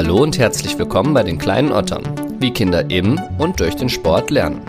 Hallo 0.00 0.22
und 0.22 0.38
herzlich 0.38 0.78
willkommen 0.78 1.12
bei 1.12 1.24
den 1.24 1.38
kleinen 1.38 1.72
Ottern, 1.72 2.04
wie 2.38 2.52
Kinder 2.52 2.88
im 2.88 3.20
und 3.36 3.58
durch 3.58 3.74
den 3.74 3.88
Sport 3.88 4.30
lernen. 4.30 4.62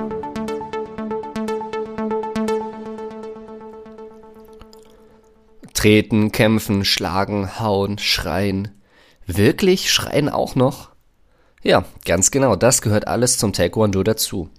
Treten, 5.75 6.31
kämpfen, 6.31 6.83
schlagen, 6.83 7.59
hauen, 7.59 7.99
schreien. 7.99 8.81
Wirklich 9.27 9.91
schreien 9.91 10.29
auch 10.29 10.55
noch? 10.55 10.89
Ja, 11.61 11.85
ganz 12.05 12.31
genau, 12.31 12.55
das 12.55 12.81
gehört 12.81 13.07
alles 13.07 13.37
zum 13.37 13.53
Taekwondo 13.53 14.01
dazu. 14.01 14.49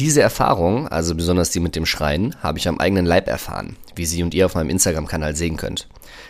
Diese 0.00 0.22
Erfahrung, 0.22 0.88
also 0.88 1.14
besonders 1.14 1.50
die 1.50 1.60
mit 1.60 1.76
dem 1.76 1.84
Schreien, 1.84 2.34
habe 2.42 2.56
ich 2.56 2.66
am 2.68 2.80
eigenen 2.80 3.04
Leib 3.04 3.28
erfahren, 3.28 3.76
wie 3.94 4.06
Sie 4.06 4.22
und 4.22 4.32
ihr 4.32 4.46
auf 4.46 4.54
meinem 4.54 4.70
Instagram-Kanal 4.70 5.36
sehen 5.36 5.58
könnt. 5.58 5.88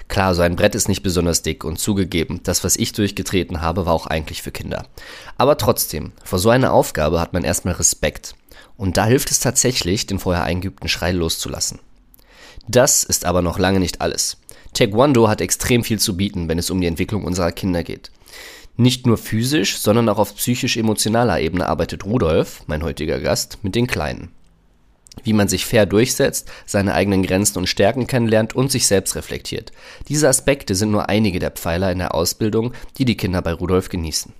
Klar, 0.08 0.34
so 0.34 0.42
ein 0.42 0.56
Brett 0.56 0.74
ist 0.74 0.88
nicht 0.88 1.04
besonders 1.04 1.42
dick 1.42 1.62
und 1.62 1.78
zugegeben, 1.78 2.40
das, 2.42 2.64
was 2.64 2.74
ich 2.74 2.92
durchgetreten 2.94 3.60
habe, 3.60 3.86
war 3.86 3.92
auch 3.92 4.08
eigentlich 4.08 4.42
für 4.42 4.50
Kinder. 4.50 4.86
Aber 5.38 5.56
trotzdem, 5.56 6.10
vor 6.24 6.40
so 6.40 6.50
einer 6.50 6.72
Aufgabe 6.72 7.20
hat 7.20 7.32
man 7.32 7.44
erstmal 7.44 7.74
Respekt. 7.74 8.34
Und 8.76 8.96
da 8.96 9.06
hilft 9.06 9.30
es 9.30 9.38
tatsächlich, 9.38 10.04
den 10.04 10.18
vorher 10.18 10.42
eingeübten 10.42 10.88
Schrei 10.88 11.12
loszulassen. 11.12 11.78
Das 12.66 13.04
ist 13.04 13.24
aber 13.24 13.40
noch 13.40 13.60
lange 13.60 13.78
nicht 13.78 14.00
alles. 14.00 14.38
Taekwondo 14.74 15.28
hat 15.28 15.40
extrem 15.40 15.84
viel 15.84 16.00
zu 16.00 16.16
bieten, 16.16 16.48
wenn 16.48 16.58
es 16.58 16.70
um 16.70 16.80
die 16.80 16.88
Entwicklung 16.88 17.22
unserer 17.22 17.52
Kinder 17.52 17.84
geht. 17.84 18.10
Nicht 18.76 19.06
nur 19.06 19.18
physisch, 19.18 19.78
sondern 19.78 20.08
auch 20.08 20.18
auf 20.18 20.36
psychisch-emotionaler 20.36 21.40
Ebene 21.40 21.66
arbeitet 21.66 22.04
Rudolf, 22.04 22.62
mein 22.66 22.82
heutiger 22.82 23.20
Gast, 23.20 23.58
mit 23.62 23.74
den 23.74 23.86
Kleinen. 23.86 24.30
Wie 25.22 25.32
man 25.32 25.48
sich 25.48 25.66
fair 25.66 25.86
durchsetzt, 25.86 26.50
seine 26.66 26.94
eigenen 26.94 27.22
Grenzen 27.22 27.58
und 27.58 27.66
Stärken 27.66 28.06
kennenlernt 28.06 28.54
und 28.54 28.70
sich 28.70 28.86
selbst 28.86 29.16
reflektiert. 29.16 29.72
Diese 30.08 30.28
Aspekte 30.28 30.74
sind 30.74 30.90
nur 30.90 31.08
einige 31.08 31.38
der 31.38 31.50
Pfeiler 31.50 31.92
in 31.92 31.98
der 31.98 32.14
Ausbildung, 32.14 32.72
die 32.96 33.04
die 33.04 33.16
Kinder 33.16 33.42
bei 33.42 33.52
Rudolf 33.52 33.88
genießen. 33.88 34.32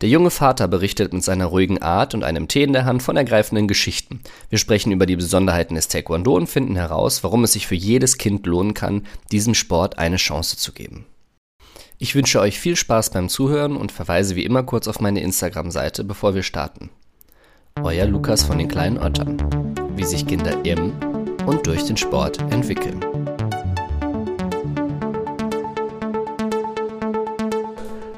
Der 0.00 0.08
junge 0.08 0.30
Vater 0.30 0.66
berichtet 0.66 1.12
mit 1.12 1.22
seiner 1.22 1.46
ruhigen 1.46 1.82
Art 1.82 2.14
und 2.14 2.24
einem 2.24 2.48
Tee 2.48 2.62
in 2.62 2.72
der 2.72 2.86
Hand 2.86 3.02
von 3.02 3.18
ergreifenden 3.18 3.68
Geschichten. 3.68 4.20
Wir 4.48 4.58
sprechen 4.58 4.92
über 4.92 5.04
die 5.04 5.16
Besonderheiten 5.16 5.74
des 5.74 5.88
Taekwondo 5.88 6.34
und 6.34 6.46
finden 6.46 6.76
heraus, 6.76 7.22
warum 7.22 7.44
es 7.44 7.52
sich 7.52 7.66
für 7.66 7.74
jedes 7.74 8.16
Kind 8.16 8.46
lohnen 8.46 8.72
kann, 8.72 9.06
diesem 9.30 9.52
Sport 9.54 9.98
eine 9.98 10.16
Chance 10.16 10.56
zu 10.56 10.72
geben. 10.72 11.04
Ich 12.02 12.14
wünsche 12.14 12.40
euch 12.40 12.58
viel 12.58 12.76
Spaß 12.76 13.10
beim 13.10 13.28
Zuhören 13.28 13.76
und 13.76 13.92
verweise 13.92 14.34
wie 14.34 14.46
immer 14.46 14.62
kurz 14.62 14.88
auf 14.88 15.00
meine 15.00 15.20
Instagram-Seite, 15.20 16.02
bevor 16.02 16.34
wir 16.34 16.42
starten. 16.42 16.88
Euer 17.82 18.06
Lukas 18.06 18.42
von 18.42 18.56
den 18.56 18.68
kleinen 18.68 18.96
Ottern. 18.96 19.36
Wie 19.96 20.04
sich 20.04 20.26
Kinder 20.26 20.64
im 20.64 20.94
und 21.44 21.66
durch 21.66 21.84
den 21.84 21.98
Sport 21.98 22.38
entwickeln. 22.50 23.04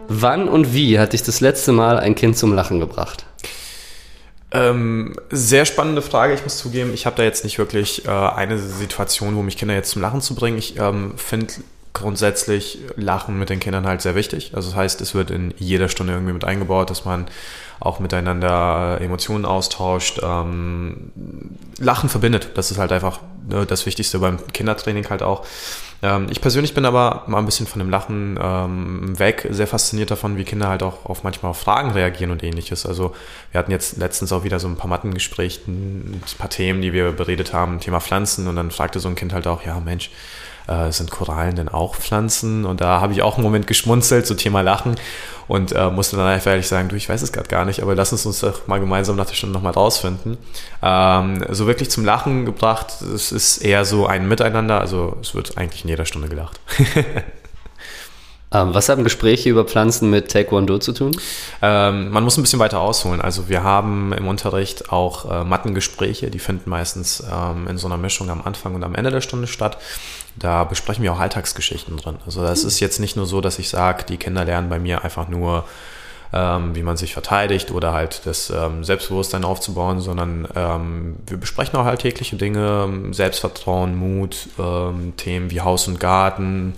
Wann 0.07 0.49
und 0.49 0.73
wie 0.73 1.01
hat 1.01 1.13
dich 1.13 1.25
das 1.25 1.41
letzte 1.41 1.73
Mal 1.73 1.99
ein 1.99 2.15
Kind 2.15 2.39
zum 2.39 2.55
Lachen 2.55 2.79
gebracht? 2.79 3.27
Ähm, 4.53 5.17
sehr 5.31 5.65
spannende 5.65 6.03
Frage. 6.03 6.35
Ich 6.35 6.45
muss 6.45 6.57
zugeben, 6.57 6.95
ich 6.95 7.05
habe 7.05 7.17
da 7.17 7.25
jetzt 7.25 7.43
nicht 7.43 7.59
wirklich 7.59 8.07
äh, 8.07 8.11
eine 8.11 8.61
Situation, 8.61 9.35
wo 9.35 9.43
mich 9.43 9.57
Kinder 9.57 9.75
jetzt 9.75 9.91
zum 9.91 10.03
Lachen 10.03 10.21
zu 10.21 10.37
bringen. 10.37 10.57
Ich 10.57 10.79
ähm, 10.79 11.15
finde 11.17 11.55
grundsätzlich 11.93 12.79
Lachen 12.97 13.39
mit 13.39 13.51
den 13.51 13.61
Kindern 13.61 13.87
halt 13.87 14.01
sehr 14.01 14.15
wichtig. 14.15 14.53
Also 14.55 14.71
das 14.71 14.77
heißt, 14.77 15.01
es 15.01 15.15
wird 15.15 15.31
in 15.31 15.53
jeder 15.59 15.89
Stunde 15.89 16.13
irgendwie 16.15 16.33
mit 16.33 16.45
eingebaut, 16.45 16.91
dass 16.91 17.05
man 17.05 17.27
auch 17.81 17.99
miteinander 18.01 19.01
Emotionen 19.01 19.45
austauscht. 19.45 20.21
Ähm, 20.23 21.11
Lachen 21.79 22.09
verbindet. 22.09 22.51
Das 22.55 22.71
ist 22.71 22.79
halt 22.79 22.93
einfach 22.93 23.21
ne, 23.49 23.67
das 23.67 23.87
Wichtigste 23.87 24.21
beim 24.21 24.39
Kindertraining 24.53 25.09
halt 25.11 25.23
auch. 25.23 25.45
Ähm, 26.03 26.27
ich 26.31 26.41
persönlich 26.41 26.75
bin 26.75 26.85
aber 26.85 27.25
mal 27.27 27.39
ein 27.39 27.45
bisschen 27.47 27.67
von 27.67 27.79
dem 27.79 27.91
Lachen 27.91 28.39
ähm, 28.41 29.19
weg, 29.19 29.49
sehr 29.51 29.67
fasziniert 29.67 30.11
davon, 30.11 30.37
wie 30.37 30.45
Kinder 30.45 30.69
halt 30.69 30.83
auch 30.83 31.07
auf 31.07 31.25
manchmal 31.25 31.51
auf 31.51 31.59
Fragen 31.59 31.91
reagieren 31.91 32.31
und 32.31 32.43
ähnliches. 32.43 32.87
Also 32.87 33.15
wir 33.51 33.59
hatten 33.59 33.71
jetzt 33.71 33.97
letztens 33.97 34.33
auch 34.33 34.45
wieder 34.45 34.61
so 34.61 34.69
ein 34.69 34.77
paar 34.77 34.89
Mattengespräche, 34.89 35.61
ein 35.69 36.23
paar 36.39 36.51
Themen, 36.51 36.83
die 36.83 36.93
wir 36.93 37.13
beredet 37.13 37.53
haben, 37.53 37.81
Thema 37.81 38.01
Pflanzen 38.01 38.49
und 38.49 38.57
dann 38.57 38.71
fragte 38.71 39.01
so 39.01 39.09
ein 39.09 39.15
Kind 39.17 39.33
halt 39.33 39.47
auch, 39.47 39.65
ja 39.65 39.79
Mensch, 39.81 40.11
äh, 40.67 40.91
sind 40.93 41.11
Korallen 41.11 41.57
denn 41.57 41.69
auch 41.69 41.97
Pflanzen? 41.97 42.65
Und 42.65 42.81
da 42.81 43.01
habe 43.01 43.13
ich 43.13 43.23
auch 43.23 43.37
einen 43.37 43.45
Moment 43.45 43.67
geschmunzelt, 43.67 44.27
so 44.27 44.35
Thema 44.35 44.61
Lachen 44.63 44.97
und 45.49 45.73
äh, 45.73 45.91
musste 45.91 46.17
dann 46.17 46.27
einfach 46.27 46.53
ehrlich 46.53 46.69
sagen, 46.69 46.89
du, 46.89 46.97
ich 46.97 47.09
weiß 47.09 47.23
es 47.23 47.33
gerade 47.33 47.49
gar 47.49 47.65
nicht, 47.65 47.83
aber 47.83 47.95
lass 47.95 48.13
uns 48.13 48.25
uns 48.27 48.41
doch 48.41 48.67
mal 48.69 48.81
gemeinsam 48.81 49.17
nach 49.17 49.27
der 49.27 49.35
Stunde 49.35 49.53
nochmal 49.55 49.73
rausfinden. 49.73 50.39
Ähm, 50.83 51.45
so 51.51 51.67
wirklich 51.67 51.91
zum 51.91 52.05
Lachen 52.05 52.45
gebracht, 52.45 53.03
es 53.15 53.33
ist 53.33 53.59
eher 53.59 53.85
so 53.85 54.07
ein 54.07 54.29
Miteinander, 54.29 54.81
also 54.81 55.17
es 55.21 55.35
wird 55.35 55.59
eigentlich 55.59 55.85
in 55.85 55.91
jeder 55.91 56.07
Stunde 56.07 56.29
gelacht. 56.29 56.61
Ähm, 58.55 58.75
was 58.75 58.89
haben 58.89 59.03
Gespräche 59.03 59.49
über 59.49 59.65
Pflanzen 59.65 60.11
mit 60.11 60.31
Taekwondo 60.31 60.79
zu 60.79 60.93
tun? 60.93 61.17
Ähm, 61.63 62.11
man 62.11 62.23
muss 62.23 62.37
ein 62.37 62.43
bisschen 62.43 62.59
weiter 62.59 62.81
ausholen. 62.81 63.21
Also 63.21 63.49
wir 63.49 63.63
haben 63.63 64.13
im 64.13 64.29
Unterricht 64.29 64.93
auch 64.93 65.31
äh, 65.31 65.45
Mattengespräche, 65.45 66.31
die 66.31 66.39
finden 66.39 66.69
meistens 66.69 67.23
ähm, 67.33 67.67
in 67.67 67.79
so 67.79 67.87
einer 67.87 67.97
Mischung 67.97 68.29
am 68.29 68.43
Anfang 68.43 68.75
und 68.75 68.85
am 68.85 68.95
Ende 68.95 69.11
der 69.11 69.23
Stunde 69.23 69.47
statt. 69.47 69.79
Da 70.37 70.65
besprechen 70.65 71.03
wir 71.03 71.13
auch 71.13 71.21
Alltagsgeschichten 71.21 71.97
drin. 71.97 72.17
Also 72.25 72.43
das 72.43 72.65
ist 72.65 72.81
jetzt 72.81 73.01
nicht 73.01 73.17
nur 73.17 73.27
so, 73.27 73.41
dass 73.41 73.59
ich 73.59 73.69
sage, 73.69 74.05
die 74.09 74.17
Kinder 74.17 74.45
lernen 74.45 74.69
bei 74.69 74.79
mir 74.79 75.05
einfach 75.05 75.29
nur 75.29 75.65
ähm, 76.33 76.75
wie 76.75 76.83
man 76.83 76.97
sich 76.97 77.13
verteidigt 77.13 77.71
oder 77.71 77.93
halt 77.93 78.23
das 78.25 78.51
ähm, 78.51 78.85
Selbstbewusstsein 78.85 79.45
aufzubauen, 79.45 80.01
sondern 80.01 80.49
ähm, 80.57 81.17
wir 81.27 81.37
besprechen 81.37 81.79
auch 81.79 81.85
alltägliche 81.85 82.37
Dinge, 82.37 82.89
Selbstvertrauen, 83.11 83.97
Mut, 83.97 84.49
ähm, 84.59 85.13
Themen 85.17 85.51
wie 85.51 85.61
Haus 85.61 85.89
und 85.89 86.01
Garten, 86.01 86.75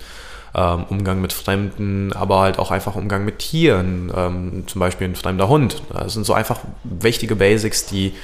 ähm, 0.55 0.85
Umgang 0.89 1.21
mit 1.21 1.33
Fremden, 1.33 2.13
aber 2.13 2.41
halt 2.41 2.59
auch 2.59 2.73
einfach 2.73 2.97
Umgang 2.97 3.25
mit 3.25 3.39
Tieren, 3.39 4.13
ähm, 4.15 4.65
zum 4.67 4.81
Beispiel 4.81 5.09
ein 5.09 5.17
fremder 5.17 5.49
Hund. 5.49 5.83
Das 5.93 6.15
sind 6.15 6.27
so 6.27 6.35
einfach 6.35 6.59
wichtige 6.83 7.37
Basics, 7.37 7.87
die 7.87 8.15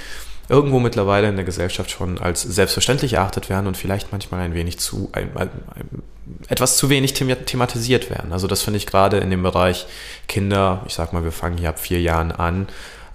irgendwo 0.50 0.80
mittlerweile 0.80 1.28
in 1.28 1.36
der 1.36 1.44
Gesellschaft 1.44 1.90
schon 1.90 2.18
als 2.18 2.42
selbstverständlich 2.42 3.14
erachtet 3.14 3.48
werden 3.48 3.66
und 3.66 3.76
vielleicht 3.76 4.12
manchmal 4.12 4.40
ein 4.40 4.52
wenig 4.52 4.78
zu, 4.78 5.08
ein, 5.12 5.30
ein, 5.36 5.48
ein, 5.74 6.02
etwas 6.48 6.76
zu 6.76 6.90
wenig 6.90 7.14
thematisiert 7.14 8.10
werden. 8.10 8.32
Also 8.32 8.46
das 8.48 8.62
finde 8.62 8.78
ich 8.78 8.86
gerade 8.86 9.18
in 9.18 9.30
dem 9.30 9.42
Bereich 9.42 9.86
Kinder, 10.28 10.82
ich 10.86 10.94
sag 10.94 11.12
mal, 11.12 11.24
wir 11.24 11.32
fangen 11.32 11.56
hier 11.56 11.68
ab 11.68 11.78
vier 11.78 12.00
Jahren 12.00 12.32
an, 12.32 12.68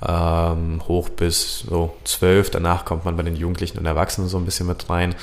ähm, 0.07 0.81
hoch 0.87 1.09
bis 1.09 1.59
so 1.59 1.95
zwölf, 2.05 2.49
danach 2.49 2.85
kommt 2.85 3.05
man 3.05 3.17
bei 3.17 3.23
den 3.23 3.35
Jugendlichen 3.35 3.77
und 3.79 3.85
Erwachsenen 3.85 4.29
so 4.29 4.37
ein 4.37 4.45
bisschen 4.45 4.67
mit 4.67 4.89
rein. 4.89 5.13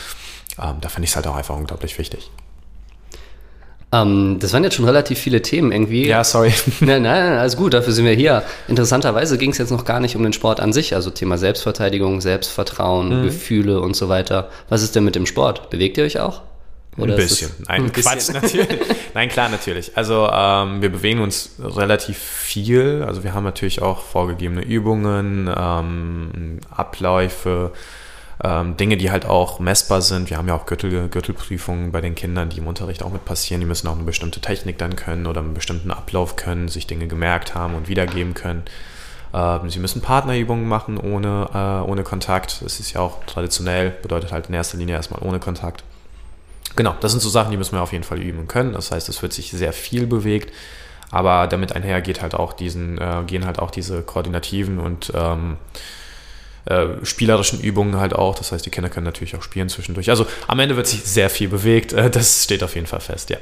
Ähm, 0.61 0.77
da 0.81 0.89
finde 0.89 1.05
ich 1.05 1.11
es 1.11 1.17
halt 1.17 1.27
auch 1.27 1.37
einfach 1.37 1.57
unglaublich 1.57 1.99
wichtig. 1.99 2.31
Ähm, 3.93 4.39
das 4.41 4.53
waren 4.53 4.65
jetzt 4.65 4.75
schon 4.75 4.87
relativ 4.87 5.19
viele 5.19 5.43
Themen 5.43 5.71
irgendwie. 5.71 6.07
Ja, 6.07 6.25
sorry. 6.25 6.53
Nein, 6.81 7.03
nein, 7.03 7.39
alles 7.39 7.57
gut, 7.57 7.75
dafür 7.75 7.93
sind 7.93 8.07
wir 8.07 8.15
hier. 8.15 8.43
Interessanterweise 8.67 9.37
ging 9.37 9.51
es 9.51 9.59
jetzt 9.59 9.71
noch 9.71 9.85
gar 9.85 10.01
nicht 10.01 10.17
um 10.17 10.23
den 10.23 10.33
Sport 10.33 10.61
an 10.61 10.73
sich, 10.73 10.95
also 10.95 11.11
Thema 11.11 11.37
Selbstverteidigung, 11.37 12.21
Selbstvertrauen, 12.21 13.21
mhm. 13.21 13.25
Gefühle 13.25 13.81
und 13.81 13.95
so 13.95 14.09
weiter. 14.09 14.49
Was 14.71 14.83
ist 14.83 14.97
denn 14.97 15.05
mit 15.05 15.15
dem 15.15 15.27
Sport? 15.27 15.69
Bewegt 15.69 15.99
ihr 15.99 16.05
euch 16.05 16.21
auch? 16.21 16.41
Oder 16.97 17.15
ein 17.15 17.17
bisschen. 17.17 17.51
Nein, 17.69 17.85
ein 17.85 17.93
Quatsch, 17.93 18.15
bisschen. 18.15 18.35
natürlich. 18.43 18.69
Nein, 19.15 19.29
klar, 19.29 19.49
natürlich. 19.49 19.97
Also 19.97 20.29
ähm, 20.31 20.83
wir 20.83 20.91
bewegen 20.91 21.21
uns 21.21 21.53
relativ 21.59 22.19
viel. 22.19 23.05
Also 23.07 23.25
wir 23.25 23.35
haben 23.35 23.45
natürlich 23.45 23.81
auch 23.81 24.03
vorgegebene 24.03 24.63
Übungen, 24.63 25.51
ähm, 25.55 26.61
Abläufe, 26.71 27.73
ähm, 28.45 28.77
Dinge, 28.77 28.97
die 28.97 29.11
halt 29.11 29.25
auch 29.25 29.61
messbar 29.61 30.03
sind. 30.03 30.29
Wir 30.31 30.37
haben 30.37 30.49
ja 30.49 30.55
auch 30.55 30.67
Gürtel, 30.67 31.09
Gürtelprüfungen 31.09 31.93
bei 31.93 32.01
den 32.01 32.15
Kindern, 32.15 32.49
die 32.49 32.59
im 32.59 32.67
Unterricht 32.67 33.03
auch 33.03 33.13
mit 33.13 33.25
passieren. 33.25 33.61
Die 33.61 33.67
müssen 33.67 33.87
auch 33.87 33.95
eine 33.95 34.05
bestimmte 34.05 34.41
Technik 34.41 34.79
dann 34.79 34.97
können 34.97 35.27
oder 35.27 35.41
einen 35.41 35.55
bestimmten 35.55 35.91
Ablauf 35.91 36.37
können, 36.37 36.69
sich 36.69 36.87
Dinge 36.87 37.07
gemerkt 37.07 37.55
haben 37.55 37.75
und 37.75 37.89
wiedergeben 37.89 38.35
können. 38.35 38.65
Ähm, 39.33 39.71
sie 39.71 39.79
müssen 39.79 40.03
Partnerübungen 40.03 40.67
machen 40.67 40.99
ohne, 40.99 41.49
äh, 41.55 41.89
ohne 41.89 42.03
Kontakt. 42.03 42.63
Das 42.63 42.81
ist 42.81 42.93
ja 42.93 43.01
auch 43.01 43.25
traditionell, 43.27 43.91
bedeutet 43.91 44.33
halt 44.33 44.49
in 44.49 44.55
erster 44.55 44.77
Linie 44.77 44.97
erstmal 44.97 45.23
ohne 45.23 45.39
Kontakt. 45.39 45.85
Genau, 46.75 46.95
das 47.01 47.13
sind 47.13 47.21
so 47.21 47.29
Sachen, 47.29 47.51
die 47.51 47.57
müssen 47.57 47.77
wir 47.77 47.83
auf 47.83 47.93
jeden 47.93 48.05
Fall 48.05 48.21
üben 48.21 48.49
können. 48.49 48.73
Das 48.73 48.91
heißt, 48.91 49.09
es 49.09 49.23
wird 49.23 49.33
sich 49.33 49.51
sehr 49.51 49.73
viel 49.73 50.07
bewegt, 50.07 50.53
aber 51.11 51.47
damit 51.47 51.73
einher 51.73 52.01
geht 52.01 52.23
halt 52.23 52.35
auch 52.35 52.55
diesen, 52.55 52.99
äh, 52.99 53.23
gehen 53.27 53.45
halt 53.47 53.59
auch 53.59 53.71
diese 53.71 54.03
koordinativen 54.03 54.79
und 54.79 55.13
ähm, 55.15 55.59
äh, 56.65 56.87
spielerischen 57.03 57.61
Übungen 57.61 57.97
halt 57.97 58.15
auch. 58.15 58.35
Das 58.37 58.53
heißt, 58.53 58.65
die 58.65 58.71
Kinder 58.71 58.89
können 58.89 59.05
natürlich 59.05 59.37
auch 59.37 59.43
spielen 59.43 59.69
zwischendurch. 59.69 60.11
Also 60.11 60.27
am 60.47 60.59
Ende 60.59 60.77
wird 60.77 60.87
sich 60.87 61.03
sehr 61.03 61.31
viel 61.31 61.49
bewegt. 61.49 61.93
Äh, 61.93 62.11
das 62.11 62.45
steht 62.45 62.63
auf 62.63 62.75
jeden 62.75 62.87
Fall 62.87 63.01
fest, 63.01 63.31
ja. 63.31 63.39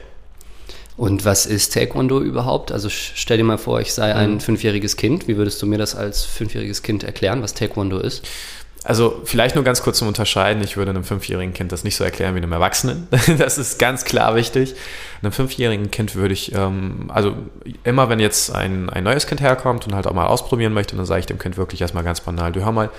Und 0.97 1.25
was 1.25 1.47
ist 1.47 1.73
Taekwondo 1.73 2.21
überhaupt? 2.21 2.73
Also 2.73 2.89
stell 2.91 3.39
dir 3.39 3.45
mal 3.45 3.57
vor, 3.57 3.81
ich 3.81 3.95
sei 3.95 4.15
ein 4.15 4.35
mhm. 4.35 4.41
fünfjähriges 4.41 4.97
Kind. 4.97 5.29
Wie 5.29 5.37
würdest 5.39 5.63
du 5.63 5.67
mir 5.67 5.79
das 5.79 5.95
als 5.95 6.25
fünfjähriges 6.25 6.83
Kind 6.83 7.05
erklären, 7.05 7.43
was 7.43 7.55
Taekwondo 7.55 7.99
ist? 7.99 8.27
Also 8.83 9.21
vielleicht 9.25 9.57
nur 9.57 9.65
ganz 9.65 9.83
kurz 9.83 9.99
zum 9.99 10.09
Unterscheiden. 10.09 10.63
Ich 10.63 10.77
würde 10.77 10.91
einem 10.91 11.05
fünfjährigen 11.05 11.53
Kind 11.53 11.71
das 11.71 11.85
nicht 11.85 11.97
so 11.97 12.05
erklären 12.05 12.35
wie 12.35 12.39
einem 12.39 12.53
Erwachsenen. 12.53 13.09
Das 13.39 13.59
ist 13.59 13.79
ganz 13.79 14.05
klar 14.05 14.35
wichtig. 14.35 14.75
Einem 15.23 15.33
fünfjährigen 15.33 15.91
Kind 15.91 16.15
würde 16.15 16.33
ich, 16.33 16.55
ähm, 16.55 17.11
also 17.13 17.35
immer 17.85 18.09
wenn 18.09 18.21
jetzt 18.21 18.55
ein, 18.55 18.89
ein 18.89 19.05
neues 19.05 19.27
Kind 19.27 19.41
herkommt 19.41 19.87
und 19.87 19.95
halt 19.95 20.07
auch 20.07 20.15
mal 20.15 20.27
ausprobieren 20.27 20.73
möchte, 20.73 20.97
dann 20.97 21.05
sage 21.05 21.21
ich 21.21 21.27
dem 21.27 21.39
Kind 21.39 21.57
wirklich 21.57 21.81
erstmal 21.81 22.05
ganz 22.05 22.21
banal, 22.21 22.53
du 22.53 22.65
hör 22.65 22.73
mal, 22.73 22.91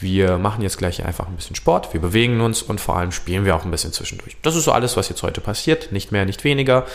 wir 0.00 0.38
machen 0.38 0.62
jetzt 0.62 0.78
gleich 0.78 1.04
einfach 1.04 1.28
ein 1.28 1.36
bisschen 1.36 1.56
Sport, 1.56 1.92
wir 1.92 2.00
bewegen 2.00 2.40
uns 2.40 2.62
und 2.62 2.80
vor 2.80 2.96
allem 2.96 3.12
spielen 3.12 3.44
wir 3.44 3.54
auch 3.56 3.64
ein 3.64 3.70
bisschen 3.70 3.92
zwischendurch. 3.92 4.36
Das 4.42 4.56
ist 4.56 4.64
so 4.64 4.72
alles, 4.72 4.96
was 4.96 5.08
jetzt 5.08 5.22
heute 5.22 5.40
passiert, 5.40 5.92
nicht 5.92 6.12
mehr, 6.12 6.24
nicht 6.24 6.44
weniger. 6.44 6.86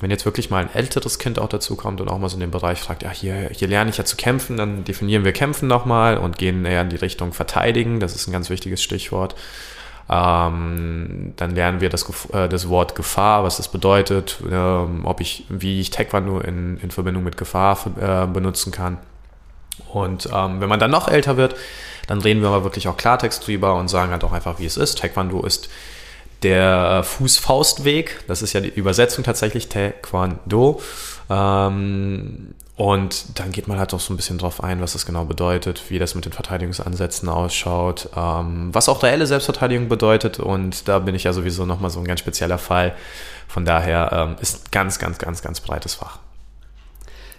Wenn 0.00 0.10
jetzt 0.10 0.26
wirklich 0.26 0.50
mal 0.50 0.58
ein 0.58 0.74
älteres 0.74 1.18
Kind 1.18 1.38
auch 1.38 1.48
dazu 1.48 1.74
kommt 1.74 2.00
und 2.00 2.08
auch 2.08 2.18
mal 2.18 2.28
so 2.28 2.36
in 2.36 2.40
den 2.40 2.50
Bereich 2.50 2.80
fragt, 2.80 3.02
ja, 3.02 3.10
hier, 3.10 3.48
hier 3.52 3.68
lerne 3.68 3.88
ich 3.90 3.96
ja 3.96 4.04
zu 4.04 4.16
kämpfen, 4.16 4.56
dann 4.58 4.84
definieren 4.84 5.24
wir 5.24 5.32
Kämpfen 5.32 5.68
nochmal 5.68 6.18
und 6.18 6.36
gehen 6.36 6.64
eher 6.66 6.82
in 6.82 6.90
die 6.90 6.96
Richtung 6.96 7.32
Verteidigen. 7.32 7.98
Das 7.98 8.14
ist 8.14 8.26
ein 8.26 8.32
ganz 8.32 8.50
wichtiges 8.50 8.82
Stichwort. 8.82 9.34
Ähm, 10.08 11.32
dann 11.36 11.54
lernen 11.54 11.80
wir 11.80 11.88
das, 11.88 12.06
äh, 12.32 12.48
das 12.48 12.68
Wort 12.68 12.94
Gefahr, 12.94 13.42
was 13.42 13.56
das 13.56 13.68
bedeutet, 13.68 14.38
ähm, 14.50 15.04
ob 15.04 15.20
ich, 15.20 15.44
wie 15.48 15.80
ich 15.80 15.90
Taekwondo 15.90 16.40
in, 16.40 16.76
in 16.76 16.90
Verbindung 16.90 17.24
mit 17.24 17.36
Gefahr 17.36 17.78
äh, 17.98 18.26
benutzen 18.26 18.72
kann. 18.72 18.98
Und 19.92 20.28
ähm, 20.32 20.60
wenn 20.60 20.68
man 20.68 20.78
dann 20.78 20.90
noch 20.90 21.08
älter 21.08 21.36
wird, 21.36 21.56
dann 22.06 22.20
reden 22.20 22.42
wir 22.42 22.48
aber 22.48 22.64
wirklich 22.64 22.86
auch 22.86 22.96
Klartext 22.96 23.46
drüber 23.46 23.74
und 23.74 23.88
sagen 23.88 24.12
halt 24.12 24.22
auch 24.24 24.32
einfach, 24.32 24.58
wie 24.58 24.66
es 24.66 24.76
ist. 24.76 24.98
Taekwondo 24.98 25.44
ist 25.44 25.68
der 26.42 27.02
Fuß-Faust-Weg, 27.04 28.24
das 28.26 28.42
ist 28.42 28.52
ja 28.52 28.60
die 28.60 28.68
Übersetzung 28.68 29.24
tatsächlich, 29.24 29.68
Taekwondo. 29.68 30.80
Ähm, 31.30 32.54
und 32.76 33.38
dann 33.38 33.52
geht 33.52 33.68
man 33.68 33.78
halt 33.78 33.94
auch 33.94 34.00
so 34.00 34.12
ein 34.12 34.16
bisschen 34.16 34.36
drauf 34.36 34.62
ein, 34.62 34.82
was 34.82 34.92
das 34.92 35.06
genau 35.06 35.24
bedeutet, 35.24 35.84
wie 35.88 35.98
das 35.98 36.14
mit 36.14 36.26
den 36.26 36.32
Verteidigungsansätzen 36.32 37.28
ausschaut, 37.30 38.10
ähm, 38.14 38.68
was 38.72 38.90
auch 38.90 39.02
reelle 39.02 39.26
Selbstverteidigung 39.26 39.88
bedeutet. 39.88 40.38
Und 40.38 40.86
da 40.86 40.98
bin 40.98 41.14
ich 41.14 41.24
ja 41.24 41.32
sowieso 41.32 41.64
nochmal 41.64 41.90
so 41.90 42.00
ein 42.00 42.06
ganz 42.06 42.20
spezieller 42.20 42.58
Fall. 42.58 42.94
Von 43.48 43.64
daher 43.64 44.10
ähm, 44.12 44.36
ist 44.40 44.72
ganz, 44.72 44.98
ganz, 44.98 45.18
ganz, 45.18 45.42
ganz 45.42 45.60
breites 45.60 45.94
Fach. 45.94 46.18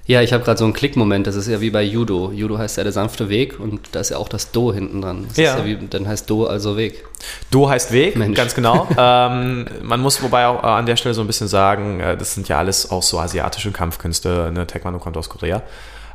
Ja, 0.07 0.21
ich 0.21 0.31
habe 0.31 0.41
gerade 0.45 0.57
so 0.57 0.63
einen 0.63 0.73
Klickmoment, 0.73 1.27
das 1.27 1.35
ist 1.35 1.49
ja 1.49 1.59
wie 1.59 1.69
bei 1.69 1.83
Judo. 1.83 2.31
Judo 2.31 2.57
heißt 2.57 2.77
ja 2.77 2.83
der 2.83 2.93
sanfte 2.93 3.27
Weg 3.27 3.59
und 3.59 3.89
da 3.91 3.99
ist 3.99 4.09
ja 4.09 4.17
auch 4.17 4.29
das 4.29 4.51
Do 4.51 4.73
hinten 4.73 5.01
dran. 5.01 5.25
Das 5.27 5.35
ja. 5.37 5.57
ja 5.57 5.65
wie, 5.65 5.77
dann 5.85 6.07
heißt 6.07 6.29
Do 6.29 6.45
also 6.45 6.77
Weg. 6.77 7.03
Do 7.51 7.69
heißt 7.69 7.91
Weg, 7.91 8.15
Mensch. 8.15 8.37
ganz 8.37 8.55
genau. 8.55 8.87
ähm, 8.97 9.65
man 9.83 9.99
muss 9.99 10.23
wobei 10.23 10.47
auch 10.47 10.63
äh, 10.63 10.67
an 10.67 10.85
der 10.85 10.95
Stelle 10.95 11.13
so 11.13 11.19
ein 11.19 11.27
bisschen 11.27 11.49
sagen, 11.49 11.99
äh, 11.99 12.15
das 12.15 12.35
sind 12.35 12.47
ja 12.47 12.57
alles 12.57 12.89
auch 12.89 13.03
so 13.03 13.19
asiatische 13.19 13.71
Kampfkünste. 13.71 14.49
Ne? 14.53 14.65
Taekwondo 14.65 14.99
kommt 14.99 15.17
aus 15.17 15.27
Korea. 15.27 15.61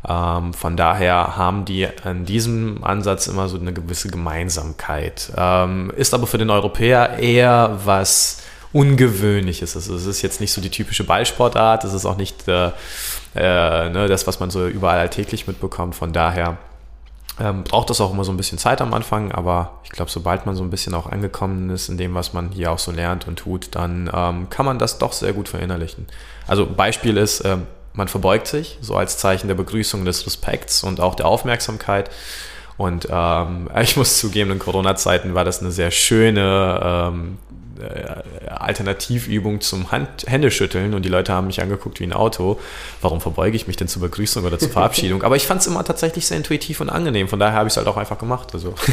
Ähm, 0.09 0.55
von 0.55 0.75
daher 0.75 1.37
haben 1.37 1.67
die 1.67 1.87
an 2.03 2.25
diesem 2.25 2.83
Ansatz 2.83 3.27
immer 3.27 3.51
so 3.51 3.59
eine 3.59 3.75
gewisse 3.75 4.09
Gemeinsamkeit. 4.09 5.31
Ähm, 5.37 5.93
ist 5.95 6.15
aber 6.15 6.27
für 6.27 6.39
den 6.39 6.49
Europäer 6.49 7.19
eher 7.19 7.79
was 7.85 8.39
Ungewöhnliches. 8.73 9.77
Also 9.77 9.95
es 9.95 10.07
ist 10.07 10.23
jetzt 10.23 10.41
nicht 10.41 10.53
so 10.53 10.63
die 10.63 10.71
typische 10.71 11.05
Ballsportart, 11.05 11.85
es 11.85 11.93
ist 11.93 12.07
auch 12.07 12.17
nicht 12.17 12.49
äh, 12.49 12.71
äh, 13.35 13.89
ne, 13.89 14.07
das, 14.09 14.27
was 14.27 14.41
man 14.41 14.51
so 14.51 14.67
überall 14.67 14.99
alltäglich 14.99 15.47
mitbekommt. 15.47 15.95
Von 15.95 16.13
daher 16.13 16.59
ähm, 17.41 17.65
braucht 17.65 17.91
das 17.91 18.01
auch 18.01 18.13
immer 18.13 18.25
so 18.25 18.33
ein 18.33 18.37
bisschen 18.37 18.59
Zeit 18.59 18.81
am 18.81 18.93
Anfang, 18.93 19.33
aber 19.33 19.81
ich 19.85 19.91
glaube, 19.91 20.11
sobald 20.11 20.45
man 20.45 20.55
so 20.55 20.63
ein 20.63 20.71
bisschen 20.71 20.95
auch 20.95 21.07
angekommen 21.07 21.71
ist 21.71 21.89
in 21.89 21.97
dem, 21.97 22.15
was 22.15 22.33
man 22.33 22.51
hier 22.51 22.71
auch 22.71 22.79
so 22.79 22.93
lernt 22.93 23.27
und 23.27 23.37
tut, 23.37 23.75
dann 23.75 24.11
ähm, 24.13 24.51
kann 24.51 24.67
man 24.67 24.79
das 24.79 24.99
doch 24.99 25.13
sehr 25.13 25.33
gut 25.33 25.49
verinnerlichen. 25.49 26.07
Also 26.47 26.67
Beispiel 26.67 27.17
ist, 27.17 27.45
ähm, 27.45 27.67
man 27.95 28.09
verbeugt 28.09 28.47
sich, 28.47 28.79
so 28.81 28.97
als 28.97 29.19
Zeichen 29.19 29.49
der 29.49 29.55
Begrüßung, 29.55 30.05
des 30.05 30.27
Respekts 30.27 30.83
und 30.83 31.01
auch 31.01 31.15
der 31.15 31.27
Aufmerksamkeit. 31.27 32.11
Und 32.77 33.09
ähm, 33.11 33.71
ich 33.81 33.97
muss 33.97 34.19
zugeben, 34.19 34.51
in 34.51 34.59
Corona-Zeiten 34.59 35.35
war 35.35 35.45
das 35.45 35.61
eine 35.61 35.71
sehr 35.71 35.91
schöne 35.91 36.81
ähm, 36.83 37.39
äh, 37.83 38.49
Alternativübung 38.49 39.61
zum 39.61 39.91
Hand 39.91 40.09
Händeschütteln 40.27 40.95
und 40.95 41.05
die 41.05 41.09
Leute 41.09 41.33
haben 41.33 41.49
mich 41.49 41.61
angeguckt 41.61 42.01
wie 42.01 42.05
ein 42.05 42.13
Auto. 42.13 42.61
Warum 43.01 43.21
verbeuge 43.21 43.57
ich 43.57 43.67
mich 43.67 43.77
denn 43.77 43.89
zur 43.89 44.03
Begrüßung 44.03 44.45
oder 44.45 44.59
zur 44.59 44.69
Verabschiedung? 44.71 45.23
Aber 45.23 45.37
ich 45.37 45.47
fand 45.47 45.61
es 45.61 45.67
immer 45.67 45.85
tatsächlich 45.85 46.27
sehr 46.27 46.37
intuitiv 46.37 46.81
und 46.81 46.91
angenehm. 46.91 47.29
Von 47.29 47.39
daher 47.39 47.59
habe 47.59 47.69
ich 47.69 47.73
es 47.73 47.77
halt 47.77 47.87
auch 47.87 47.97
einfach 47.97 48.19
gemacht. 48.19 48.55
Also. 48.55 48.75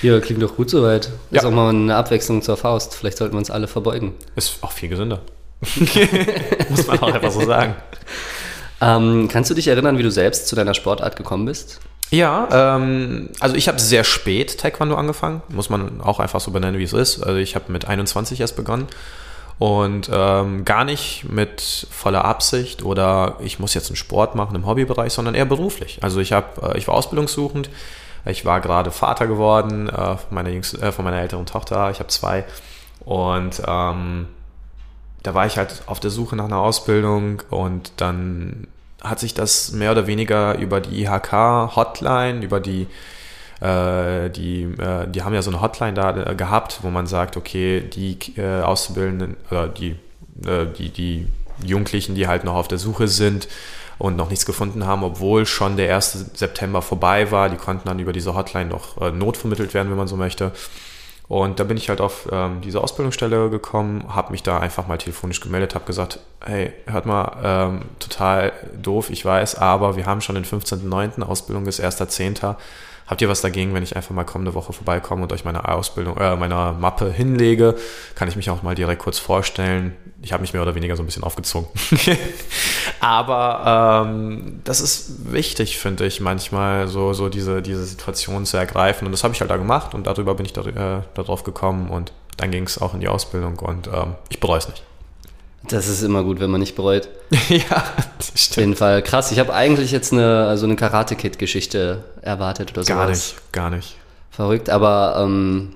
Ja, 0.00 0.20
klingt 0.20 0.40
doch 0.42 0.54
gut 0.54 0.70
soweit. 0.70 1.10
Ja. 1.30 1.40
Ist 1.40 1.44
auch 1.44 1.50
mal 1.50 1.70
eine 1.70 1.96
Abwechslung 1.96 2.40
zur 2.42 2.56
Faust. 2.56 2.94
Vielleicht 2.94 3.18
sollten 3.18 3.34
wir 3.34 3.38
uns 3.38 3.50
alle 3.50 3.66
verbeugen. 3.66 4.14
Ist 4.36 4.58
auch 4.62 4.70
viel 4.70 4.88
gesünder. 4.88 5.22
Muss 6.68 6.86
man 6.86 7.00
auch 7.00 7.12
einfach 7.12 7.32
so 7.32 7.44
sagen. 7.44 7.74
Ähm, 8.80 9.28
kannst 9.30 9.50
du 9.50 9.54
dich 9.54 9.68
erinnern, 9.68 9.98
wie 9.98 10.02
du 10.02 10.10
selbst 10.10 10.48
zu 10.48 10.56
deiner 10.56 10.74
Sportart 10.74 11.16
gekommen 11.16 11.46
bist? 11.46 11.80
Ja, 12.10 12.76
ähm, 12.76 13.28
also 13.40 13.54
ich 13.54 13.68
habe 13.68 13.78
sehr 13.78 14.04
spät 14.04 14.58
Taekwondo 14.58 14.94
angefangen, 14.94 15.42
muss 15.48 15.68
man 15.68 16.00
auch 16.00 16.20
einfach 16.20 16.40
so 16.40 16.50
benennen, 16.50 16.78
wie 16.78 16.84
es 16.84 16.92
ist. 16.92 17.22
Also 17.22 17.38
ich 17.38 17.54
habe 17.54 17.70
mit 17.70 17.86
21 17.86 18.40
erst 18.40 18.56
begonnen 18.56 18.86
und 19.58 20.08
ähm, 20.12 20.64
gar 20.64 20.84
nicht 20.84 21.26
mit 21.28 21.86
voller 21.90 22.24
Absicht 22.24 22.82
oder 22.82 23.36
ich 23.40 23.58
muss 23.58 23.74
jetzt 23.74 23.88
einen 23.88 23.96
Sport 23.96 24.36
machen 24.36 24.54
im 24.56 24.66
Hobbybereich, 24.66 25.12
sondern 25.12 25.34
eher 25.34 25.44
beruflich. 25.44 25.98
Also 26.00 26.20
ich 26.20 26.32
habe, 26.32 26.74
äh, 26.74 26.78
ich 26.78 26.88
war 26.88 26.94
ausbildungssuchend, 26.94 27.68
ich 28.24 28.44
war 28.44 28.60
gerade 28.60 28.90
Vater 28.90 29.26
geworden 29.26 29.88
äh, 29.88 30.16
von, 30.16 30.18
meiner 30.30 30.50
jüngsten, 30.50 30.80
äh, 30.80 30.92
von 30.92 31.04
meiner 31.04 31.20
älteren 31.20 31.44
Tochter, 31.44 31.90
ich 31.90 31.98
habe 31.98 32.08
zwei 32.08 32.44
und 33.04 33.60
ähm, 33.66 34.28
da 35.28 35.34
war 35.34 35.44
ich 35.44 35.58
halt 35.58 35.82
auf 35.84 36.00
der 36.00 36.08
Suche 36.08 36.36
nach 36.36 36.46
einer 36.46 36.56
Ausbildung 36.56 37.42
und 37.50 37.92
dann 37.98 38.66
hat 39.02 39.20
sich 39.20 39.34
das 39.34 39.72
mehr 39.72 39.92
oder 39.92 40.06
weniger 40.06 40.56
über 40.56 40.80
die 40.80 41.02
IHK-Hotline, 41.02 42.42
über 42.42 42.60
die, 42.60 42.86
äh, 43.60 44.30
die, 44.30 44.62
äh, 44.62 45.06
die 45.06 45.22
haben 45.22 45.34
ja 45.34 45.42
so 45.42 45.50
eine 45.50 45.60
Hotline 45.60 45.92
da 45.92 46.16
äh, 46.16 46.34
gehabt, 46.34 46.78
wo 46.80 46.88
man 46.88 47.06
sagt, 47.06 47.36
okay, 47.36 47.82
die 47.82 48.16
Auszubildenden 48.40 49.36
oder 49.50 49.68
die, 49.68 49.96
die, 50.78 50.88
die 50.88 51.26
Jugendlichen, 51.62 52.14
die 52.14 52.26
halt 52.26 52.44
noch 52.44 52.54
auf 52.54 52.68
der 52.68 52.78
Suche 52.78 53.06
sind 53.06 53.48
und 53.98 54.16
noch 54.16 54.30
nichts 54.30 54.46
gefunden 54.46 54.86
haben, 54.86 55.02
obwohl 55.04 55.44
schon 55.44 55.76
der 55.76 55.94
1. 55.94 56.30
September 56.32 56.80
vorbei 56.80 57.30
war, 57.30 57.50
die 57.50 57.56
konnten 57.56 57.86
dann 57.86 57.98
über 57.98 58.14
diese 58.14 58.34
Hotline 58.34 58.70
noch 58.70 59.12
notvermittelt 59.12 59.74
werden, 59.74 59.90
wenn 59.90 59.98
man 59.98 60.08
so 60.08 60.16
möchte. 60.16 60.52
Und 61.28 61.60
da 61.60 61.64
bin 61.64 61.76
ich 61.76 61.90
halt 61.90 62.00
auf 62.00 62.26
ähm, 62.32 62.62
diese 62.62 62.82
Ausbildungsstelle 62.82 63.50
gekommen, 63.50 64.04
habe 64.14 64.32
mich 64.32 64.42
da 64.42 64.58
einfach 64.58 64.86
mal 64.86 64.96
telefonisch 64.96 65.40
gemeldet, 65.40 65.74
habe 65.74 65.84
gesagt, 65.84 66.20
hey, 66.44 66.72
hört 66.86 67.04
mal, 67.04 67.36
ähm, 67.42 67.82
total 67.98 68.52
doof, 68.80 69.10
ich 69.10 69.26
weiß, 69.26 69.56
aber 69.56 69.96
wir 69.96 70.06
haben 70.06 70.22
schon 70.22 70.36
den 70.36 70.46
15.09., 70.46 71.22
Ausbildung 71.22 71.66
ist 71.66 71.82
1.10. 71.82 72.56
Habt 73.06 73.22
ihr 73.22 73.28
was 73.28 73.42
dagegen, 73.42 73.74
wenn 73.74 73.82
ich 73.82 73.94
einfach 73.94 74.14
mal 74.14 74.24
kommende 74.24 74.54
Woche 74.54 74.72
vorbeikomme 74.72 75.22
und 75.22 75.32
euch 75.32 75.44
meine 75.44 75.68
Ausbildung, 75.68 76.16
äh, 76.16 76.34
meine 76.36 76.74
Mappe 76.78 77.10
hinlege? 77.10 77.74
Kann 78.14 78.28
ich 78.28 78.36
mich 78.36 78.48
auch 78.48 78.62
mal 78.62 78.74
direkt 78.74 79.02
kurz 79.02 79.18
vorstellen. 79.18 79.96
Ich 80.20 80.32
habe 80.32 80.40
mich 80.40 80.52
mehr 80.52 80.62
oder 80.62 80.74
weniger 80.74 80.96
so 80.96 81.02
ein 81.02 81.06
bisschen 81.06 81.22
aufgezogen. 81.22 81.68
Aber 83.00 84.04
ähm, 84.06 84.60
das 84.64 84.80
ist 84.80 85.32
wichtig, 85.32 85.78
finde 85.78 86.06
ich, 86.06 86.20
manchmal 86.20 86.88
so, 86.88 87.12
so 87.12 87.28
diese, 87.28 87.62
diese 87.62 87.84
Situation 87.84 88.44
zu 88.44 88.56
ergreifen. 88.56 89.06
Und 89.06 89.12
das 89.12 89.22
habe 89.22 89.34
ich 89.34 89.40
halt 89.40 89.50
da 89.50 89.56
gemacht 89.56 89.94
und 89.94 90.06
darüber 90.06 90.34
bin 90.34 90.44
ich 90.44 90.52
da, 90.52 90.62
äh, 90.62 91.02
darauf 91.14 91.44
gekommen 91.44 91.88
und 91.90 92.12
dann 92.36 92.50
ging 92.50 92.64
es 92.64 92.80
auch 92.80 92.94
in 92.94 93.00
die 93.00 93.08
Ausbildung 93.08 93.58
und 93.58 93.88
ähm, 93.88 94.14
ich 94.28 94.40
bereue 94.40 94.58
es 94.58 94.68
nicht. 94.68 94.82
Das 95.68 95.86
ist 95.86 96.02
immer 96.02 96.22
gut, 96.22 96.40
wenn 96.40 96.50
man 96.50 96.60
nicht 96.60 96.76
bereut. 96.76 97.08
ja, 97.48 97.84
das 98.16 98.32
stimmt. 98.34 98.50
Auf 98.50 98.56
jeden 98.56 98.76
Fall 98.76 99.02
krass. 99.02 99.32
Ich 99.32 99.38
habe 99.38 99.52
eigentlich 99.52 99.90
jetzt 99.90 100.12
eine, 100.12 100.46
also 100.46 100.66
eine 100.66 100.76
Karate-Kid-Geschichte 100.76 102.04
erwartet 102.22 102.72
oder 102.72 102.84
so. 102.84 102.92
Gar 102.92 103.08
nicht, 103.08 103.52
gar 103.52 103.70
nicht. 103.70 103.96
Verrückt, 104.30 104.70
aber 104.70 105.16
ähm, 105.18 105.74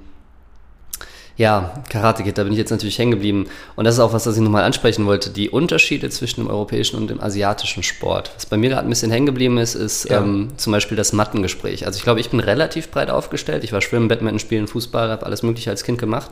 ja, 1.37 1.83
Karate 1.89 2.23
Kid, 2.23 2.37
da 2.37 2.45
bin 2.45 2.53
ich 2.53 2.59
jetzt 2.59 2.71
natürlich 2.71 2.99
hängen 2.99 3.13
geblieben. 3.13 3.47
Und 3.75 3.85
das 3.85 3.95
ist 3.95 4.01
auch 4.01 4.13
was, 4.13 4.27
was 4.27 4.37
ich 4.37 4.43
nochmal 4.43 4.65
ansprechen 4.65 5.07
wollte. 5.07 5.31
Die 5.31 5.51
Unterschiede 5.51 6.11
zwischen 6.11 6.43
dem 6.43 6.51
europäischen 6.51 6.97
und 6.97 7.09
dem 7.09 7.21
asiatischen 7.21 7.83
Sport. 7.83 8.33
Was 8.35 8.47
bei 8.47 8.57
mir 8.57 8.71
gerade 8.71 8.87
ein 8.87 8.91
bisschen 8.91 9.11
hängen 9.11 9.27
geblieben 9.27 9.59
ist, 9.59 9.75
ist 9.75 10.11
ja. 10.11 10.21
ähm, 10.21 10.51
zum 10.57 10.73
Beispiel 10.73 10.97
das 10.97 11.13
Mattengespräch. 11.13 11.87
Also 11.87 11.97
ich 11.97 12.05
glaube, 12.05 12.21
ich 12.21 12.31
bin 12.31 12.41
relativ 12.41 12.91
breit 12.91 13.11
aufgestellt. 13.11 13.65
Ich 13.65 13.73
war 13.73 13.81
Schwimmen, 13.81 14.09
Badminton 14.09 14.39
spielen, 14.39 14.69
Fußball, 14.69 15.11
habe 15.11 15.25
alles 15.25 15.43
Mögliche 15.43 15.71
als 15.71 15.85
Kind 15.85 15.99
gemacht. 15.99 16.31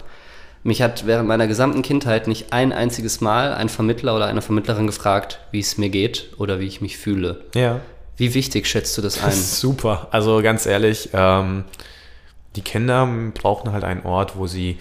Mich 0.63 0.83
hat 0.83 1.07
während 1.07 1.27
meiner 1.27 1.47
gesamten 1.47 1.81
Kindheit 1.81 2.29
nicht 2.29 2.53
ein 2.53 2.73
einziges 2.73 3.23
Mal 3.23 3.55
ein 3.55 3.71
Vermittler 3.71 4.15
oder 4.15 4.27
eine 4.27 4.43
Vermittlerin 4.43 4.87
gefragt, 4.87 5.41
wie 5.53 5.61
es 5.61 5.79
mir 5.79 5.89
geht 5.89 6.29
oder 6.37 6.61
wie 6.61 6.67
ich 6.67 6.83
mich 6.83 6.99
fühle. 6.99 7.41
Ja. 7.55 7.81
Wie 8.19 8.35
wichtig 8.35 8.67
schätzt 8.67 8.99
du 8.99 9.03
das 9.03 9.25
ein? 9.25 9.33
Super. 9.33 10.09
Also 10.11 10.43
ganz 10.43 10.67
ehrlich, 10.67 11.09
ähm, 11.15 11.65
die 12.57 12.63
Kinder 12.63 13.09
brauchen 13.35 13.73
halt 13.73 13.85
einen 13.85 14.05
Ort, 14.05 14.37
wo 14.37 14.47
sie, 14.47 14.79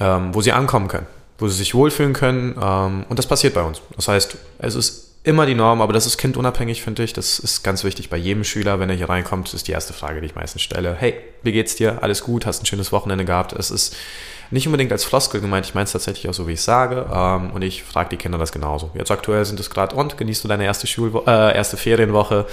ähm, 0.00 0.34
wo 0.34 0.40
sie 0.40 0.52
ankommen 0.52 0.88
können, 0.88 1.06
wo 1.38 1.48
sie 1.48 1.56
sich 1.56 1.74
wohlfühlen 1.74 2.12
können. 2.12 2.56
Ähm, 2.60 3.04
und 3.08 3.18
das 3.18 3.26
passiert 3.26 3.54
bei 3.54 3.62
uns. 3.62 3.80
Das 3.96 4.08
heißt, 4.08 4.36
es 4.58 4.74
ist 4.74 5.14
immer 5.24 5.46
die 5.46 5.54
Norm, 5.54 5.80
aber 5.80 5.92
das 5.92 6.06
ist 6.06 6.18
kindunabhängig, 6.18 6.82
finde 6.82 7.02
ich. 7.02 7.14
Das 7.14 7.38
ist 7.38 7.64
ganz 7.64 7.82
wichtig 7.82 8.10
bei 8.10 8.16
jedem 8.16 8.44
Schüler, 8.44 8.78
wenn 8.78 8.90
er 8.90 8.96
hier 8.96 9.08
reinkommt, 9.08 9.52
ist 9.54 9.66
die 9.68 9.72
erste 9.72 9.94
Frage, 9.94 10.20
die 10.20 10.26
ich 10.26 10.34
meistens 10.34 10.62
stelle. 10.62 10.94
Hey, 10.94 11.14
wie 11.42 11.52
geht's 11.52 11.76
dir? 11.76 12.02
Alles 12.02 12.22
gut? 12.22 12.46
Hast 12.46 12.62
ein 12.62 12.66
schönes 12.66 12.92
Wochenende 12.92 13.24
gehabt? 13.24 13.54
Es 13.54 13.70
ist 13.70 13.96
nicht 14.50 14.66
unbedingt 14.66 14.92
als 14.92 15.04
Floskel 15.04 15.40
gemeint, 15.40 15.64
ich 15.64 15.74
meine 15.74 15.84
es 15.84 15.92
tatsächlich 15.92 16.28
auch 16.28 16.34
so, 16.34 16.46
wie 16.46 16.52
ich 16.52 16.60
sage. 16.60 17.06
Ähm, 17.12 17.50
und 17.52 17.62
ich 17.62 17.82
frage 17.82 18.10
die 18.10 18.16
Kinder 18.18 18.36
das 18.36 18.52
genauso. 18.52 18.90
Jetzt 18.94 19.10
aktuell 19.10 19.44
sind 19.46 19.58
es 19.58 19.70
gerade, 19.70 19.96
und 19.96 20.18
genießt 20.18 20.44
du 20.44 20.48
deine 20.48 20.64
erste, 20.64 20.86
Schulwo 20.86 21.24
äh, 21.26 21.56
erste 21.56 21.78
Ferienwoche? 21.78 22.46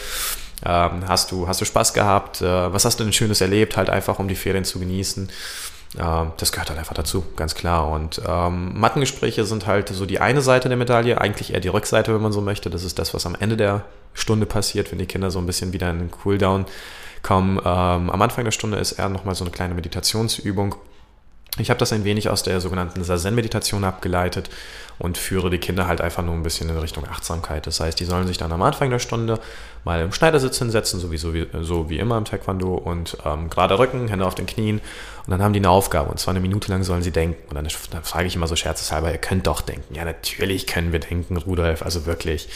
Ähm, 0.65 1.07
hast, 1.07 1.31
du, 1.31 1.47
hast 1.47 1.61
du 1.61 1.65
Spaß 1.65 1.93
gehabt? 1.93 2.41
Äh, 2.41 2.73
was 2.73 2.85
hast 2.85 2.99
du 2.99 3.03
denn 3.03 3.13
Schönes 3.13 3.41
erlebt? 3.41 3.77
Halt 3.77 3.89
einfach, 3.89 4.19
um 4.19 4.27
die 4.27 4.35
Ferien 4.35 4.63
zu 4.63 4.79
genießen. 4.79 5.29
Ähm, 5.99 6.31
das 6.37 6.51
gehört 6.51 6.69
halt 6.69 6.79
einfach 6.79 6.93
dazu, 6.93 7.23
ganz 7.35 7.55
klar. 7.55 7.89
Und 7.89 8.21
ähm, 8.27 8.79
Mattengespräche 8.79 9.45
sind 9.45 9.67
halt 9.67 9.89
so 9.89 10.05
die 10.05 10.19
eine 10.19 10.41
Seite 10.41 10.69
der 10.69 10.77
Medaille, 10.77 11.19
eigentlich 11.19 11.53
eher 11.53 11.59
die 11.59 11.67
Rückseite, 11.67 12.13
wenn 12.13 12.21
man 12.21 12.31
so 12.31 12.41
möchte. 12.41 12.69
Das 12.69 12.83
ist 12.83 12.99
das, 12.99 13.13
was 13.13 13.25
am 13.25 13.35
Ende 13.35 13.57
der 13.57 13.83
Stunde 14.13 14.45
passiert, 14.45 14.91
wenn 14.91 14.99
die 14.99 15.05
Kinder 15.05 15.31
so 15.31 15.39
ein 15.39 15.45
bisschen 15.45 15.73
wieder 15.73 15.89
in 15.89 15.99
den 15.99 16.11
Cooldown 16.11 16.65
kommen. 17.23 17.57
Ähm, 17.59 18.09
am 18.09 18.21
Anfang 18.21 18.45
der 18.45 18.51
Stunde 18.51 18.77
ist 18.77 18.93
eher 18.93 19.09
nochmal 19.09 19.35
so 19.35 19.43
eine 19.43 19.51
kleine 19.51 19.73
Meditationsübung. 19.73 20.75
Ich 21.57 21.69
habe 21.69 21.79
das 21.79 21.91
ein 21.91 22.05
wenig 22.05 22.29
aus 22.29 22.43
der 22.43 22.61
sogenannten 22.61 23.03
Sazen-Meditation 23.03 23.83
abgeleitet 23.83 24.49
und 25.01 25.17
führe 25.17 25.49
die 25.49 25.57
Kinder 25.57 25.87
halt 25.87 25.99
einfach 25.99 26.23
nur 26.23 26.35
ein 26.35 26.43
bisschen 26.43 26.69
in 26.69 26.77
Richtung 26.77 27.07
Achtsamkeit. 27.07 27.65
Das 27.65 27.79
heißt, 27.79 27.99
die 27.99 28.05
sollen 28.05 28.27
sich 28.27 28.37
dann 28.37 28.51
am 28.51 28.61
Anfang 28.61 28.89
der 28.91 28.99
Stunde 28.99 29.39
mal 29.83 30.01
im 30.01 30.13
Schneidersitz 30.13 30.59
hinsetzen, 30.59 30.99
so 30.99 31.11
wie, 31.11 31.17
so 31.17 31.33
wie, 31.33 31.47
so 31.61 31.89
wie 31.89 31.97
immer 31.97 32.17
im 32.17 32.25
Taekwondo 32.25 32.75
und 32.75 33.17
ähm, 33.25 33.49
gerade 33.49 33.79
Rücken, 33.79 34.07
Hände 34.07 34.25
auf 34.25 34.35
den 34.35 34.45
Knien 34.45 34.79
und 35.25 35.31
dann 35.31 35.41
haben 35.43 35.53
die 35.53 35.59
eine 35.59 35.69
Aufgabe 35.69 36.09
und 36.09 36.19
zwar 36.19 36.33
eine 36.33 36.39
Minute 36.39 36.71
lang 36.71 36.83
sollen 36.83 37.03
sie 37.03 37.11
denken. 37.11 37.49
Und 37.49 37.55
dann, 37.55 37.67
dann 37.91 38.03
frage 38.03 38.27
ich 38.27 38.35
immer 38.35 38.47
so 38.47 38.55
scherzeshalber, 38.55 39.11
ihr 39.11 39.17
könnt 39.17 39.47
doch 39.47 39.61
denken. 39.61 39.93
Ja, 39.93 40.03
natürlich 40.03 40.65
können 40.67 40.91
wir 40.91 40.99
denken, 40.99 41.37
Rudolf, 41.37 41.83
also 41.83 42.05
wirklich. 42.05 42.49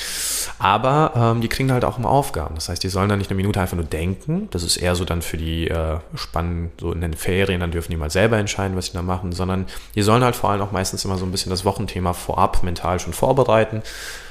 Aber 0.58 1.14
ähm, 1.16 1.42
die 1.42 1.48
kriegen 1.48 1.72
halt 1.72 1.86
auch 1.86 1.98
immer 1.98 2.10
Aufgaben. 2.10 2.56
Das 2.56 2.70
heißt, 2.70 2.84
die 2.84 2.90
sollen 2.90 3.10
dann 3.10 3.20
nicht 3.20 3.30
eine 3.30 3.38
Minute 3.38 3.62
einfach 3.62 3.78
nur 3.78 3.86
denken. 3.86 4.48
Das 4.52 4.64
ist 4.64 4.78
eher 4.78 4.96
so 4.96 5.06
dann 5.06 5.22
für 5.22 5.38
die 5.38 5.68
äh, 5.68 6.00
Spannen, 6.16 6.72
so 6.80 6.92
in 6.92 7.02
den 7.02 7.14
Ferien, 7.14 7.60
dann 7.60 7.72
dürfen 7.72 7.92
die 7.92 7.98
mal 7.98 8.10
selber 8.10 8.38
entscheiden, 8.38 8.76
was 8.76 8.88
sie 8.88 8.94
da 8.94 9.02
machen, 9.02 9.32
sondern 9.32 9.68
die 9.94 10.02
sollen 10.02 10.24
halt 10.24 10.36
vor 10.36 10.50
allem 10.50 10.62
auch 10.62 10.72
meistens 10.72 11.06
immer 11.06 11.18
so 11.18 11.26
ein 11.26 11.32
bisschen 11.32 11.52
das 11.52 11.66
Wochenthema 11.66 12.14
vorab 12.36 12.64
mental 12.64 13.00
schon 13.00 13.14
vorbereiten 13.14 13.82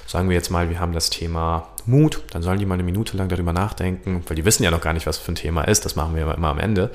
sagen 0.06 0.28
wir 0.28 0.36
jetzt 0.36 0.50
mal, 0.50 0.68
wir 0.70 0.80
haben 0.80 0.92
das 0.92 1.10
Thema 1.10 1.68
Mut, 1.86 2.22
dann 2.30 2.42
sollen 2.42 2.58
die 2.58 2.66
mal 2.66 2.74
eine 2.74 2.82
Minute 2.82 3.16
lang 3.16 3.28
darüber 3.28 3.52
nachdenken, 3.52 4.22
weil 4.26 4.36
die 4.36 4.44
wissen 4.44 4.62
ja 4.62 4.70
noch 4.70 4.80
gar 4.80 4.92
nicht, 4.92 5.06
was 5.06 5.18
für 5.18 5.32
ein 5.32 5.36
Thema 5.36 5.62
ist, 5.62 5.84
das 5.84 5.96
machen 5.96 6.14
wir 6.14 6.34
immer 6.34 6.48
am 6.48 6.58
Ende, 6.58 6.90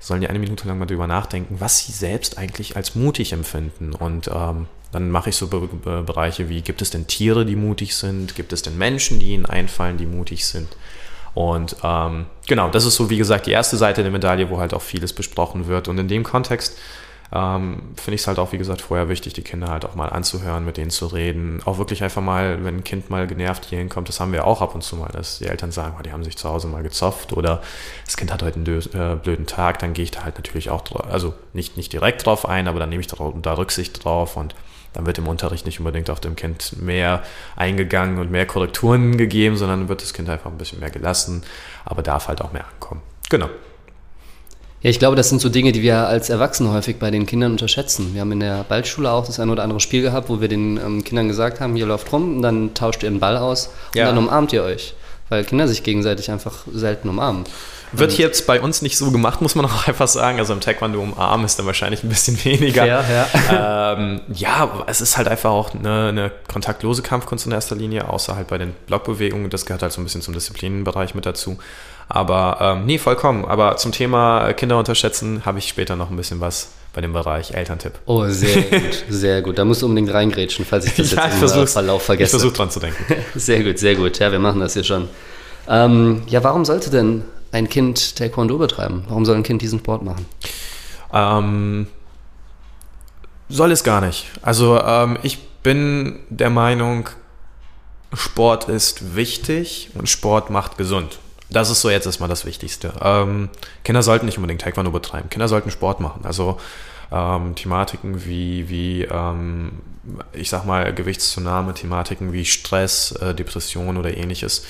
sollen 0.00 0.20
die 0.20 0.28
eine 0.28 0.38
Minute 0.38 0.66
lang 0.66 0.78
mal 0.78 0.86
darüber 0.86 1.06
nachdenken, 1.06 1.56
was 1.58 1.80
sie 1.80 1.92
selbst 1.92 2.38
eigentlich 2.38 2.76
als 2.76 2.94
mutig 2.94 3.32
empfinden. 3.32 3.92
Und 3.92 4.28
ähm, 4.28 4.66
dann 4.90 5.10
mache 5.10 5.30
ich 5.30 5.36
so 5.36 5.48
Be 5.48 5.60
Be 5.60 6.02
Bereiche 6.02 6.48
wie, 6.48 6.60
gibt 6.62 6.82
es 6.82 6.90
denn 6.90 7.06
Tiere, 7.06 7.44
die 7.44 7.56
mutig 7.56 7.94
sind? 7.96 8.34
Gibt 8.34 8.52
es 8.52 8.62
denn 8.62 8.78
Menschen, 8.78 9.20
die 9.20 9.32
ihnen 9.32 9.46
einfallen, 9.46 9.96
die 9.96 10.06
mutig 10.06 10.46
sind? 10.46 10.68
Und 11.34 11.76
ähm, 11.82 12.26
genau, 12.46 12.68
das 12.68 12.84
ist 12.84 12.96
so, 12.96 13.08
wie 13.08 13.16
gesagt, 13.16 13.46
die 13.46 13.52
erste 13.52 13.76
Seite 13.76 14.02
der 14.02 14.12
Medaille, 14.12 14.50
wo 14.50 14.58
halt 14.58 14.74
auch 14.74 14.82
vieles 14.82 15.12
besprochen 15.12 15.66
wird. 15.66 15.88
Und 15.88 15.98
in 15.98 16.08
dem 16.08 16.24
Kontext 16.24 16.78
ähm, 17.34 17.82
finde 17.96 18.14
ich 18.14 18.20
es 18.20 18.26
halt 18.26 18.38
auch, 18.38 18.52
wie 18.52 18.58
gesagt, 18.58 18.82
vorher 18.82 19.08
wichtig, 19.08 19.32
die 19.32 19.42
Kinder 19.42 19.68
halt 19.68 19.86
auch 19.86 19.94
mal 19.94 20.08
anzuhören, 20.08 20.66
mit 20.66 20.76
denen 20.76 20.90
zu 20.90 21.06
reden. 21.06 21.62
Auch 21.64 21.78
wirklich 21.78 22.04
einfach 22.04 22.20
mal, 22.20 22.62
wenn 22.62 22.78
ein 22.78 22.84
Kind 22.84 23.08
mal 23.08 23.26
genervt 23.26 23.64
hier 23.64 23.78
hinkommt, 23.78 24.08
das 24.08 24.20
haben 24.20 24.32
wir 24.32 24.46
auch 24.46 24.60
ab 24.60 24.74
und 24.74 24.82
zu 24.82 24.96
mal, 24.96 25.08
dass 25.08 25.38
die 25.38 25.46
Eltern 25.46 25.72
sagen, 25.72 25.96
oh, 25.98 26.02
die 26.02 26.12
haben 26.12 26.24
sich 26.24 26.36
zu 26.36 26.48
Hause 26.50 26.66
mal 26.66 26.82
gezopft 26.82 27.32
oder 27.32 27.62
das 28.04 28.18
Kind 28.18 28.32
hat 28.32 28.42
heute 28.42 28.56
einen 28.56 28.66
äh, 28.66 29.16
blöden 29.16 29.46
Tag, 29.46 29.78
dann 29.78 29.94
gehe 29.94 30.04
ich 30.04 30.10
da 30.10 30.24
halt 30.24 30.36
natürlich 30.36 30.68
auch, 30.68 30.84
also 31.10 31.32
nicht, 31.54 31.78
nicht 31.78 31.92
direkt 31.92 32.26
drauf 32.26 32.46
ein, 32.46 32.68
aber 32.68 32.80
dann 32.80 32.90
nehme 32.90 33.00
ich 33.00 33.06
da, 33.06 33.16
da 33.40 33.54
Rücksicht 33.54 34.04
drauf 34.04 34.36
und 34.36 34.54
dann 34.92 35.06
wird 35.06 35.16
im 35.16 35.26
Unterricht 35.26 35.64
nicht 35.64 35.78
unbedingt 35.78 36.10
auf 36.10 36.20
dem 36.20 36.36
Kind 36.36 36.82
mehr 36.82 37.22
eingegangen 37.56 38.18
und 38.18 38.30
mehr 38.30 38.44
Korrekturen 38.44 39.16
gegeben, 39.16 39.56
sondern 39.56 39.88
wird 39.88 40.02
das 40.02 40.12
Kind 40.12 40.28
einfach 40.28 40.50
ein 40.50 40.58
bisschen 40.58 40.80
mehr 40.80 40.90
gelassen, 40.90 41.44
aber 41.86 42.02
darf 42.02 42.28
halt 42.28 42.42
auch 42.42 42.52
mehr 42.52 42.66
ankommen. 42.66 43.00
Genau. 43.30 43.48
Ja, 44.82 44.90
ich 44.90 44.98
glaube, 44.98 45.14
das 45.14 45.28
sind 45.28 45.40
so 45.40 45.48
Dinge, 45.48 45.70
die 45.70 45.82
wir 45.82 46.08
als 46.08 46.28
Erwachsene 46.28 46.72
häufig 46.72 46.98
bei 46.98 47.12
den 47.12 47.24
Kindern 47.24 47.52
unterschätzen. 47.52 48.14
Wir 48.14 48.20
haben 48.20 48.32
in 48.32 48.40
der 48.40 48.64
Ballschule 48.64 49.10
auch 49.10 49.24
das 49.24 49.38
ein 49.38 49.48
oder 49.48 49.62
andere 49.62 49.78
Spiel 49.78 50.02
gehabt, 50.02 50.28
wo 50.28 50.40
wir 50.40 50.48
den 50.48 50.76
ähm, 50.76 51.04
Kindern 51.04 51.28
gesagt 51.28 51.60
haben, 51.60 51.76
hier 51.76 51.86
läuft 51.86 52.12
rum 52.12 52.36
und 52.36 52.42
dann 52.42 52.74
tauscht 52.74 53.04
ihr 53.04 53.08
einen 53.08 53.20
Ball 53.20 53.36
aus 53.36 53.68
und 53.94 54.00
ja. 54.00 54.06
dann 54.06 54.18
umarmt 54.18 54.52
ihr 54.52 54.64
euch. 54.64 54.94
Weil 55.28 55.44
Kinder 55.44 55.68
sich 55.68 55.82
gegenseitig 55.82 56.30
einfach 56.30 56.66
selten 56.74 57.08
umarmen. 57.08 57.44
Wird 57.92 58.16
jetzt 58.16 58.46
bei 58.46 58.60
uns 58.60 58.82
nicht 58.82 58.96
so 58.96 59.10
gemacht, 59.10 59.40
muss 59.40 59.54
man 59.54 59.64
auch 59.66 59.86
einfach 59.86 60.08
sagen. 60.08 60.38
Also 60.38 60.52
im 60.52 60.60
Taekwondo 60.60 61.00
umarmen 61.00 61.46
ist 61.46 61.58
dann 61.58 61.66
wahrscheinlich 61.66 62.02
ein 62.02 62.08
bisschen 62.08 62.42
weniger. 62.44 62.84
Ja, 62.84 63.04
ja. 63.08 63.92
ähm, 63.98 64.20
ja 64.34 64.84
es 64.86 65.00
ist 65.00 65.16
halt 65.16 65.28
einfach 65.28 65.50
auch 65.50 65.74
eine, 65.74 66.08
eine, 66.08 66.32
kontaktlose 66.52 67.02
Kampfkunst 67.02 67.46
in 67.46 67.52
erster 67.52 67.76
Linie, 67.76 68.08
außer 68.08 68.34
halt 68.34 68.48
bei 68.48 68.58
den 68.58 68.74
Blockbewegungen. 68.86 69.48
Das 69.48 69.64
gehört 69.64 69.82
halt 69.82 69.92
so 69.92 70.00
ein 70.00 70.04
bisschen 70.04 70.22
zum 70.22 70.34
Disziplinenbereich 70.34 71.14
mit 71.14 71.24
dazu. 71.24 71.58
Aber 72.08 72.58
ähm, 72.60 72.86
nee, 72.86 72.98
vollkommen. 72.98 73.44
Aber 73.44 73.76
zum 73.76 73.92
Thema 73.92 74.52
Kinder 74.52 74.78
unterschätzen 74.78 75.42
habe 75.44 75.58
ich 75.58 75.68
später 75.68 75.96
noch 75.96 76.10
ein 76.10 76.16
bisschen 76.16 76.40
was 76.40 76.70
bei 76.92 77.00
dem 77.00 77.12
Bereich 77.12 77.52
Elterntipp. 77.52 77.94
Oh, 78.06 78.26
sehr 78.28 78.62
gut, 78.80 79.04
sehr 79.08 79.42
gut. 79.42 79.58
Da 79.58 79.64
musst 79.64 79.82
du 79.82 79.86
unbedingt 79.86 80.12
reingrätschen, 80.12 80.64
falls 80.64 80.86
ich 80.86 80.94
das 80.94 81.12
ja, 81.12 81.28
jetzt 81.28 81.56
im 81.56 81.66
Verlauf 81.66 82.02
vergesse. 82.02 82.36
Ich 82.36 82.40
versuche 82.42 82.56
dran 82.56 82.70
zu 82.70 82.80
denken. 82.80 83.04
sehr 83.34 83.62
gut, 83.62 83.78
sehr 83.78 83.94
gut. 83.94 84.18
Ja, 84.18 84.30
wir 84.30 84.38
machen 84.38 84.60
das 84.60 84.74
hier 84.74 84.84
schon. 84.84 85.08
Ähm, 85.68 86.22
ja, 86.26 86.42
warum 86.44 86.64
sollte 86.64 86.90
denn 86.90 87.24
ein 87.52 87.68
Kind 87.68 88.16
Taekwondo 88.16 88.58
betreiben? 88.58 89.04
Warum 89.08 89.24
soll 89.24 89.36
ein 89.36 89.42
Kind 89.42 89.62
diesen 89.62 89.78
Sport 89.78 90.02
machen? 90.02 90.26
Ähm, 91.12 91.86
soll 93.48 93.70
es 93.70 93.84
gar 93.84 94.00
nicht. 94.00 94.26
Also 94.42 94.80
ähm, 94.80 95.18
ich 95.22 95.38
bin 95.62 96.20
der 96.30 96.50
Meinung, 96.50 97.08
Sport 98.14 98.68
ist 98.68 99.14
wichtig 99.14 99.90
und 99.94 100.08
Sport 100.08 100.50
macht 100.50 100.76
gesund. 100.76 101.18
Das 101.52 101.70
ist 101.70 101.80
so 101.80 101.90
jetzt 101.90 102.06
erstmal 102.06 102.28
das 102.28 102.46
Wichtigste. 102.46 102.92
Ähm, 103.02 103.50
Kinder 103.84 104.02
sollten 104.02 104.26
nicht 104.26 104.38
unbedingt 104.38 104.62
Taekwondo 104.62 104.90
betreiben. 104.90 105.28
Kinder 105.28 105.48
sollten 105.48 105.70
Sport 105.70 106.00
machen. 106.00 106.24
Also 106.24 106.58
ähm, 107.10 107.54
Thematiken 107.54 108.24
wie, 108.24 108.68
wie 108.68 109.02
ähm, 109.02 109.72
ich 110.32 110.48
sag 110.48 110.64
mal, 110.64 110.92
Gewichtszunahme, 110.94 111.74
Thematiken 111.74 112.32
wie 112.32 112.44
Stress, 112.44 113.12
äh, 113.12 113.34
Depression 113.34 113.96
oder 113.96 114.16
ähnliches 114.16 114.64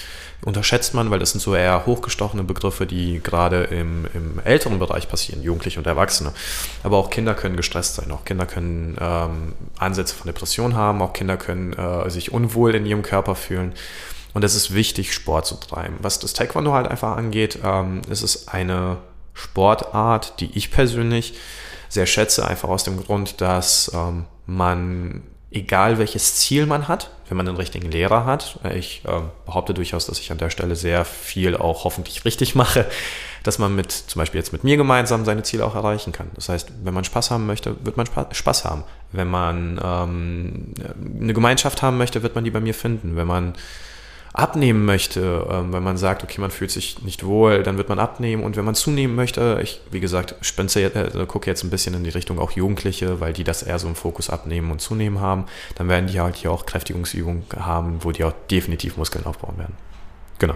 unterschätzt 0.44 0.92
man, 0.94 1.10
weil 1.10 1.20
das 1.20 1.30
sind 1.30 1.40
so 1.40 1.54
eher 1.54 1.86
hochgestochene 1.86 2.42
Begriffe, 2.42 2.84
die 2.84 3.20
gerade 3.22 3.64
im, 3.64 4.06
im 4.12 4.40
älteren 4.44 4.78
Bereich 4.78 5.08
passieren, 5.08 5.42
Jugendliche 5.42 5.78
und 5.78 5.86
Erwachsene. 5.86 6.32
Aber 6.82 6.96
auch 6.96 7.10
Kinder 7.10 7.34
können 7.34 7.56
gestresst 7.56 7.94
sein, 7.94 8.10
auch 8.10 8.24
Kinder 8.24 8.46
können 8.46 8.96
ähm, 9.00 9.52
Ansätze 9.78 10.14
von 10.16 10.26
Depression 10.26 10.74
haben, 10.74 11.00
auch 11.00 11.12
Kinder 11.12 11.36
können 11.36 11.74
äh, 11.74 12.10
sich 12.10 12.32
unwohl 12.32 12.74
in 12.74 12.86
ihrem 12.86 13.02
Körper 13.02 13.36
fühlen. 13.36 13.72
Und 14.34 14.44
es 14.44 14.54
ist 14.54 14.74
wichtig, 14.74 15.12
Sport 15.12 15.46
zu 15.46 15.56
treiben. 15.56 15.96
Was 16.00 16.18
das 16.18 16.32
Taekwondo 16.32 16.72
halt 16.72 16.88
einfach 16.88 17.16
angeht, 17.16 17.58
ähm, 17.62 18.02
es 18.08 18.22
ist 18.22 18.48
eine 18.48 18.98
Sportart, 19.34 20.40
die 20.40 20.50
ich 20.54 20.70
persönlich 20.70 21.34
sehr 21.88 22.06
schätze, 22.06 22.46
einfach 22.46 22.68
aus 22.68 22.84
dem 22.84 23.02
Grund, 23.02 23.40
dass 23.40 23.90
ähm, 23.94 24.24
man, 24.46 25.22
egal 25.50 25.98
welches 25.98 26.36
Ziel 26.36 26.66
man 26.66 26.88
hat, 26.88 27.10
wenn 27.28 27.36
man 27.36 27.46
den 27.46 27.56
richtigen 27.56 27.90
Lehrer 27.90 28.24
hat, 28.24 28.58
ich 28.74 29.02
äh, 29.06 29.20
behaupte 29.46 29.74
durchaus, 29.74 30.06
dass 30.06 30.18
ich 30.18 30.30
an 30.32 30.38
der 30.38 30.50
Stelle 30.50 30.76
sehr 30.76 31.04
viel 31.04 31.56
auch 31.56 31.84
hoffentlich 31.84 32.24
richtig 32.24 32.54
mache, 32.54 32.86
dass 33.42 33.58
man 33.58 33.74
mit, 33.74 33.90
zum 33.90 34.20
Beispiel 34.20 34.38
jetzt 34.38 34.52
mit 34.52 34.64
mir 34.64 34.76
gemeinsam 34.76 35.24
seine 35.24 35.42
Ziele 35.42 35.64
auch 35.64 35.74
erreichen 35.74 36.12
kann. 36.12 36.30
Das 36.34 36.48
heißt, 36.48 36.70
wenn 36.82 36.94
man 36.94 37.04
Spaß 37.04 37.30
haben 37.30 37.46
möchte, 37.46 37.76
wird 37.84 37.96
man 37.96 38.06
Spaß 38.30 38.64
haben. 38.64 38.84
Wenn 39.12 39.28
man 39.28 39.80
ähm, 39.82 40.74
eine 41.20 41.34
Gemeinschaft 41.34 41.82
haben 41.82 41.98
möchte, 41.98 42.22
wird 42.22 42.34
man 42.34 42.44
die 42.44 42.50
bei 42.50 42.60
mir 42.60 42.74
finden. 42.74 43.16
Wenn 43.16 43.26
man 43.26 43.54
abnehmen 44.34 44.84
möchte, 44.84 45.46
ähm, 45.50 45.72
wenn 45.72 45.82
man 45.82 45.96
sagt, 45.98 46.22
okay, 46.22 46.40
man 46.40 46.50
fühlt 46.50 46.70
sich 46.70 47.02
nicht 47.02 47.24
wohl, 47.24 47.62
dann 47.62 47.76
wird 47.76 47.88
man 47.88 47.98
abnehmen. 47.98 48.42
Und 48.42 48.56
wenn 48.56 48.64
man 48.64 48.74
zunehmen 48.74 49.14
möchte, 49.14 49.60
ich, 49.62 49.80
wie 49.90 50.00
gesagt, 50.00 50.34
spence, 50.40 50.76
äh, 50.76 51.26
gucke 51.26 51.50
jetzt 51.50 51.62
ein 51.64 51.70
bisschen 51.70 51.94
in 51.94 52.04
die 52.04 52.10
Richtung 52.10 52.38
auch 52.38 52.52
Jugendliche, 52.52 53.20
weil 53.20 53.34
die 53.34 53.44
das 53.44 53.62
eher 53.62 53.78
so 53.78 53.88
im 53.88 53.94
Fokus 53.94 54.30
abnehmen 54.30 54.70
und 54.70 54.80
zunehmen 54.80 55.20
haben, 55.20 55.44
dann 55.74 55.88
werden 55.88 56.06
die 56.06 56.18
halt 56.20 56.36
hier 56.36 56.50
auch 56.50 56.64
Kräftigungsübungen 56.64 57.44
haben, 57.56 57.98
wo 58.00 58.12
die 58.12 58.24
auch 58.24 58.32
definitiv 58.50 58.96
Muskeln 58.96 59.26
aufbauen 59.26 59.58
werden. 59.58 59.74
Genau. 60.38 60.54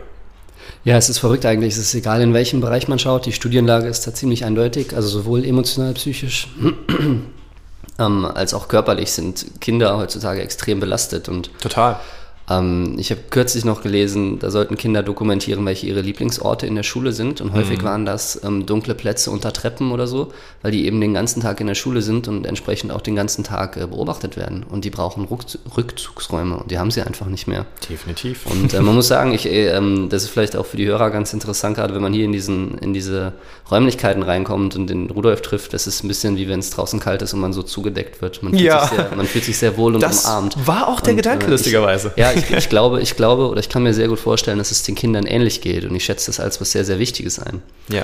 Ja, 0.85 0.97
es 0.97 1.09
ist 1.09 1.19
verrückt 1.19 1.45
eigentlich. 1.45 1.75
Es 1.75 1.79
ist 1.79 1.95
egal, 1.95 2.23
in 2.23 2.33
welchem 2.33 2.61
Bereich 2.61 2.89
man 2.89 2.99
schaut. 2.99 3.27
Die 3.27 3.33
Studienlage 3.33 3.89
ist 3.89 4.07
da 4.07 4.15
ziemlich 4.15 4.45
eindeutig. 4.45 4.95
Also 4.97 5.09
sowohl 5.09 5.45
emotional, 5.45 5.93
psychisch 5.95 6.49
ähm, 7.99 8.25
als 8.25 8.55
auch 8.55 8.69
körperlich 8.69 9.13
sind 9.13 9.61
Kinder 9.61 9.97
heutzutage 9.99 10.41
extrem 10.41 10.81
belastet. 10.81 11.29
Und 11.29 11.51
Total. 11.61 12.01
Ähm, 12.49 12.97
ich 12.99 13.11
habe 13.11 13.23
kürzlich 13.31 13.65
noch 13.65 13.83
gelesen, 13.83 14.39
da 14.39 14.51
sollten 14.51 14.77
Kinder 14.77 15.03
dokumentieren, 15.03 15.65
welche 15.67 15.87
ihre 15.87 16.01
Lieblingsorte 16.01 16.67
in 16.67 16.75
der 16.75 16.83
Schule 16.83 17.13
sind. 17.13 17.41
Und 17.41 17.53
häufig 17.53 17.81
mhm. 17.81 17.85
waren 17.85 18.07
das 18.07 18.43
ähm, 18.45 18.67
dunkle 18.67 18.95
Plätze 18.95 19.31
unter 19.31 19.53
Treppen 19.53 19.91
oder 19.91 20.07
so, 20.07 20.33
weil 20.63 20.71
die 20.71 20.87
eben 20.87 21.01
den 21.01 21.15
ganzen 21.15 21.43
Tag 21.43 21.61
in 21.61 21.67
der 21.67 21.75
Schule 21.75 22.03
sind 22.03 22.29
und 22.29 22.47
entsprechend 22.47 22.93
auch 22.93 23.01
den 23.01 23.17
ganzen 23.17 23.45
Tag 23.45 23.77
äh, 23.77 23.87
beobachtet 23.87 24.37
werden. 24.37 24.65
Und 24.69 24.85
die 24.85 24.91
brauchen 24.91 25.25
Rückz 25.25 25.59
Rückzugsräume 25.77 26.57
und 26.57 26.71
die 26.71 26.79
haben 26.79 26.91
sie 26.91 27.03
einfach 27.03 27.27
nicht 27.27 27.47
mehr. 27.47 27.67
Definitiv. 27.89 28.47
Und 28.47 28.75
äh, 28.75 28.81
man 28.81 28.95
muss 28.95 29.09
sagen, 29.09 29.33
ich, 29.33 29.47
äh, 29.47 29.69
ähm, 29.69 30.09
das 30.09 30.23
ist 30.23 30.31
vielleicht 30.31 30.57
auch 30.57 30.67
für 30.67 30.77
die 30.77 30.87
Hörer 30.87 31.11
ganz 31.11 31.33
interessant, 31.33 31.77
gerade 31.77 31.95
wenn 31.95 32.03
man 32.03 32.13
hier 32.13 32.25
in, 32.25 32.33
diesen, 32.33 32.79
in 32.79 32.95
diese 32.95 33.33
Räumlichkeiten 33.71 34.23
reinkommt 34.23 34.77
und 34.77 34.89
den 34.89 35.11
Rudolf 35.11 35.43
trifft. 35.43 35.73
Das 35.73 35.87
ist 35.87 36.05
ein 36.05 36.09
bisschen 36.09 36.37
wie 36.37 36.49
wenn 36.49 36.61
es 36.61 36.71
draußen 36.71 37.01
kalt 37.01 37.23
ist 37.23 37.35
und 37.35 37.41
man 37.41 37.53
so 37.53 37.63
zugedeckt 37.63 38.23
wird. 38.23 38.43
Man 38.43 38.53
fühlt, 38.53 38.63
ja. 38.63 38.87
sich, 38.87 38.97
sehr, 38.97 39.17
man 39.17 39.27
fühlt 39.27 39.45
sich 39.45 39.59
sehr 39.59 39.77
wohl 39.77 39.95
und 39.95 40.01
das 40.01 40.25
umarmt. 40.25 40.57
War 40.67 40.89
auch 40.89 41.01
der 41.01 41.13
und, 41.13 41.17
Gedanke, 41.17 41.47
äh, 41.47 41.51
lustigerweise. 41.51 42.13
ja, 42.17 42.33
ich, 42.33 42.51
ich, 42.51 42.69
glaube, 42.69 43.01
ich 43.01 43.17
glaube 43.17 43.49
oder 43.49 43.61
ich 43.61 43.69
kann 43.69 43.83
mir 43.83 43.93
sehr 43.93 44.09
gut 44.09 44.21
vorstellen, 44.21 44.59
dass 44.59 44.71
es 44.71 44.85
den 44.85 44.95
Kindern 44.95 45.27
ähnlich 45.27 45.61
geht 45.61 45.85
und 45.85 45.95
ich 45.97 46.05
schätze 46.05 46.27
das 46.27 46.39
als 46.39 46.61
was 46.61 46.73
sehr, 46.73 46.85
sehr 46.85 46.99
Wichtiges 46.99 47.41
ein. 47.41 47.61
Ja. 47.89 48.03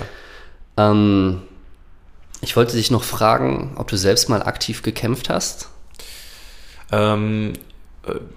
Ähm, 0.76 1.42
ich 2.40 2.56
wollte 2.56 2.76
dich 2.76 2.90
noch 2.90 3.04
fragen, 3.04 3.72
ob 3.76 3.88
du 3.88 3.96
selbst 3.96 4.28
mal 4.28 4.42
aktiv 4.42 4.82
gekämpft 4.82 5.30
hast. 5.30 5.68
Ähm, 6.90 7.52
äh, 7.54 7.58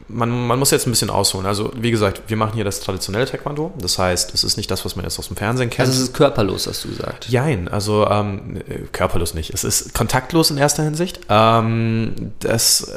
man, 0.07 0.48
man 0.48 0.60
muss 0.60 0.72
jetzt 0.72 0.86
ein 0.86 0.91
bisschen 0.91 1.10
ausholen. 1.10 1.48
Also, 1.48 1.72
wie 1.75 1.91
gesagt, 1.91 2.24
wir 2.27 2.38
machen 2.38 2.53
hier 2.53 2.63
das 2.63 2.81
traditionelle 2.81 3.25
Taekwondo. 3.25 3.74
Das 3.79 3.98
heißt, 3.98 4.34
es 4.34 4.43
ist 4.43 4.57
nicht 4.57 4.69
das, 4.69 4.86
was 4.86 4.95
man 4.95 5.05
jetzt 5.05 5.17
aus 5.17 5.27
dem 5.27 5.38
Fernsehen 5.38 5.69
kennt. 5.69 5.88
Also, 5.88 6.00
es 6.00 6.10
ist 6.10 6.13
körperlos, 6.13 6.67
hast 6.67 6.84
du 6.84 6.89
gesagt. 6.89 7.27
Jein, 7.29 7.67
also 7.67 8.07
ähm, 8.07 8.57
äh, 8.57 8.79
körperlos 8.91 9.34
nicht. 9.34 9.53
Es 9.53 9.63
ist 9.63 9.93
kontaktlos 9.93 10.51
in 10.51 10.57
erster 10.57 10.84
Hinsicht. 10.84 11.19
Ähm, 11.29 12.34
das 12.39 12.91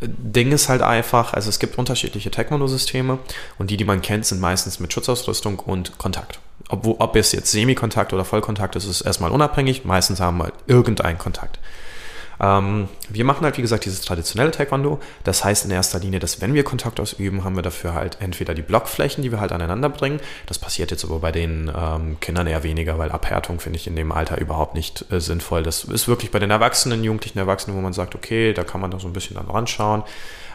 Ding 0.00 0.52
ist 0.52 0.68
halt 0.68 0.82
einfach, 0.82 1.32
also 1.32 1.48
es 1.48 1.58
gibt 1.58 1.78
unterschiedliche 1.78 2.30
Taekwondo-Systeme 2.30 3.18
und 3.58 3.70
die, 3.70 3.76
die 3.76 3.84
man 3.84 4.02
kennt, 4.02 4.26
sind 4.26 4.40
meistens 4.40 4.80
mit 4.80 4.92
Schutzausrüstung 4.92 5.58
und 5.60 5.98
Kontakt. 5.98 6.40
Ob, 6.68 7.00
ob 7.00 7.16
es 7.16 7.32
jetzt 7.32 7.50
Semikontakt 7.50 8.12
oder 8.12 8.24
Vollkontakt 8.24 8.76
ist, 8.76 8.84
ist 8.84 9.02
erstmal 9.02 9.30
unabhängig. 9.30 9.84
Meistens 9.84 10.20
haben 10.20 10.38
wir 10.38 10.52
irgendeinen 10.66 11.18
Kontakt. 11.18 11.58
Ähm, 12.42 12.88
wir 13.08 13.24
machen 13.24 13.44
halt, 13.44 13.56
wie 13.56 13.62
gesagt, 13.62 13.84
dieses 13.84 14.00
traditionelle 14.00 14.50
Taekwondo. 14.50 14.98
Das 15.22 15.44
heißt 15.44 15.64
in 15.64 15.70
erster 15.70 16.00
Linie, 16.00 16.18
dass 16.18 16.40
wenn 16.40 16.54
wir 16.54 16.64
Kontakt 16.64 16.98
ausüben, 16.98 17.44
haben 17.44 17.54
wir 17.54 17.62
dafür 17.62 17.94
halt 17.94 18.18
entweder 18.20 18.52
die 18.52 18.62
Blockflächen, 18.62 19.22
die 19.22 19.30
wir 19.30 19.40
halt 19.40 19.52
aneinander 19.52 19.88
bringen. 19.88 20.20
Das 20.46 20.58
passiert 20.58 20.90
jetzt 20.90 21.04
aber 21.04 21.20
bei 21.20 21.30
den 21.30 21.70
ähm, 21.74 22.18
Kindern 22.20 22.48
eher 22.48 22.64
weniger, 22.64 22.98
weil 22.98 23.12
Abhärtung 23.12 23.60
finde 23.60 23.78
ich 23.78 23.86
in 23.86 23.94
dem 23.94 24.10
Alter 24.10 24.40
überhaupt 24.40 24.74
nicht 24.74 25.06
äh, 25.12 25.20
sinnvoll. 25.20 25.62
Das 25.62 25.84
ist 25.84 26.08
wirklich 26.08 26.32
bei 26.32 26.40
den 26.40 26.50
Erwachsenen, 26.50 27.04
jugendlichen 27.04 27.38
Erwachsenen, 27.38 27.76
wo 27.76 27.80
man 27.80 27.92
sagt, 27.92 28.14
okay, 28.16 28.52
da 28.52 28.64
kann 28.64 28.80
man 28.80 28.90
da 28.90 28.98
so 28.98 29.06
ein 29.06 29.12
bisschen 29.12 29.36
dann 29.36 29.48
ranschauen. 29.48 30.02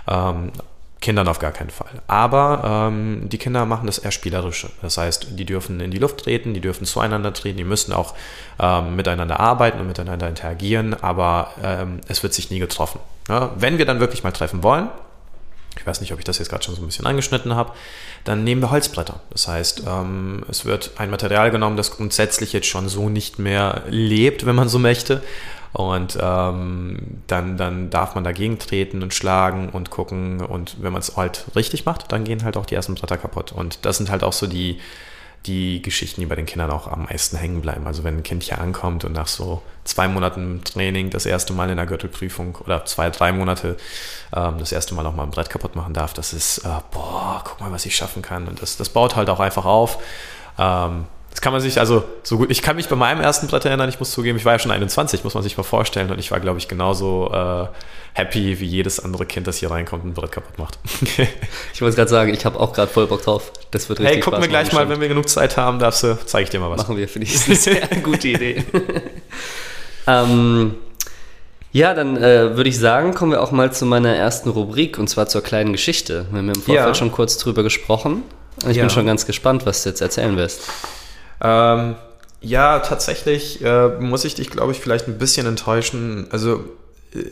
Ähm, 0.07 0.51
Kindern 0.99 1.27
auf 1.27 1.39
gar 1.39 1.51
keinen 1.51 1.69
Fall. 1.69 2.01
Aber 2.07 2.89
ähm, 2.89 3.29
die 3.29 3.37
Kinder 3.37 3.65
machen 3.65 3.85
das 3.85 3.99
eher 3.99 4.11
spielerische. 4.11 4.69
Das 4.81 4.97
heißt, 4.97 5.27
die 5.31 5.45
dürfen 5.45 5.79
in 5.79 5.91
die 5.91 5.99
Luft 5.99 6.23
treten, 6.23 6.53
die 6.53 6.61
dürfen 6.61 6.85
zueinander 6.85 7.33
treten, 7.33 7.57
die 7.57 7.63
müssen 7.63 7.93
auch 7.93 8.15
ähm, 8.59 8.95
miteinander 8.95 9.39
arbeiten 9.39 9.79
und 9.79 9.87
miteinander 9.87 10.27
interagieren, 10.27 10.95
aber 10.95 11.51
ähm, 11.63 12.01
es 12.07 12.23
wird 12.23 12.33
sich 12.33 12.49
nie 12.49 12.59
getroffen. 12.59 12.99
Ja, 13.29 13.51
wenn 13.57 13.77
wir 13.77 13.85
dann 13.85 13.99
wirklich 13.99 14.23
mal 14.23 14.31
treffen 14.31 14.63
wollen, 14.63 14.89
ich 15.77 15.85
weiß 15.85 16.01
nicht, 16.01 16.11
ob 16.11 16.19
ich 16.19 16.25
das 16.25 16.39
jetzt 16.39 16.49
gerade 16.49 16.63
schon 16.63 16.75
so 16.75 16.81
ein 16.81 16.87
bisschen 16.87 17.05
angeschnitten 17.05 17.55
habe, 17.55 17.73
dann 18.23 18.43
nehmen 18.43 18.61
wir 18.61 18.71
Holzbretter. 18.71 19.19
Das 19.29 19.47
heißt, 19.47 19.83
ähm, 19.87 20.43
es 20.49 20.65
wird 20.65 20.91
ein 20.97 21.09
Material 21.09 21.51
genommen, 21.51 21.77
das 21.77 21.91
grundsätzlich 21.91 22.53
jetzt 22.53 22.67
schon 22.67 22.89
so 22.89 23.09
nicht 23.09 23.37
mehr 23.37 23.83
lebt, 23.87 24.45
wenn 24.45 24.55
man 24.55 24.69
so 24.69 24.79
möchte. 24.79 25.21
Und 25.73 26.17
ähm, 26.21 27.21
dann, 27.27 27.57
dann 27.57 27.89
darf 27.89 28.15
man 28.15 28.23
dagegen 28.23 28.57
treten 28.57 29.03
und 29.03 29.13
schlagen 29.13 29.69
und 29.69 29.89
gucken. 29.89 30.41
Und 30.41 30.81
wenn 30.81 30.93
man 30.93 31.01
es 31.01 31.15
halt 31.17 31.45
richtig 31.55 31.85
macht, 31.85 32.11
dann 32.11 32.23
gehen 32.23 32.43
halt 32.43 32.57
auch 32.57 32.65
die 32.65 32.75
ersten 32.75 32.95
Bretter 32.95 33.17
kaputt. 33.17 33.51
Und 33.51 33.85
das 33.85 33.97
sind 33.97 34.09
halt 34.09 34.23
auch 34.23 34.33
so 34.33 34.47
die, 34.47 34.79
die 35.45 35.81
Geschichten, 35.81 36.21
die 36.21 36.27
bei 36.27 36.35
den 36.35 36.45
Kindern 36.45 36.71
auch 36.71 36.87
am 36.87 37.03
meisten 37.03 37.37
hängen 37.37 37.61
bleiben. 37.61 37.87
Also 37.87 38.03
wenn 38.03 38.17
ein 38.17 38.23
Kind 38.23 38.43
hier 38.43 38.59
ankommt 38.59 39.05
und 39.05 39.13
nach 39.13 39.27
so 39.27 39.61
zwei 39.83 40.07
Monaten 40.07 40.61
Training 40.63 41.09
das 41.09 41.25
erste 41.25 41.53
Mal 41.53 41.69
in 41.69 41.77
der 41.77 41.85
Gürtelprüfung 41.85 42.55
oder 42.55 42.85
zwei, 42.85 43.09
drei 43.09 43.31
Monate 43.31 43.77
ähm, 44.35 44.55
das 44.59 44.71
erste 44.71 44.95
Mal 44.95 45.05
auch 45.05 45.15
mal 45.15 45.23
ein 45.23 45.31
Brett 45.31 45.49
kaputt 45.49 45.75
machen 45.75 45.93
darf, 45.93 46.13
das 46.13 46.33
ist, 46.33 46.59
äh, 46.59 46.69
boah, 46.91 47.41
guck 47.45 47.61
mal, 47.61 47.71
was 47.71 47.85
ich 47.85 47.95
schaffen 47.95 48.21
kann. 48.21 48.47
Und 48.47 48.61
das, 48.61 48.77
das 48.77 48.89
baut 48.89 49.15
halt 49.15 49.29
auch 49.29 49.39
einfach 49.39 49.65
auf. 49.65 49.99
Ähm, 50.57 51.05
das 51.37 51.41
kann 51.41 51.53
man 51.53 51.61
sich, 51.61 51.79
also 51.79 52.03
so 52.23 52.39
gut, 52.39 52.49
ich 52.49 52.63
kann 52.63 52.77
mich 52.77 52.87
bei 52.87 52.95
meinem 52.95 53.21
ersten 53.21 53.45
Brett 53.45 53.63
erinnern, 53.63 53.87
ich 53.89 53.99
muss 53.99 54.09
zugeben, 54.09 54.39
ich 54.39 54.45
war 54.45 54.53
ja 54.53 54.59
schon 54.59 54.71
21, 54.71 55.23
muss 55.23 55.35
man 55.35 55.43
sich 55.43 55.55
mal 55.55 55.61
vorstellen, 55.61 56.09
und 56.09 56.17
ich 56.17 56.31
war, 56.31 56.39
glaube 56.39 56.57
ich, 56.57 56.67
genauso 56.67 57.31
äh, 57.31 57.67
happy 58.13 58.59
wie 58.59 58.65
jedes 58.65 58.99
andere 58.99 59.27
Kind, 59.27 59.45
das 59.45 59.57
hier 59.57 59.69
reinkommt 59.69 60.03
und 60.03 60.09
ein 60.09 60.13
Brett 60.15 60.31
kaputt 60.31 60.57
macht. 60.57 60.79
ich 61.75 61.81
wollte 61.81 61.95
gerade 61.95 62.09
sagen, 62.09 62.33
ich 62.33 62.43
habe 62.43 62.59
auch 62.59 62.73
gerade 62.73 62.91
voll 62.91 63.05
Bock 63.05 63.21
drauf. 63.21 63.51
Das 63.69 63.87
wird 63.87 63.99
richtig 63.99 64.15
Hey, 64.15 64.19
gucken 64.19 64.41
wir 64.41 64.47
gleich 64.47 64.73
mal, 64.73 64.89
wenn 64.89 64.99
wir 64.99 65.09
genug 65.09 65.29
Zeit 65.29 65.57
haben, 65.57 65.77
darfst 65.77 66.01
du, 66.01 66.17
zeige 66.25 66.45
ich 66.45 66.49
dir 66.49 66.59
mal 66.59 66.71
was. 66.71 66.79
Machen 66.79 66.97
wir, 66.97 67.07
finde 67.07 67.27
ich, 67.27 67.39
eine 67.45 67.55
sehr 67.55 67.87
gute 68.01 68.29
Idee. 68.29 68.65
ähm, 70.07 70.73
ja, 71.71 71.93
dann 71.93 72.17
äh, 72.17 72.57
würde 72.57 72.67
ich 72.67 72.79
sagen, 72.79 73.13
kommen 73.13 73.33
wir 73.33 73.43
auch 73.43 73.51
mal 73.51 73.71
zu 73.71 73.85
meiner 73.85 74.15
ersten 74.15 74.49
Rubrik 74.49 74.97
und 74.97 75.07
zwar 75.07 75.27
zur 75.27 75.43
kleinen 75.43 75.71
Geschichte. 75.71 76.25
Wir 76.31 76.39
haben 76.39 76.49
im 76.49 76.55
Vorfeld 76.55 76.87
ja. 76.87 76.95
schon 76.95 77.11
kurz 77.11 77.37
drüber 77.37 77.61
gesprochen. 77.61 78.23
Ich 78.67 78.77
ja. 78.77 78.81
bin 78.81 78.89
schon 78.89 79.05
ganz 79.05 79.27
gespannt, 79.27 79.67
was 79.67 79.83
du 79.83 79.89
jetzt 79.89 80.01
erzählen 80.01 80.35
wirst. 80.35 80.61
Ähm, 81.41 81.95
ja, 82.41 82.79
tatsächlich 82.79 83.63
äh, 83.63 83.89
muss 83.99 84.25
ich 84.25 84.35
dich, 84.35 84.49
glaube 84.49 84.71
ich, 84.71 84.79
vielleicht 84.79 85.07
ein 85.07 85.17
bisschen 85.17 85.47
enttäuschen. 85.47 86.27
Also 86.31 86.63
äh, 87.13 87.23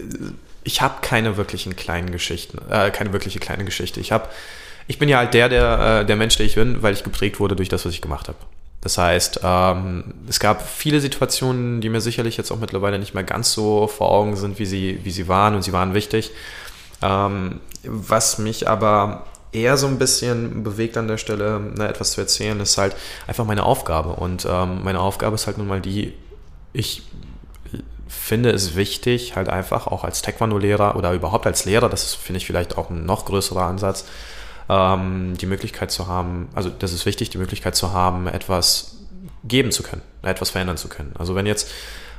ich 0.63 0.81
habe 0.81 0.95
keine 1.01 1.37
wirklichen 1.37 1.75
kleinen 1.75 2.11
Geschichten, 2.11 2.57
äh, 2.69 2.89
keine 2.91 3.13
wirkliche 3.13 3.39
kleine 3.39 3.65
Geschichte. 3.65 3.99
Ich 3.99 4.11
habe, 4.11 4.27
ich 4.87 4.99
bin 4.99 5.09
ja 5.09 5.19
halt 5.19 5.33
der, 5.33 5.47
der, 5.49 5.99
äh, 6.01 6.05
der 6.05 6.15
Mensch, 6.15 6.37
der 6.37 6.45
ich 6.45 6.55
bin, 6.55 6.81
weil 6.81 6.93
ich 6.93 7.03
geprägt 7.03 7.39
wurde 7.39 7.55
durch 7.55 7.69
das, 7.69 7.85
was 7.85 7.93
ich 7.93 8.01
gemacht 8.01 8.27
habe. 8.27 8.37
Das 8.81 8.97
heißt, 8.99 9.39
ähm, 9.43 10.13
es 10.29 10.39
gab 10.39 10.67
viele 10.67 10.99
Situationen, 10.99 11.81
die 11.81 11.89
mir 11.89 12.01
sicherlich 12.01 12.37
jetzt 12.37 12.51
auch 12.51 12.59
mittlerweile 12.59 12.99
nicht 12.99 13.15
mehr 13.15 13.23
ganz 13.23 13.51
so 13.51 13.87
vor 13.87 14.11
Augen 14.11 14.35
sind, 14.35 14.59
wie 14.59 14.65
sie, 14.65 14.99
wie 15.03 15.11
sie 15.11 15.27
waren 15.27 15.55
und 15.55 15.63
sie 15.63 15.73
waren 15.73 15.93
wichtig. 15.95 16.31
Ähm, 17.01 17.61
was 17.83 18.37
mich 18.37 18.67
aber 18.67 19.25
eher 19.55 19.77
so 19.77 19.87
ein 19.87 19.97
bisschen 19.97 20.63
bewegt 20.63 20.97
an 20.97 21.07
der 21.07 21.17
Stelle, 21.17 21.59
ne, 21.59 21.87
etwas 21.87 22.11
zu 22.11 22.21
erzählen, 22.21 22.59
ist 22.59 22.77
halt 22.77 22.95
einfach 23.27 23.45
meine 23.45 23.63
Aufgabe. 23.63 24.09
Und 24.09 24.45
ähm, 24.49 24.83
meine 24.83 24.99
Aufgabe 24.99 25.35
ist 25.35 25.47
halt 25.47 25.57
nun 25.57 25.67
mal 25.67 25.81
die, 25.81 26.13
ich 26.73 27.03
finde 28.07 28.51
es 28.51 28.75
wichtig, 28.75 29.35
halt 29.35 29.49
einfach 29.49 29.87
auch 29.87 30.03
als 30.03 30.21
Taekwondo-Lehrer 30.21 30.95
oder 30.95 31.13
überhaupt 31.13 31.45
als 31.45 31.65
Lehrer, 31.65 31.89
das 31.89 32.13
finde 32.13 32.37
ich, 32.37 32.45
vielleicht 32.45 32.77
auch 32.77 32.89
ein 32.89 33.05
noch 33.05 33.25
größerer 33.25 33.63
Ansatz, 33.63 34.05
ähm, 34.69 35.35
die 35.39 35.45
Möglichkeit 35.45 35.91
zu 35.91 36.07
haben, 36.07 36.49
also 36.53 36.69
das 36.69 36.93
ist 36.93 37.05
wichtig, 37.05 37.29
die 37.29 37.37
Möglichkeit 37.37 37.75
zu 37.75 37.93
haben, 37.93 38.27
etwas 38.27 38.97
geben 39.43 39.71
zu 39.71 39.83
können, 39.83 40.01
etwas 40.23 40.49
verändern 40.51 40.77
zu 40.77 40.87
können. 40.87 41.13
Also 41.17 41.35
wenn 41.35 41.45
jetzt, 41.45 41.69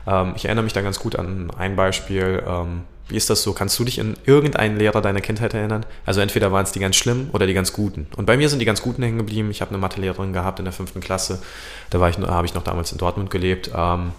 ähm, 0.07 0.33
ich 0.37 0.45
erinnere 0.45 0.65
mich 0.65 0.73
da 0.73 0.83
ganz 0.83 0.99
gut 0.99 1.17
an 1.17 1.51
ein 1.57 1.77
Beispiel, 1.77 2.43
ähm, 2.47 2.83
wie 3.09 3.17
ist 3.17 3.31
das 3.31 3.43
so? 3.43 3.53
Kannst 3.53 3.79
du 3.79 3.85
dich 3.85 3.99
in 3.99 4.17
irgendeinen 4.25 4.79
Lehrer 4.79 5.01
deiner 5.01 5.21
Kindheit 5.21 5.55
erinnern? 5.55 5.87
Also 6.05 6.21
entweder 6.21 6.51
waren 6.51 6.65
es 6.65 6.73
die 6.73 6.81
ganz 6.81 6.97
schlimmen 6.97 7.31
oder 7.33 7.47
die 7.47 7.55
ganz 7.55 7.73
guten. 7.73 8.09
Und 8.17 8.27
bei 8.27 8.37
mir 8.37 8.49
sind 8.49 8.59
die 8.59 8.65
ganz 8.65 8.83
guten 8.83 9.03
hängen 9.03 9.19
geblieben. 9.19 9.51
Ich 9.51 9.61
habe 9.61 9.71
eine 9.71 9.79
Mathelehrerin 9.79 10.33
gehabt 10.33 10.59
in 10.59 10.65
der 10.65 10.73
fünften 10.73 11.01
Klasse. 11.01 11.41
Da 11.91 12.01
habe 12.01 12.47
ich 12.47 12.55
noch 12.55 12.65
damals 12.65 12.91
in 12.91 12.99
Dortmund 12.99 13.31
gelebt. 13.31 13.71
Ähm, 13.75 14.13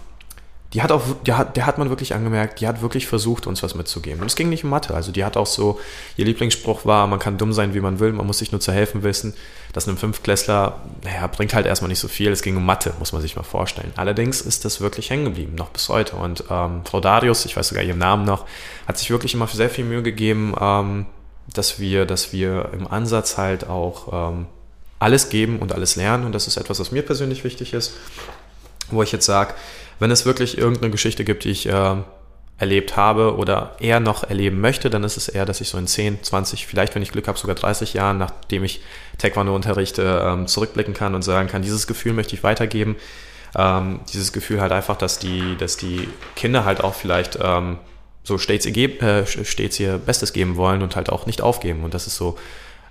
die 0.74 0.82
hat 0.82 0.92
auch, 0.92 1.02
die 1.26 1.32
hat, 1.32 1.56
der 1.56 1.64
hat 1.64 1.78
man 1.78 1.88
wirklich 1.88 2.14
angemerkt, 2.14 2.60
die 2.60 2.68
hat 2.68 2.82
wirklich 2.82 3.06
versucht, 3.06 3.46
uns 3.46 3.62
was 3.62 3.74
mitzugeben. 3.74 4.20
Und 4.20 4.26
es 4.26 4.36
ging 4.36 4.50
nicht 4.50 4.64
um 4.64 4.70
Mathe. 4.70 4.92
Also 4.92 5.12
die 5.12 5.24
hat 5.24 5.38
auch 5.38 5.46
so, 5.46 5.80
ihr 6.18 6.26
Lieblingsspruch 6.26 6.84
war, 6.84 7.06
man 7.06 7.18
kann 7.18 7.38
dumm 7.38 7.54
sein, 7.54 7.72
wie 7.72 7.80
man 7.80 8.00
will, 8.00 8.12
man 8.12 8.26
muss 8.26 8.38
sich 8.38 8.52
nur 8.52 8.60
zu 8.60 8.70
helfen 8.70 9.02
wissen. 9.02 9.32
Das 9.72 9.88
einem 9.88 9.96
Fünftklässler, 9.96 10.80
naja, 11.04 11.26
bringt 11.26 11.54
halt 11.54 11.64
erstmal 11.64 11.88
nicht 11.88 12.00
so 12.00 12.08
viel. 12.08 12.30
Es 12.30 12.42
ging 12.42 12.56
um 12.56 12.66
Mathe, 12.66 12.92
muss 12.98 13.12
man 13.12 13.22
sich 13.22 13.34
mal 13.34 13.44
vorstellen. 13.44 13.92
Allerdings 13.96 14.42
ist 14.42 14.66
das 14.66 14.82
wirklich 14.82 15.08
hängen 15.08 15.24
geblieben, 15.24 15.54
noch 15.54 15.70
bis 15.70 15.88
heute. 15.88 16.16
Und 16.16 16.44
ähm, 16.50 16.82
Frau 16.84 17.00
Darius, 17.00 17.46
ich 17.46 17.56
weiß 17.56 17.68
sogar 17.68 17.82
ihren 17.82 17.98
Namen 17.98 18.26
noch, 18.26 18.44
hat 18.86 18.98
sich 18.98 19.10
wirklich 19.10 19.32
immer 19.32 19.46
sehr 19.46 19.70
viel 19.70 19.86
Mühe 19.86 20.02
gegeben, 20.02 20.54
ähm, 20.60 21.06
dass 21.54 21.80
wir, 21.80 22.04
dass 22.04 22.34
wir 22.34 22.70
im 22.74 22.86
Ansatz 22.86 23.38
halt 23.38 23.66
auch 23.66 24.32
ähm, 24.32 24.46
alles 24.98 25.30
geben 25.30 25.60
und 25.60 25.72
alles 25.72 25.96
lernen. 25.96 26.24
Und 26.24 26.32
das 26.32 26.46
ist 26.46 26.58
etwas, 26.58 26.78
was 26.78 26.92
mir 26.92 27.02
persönlich 27.02 27.42
wichtig 27.42 27.72
ist, 27.72 27.94
wo 28.90 29.02
ich 29.02 29.12
jetzt 29.12 29.24
sage, 29.24 29.54
wenn 29.98 30.10
es 30.10 30.26
wirklich 30.26 30.58
irgendeine 30.58 30.90
Geschichte 30.90 31.24
gibt, 31.24 31.44
die 31.44 31.50
ich 31.50 31.68
äh, 31.68 31.96
erlebt 32.58 32.96
habe 32.96 33.36
oder 33.36 33.76
eher 33.78 34.00
noch 34.00 34.24
erleben 34.24 34.60
möchte, 34.60 34.90
dann 34.90 35.04
ist 35.04 35.16
es 35.16 35.28
eher, 35.28 35.46
dass 35.46 35.60
ich 35.60 35.68
so 35.68 35.78
in 35.78 35.86
10, 35.86 36.24
20, 36.24 36.66
vielleicht, 36.66 36.94
wenn 36.94 37.02
ich 37.02 37.12
Glück 37.12 37.28
habe, 37.28 37.38
sogar 37.38 37.54
30 37.54 37.94
Jahren, 37.94 38.18
nachdem 38.18 38.64
ich 38.64 38.80
Taekwondo 39.18 39.54
unterrichte, 39.54 40.22
ähm, 40.24 40.48
zurückblicken 40.48 40.92
kann 40.92 41.14
und 41.14 41.22
sagen 41.22 41.48
kann, 41.48 41.62
dieses 41.62 41.86
Gefühl 41.86 42.12
möchte 42.12 42.34
ich 42.34 42.42
weitergeben. 42.42 42.96
Ähm, 43.56 44.00
dieses 44.12 44.32
Gefühl 44.32 44.60
halt 44.60 44.72
einfach, 44.72 44.96
dass 44.96 45.18
die, 45.18 45.56
dass 45.56 45.76
die 45.76 46.08
Kinder 46.34 46.64
halt 46.64 46.82
auch 46.82 46.94
vielleicht 46.94 47.38
ähm, 47.40 47.78
so 48.24 48.38
stets 48.38 48.66
ihr, 48.66 49.02
äh, 49.02 49.26
stets 49.26 49.80
ihr 49.80 49.98
Bestes 49.98 50.32
geben 50.32 50.56
wollen 50.56 50.82
und 50.82 50.96
halt 50.96 51.10
auch 51.10 51.26
nicht 51.26 51.40
aufgeben. 51.40 51.84
Und 51.84 51.94
das 51.94 52.06
ist 52.08 52.16
so, 52.16 52.36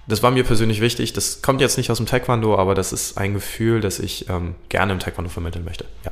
das 0.08 0.24
war 0.24 0.32
mir 0.32 0.46
persönlich 0.46 0.80
wichtig. 0.80 1.12
Das 1.14 1.42
kommt 1.42 1.60
jetzt 1.60 1.78
nicht 1.78 1.92
aus 1.92 1.98
dem 1.98 2.06
Taekwondo, 2.06 2.58
aber 2.58 2.74
das 2.74 2.94
ist 2.94 3.18
ein 3.18 3.34
Gefühl, 3.34 3.82
das 3.82 4.00
ich 4.00 4.30
ähm, 4.30 4.56
gerne 4.70 4.94
im 4.94 5.00
Taekwondo 5.00 5.30
vermitteln 5.30 5.66
möchte. 5.66 5.86
Ja. 6.06 6.12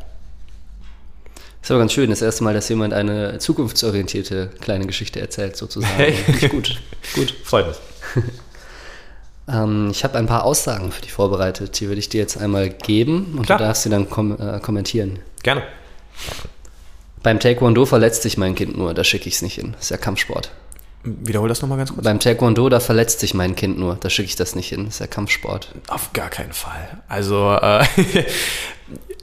Ist 1.65 1.71
aber 1.71 1.79
ganz 1.79 1.93
schön, 1.93 2.11
das 2.11 2.21
erste 2.21 2.43
Mal, 2.43 2.53
dass 2.53 2.69
jemand 2.69 2.93
eine 2.93 3.39
zukunftsorientierte 3.39 4.51
kleine 4.61 4.85
Geschichte 4.85 5.19
erzählt, 5.19 5.57
sozusagen. 5.57 5.95
Hey. 5.95 6.13
gut, 6.47 6.79
gut, 7.15 7.33
freut 7.43 7.65
mich. 7.65 7.77
ähm, 9.47 9.89
ich 9.89 10.03
habe 10.03 10.15
ein 10.19 10.27
paar 10.27 10.43
Aussagen 10.43 10.91
für 10.91 11.01
dich 11.01 11.11
vorbereitet, 11.11 11.79
die 11.79 11.87
würde 11.87 11.97
ich 11.97 12.07
dir 12.07 12.21
jetzt 12.21 12.37
einmal 12.37 12.69
geben 12.69 13.33
und 13.35 13.47
Klar. 13.47 13.57
du 13.57 13.63
darfst 13.63 13.81
sie 13.81 13.89
dann 13.89 14.11
kom 14.11 14.39
äh, 14.39 14.59
kommentieren. 14.59 15.17
Gerne. 15.41 15.63
Beim 17.23 17.39
Taekwondo 17.39 17.87
verletzt 17.87 18.21
sich 18.21 18.37
mein 18.37 18.53
Kind 18.53 18.77
nur, 18.77 18.93
da 18.93 19.03
schicke 19.03 19.27
ich 19.27 19.33
es 19.33 19.41
nicht 19.41 19.55
hin. 19.55 19.71
Das 19.71 19.85
ist 19.85 19.89
ja 19.89 19.97
Kampfsport. 19.97 20.51
Wiederhol 21.01 21.49
das 21.49 21.63
nochmal 21.63 21.79
ganz 21.79 21.91
kurz. 21.91 22.03
Beim 22.03 22.19
Taekwondo, 22.19 22.69
da 22.69 22.79
verletzt 22.79 23.21
sich 23.21 23.33
mein 23.33 23.55
Kind 23.55 23.79
nur. 23.79 23.95
Da 23.95 24.11
schicke 24.11 24.27
ich 24.27 24.35
das 24.35 24.53
nicht 24.53 24.69
hin. 24.69 24.85
Das 24.85 24.95
ist 24.95 24.99
ja 24.99 25.07
Kampfsport. 25.07 25.69
Auf 25.87 26.13
gar 26.13 26.29
keinen 26.29 26.53
Fall. 26.53 27.01
Also, 27.07 27.57
äh, 27.59 27.85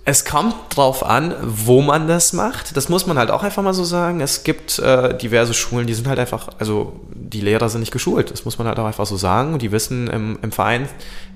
es 0.05 0.25
kommt 0.25 0.55
drauf 0.71 1.05
an, 1.05 1.35
wo 1.43 1.81
man 1.81 2.09
das 2.09 2.33
macht. 2.33 2.77
Das 2.77 2.88
muss 2.88 3.07
man 3.07 3.19
halt 3.19 3.31
auch 3.31 3.45
einfach 3.45 3.62
mal 3.62 3.73
so 3.73 3.85
sagen. 3.85 4.21
Es 4.21 4.43
gibt 4.43 4.81
äh, 4.81 5.17
diverse 5.17 5.55
Schulen, 5.55 5.87
die 5.87 5.95
sind 5.95 6.09
halt 6.09 6.19
einfach, 6.19 6.49
also 6.59 7.01
die 7.15 7.41
Lehrer 7.41 7.69
sind 7.69 7.81
nicht 7.81 7.93
geschult. 7.93 8.33
Das 8.33 8.45
muss 8.45 8.59
man 8.59 8.67
halt 8.67 8.81
auch 8.81 8.87
einfach 8.87 9.07
so 9.07 9.17
sagen. 9.17 9.59
Die 9.61 9.71
wissen, 9.71 10.09
im, 10.09 10.41
im 10.43 10.51
Verein 10.51 10.88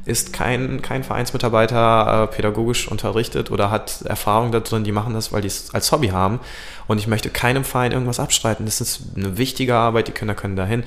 ist 0.05 0.33
kein, 0.33 0.83
kein 0.83 1.05
Vereinsmitarbeiter 1.05 2.25
äh, 2.25 2.35
pädagogisch 2.35 2.89
unterrichtet 2.89 3.53
oder 3.53 3.71
hat 3.71 4.03
Erfahrung 4.03 4.51
da 4.51 4.59
drin. 4.59 4.83
Die 4.83 4.93
machen 4.93 5.15
das, 5.15 5.33
weil 5.33 5.43
die 5.43 5.49
es 5.49 5.73
als 5.73 5.93
Hobby 5.93 6.09
haben. 6.09 6.41
Und 6.89 6.99
ich 6.99 7.07
möchte 7.07 7.31
keinem 7.31 7.63
Verein 7.63 7.93
irgendwas 7.93 8.19
abstreiten. 8.19 8.67
Das 8.67 8.81
ist 8.81 9.01
eine 9.15 9.39
wichtige 9.39 9.77
Arbeit, 9.77 10.09
die 10.09 10.13
Kinder 10.13 10.35
können 10.35 10.57
dahin. 10.57 10.83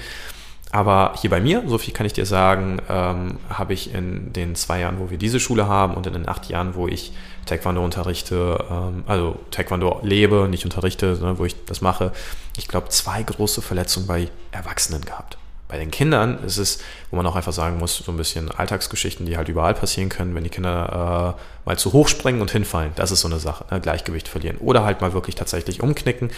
Aber 0.72 1.13
hier 1.20 1.30
bei 1.30 1.42
mir, 1.42 1.63
so 1.65 1.78
viel 1.78 1.94
kann 1.94 2.06
ich 2.06 2.13
dir 2.13 2.26
sagen, 2.26 2.80
ähm, 2.89 3.38
habe 3.50 3.74
ich 3.74 3.94
in 3.94 4.34
den 4.34 4.56
zwei 4.56 4.82
Jahren, 4.82 5.00
wo 5.00 5.10
wir 5.10 5.18
diese 5.18 5.39
Schule 5.39 5.68
haben 5.68 5.96
und 5.96 6.06
in 6.06 6.13
den 6.13 6.30
acht 6.30 6.48
Jahren, 6.50 6.76
wo 6.76 6.88
ich 6.88 7.12
Taekwondo 7.45 7.84
unterrichte, 7.84 8.65
ähm, 8.69 9.04
also 9.08 9.38
Taekwondo 9.52 9.99
lebe, 10.04 10.47
nicht 10.49 10.65
unterrichte, 10.65 11.15
sondern 11.15 11.38
wo 11.38 11.45
ich 11.45 11.56
das 11.65 11.82
mache, 11.82 12.12
ich 12.58 12.67
glaube, 12.67 12.89
zwei 12.89 13.23
große 13.23 13.62
Verletzungen 13.62 14.08
bei 14.08 14.30
Erwachsenen 14.52 15.04
gehabt. 15.04 15.38
Bei 15.69 15.78
den 15.78 15.91
Kindern 15.91 16.43
ist 16.43 16.58
es, 16.58 16.80
wo 17.12 17.17
man 17.17 17.28
auch 17.28 17.36
einfach 17.36 17.54
sagen 17.54 17.78
muss, 17.78 17.97
so 17.97 18.12
ein 18.12 18.17
bisschen 18.17 18.49
Alltagsgeschichten, 18.49 19.28
die 19.28 19.38
halt 19.38 19.49
überall 19.49 19.75
passieren 19.75 20.10
können, 20.10 20.34
wenn 20.34 20.43
die 20.43 20.49
Kinder 20.49 21.36
äh, 21.38 21.69
mal 21.69 21.78
zu 21.78 21.93
hoch 21.93 22.08
springen 22.08 22.41
und 22.41 22.49
hinfallen. 22.49 22.91
Das 22.95 23.12
ist 23.12 23.21
so 23.21 23.28
eine 23.28 23.38
Sache, 23.38 23.65
ne? 23.69 23.80
Gleichgewicht 23.80 24.28
verlieren. 24.28 24.58
Oder 24.58 24.84
halt 24.84 24.99
mal 24.99 25.13
wirklich 25.13 25.36
tatsächlich 25.36 25.84
umknicken. 25.84 26.32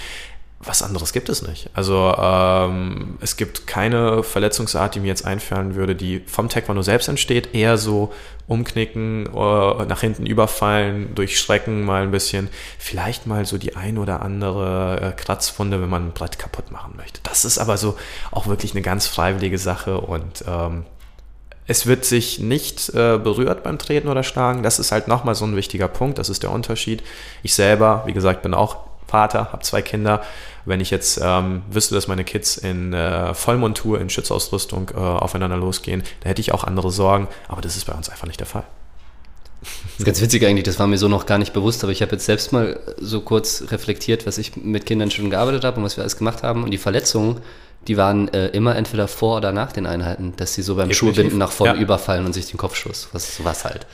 Was 0.63 0.84
anderes 0.84 1.13
gibt 1.13 1.30
es 1.30 1.41
nicht. 1.41 1.69
Also 1.74 2.13
ähm, 2.17 3.17
es 3.21 3.36
gibt 3.36 3.67
keine 3.67 4.24
Verletzungsart, 4.24 4.95
die 4.95 5.00
mir 5.00 5.08
jetzt 5.08 5.26
einfallen 5.26 5.76
würde, 5.76 5.95
die 5.95 6.21
vom 6.28 6.50
Taekwondo 6.50 6.82
selbst 6.82 7.08
entsteht. 7.08 7.54
Eher 7.54 7.78
so 7.78 8.13
umknicken, 8.47 9.26
äh, 9.28 9.86
nach 9.86 10.02
hinten 10.02 10.26
überfallen, 10.26 11.15
durchschrecken 11.15 11.84
mal 11.84 12.04
ein 12.04 12.12
bisschen. 12.12 12.50
Vielleicht 12.78 13.26
mal 13.26 13.45
so 13.45 13.58
die 13.58 13.76
ein 13.76 13.97
oder 13.97 14.21
andere 14.21 15.02
äh, 15.02 15.12
Kratzwunde, 15.13 15.82
wenn 15.82 15.89
man 15.89 16.08
ein 16.08 16.12
Brett 16.13 16.38
kaputt 16.38 16.71
machen 16.71 16.93
möchte. 16.95 17.21
Das 17.24 17.45
ist 17.45 17.58
aber 17.58 17.78
so 17.78 17.97
auch 18.32 18.47
wirklich 18.47 18.71
eine 18.74 18.82
ganz 18.82 19.08
freiwillige 19.08 19.58
Sache 19.58 20.00
und 20.00 20.43
ähm, 20.47 20.86
es 21.67 21.86
wird 21.86 22.06
sich 22.06 22.39
nicht 22.39 22.89
äh, 22.89 23.17
berührt 23.17 23.63
beim 23.63 23.80
Treten 23.80 24.10
oder 24.10 24.24
Schlagen. 24.24 24.62
Das 24.62 24.78
ist 24.78 24.91
halt 24.91 25.08
nochmal 25.08 25.36
so 25.36 25.45
ein 25.45 25.56
wichtiger 25.56 25.88
Punkt. 25.88 26.17
Das 26.17 26.30
ist 26.30 26.43
der 26.43 26.52
Unterschied. 26.52 27.02
Ich 27.43 27.54
selber, 27.54 28.04
wie 28.06 28.13
gesagt, 28.13 28.41
bin 28.41 28.54
auch 28.54 28.90
Vater, 29.12 29.52
habe 29.52 29.62
zwei 29.63 29.82
Kinder. 29.82 30.21
Wenn 30.63 30.80
ich 30.80 30.89
jetzt 30.89 31.19
ähm, 31.21 31.63
wüsste, 31.69 31.95
dass 31.95 32.08
meine 32.08 32.24
Kids 32.24 32.56
in 32.56 32.93
äh, 32.93 33.34
Vollmontur, 33.34 34.00
in 34.00 34.10
Schutzausrüstung 34.10 34.91
äh, 34.95 35.00
aufeinander 35.00 35.58
losgehen, 35.58 36.02
dann 36.21 36.30
hätte 36.30 36.39
ich 36.39 36.54
auch 36.54 36.63
andere 36.63 36.91
Sorgen. 36.91 37.28
Aber 37.47 37.62
das 37.62 37.76
ist 37.76 37.86
bei 37.86 37.93
uns 37.93 38.10
einfach 38.10 38.28
nicht 38.28 38.39
der 38.39 38.47
Fall. 38.47 38.63
Das 39.62 40.00
ist 40.00 40.06
ganz 40.06 40.21
witzig 40.21 40.45
eigentlich, 40.45 40.63
das 40.63 40.80
war 40.80 40.88
mir 40.88 40.97
so 40.97 41.08
noch 41.08 41.28
gar 41.28 41.38
nicht 41.38 41.54
bewusst, 41.54 41.84
aber 41.84 41.91
ich 41.91 42.02
habe 42.02 42.13
jetzt 42.13 42.26
selbst 42.26 42.52
mal 42.52 42.80
so 42.97 43.21
kurz 43.21 43.65
reflektiert, 43.67 44.26
was 44.26 44.39
ich 44.39 44.56
mit 44.56 44.88
Kindern 44.88 45.12
schon 45.12 45.30
gearbeitet 45.30 45.63
habe 45.63 45.78
und 45.78 45.84
was 45.84 45.97
wir 45.97 46.02
alles 46.02 46.17
gemacht 46.17 46.41
haben. 46.41 46.63
Und 46.63 46.71
die 46.71 46.80
Verletzungen, 46.80 47.41
die 47.88 47.97
waren 47.97 48.28
äh, 48.30 48.47
immer 48.47 48.76
entweder 48.76 49.08
vor 49.08 49.38
oder 49.38 49.52
nach 49.52 49.71
den 49.71 49.86
Einheiten, 49.86 50.34
dass 50.38 50.54
sie 50.54 50.62
so 50.62 50.76
beim 50.76 50.89
Definitiv. 50.89 51.15
Schuhbinden 51.15 51.38
nach 51.38 51.52
vorne 51.52 51.76
ja. 51.76 51.82
überfallen 51.82 52.26
und 52.26 52.34
sich 52.34 52.47
den 52.47 52.58
Kopf 52.58 52.76
stoßen. 52.76 53.10
Was, 53.12 53.43
was 53.43 53.65
halt. 53.65 53.86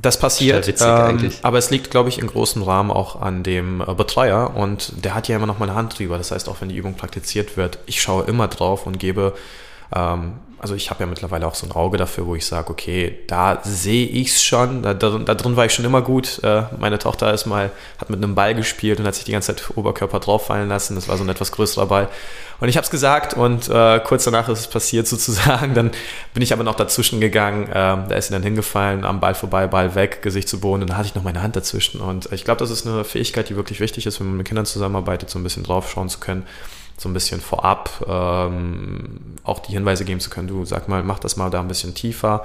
Das 0.00 0.18
passiert, 0.18 0.66
witzig, 0.66 0.86
ähm, 0.88 1.30
aber 1.42 1.58
es 1.58 1.70
liegt, 1.70 1.90
glaube 1.90 2.08
ich, 2.08 2.18
in 2.18 2.26
großem 2.26 2.62
Rahmen 2.62 2.90
auch 2.90 3.20
an 3.20 3.42
dem 3.42 3.80
äh, 3.80 3.94
Betreuer 3.94 4.54
und 4.56 5.04
der 5.04 5.14
hat 5.14 5.28
ja 5.28 5.36
immer 5.36 5.46
noch 5.46 5.58
meine 5.58 5.74
Hand 5.74 5.98
drüber. 5.98 6.18
Das 6.18 6.30
heißt, 6.30 6.48
auch 6.48 6.60
wenn 6.60 6.68
die 6.68 6.76
Übung 6.76 6.94
praktiziert 6.94 7.56
wird, 7.56 7.78
ich 7.86 8.02
schaue 8.02 8.24
immer 8.24 8.48
drauf 8.48 8.86
und 8.86 8.98
gebe 8.98 9.34
also 10.64 10.74
ich 10.74 10.88
habe 10.88 11.00
ja 11.00 11.06
mittlerweile 11.06 11.46
auch 11.46 11.54
so 11.54 11.66
ein 11.66 11.72
Auge 11.72 11.98
dafür, 11.98 12.26
wo 12.26 12.34
ich 12.34 12.46
sage, 12.46 12.70
okay, 12.70 13.18
da 13.26 13.60
sehe 13.64 14.06
ich 14.06 14.28
es 14.28 14.42
schon, 14.42 14.82
da, 14.82 14.94
da, 14.94 15.18
da, 15.18 15.34
drin 15.34 15.56
war 15.56 15.66
ich 15.66 15.74
schon 15.74 15.84
immer 15.84 16.00
gut. 16.00 16.42
Äh, 16.42 16.62
meine 16.78 16.98
Tochter 16.98 17.34
ist 17.34 17.44
mal, 17.44 17.70
hat 17.98 18.08
mit 18.08 18.24
einem 18.24 18.34
Ball 18.34 18.54
gespielt 18.54 18.98
und 18.98 19.06
hat 19.06 19.14
sich 19.14 19.24
die 19.24 19.32
ganze 19.32 19.54
Zeit 19.54 19.76
Oberkörper 19.76 20.20
drauf 20.20 20.46
fallen 20.46 20.70
lassen. 20.70 20.94
Das 20.94 21.06
war 21.06 21.18
so 21.18 21.22
ein 21.22 21.28
etwas 21.28 21.52
größerer 21.52 21.84
Ball. 21.84 22.08
Und 22.60 22.70
ich 22.70 22.78
habe 22.78 22.84
es 22.86 22.90
gesagt 22.90 23.34
und 23.34 23.68
äh, 23.68 24.00
kurz 24.00 24.24
danach 24.24 24.48
ist 24.48 24.60
es 24.60 24.66
passiert 24.66 25.06
sozusagen. 25.06 25.74
Dann 25.74 25.90
bin 26.32 26.42
ich 26.42 26.54
aber 26.54 26.64
noch 26.64 26.76
dazwischen 26.76 27.20
gegangen. 27.20 27.68
Äh, 27.68 27.72
da 27.74 28.14
ist 28.14 28.28
sie 28.28 28.32
dann 28.32 28.42
hingefallen, 28.42 29.04
am 29.04 29.20
Ball 29.20 29.34
vorbei, 29.34 29.66
Ball 29.66 29.94
weg, 29.94 30.22
Gesicht 30.22 30.48
zu 30.48 30.60
Boden. 30.60 30.80
Und 30.80 30.88
dann 30.88 30.96
hatte 30.96 31.08
ich 31.08 31.14
noch 31.14 31.24
meine 31.24 31.42
Hand 31.42 31.56
dazwischen. 31.56 32.00
Und 32.00 32.32
ich 32.32 32.44
glaube, 32.44 32.60
das 32.60 32.70
ist 32.70 32.86
eine 32.86 33.04
Fähigkeit, 33.04 33.50
die 33.50 33.56
wirklich 33.56 33.80
wichtig 33.80 34.06
ist, 34.06 34.18
wenn 34.18 34.28
man 34.28 34.38
mit 34.38 34.48
Kindern 34.48 34.64
zusammenarbeitet, 34.64 35.28
so 35.28 35.38
ein 35.38 35.42
bisschen 35.42 35.62
drauf 35.62 35.90
schauen 35.90 36.08
zu 36.08 36.20
können 36.20 36.46
so 36.96 37.08
ein 37.08 37.12
bisschen 37.12 37.40
vorab 37.40 37.90
ähm, 38.08 39.36
auch 39.42 39.58
die 39.58 39.72
Hinweise 39.72 40.04
geben 40.04 40.20
zu 40.20 40.30
können, 40.30 40.48
du 40.48 40.64
sag 40.64 40.88
mal, 40.88 41.02
mach 41.02 41.18
das 41.18 41.36
mal 41.36 41.50
da 41.50 41.60
ein 41.60 41.68
bisschen 41.68 41.94
tiefer, 41.94 42.44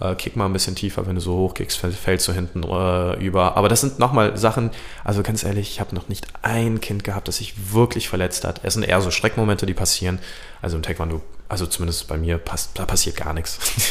äh, 0.00 0.14
kick 0.14 0.36
mal 0.36 0.46
ein 0.46 0.52
bisschen 0.52 0.76
tiefer, 0.76 1.06
wenn 1.06 1.16
du 1.16 1.20
so 1.20 1.34
hoch 1.36 1.54
kickst, 1.54 1.78
fällst 1.78 2.28
du 2.28 2.32
hinten 2.32 2.62
äh, 2.62 3.24
über. 3.24 3.56
Aber 3.56 3.68
das 3.68 3.80
sind 3.80 3.98
nochmal 3.98 4.36
Sachen, 4.36 4.70
also 5.04 5.22
ganz 5.22 5.44
ehrlich, 5.44 5.70
ich 5.70 5.80
habe 5.80 5.94
noch 5.94 6.08
nicht 6.08 6.26
ein 6.42 6.80
Kind 6.80 7.04
gehabt, 7.04 7.28
das 7.28 7.38
sich 7.38 7.72
wirklich 7.72 8.08
verletzt 8.08 8.44
hat. 8.44 8.60
Es 8.62 8.74
sind 8.74 8.84
eher 8.84 9.00
so 9.00 9.10
Schreckmomente, 9.10 9.66
die 9.66 9.74
passieren. 9.74 10.20
Also 10.62 10.76
im 10.76 10.82
Taekwondo, 10.82 11.20
also 11.48 11.66
zumindest 11.66 12.06
bei 12.08 12.16
mir, 12.16 12.38
pass, 12.38 12.72
da 12.74 12.86
passiert 12.86 13.16
gar 13.16 13.32
nichts. 13.32 13.58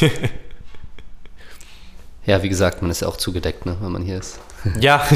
ja, 2.26 2.42
wie 2.42 2.48
gesagt, 2.48 2.82
man 2.82 2.90
ist 2.90 3.00
ja 3.00 3.08
auch 3.08 3.16
zugedeckt, 3.16 3.66
ne, 3.66 3.76
wenn 3.80 3.92
man 3.92 4.02
hier 4.02 4.18
ist. 4.18 4.38
ja. 4.80 5.06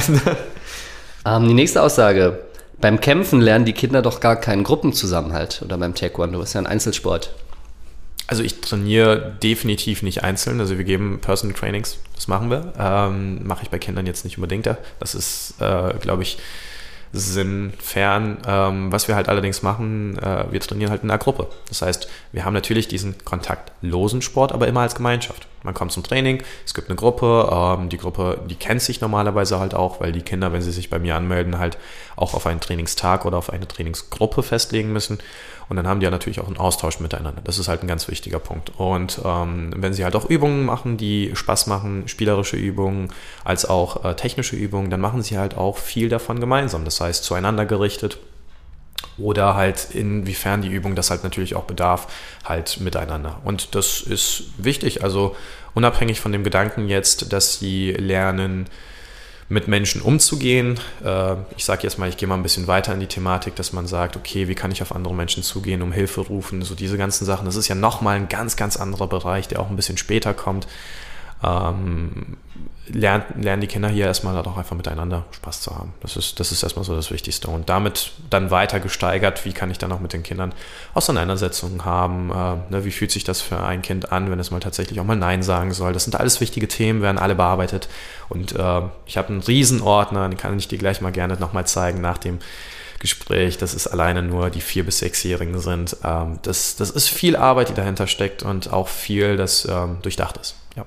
ähm, 1.25 1.49
die 1.49 1.55
nächste 1.55 1.83
Aussage 1.83 2.39
beim 2.83 3.01
Kämpfen 3.01 3.41
lernen 3.41 3.65
die 3.65 3.73
Kinder 3.73 4.03
doch 4.03 4.21
gar 4.21 4.37
keinen 4.37 4.65
Gruppenzusammenhalt 4.65 5.63
oder 5.65 5.79
beim 5.79 5.95
Taekwondo, 5.95 6.43
ist 6.43 6.53
ja 6.53 6.61
ein 6.61 6.67
Einzelsport. 6.67 7.33
Also 8.27 8.43
ich 8.43 8.61
trainiere 8.61 9.37
definitiv 9.43 10.03
nicht 10.03 10.25
einzeln. 10.25 10.59
Also 10.59 10.79
wir 10.79 10.85
geben 10.85 11.21
Personal 11.21 11.57
Trainings, 11.57 11.99
das 12.15 12.29
machen 12.29 12.51
wir. 12.51 12.73
Ähm, 12.79 13.47
Mache 13.47 13.63
ich 13.63 13.71
bei 13.71 13.79
Kindern 13.79 14.07
jetzt 14.07 14.25
nicht 14.25 14.37
unbedingt. 14.37 14.69
Das 14.99 15.15
ist, 15.15 15.55
äh, 15.61 15.95
glaube 16.01 16.23
ich, 16.23 16.39
sinnfern. 17.13 18.39
Ähm, 18.47 18.91
was 18.91 19.07
wir 19.07 19.15
halt 19.15 19.29
allerdings 19.29 19.63
machen, 19.63 20.19
äh, 20.19 20.51
wir 20.51 20.61
trainieren 20.61 20.91
halt 20.91 21.03
in 21.03 21.11
einer 21.11 21.19
Gruppe. 21.19 21.49
Das 21.69 21.83
heißt, 21.83 22.09
wir 22.33 22.45
haben 22.45 22.55
natürlich 22.55 22.89
diesen 22.89 23.23
kontaktlosen 23.25 24.23
Sport, 24.23 24.53
aber 24.53 24.67
immer 24.67 24.81
als 24.81 24.95
Gemeinschaft. 24.95 25.47
Man 25.63 25.75
kommt 25.75 25.93
zum 25.93 26.03
Training, 26.03 26.43
es 26.65 26.75
gibt 26.75 26.89
eine 26.89 26.97
Gruppe, 26.97 27.49
ähm, 27.53 27.89
die 27.89 27.99
Gruppe, 27.99 28.41
die 28.49 28.57
kennt 28.57 28.83
sich 28.83 29.01
normalerweise 29.01 29.61
halt 29.61 29.75
auch, 29.75 30.01
weil 30.01 30.13
die 30.13 30.23
Kinder, 30.23 30.53
wenn 30.53 30.63
sie 30.63 30.73
sich 30.73 30.91
bei 30.91 30.99
mir 30.99 31.15
anmelden, 31.15 31.59
halt 31.59 31.79
auch 32.17 32.35
auf 32.35 32.47
einen 32.47 32.61
Trainingstag 32.61 33.25
oder 33.25 33.37
auf 33.37 33.51
eine 33.51 33.69
Trainingsgruppe 33.69 34.43
festlegen 34.43 34.93
müssen. 34.93 35.19
Und 35.73 35.77
dann 35.77 35.89
haben 35.89 36.01
die 36.01 36.05
ja 36.05 36.11
natürlich 36.11 36.39
auch 36.39 36.49
einen 36.49 36.59
Austausch 36.59 37.01
miteinander. 37.01 37.41
Das 37.45 37.59
ist 37.59 37.67
halt 37.67 37.83
ein 37.83 37.87
ganz 37.87 38.07
wichtiger 38.07 38.39
Punkt. 38.39 38.73
Und 38.77 39.23
ähm, 39.25 39.71
wenn 39.75 39.95
sie 39.95 40.05
halt 40.05 40.15
auch 40.15 40.29
Übungen 40.29 40.67
machen, 40.67 40.99
die 40.99 41.31
Spaß 41.33 41.67
machen, 41.67 42.09
spielerische 42.09 42.59
Übungen 42.59 43.09
als 43.43 43.65
auch 43.65 44.05
äh, 44.05 44.15
technische 44.15 44.55
Übungen, 44.55 44.91
dann 44.91 45.01
machen 45.01 45.23
sie 45.23 45.39
halt 45.39 45.57
auch 45.57 45.79
viel 45.79 46.11
davon 46.11 46.41
gemeinsam. 46.41 46.85
Das 46.85 47.01
heißt, 47.01 47.25
zueinander 47.25 47.65
gerichtet 47.65 48.19
oder 49.17 49.55
halt 49.55 49.89
inwiefern 49.95 50.61
die 50.61 50.69
Übung 50.69 50.95
das 50.95 51.09
halt 51.09 51.25
natürlich 51.25 51.55
auch 51.55 51.65
bedarf, 51.65 52.07
halt 52.45 52.79
miteinander. 52.83 53.41
Und 53.43 53.75
das 53.75 54.03
ist 54.03 54.51
wichtig. 54.59 55.03
Also 55.03 55.35
unabhängig 55.73 56.21
von 56.21 56.33
dem 56.33 56.45
Gedanken 56.45 56.87
jetzt, 56.87 57.33
dass 57.33 57.59
sie 57.59 57.93
lernen, 57.93 58.67
mit 59.53 59.69
Menschen 59.69 60.01
umzugehen. 60.01 60.81
Äh, 61.05 61.35
ich 61.57 61.65
sage 61.65 61.83
jetzt 61.83 61.99
mal, 61.99 62.09
ich 62.09 62.17
gehe 62.17 62.27
mal 62.27 62.37
ein 62.37 62.43
bisschen 62.43 62.67
weiter 62.67 62.95
in 62.95 63.01
die 63.01 63.07
Thematik, 63.07 63.55
dass 63.55 63.73
man 63.73 63.87
sagt, 63.87 64.17
okay, 64.17 64.49
wie 64.49 64.55
kann 64.55 64.73
ich 64.73 64.81
auf 64.81 64.95
andere 64.95 65.15
Menschen 65.15 65.43
zugehen, 65.43 65.83
um 65.83 65.93
Hilfe 65.93 66.23
rufen, 66.23 66.63
so 66.63 66.75
diese 66.75 66.97
ganzen 66.97 67.27
Sachen. 67.27 67.45
Das 67.45 67.57
ist 67.57 67.69
ja 67.69 67.75
nochmal 67.75 68.17
ein 68.17 68.29
ganz, 68.29 68.57
ganz 68.57 68.79
anderer 68.79 69.07
Bereich, 69.07 69.49
der 69.49 69.61
auch 69.61 69.69
ein 69.69 69.77
bisschen 69.77 69.99
später 69.99 70.33
kommt 70.33 70.67
ähm, 71.45 72.37
lernen, 72.89 73.25
lernen 73.41 73.61
die 73.61 73.67
Kinder 73.67 73.89
hier 73.89 74.07
erstmal 74.07 74.35
halt 74.35 74.47
auch 74.47 74.57
einfach 74.57 74.77
miteinander 74.77 75.25
Spaß 75.31 75.61
zu 75.61 75.77
haben. 75.77 75.93
Das 76.01 76.17
ist, 76.17 76.41
das 76.41 76.53
ist 76.53 76.63
erstmal 76.63 76.85
so 76.85 76.95
das 76.95 77.11
Wichtigste. 77.11 77.49
Und 77.49 77.69
damit 77.69 78.13
dann 78.31 78.51
weiter 78.51 78.81
gesteigert, 78.81 79.45
wie 79.45 79.53
kann 79.53 79.71
ich 79.71 79.79
dann 79.79 79.93
auch 79.93 80.01
mit 80.01 80.13
den 80.13 80.23
Kindern 80.23 80.53
Auseinandersetzungen 80.95 81.85
haben, 81.85 82.31
äh, 82.31 82.73
ne, 82.73 82.85
wie 82.85 82.91
fühlt 82.91 83.11
sich 83.11 83.25
das 83.25 83.41
für 83.41 83.63
ein 83.63 83.83
Kind 83.83 84.13
an, 84.13 84.31
wenn 84.31 84.39
es 84.39 84.51
mal 84.51 84.61
tatsächlich 84.61 85.01
auch 85.01 85.05
mal 85.05 85.17
Nein 85.17 85.43
sagen 85.43 85.73
soll. 85.73 85.93
Das 85.93 86.05
sind 86.05 86.17
alles 86.17 86.41
wichtige 86.41 86.69
Themen, 86.69 87.03
werden 87.03 87.19
alle 87.19 87.35
bearbeitet. 87.35 87.89
Und 88.29 88.53
äh, 88.53 88.83
ich 89.07 89.17
habe 89.17 89.29
einen 89.29 89.43
Riesenordner, 89.43 90.29
den 90.29 90.39
kann 90.39 90.57
ich 90.59 90.69
dir 90.69 90.79
gleich 90.79 91.01
mal 91.01 91.13
gerne 91.13 91.37
nochmal 91.37 91.67
zeigen 91.67 92.01
nach 92.01 92.19
dem 92.19 92.39
Gespräch, 92.99 93.59
dass 93.59 93.75
es 93.75 93.89
alleine 93.89 94.23
nur 94.23 94.49
die 94.49 94.61
vier- 94.61 94.85
bis 94.85 94.99
sechsjährigen 94.99 95.59
sind. 95.59 95.97
Ähm, 96.05 96.39
das, 96.43 96.77
das 96.77 96.91
ist 96.91 97.09
viel 97.09 97.37
Arbeit, 97.37 97.69
die 97.69 97.75
dahinter 97.75 98.07
steckt 98.07 98.43
und 98.43 98.73
auch 98.73 98.89
viel, 98.89 99.37
das 99.37 99.67
ähm, 99.69 99.99
durchdacht 100.03 100.37
ist. 100.37 100.55
Ja. 100.77 100.87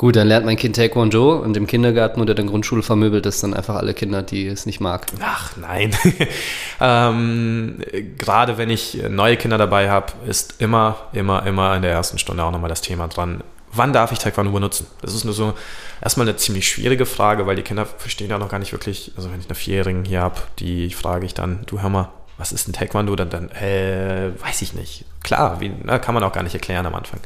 Gut, 0.00 0.16
dann 0.16 0.28
lernt 0.28 0.46
mein 0.46 0.56
Kind 0.56 0.76
Taekwondo 0.76 1.34
und 1.34 1.58
im 1.58 1.66
Kindergarten 1.66 2.22
oder 2.22 2.34
der 2.34 2.46
Grundschule 2.46 2.82
vermöbelt 2.82 3.26
es 3.26 3.42
dann 3.42 3.52
einfach 3.52 3.74
alle 3.74 3.92
Kinder, 3.92 4.22
die 4.22 4.46
es 4.46 4.64
nicht 4.64 4.80
mag. 4.80 5.04
Ach 5.20 5.54
nein. 5.58 5.94
ähm, 6.80 7.76
gerade 8.16 8.56
wenn 8.56 8.70
ich 8.70 8.98
neue 9.10 9.36
Kinder 9.36 9.58
dabei 9.58 9.90
habe, 9.90 10.14
ist 10.26 10.54
immer, 10.58 10.96
immer, 11.12 11.44
immer 11.44 11.76
in 11.76 11.82
der 11.82 11.90
ersten 11.90 12.16
Stunde 12.16 12.42
auch 12.42 12.50
nochmal 12.50 12.70
das 12.70 12.80
Thema 12.80 13.08
dran. 13.08 13.44
Wann 13.74 13.92
darf 13.92 14.10
ich 14.10 14.18
Taekwondo 14.18 14.52
benutzen? 14.52 14.86
Das 15.02 15.12
ist 15.12 15.24
nur 15.24 15.34
so 15.34 15.52
erstmal 16.00 16.26
eine 16.26 16.38
ziemlich 16.38 16.66
schwierige 16.66 17.04
Frage, 17.04 17.46
weil 17.46 17.56
die 17.56 17.62
Kinder 17.62 17.84
verstehen 17.84 18.30
ja 18.30 18.38
noch 18.38 18.48
gar 18.48 18.58
nicht 18.58 18.72
wirklich, 18.72 19.12
also 19.18 19.30
wenn 19.30 19.40
ich 19.40 19.48
eine 19.48 19.54
Vierjährigen 19.54 20.06
hier 20.06 20.22
habe, 20.22 20.40
die 20.60 20.88
frage 20.94 21.26
ich 21.26 21.34
dann, 21.34 21.58
du 21.66 21.82
hör 21.82 21.90
mal, 21.90 22.08
was 22.38 22.52
ist 22.52 22.66
ein 22.68 22.72
Taekwondo? 22.72 23.16
Dann, 23.16 23.28
dann 23.28 23.50
äh, 23.50 24.30
weiß 24.40 24.62
ich 24.62 24.72
nicht. 24.72 25.04
Klar, 25.22 25.60
wie, 25.60 25.70
na, 25.84 25.98
kann 25.98 26.14
man 26.14 26.24
auch 26.24 26.32
gar 26.32 26.42
nicht 26.42 26.54
erklären 26.54 26.86
am 26.86 26.94
Anfang. 26.94 27.20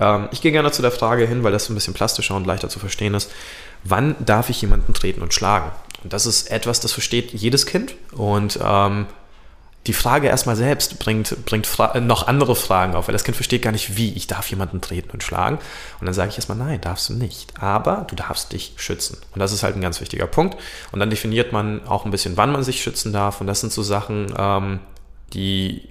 Ähm, 0.00 0.28
ich 0.32 0.40
gehe 0.40 0.52
gerne 0.52 0.72
zu 0.72 0.82
der 0.82 0.90
Frage 0.90 1.26
hin, 1.26 1.42
weil 1.44 1.52
das 1.52 1.68
ein 1.68 1.74
bisschen 1.74 1.94
plastischer 1.94 2.34
und 2.34 2.46
leichter 2.46 2.68
zu 2.68 2.78
verstehen 2.78 3.14
ist. 3.14 3.30
Wann 3.84 4.16
darf 4.24 4.50
ich 4.50 4.60
jemanden 4.60 4.94
treten 4.94 5.22
und 5.22 5.34
schlagen? 5.34 5.70
Und 6.02 6.12
das 6.12 6.26
ist 6.26 6.50
etwas, 6.50 6.80
das 6.80 6.92
versteht 6.92 7.32
jedes 7.32 7.66
Kind. 7.66 7.94
Und 8.12 8.58
ähm, 8.62 9.06
die 9.86 9.92
Frage 9.92 10.26
erstmal 10.26 10.56
selbst 10.56 10.98
bringt, 10.98 11.44
bringt 11.44 11.68
noch 12.00 12.26
andere 12.26 12.56
Fragen 12.56 12.94
auf, 12.94 13.06
weil 13.06 13.12
das 13.12 13.22
Kind 13.22 13.36
versteht 13.36 13.62
gar 13.62 13.70
nicht, 13.70 13.96
wie 13.96 14.12
ich 14.14 14.26
darf 14.26 14.50
jemanden 14.50 14.80
treten 14.80 15.10
und 15.10 15.22
schlagen. 15.22 15.58
Und 16.00 16.06
dann 16.06 16.14
sage 16.14 16.30
ich 16.30 16.36
erstmal, 16.36 16.58
nein, 16.58 16.80
darfst 16.80 17.08
du 17.08 17.14
nicht. 17.14 17.54
Aber 17.60 18.06
du 18.08 18.16
darfst 18.16 18.52
dich 18.52 18.72
schützen. 18.76 19.18
Und 19.32 19.38
das 19.38 19.52
ist 19.52 19.62
halt 19.62 19.76
ein 19.76 19.80
ganz 19.80 20.00
wichtiger 20.00 20.26
Punkt. 20.26 20.56
Und 20.90 20.98
dann 20.98 21.10
definiert 21.10 21.52
man 21.52 21.86
auch 21.86 22.04
ein 22.04 22.10
bisschen, 22.10 22.36
wann 22.36 22.50
man 22.50 22.64
sich 22.64 22.82
schützen 22.82 23.12
darf. 23.12 23.40
Und 23.40 23.46
das 23.46 23.60
sind 23.60 23.72
so 23.72 23.82
Sachen, 23.82 24.34
ähm, 24.36 24.80
die 25.32 25.88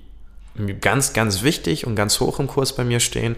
ganz, 0.81 1.13
ganz 1.13 1.43
wichtig 1.43 1.87
und 1.87 1.95
ganz 1.95 2.19
hoch 2.19 2.39
im 2.39 2.47
Kurs 2.47 2.75
bei 2.75 2.83
mir 2.83 2.99
stehen. 2.99 3.35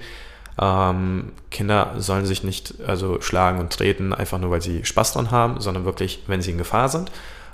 Ähm, 0.60 1.32
Kinder 1.52 1.94
sollen 1.98 2.26
sich 2.26 2.44
nicht 2.44 2.76
also 2.86 3.22
schlagen 3.22 3.60
und 3.60 3.72
treten, 3.72 4.14
einfach 4.14 4.40
nur 4.40 4.52
weil 4.52 4.62
sie 4.62 4.84
Spaß 4.84 5.14
dran 5.14 5.32
haben, 5.32 5.62
sondern 5.62 5.86
wirklich, 5.86 6.24
wenn 6.28 6.42
sie 6.42 6.52
in 6.52 6.58
Gefahr 6.58 6.90
sind. 6.90 7.12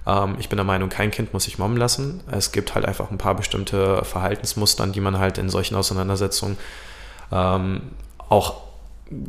Ähm, 0.07 0.35
ich 0.39 0.49
bin 0.49 0.57
der 0.57 0.65
Meinung, 0.65 0.89
kein 0.89 1.11
Kind 1.11 1.33
muss 1.33 1.43
sich 1.43 1.59
mobben 1.59 1.77
lassen. 1.77 2.21
Es 2.31 2.51
gibt 2.51 2.75
halt 2.75 2.85
einfach 2.85 3.11
ein 3.11 3.17
paar 3.17 3.35
bestimmte 3.35 4.03
Verhaltensmustern, 4.05 4.93
die 4.93 5.01
man 5.01 5.19
halt 5.19 5.37
in 5.37 5.49
solchen 5.49 5.75
Auseinandersetzungen 5.75 6.57
ähm, 7.31 7.81
auch 8.29 8.62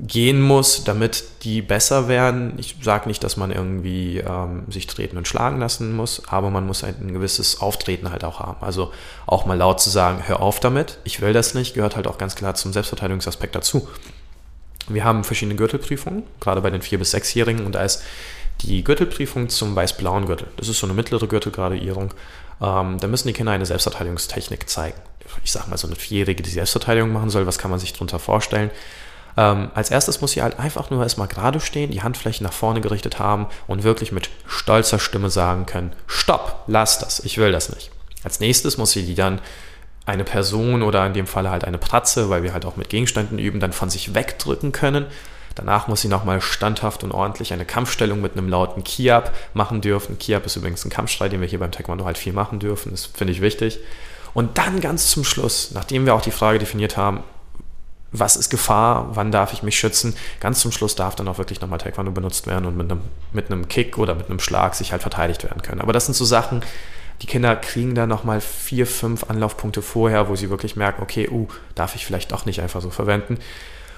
gehen 0.06 0.40
muss, 0.40 0.84
damit 0.84 1.24
die 1.42 1.62
besser 1.62 2.08
werden. 2.08 2.54
Ich 2.58 2.76
sage 2.82 3.08
nicht, 3.08 3.22
dass 3.24 3.36
man 3.36 3.50
irgendwie 3.50 4.18
ähm, 4.18 4.64
sich 4.68 4.86
treten 4.86 5.16
und 5.16 5.28
schlagen 5.28 5.58
lassen 5.58 5.94
muss, 5.94 6.22
aber 6.28 6.50
man 6.50 6.66
muss 6.66 6.84
ein, 6.84 6.94
ein, 7.00 7.12
gewisses 7.12 7.60
Auftreten 7.60 8.10
halt 8.10 8.24
auch 8.24 8.40
haben. 8.40 8.64
Also 8.64 8.92
auch 9.26 9.46
mal 9.46 9.56
laut 9.56 9.80
zu 9.80 9.90
sagen, 9.90 10.22
hör 10.26 10.40
auf 10.40 10.60
damit, 10.60 10.98
ich 11.04 11.20
will 11.20 11.32
das 11.32 11.54
nicht, 11.54 11.74
gehört 11.74 11.96
halt 11.96 12.06
auch 12.06 12.18
ganz 12.18 12.34
klar 12.34 12.54
zum 12.54 12.72
Selbstverteidigungsaspekt 12.72 13.54
dazu. 13.54 13.88
Wir 14.88 15.04
haben 15.04 15.24
verschiedene 15.24 15.56
Gürtelprüfungen, 15.56 16.24
gerade 16.40 16.60
bei 16.60 16.70
den 16.70 16.82
4- 16.82 16.98
bis 16.98 17.14
6-Jährigen 17.14 17.64
und 17.64 17.74
da 17.74 17.82
ist 17.82 18.02
die 18.62 18.84
Gürtelprüfung 18.84 19.48
zum 19.48 19.74
weiß-blauen 19.74 20.26
Gürtel. 20.26 20.48
Das 20.56 20.68
ist 20.68 20.78
so 20.78 20.86
eine 20.86 20.94
mittlere 20.94 21.26
Gürtelgradierung. 21.26 22.14
Ähm, 22.60 22.98
da 23.00 23.06
müssen 23.08 23.28
die 23.28 23.34
Kinder 23.34 23.52
eine 23.52 23.66
Selbstverteidigungstechnik 23.66 24.68
zeigen. 24.68 24.98
Ich 25.42 25.52
sage 25.52 25.68
mal, 25.70 25.76
so 25.76 25.86
eine 25.86 25.96
Vierjährige, 25.96 26.42
die 26.42 26.50
Selbstverteidigung 26.50 27.12
machen 27.12 27.30
soll, 27.30 27.46
was 27.46 27.58
kann 27.58 27.70
man 27.70 27.80
sich 27.80 27.92
darunter 27.92 28.18
vorstellen? 28.18 28.70
Ähm, 29.36 29.70
als 29.74 29.90
erstes 29.90 30.20
muss 30.20 30.32
sie 30.32 30.42
halt 30.42 30.58
einfach 30.58 30.90
nur 30.90 31.02
erstmal 31.02 31.28
gerade 31.28 31.60
stehen, 31.60 31.90
die 31.90 32.02
Handflächen 32.02 32.44
nach 32.44 32.52
vorne 32.52 32.80
gerichtet 32.80 33.18
haben 33.18 33.46
und 33.66 33.82
wirklich 33.82 34.12
mit 34.12 34.30
stolzer 34.46 34.98
Stimme 34.98 35.30
sagen 35.30 35.66
können, 35.66 35.92
stopp, 36.06 36.64
lass 36.66 36.98
das, 36.98 37.20
ich 37.20 37.38
will 37.38 37.52
das 37.52 37.74
nicht. 37.74 37.90
Als 38.22 38.40
nächstes 38.40 38.78
muss 38.78 38.92
sie 38.92 39.04
die 39.04 39.14
dann 39.14 39.40
eine 40.06 40.24
Person 40.24 40.82
oder 40.82 41.06
in 41.06 41.14
dem 41.14 41.26
Fall 41.26 41.48
halt 41.48 41.64
eine 41.64 41.78
Pratze, 41.78 42.30
weil 42.30 42.42
wir 42.42 42.52
halt 42.52 42.64
auch 42.64 42.76
mit 42.76 42.88
Gegenständen 42.88 43.38
üben, 43.38 43.60
dann 43.60 43.72
von 43.72 43.90
sich 43.90 44.14
wegdrücken 44.14 44.72
können. 44.72 45.06
Danach 45.54 45.88
muss 45.88 46.00
sie 46.00 46.08
nochmal 46.08 46.40
standhaft 46.40 47.04
und 47.04 47.12
ordentlich 47.12 47.52
eine 47.52 47.64
Kampfstellung 47.64 48.20
mit 48.20 48.32
einem 48.32 48.48
lauten 48.48 48.82
Kiab 48.82 49.32
machen 49.54 49.80
dürfen. 49.80 50.18
Kiab 50.18 50.44
ist 50.46 50.56
übrigens 50.56 50.84
ein 50.84 50.90
Kampfstreit, 50.90 51.32
den 51.32 51.40
wir 51.40 51.48
hier 51.48 51.60
beim 51.60 51.70
Taekwondo 51.70 52.04
halt 52.04 52.18
viel 52.18 52.32
machen 52.32 52.58
dürfen. 52.58 52.90
Das 52.90 53.06
finde 53.06 53.32
ich 53.32 53.40
wichtig. 53.40 53.78
Und 54.34 54.58
dann 54.58 54.80
ganz 54.80 55.08
zum 55.10 55.22
Schluss, 55.22 55.70
nachdem 55.72 56.06
wir 56.06 56.14
auch 56.14 56.22
die 56.22 56.32
Frage 56.32 56.58
definiert 56.58 56.96
haben, 56.96 57.22
was 58.14 58.36
ist 58.36 58.48
Gefahr, 58.48 59.08
wann 59.14 59.32
darf 59.32 59.52
ich 59.52 59.62
mich 59.62 59.76
schützen. 59.76 60.14
Ganz 60.38 60.60
zum 60.60 60.70
Schluss 60.70 60.94
darf 60.94 61.16
dann 61.16 61.26
auch 61.26 61.38
wirklich 61.38 61.60
nochmal 61.60 61.80
Taekwondo 61.80 62.12
benutzt 62.12 62.46
werden 62.46 62.64
und 62.64 62.76
mit 62.76 62.90
einem, 62.90 63.00
mit 63.32 63.50
einem 63.50 63.68
Kick 63.68 63.98
oder 63.98 64.14
mit 64.14 64.30
einem 64.30 64.38
Schlag 64.38 64.76
sich 64.76 64.92
halt 64.92 65.02
verteidigt 65.02 65.42
werden 65.42 65.62
können. 65.62 65.80
Aber 65.80 65.92
das 65.92 66.06
sind 66.06 66.14
so 66.14 66.24
Sachen, 66.24 66.62
die 67.22 67.26
Kinder 67.26 67.56
kriegen 67.56 67.94
da 67.94 68.06
nochmal 68.06 68.40
vier, 68.40 68.86
fünf 68.86 69.24
Anlaufpunkte 69.28 69.82
vorher, 69.82 70.28
wo 70.28 70.36
sie 70.36 70.48
wirklich 70.48 70.76
merken, 70.76 71.02
okay, 71.02 71.28
uh, 71.28 71.48
darf 71.74 71.96
ich 71.96 72.06
vielleicht 72.06 72.32
doch 72.32 72.46
nicht 72.46 72.60
einfach 72.60 72.80
so 72.80 72.90
verwenden. 72.90 73.38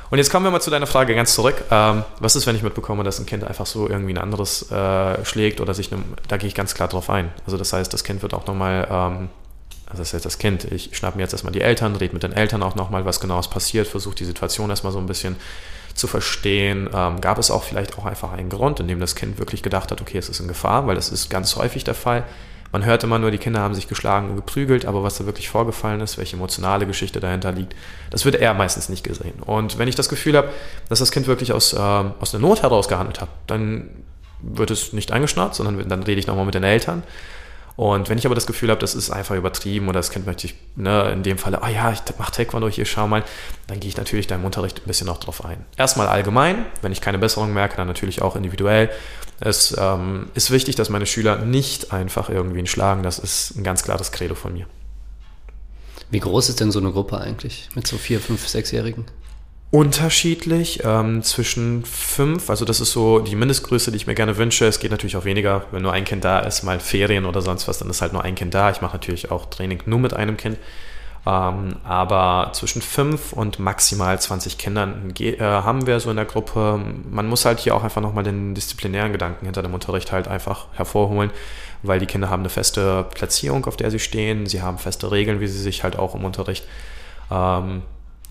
Und 0.09 0.19
jetzt 0.19 0.31
kommen 0.31 0.45
wir 0.45 0.51
mal 0.51 0.61
zu 0.61 0.71
deiner 0.71 0.87
Frage 0.87 1.15
ganz 1.15 1.35
zurück. 1.35 1.65
Ähm, 1.71 2.05
was 2.21 2.37
ist, 2.37 2.47
wenn 2.47 2.57
ich 2.57 2.63
mitbekomme, 2.63 3.05
dass 3.05 3.19
ein 3.19 3.27
Kind 3.27 3.45
einfach 3.45 3.67
so 3.67 3.89
irgendwie 3.89 4.15
ein 4.15 4.19
anderes 4.19 4.71
äh, 4.71 5.25
schlägt 5.25 5.61
oder 5.61 5.75
sich, 5.75 5.93
einem, 5.93 6.05
da 6.29 6.37
gehe 6.37 6.49
ich 6.49 6.55
ganz 6.55 6.75
klar 6.75 6.89
drauf 6.89 7.11
ein. 7.11 7.33
Also 7.45 7.59
das 7.59 7.73
heißt, 7.73 7.93
das 7.93 8.05
Kind 8.05 8.23
wird 8.23 8.33
auch 8.33 8.47
nochmal 8.47 8.87
ähm, 8.91 9.29
also 9.97 10.03
das 10.03 10.09
ist 10.09 10.13
jetzt 10.13 10.27
das 10.27 10.39
Kind, 10.39 10.65
ich 10.71 10.91
schnappe 10.93 11.17
mir 11.17 11.23
jetzt 11.23 11.33
erstmal 11.33 11.53
die 11.53 11.63
Eltern, 11.63 11.97
rede 11.97 12.13
mit 12.13 12.23
den 12.23 12.33
Eltern 12.33 12.63
auch 12.63 12.75
nochmal, 12.75 13.07
was 13.07 13.19
genau 13.19 13.41
ist 13.41 13.49
passiert, 13.49 13.87
versuche 13.87 14.15
die 14.15 14.25
Situation 14.25 14.69
erstmal 14.69 14.93
so 14.93 14.99
ein 14.99 15.07
bisschen 15.07 15.37
zu 15.95 16.07
verstehen. 16.07 16.91
Ähm, 16.93 17.23
gab 17.23 17.39
es 17.39 17.51
auch 17.51 17.63
vielleicht 17.63 17.99
auch 17.99 18.05
einfach 18.05 18.33
einen 18.33 18.51
Grund, 18.51 18.79
in 18.81 18.89
dem 18.89 19.01
das 19.01 19.15
Kind 19.15 19.39
wirklich 19.39 19.63
gedacht 19.63 19.91
hat, 19.91 20.03
okay, 20.03 20.19
es 20.19 20.29
ist 20.29 20.41
in 20.41 20.49
Gefahr, 20.49 20.87
weil 20.87 20.97
das 20.97 21.09
ist 21.09 21.31
ganz 21.31 21.57
häufig 21.57 21.85
der 21.85 21.95
Fall. 21.95 22.25
Man 22.73 22.85
hört 22.85 23.05
immer 23.05 23.19
nur, 23.19 23.31
die 23.31 23.39
Kinder 23.39 23.61
haben 23.61 23.75
sich 23.75 23.89
geschlagen 23.89 24.29
und 24.29 24.37
geprügelt, 24.37 24.85
aber 24.85 25.03
was 25.03 25.17
da 25.17 25.25
wirklich 25.25 25.49
vorgefallen 25.49 26.03
ist, 26.03 26.19
welche 26.19 26.37
emotionale 26.37 26.87
Geschichte 26.87 27.21
dahinter 27.21 27.53
liegt, 27.53 27.75
das 28.11 28.27
wird 28.27 28.35
er 28.35 28.53
meistens 28.53 28.91
nicht 28.91 29.03
gesehen. 29.03 29.41
Und 29.47 29.79
wenn 29.79 29.89
ich 29.89 29.95
das 29.95 30.11
Gefühl 30.11 30.37
habe, 30.37 30.51
dass 30.91 30.99
das 30.99 31.11
Kind 31.11 31.27
wirklich 31.27 31.55
aus, 31.55 31.73
äh, 31.73 31.79
aus 31.79 32.33
der 32.33 32.41
Not 32.41 32.63
heraus 32.63 32.89
gehandelt 32.89 33.23
hat, 33.23 33.31
dann 33.47 33.89
wird 34.43 34.71
es 34.71 34.93
nicht 34.93 35.13
eingeschnappt, 35.13 35.55
sondern 35.55 35.89
dann 35.89 36.03
rede 36.03 36.21
ich 36.21 36.27
nochmal 36.27 36.45
mit 36.45 36.55
den 36.55 36.65
Eltern 36.65 37.03
und 37.77 38.09
wenn 38.09 38.17
ich 38.17 38.25
aber 38.25 38.35
das 38.35 38.47
Gefühl 38.47 38.71
habe, 38.71 38.81
das 38.81 38.95
ist 38.95 39.11
einfach 39.11 39.37
übertrieben 39.37 39.89
oder 39.89 39.99
das 39.99 40.11
Kind 40.11 40.25
möchte 40.25 40.47
ich, 40.47 40.55
ne, 40.77 41.11
in 41.13 41.23
dem 41.23 41.37
Falle, 41.37 41.63
ah 41.63 41.67
oh 41.67 41.71
ja, 41.71 41.93
ich 41.93 42.01
mache 42.19 42.33
Taekwondo 42.33 42.69
hier, 42.69 42.87
schau 42.87 43.07
mal, 43.07 43.23
dann 43.67 43.81
gehe 43.81 43.89
ich 43.89 43.99
natürlich 43.99 44.27
da 44.27 44.35
im 44.35 44.45
Unterricht 44.45 44.81
ein 44.81 44.87
bisschen 44.87 45.07
noch 45.07 45.19
drauf 45.19 45.45
ein. 45.45 45.65
Erstmal 45.77 46.09
allgemein, 46.09 46.65
wenn 46.81 46.93
ich 46.93 47.03
keine 47.03 47.19
Besserung 47.19 47.53
merke, 47.53 47.77
dann 47.77 47.87
natürlich 47.87 48.23
auch 48.23 48.35
individuell. 48.35 48.91
Es 49.41 49.77
ähm, 49.79 50.31
ist 50.35 50.51
wichtig, 50.51 50.77
dass 50.77 50.89
meine 50.89 51.05
Schüler 51.05 51.37
nicht 51.37 51.93
einfach 51.93 52.31
irgendwie 52.31 52.61
ihn 52.61 52.67
schlagen, 52.67 53.03
das 53.03 53.19
ist 53.19 53.57
ein 53.57 53.65
ganz 53.65 53.83
klares 53.83 54.11
Credo 54.11 54.35
von 54.35 54.55
mir. 54.55 54.67
Wie 56.11 56.21
groß 56.21 56.49
ist 56.49 56.61
denn 56.61 56.73
so 56.73 56.79
eine 56.79 56.93
Gruppe 56.93 57.19
eigentlich 57.19 57.69
mit 57.75 57.87
so 57.87 57.99
vier, 57.99 58.21
fünf, 58.21 58.49
sechsjährigen? 58.49 59.05
Unterschiedlich 59.71 60.81
ähm, 60.85 61.23
zwischen 61.23 61.85
fünf, 61.85 62.51
also 62.51 62.65
das 62.65 62.81
ist 62.81 62.93
so 62.93 63.19
die 63.19 63.35
Mindestgröße, 63.35 63.91
die 63.91 63.97
ich 63.97 64.07
mir 64.07 64.15
gerne 64.15 64.37
wünsche. 64.37 64.65
Es 64.67 64.79
geht 64.79 64.91
natürlich 64.91 65.17
auch 65.17 65.25
weniger, 65.25 65.65
wenn 65.73 65.83
nur 65.83 65.93
ein 65.93 66.05
Kind 66.05 66.25
da 66.25 66.39
ist, 66.39 66.63
mal 66.63 66.79
Ferien 66.81 67.27
oder 67.27 67.43
sonst 67.43 67.67
was, 67.69 67.79
dann 67.79 67.91
ist 67.91 68.01
halt 68.01 68.13
nur 68.13 68.23
ein 68.23 68.37
Kind 68.37 68.55
da. 68.55 68.71
Ich 68.71 68.81
mache 68.81 68.95
natürlich 68.95 69.31
auch 69.31 69.47
Training 69.47 69.83
nur 69.87 69.99
mit 69.99 70.15
einem 70.15 70.37
Kind. 70.37 70.57
Ähm, 71.27 71.77
aber 71.83 72.53
zwischen 72.53 72.81
fünf 72.81 73.33
und 73.33 73.59
maximal 73.59 74.19
20 74.19 74.59
Kindern 74.59 75.13
äh, 75.19 75.37
haben 75.41 75.89
wir 75.89 75.99
so 75.99 76.11
in 76.11 76.17
der 76.17 76.25
Gruppe. 76.25 76.81
Man 77.11 77.27
muss 77.27 77.45
halt 77.45 77.59
hier 77.59 77.75
auch 77.75 77.83
einfach 77.83 78.01
nochmal 78.01 78.23
den 78.23 78.55
disziplinären 78.55 79.11
Gedanken 79.11 79.47
hinter 79.47 79.63
dem 79.63 79.75
Unterricht 79.75 80.13
halt 80.13 80.29
einfach 80.29 80.69
hervorholen, 80.75 81.33
weil 81.83 81.99
die 81.99 82.07
Kinder 82.07 82.31
haben 82.31 82.43
eine 82.43 82.49
feste 82.49 83.05
Platzierung, 83.13 83.65
auf 83.67 83.77
der 83.77 83.91
sie 83.91 83.99
stehen. 83.99 84.47
Sie 84.47 84.63
haben 84.63 84.79
feste 84.79 85.11
Regeln, 85.11 85.41
wie 85.41 85.49
sie 85.49 85.59
sich 85.59 85.83
halt 85.83 85.99
auch 85.99 86.15
im 86.15 86.25
Unterricht 86.25 86.65
ähm, 87.33 87.83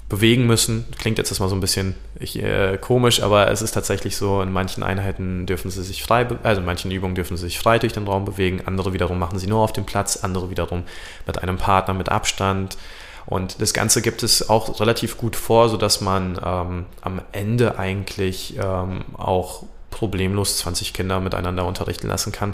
bewegen 0.09 0.45
müssen. 0.45 0.85
Klingt 0.99 1.17
jetzt 1.17 1.31
erstmal 1.31 1.49
so 1.49 1.55
ein 1.55 1.61
bisschen 1.61 1.95
ich, 2.19 2.41
äh, 2.41 2.77
komisch, 2.79 3.21
aber 3.21 3.49
es 3.49 3.61
ist 3.61 3.71
tatsächlich 3.71 4.17
so, 4.17 4.41
in 4.41 4.51
manchen 4.51 4.83
Einheiten 4.83 5.45
dürfen 5.45 5.71
sie 5.71 5.83
sich 5.83 6.03
frei, 6.03 6.27
also 6.43 6.61
in 6.61 6.65
manchen 6.65 6.91
Übungen 6.91 7.15
dürfen 7.15 7.37
sie 7.37 7.43
sich 7.43 7.59
frei 7.59 7.79
durch 7.79 7.93
den 7.93 8.07
Raum 8.07 8.25
bewegen, 8.25 8.61
andere 8.65 8.93
wiederum 8.93 9.17
machen 9.17 9.39
sie 9.39 9.47
nur 9.47 9.61
auf 9.61 9.73
dem 9.73 9.85
Platz, 9.85 10.17
andere 10.17 10.49
wiederum 10.49 10.83
mit 11.25 11.41
einem 11.41 11.57
Partner 11.57 11.93
mit 11.93 12.09
Abstand. 12.09 12.77
Und 13.25 13.59
das 13.59 13.73
Ganze 13.73 14.03
gibt 14.03 14.21
es 14.21 14.49
auch 14.49 14.79
relativ 14.79 15.17
gut 15.17 15.35
vor, 15.35 15.69
sodass 15.69 15.99
man 15.99 16.39
ähm, 16.43 16.85
am 17.01 17.21
Ende 17.31 17.79
eigentlich 17.79 18.55
ähm, 18.61 19.03
auch 19.17 19.63
problemlos 19.95 20.57
20 20.57 20.93
Kinder 20.93 21.21
miteinander 21.21 21.65
unterrichten 21.65 22.07
lassen 22.07 22.33
kann. 22.33 22.53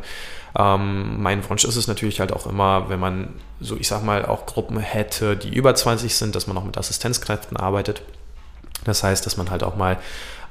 Ähm, 0.56 1.22
mein 1.22 1.48
Wunsch 1.50 1.64
ist 1.66 1.76
es 1.76 1.88
natürlich 1.88 2.20
halt 2.20 2.32
auch 2.32 2.46
immer, 2.46 2.88
wenn 2.90 3.00
man 3.00 3.34
so, 3.60 3.76
ich 3.78 3.88
sag 3.88 4.04
mal, 4.04 4.26
auch 4.28 4.46
Gruppen 4.46 4.78
hätte, 4.78 5.36
die 5.36 5.50
über 5.50 5.74
20 5.74 6.16
sind, 6.16 6.36
dass 6.36 6.46
man 6.46 6.56
auch 6.56 6.64
mit 6.64 6.78
Assistenzkräften 6.78 7.58
arbeitet. 7.58 8.04
Das 8.84 9.04
heißt, 9.04 9.26
dass 9.26 9.38
man 9.38 9.50
halt 9.50 9.64
auch 9.64 9.76
mal 9.76 9.98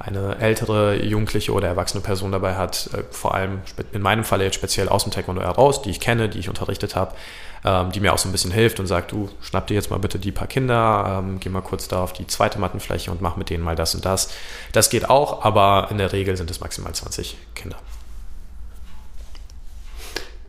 eine 0.01 0.39
ältere, 0.39 1.01
jugendliche 1.01 1.53
oder 1.53 1.69
erwachsene 1.69 2.03
Person 2.03 2.33
dabei 2.33 2.57
hat, 2.57 2.91
äh, 2.93 3.05
vor 3.13 3.37
allem 3.37 3.61
in 3.93 4.03
meinem 4.03 4.25
Fall 4.25 4.43
jetzt 4.43 4.57
speziell 4.57 4.89
aus 4.89 5.05
dem 5.05 5.13
Taekwondo 5.13 5.43
heraus, 5.43 5.83
die 5.83 5.91
ich 5.91 6.01
kenne, 6.01 6.29
die 6.29 6.41
ich 6.41 6.49
unterrichtet 6.49 6.97
habe, 6.97 7.15
ähm, 7.65 7.93
die 7.93 8.01
mir 8.01 8.13
auch 8.13 8.19
so 8.19 8.29
ein 8.29 8.33
bisschen 8.33 8.51
hilft 8.51 8.81
und 8.81 8.87
sagt, 8.87 9.13
du 9.13 9.29
schnapp 9.41 9.67
dir 9.67 9.75
jetzt 9.75 9.91
mal 9.91 9.99
bitte 9.99 10.19
die 10.19 10.33
paar 10.33 10.47
Kinder, 10.47 11.23
ähm, 11.23 11.41
geh 11.41 11.49
mal 11.49 11.61
kurz 11.61 11.89
da 11.89 12.03
auf 12.03 12.13
die 12.13 12.27
zweite 12.27 12.59
Mattenfläche 12.59 13.11
und 13.11 13.21
mach 13.21 13.37
mit 13.37 13.51
denen 13.51 13.65
mal 13.65 13.77
das 13.77 13.95
und 13.95 14.05
das. 14.05 14.31
Das 14.73 14.91
geht 14.91 15.09
auch, 15.09 15.45
aber 15.45 15.89
in 15.91 15.99
der 15.99 16.13
Regel 16.13 16.37
sind 16.37 16.51
es 16.51 16.61
maximal 16.61 16.93
20 16.93 17.37
Kinder. 17.55 17.77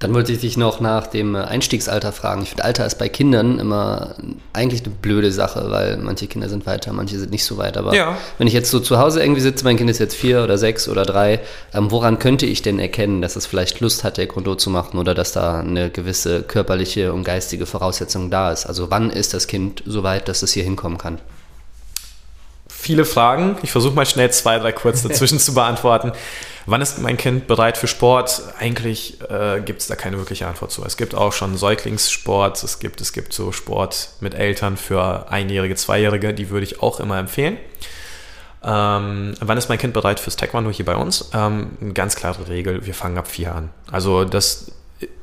Dann 0.01 0.15
wollte 0.15 0.31
ich 0.31 0.39
dich 0.39 0.57
noch 0.57 0.79
nach 0.79 1.05
dem 1.05 1.35
Einstiegsalter 1.35 2.11
fragen. 2.11 2.41
Ich 2.41 2.49
finde, 2.49 2.65
Alter 2.65 2.87
ist 2.87 2.97
bei 2.97 3.07
Kindern 3.07 3.59
immer 3.59 4.15
eigentlich 4.51 4.83
eine 4.83 4.95
blöde 4.95 5.31
Sache, 5.31 5.69
weil 5.69 5.97
manche 5.97 6.25
Kinder 6.25 6.49
sind 6.49 6.65
weiter, 6.65 6.91
manche 6.91 7.19
sind 7.19 7.29
nicht 7.29 7.45
so 7.45 7.57
weit. 7.57 7.77
Aber 7.77 7.93
ja. 7.93 8.17
wenn 8.39 8.47
ich 8.47 8.53
jetzt 8.53 8.71
so 8.71 8.79
zu 8.79 8.97
Hause 8.97 9.21
irgendwie 9.21 9.41
sitze, 9.41 9.63
mein 9.63 9.77
Kind 9.77 9.91
ist 9.91 9.99
jetzt 9.99 10.15
vier 10.15 10.43
oder 10.43 10.57
sechs 10.57 10.89
oder 10.89 11.05
drei, 11.05 11.39
ähm, 11.75 11.91
woran 11.91 12.17
könnte 12.17 12.47
ich 12.47 12.63
denn 12.63 12.79
erkennen, 12.79 13.21
dass 13.21 13.35
es 13.35 13.45
vielleicht 13.45 13.79
Lust 13.79 14.03
hat, 14.03 14.15
Taekwondo 14.15 14.55
zu 14.55 14.71
machen 14.71 14.97
oder 14.97 15.13
dass 15.13 15.33
da 15.33 15.59
eine 15.59 15.91
gewisse 15.91 16.41
körperliche 16.41 17.13
und 17.13 17.23
geistige 17.23 17.67
Voraussetzung 17.67 18.31
da 18.31 18.51
ist? 18.51 18.65
Also 18.65 18.89
wann 18.89 19.11
ist 19.11 19.35
das 19.35 19.45
Kind 19.45 19.83
so 19.85 20.01
weit, 20.01 20.27
dass 20.27 20.41
es 20.41 20.51
hier 20.51 20.63
hinkommen 20.63 20.97
kann? 20.97 21.19
Viele 22.81 23.05
Fragen. 23.05 23.57
Ich 23.61 23.71
versuche 23.71 23.93
mal 23.93 24.07
schnell 24.07 24.31
zwei, 24.31 24.57
drei 24.57 24.71
kurz 24.71 25.03
dazwischen 25.07 25.37
zu 25.37 25.53
beantworten. 25.53 26.13
Wann 26.65 26.81
ist 26.81 26.97
mein 26.97 27.15
Kind 27.15 27.45
bereit 27.45 27.77
für 27.77 27.85
Sport? 27.85 28.41
Eigentlich 28.59 29.21
äh, 29.29 29.61
gibt 29.61 29.81
es 29.81 29.87
da 29.87 29.95
keine 29.95 30.17
wirkliche 30.17 30.47
Antwort 30.47 30.71
zu. 30.71 30.83
Es 30.83 30.97
gibt 30.97 31.13
auch 31.13 31.31
schon 31.31 31.57
Säuglingssport, 31.57 32.63
es 32.63 32.79
gibt, 32.79 32.99
es 32.99 33.13
gibt 33.13 33.33
so 33.33 33.51
Sport 33.51 34.09
mit 34.19 34.33
Eltern 34.33 34.77
für 34.77 35.29
Einjährige, 35.29 35.75
Zweijährige, 35.75 36.33
die 36.33 36.49
würde 36.49 36.63
ich 36.63 36.81
auch 36.81 36.99
immer 36.99 37.19
empfehlen. 37.19 37.57
Ähm, 38.63 39.35
wann 39.39 39.57
ist 39.59 39.69
mein 39.69 39.77
Kind 39.77 39.93
bereit 39.93 40.19
fürs 40.19 40.35
Taekwondo 40.35 40.71
hier 40.71 40.85
bei 40.85 40.95
uns? 40.95 41.29
Ähm, 41.35 41.77
eine 41.81 41.93
ganz 41.93 42.15
klare 42.15 42.47
Regel, 42.47 42.83
wir 42.83 42.95
fangen 42.95 43.19
ab 43.19 43.27
vier 43.27 43.53
an. 43.53 43.69
Also 43.91 44.25
das 44.25 44.71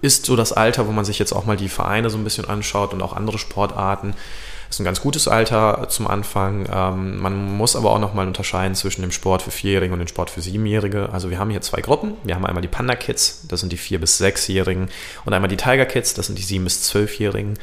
ist 0.00 0.26
so 0.26 0.36
das 0.36 0.52
Alter, 0.52 0.86
wo 0.86 0.92
man 0.92 1.04
sich 1.04 1.18
jetzt 1.18 1.32
auch 1.32 1.44
mal 1.44 1.56
die 1.56 1.68
Vereine 1.68 2.08
so 2.08 2.18
ein 2.18 2.24
bisschen 2.24 2.48
anschaut 2.48 2.92
und 2.92 3.02
auch 3.02 3.16
andere 3.16 3.38
Sportarten. 3.38 4.14
Ist 4.70 4.80
ein 4.80 4.84
ganz 4.84 5.00
gutes 5.00 5.28
Alter 5.28 5.88
zum 5.88 6.06
Anfang. 6.06 6.68
Ähm, 6.70 7.18
man 7.18 7.56
muss 7.56 7.74
aber 7.74 7.90
auch 7.90 7.98
nochmal 7.98 8.26
unterscheiden 8.26 8.74
zwischen 8.74 9.00
dem 9.00 9.12
Sport 9.12 9.42
für 9.42 9.50
Vierjährige 9.50 9.92
und 9.94 9.98
dem 9.98 10.08
Sport 10.08 10.28
für 10.30 10.42
Siebenjährige. 10.42 11.08
Also 11.10 11.30
wir 11.30 11.38
haben 11.38 11.50
hier 11.50 11.62
zwei 11.62 11.80
Gruppen. 11.80 12.14
Wir 12.22 12.34
haben 12.34 12.44
einmal 12.44 12.60
die 12.60 12.68
Panda 12.68 12.94
Kids, 12.94 13.46
das 13.48 13.60
sind 13.60 13.72
die 13.72 13.78
Vier- 13.78 13.98
bis 14.00 14.18
Sechsjährigen, 14.18 14.88
und 15.24 15.32
einmal 15.32 15.48
die 15.48 15.56
Tiger 15.56 15.86
Kids, 15.86 16.12
das 16.14 16.26
sind 16.26 16.38
die 16.38 16.42
Sieben- 16.42 16.64
bis 16.64 16.82
Zwölfjährigen. 16.82 17.58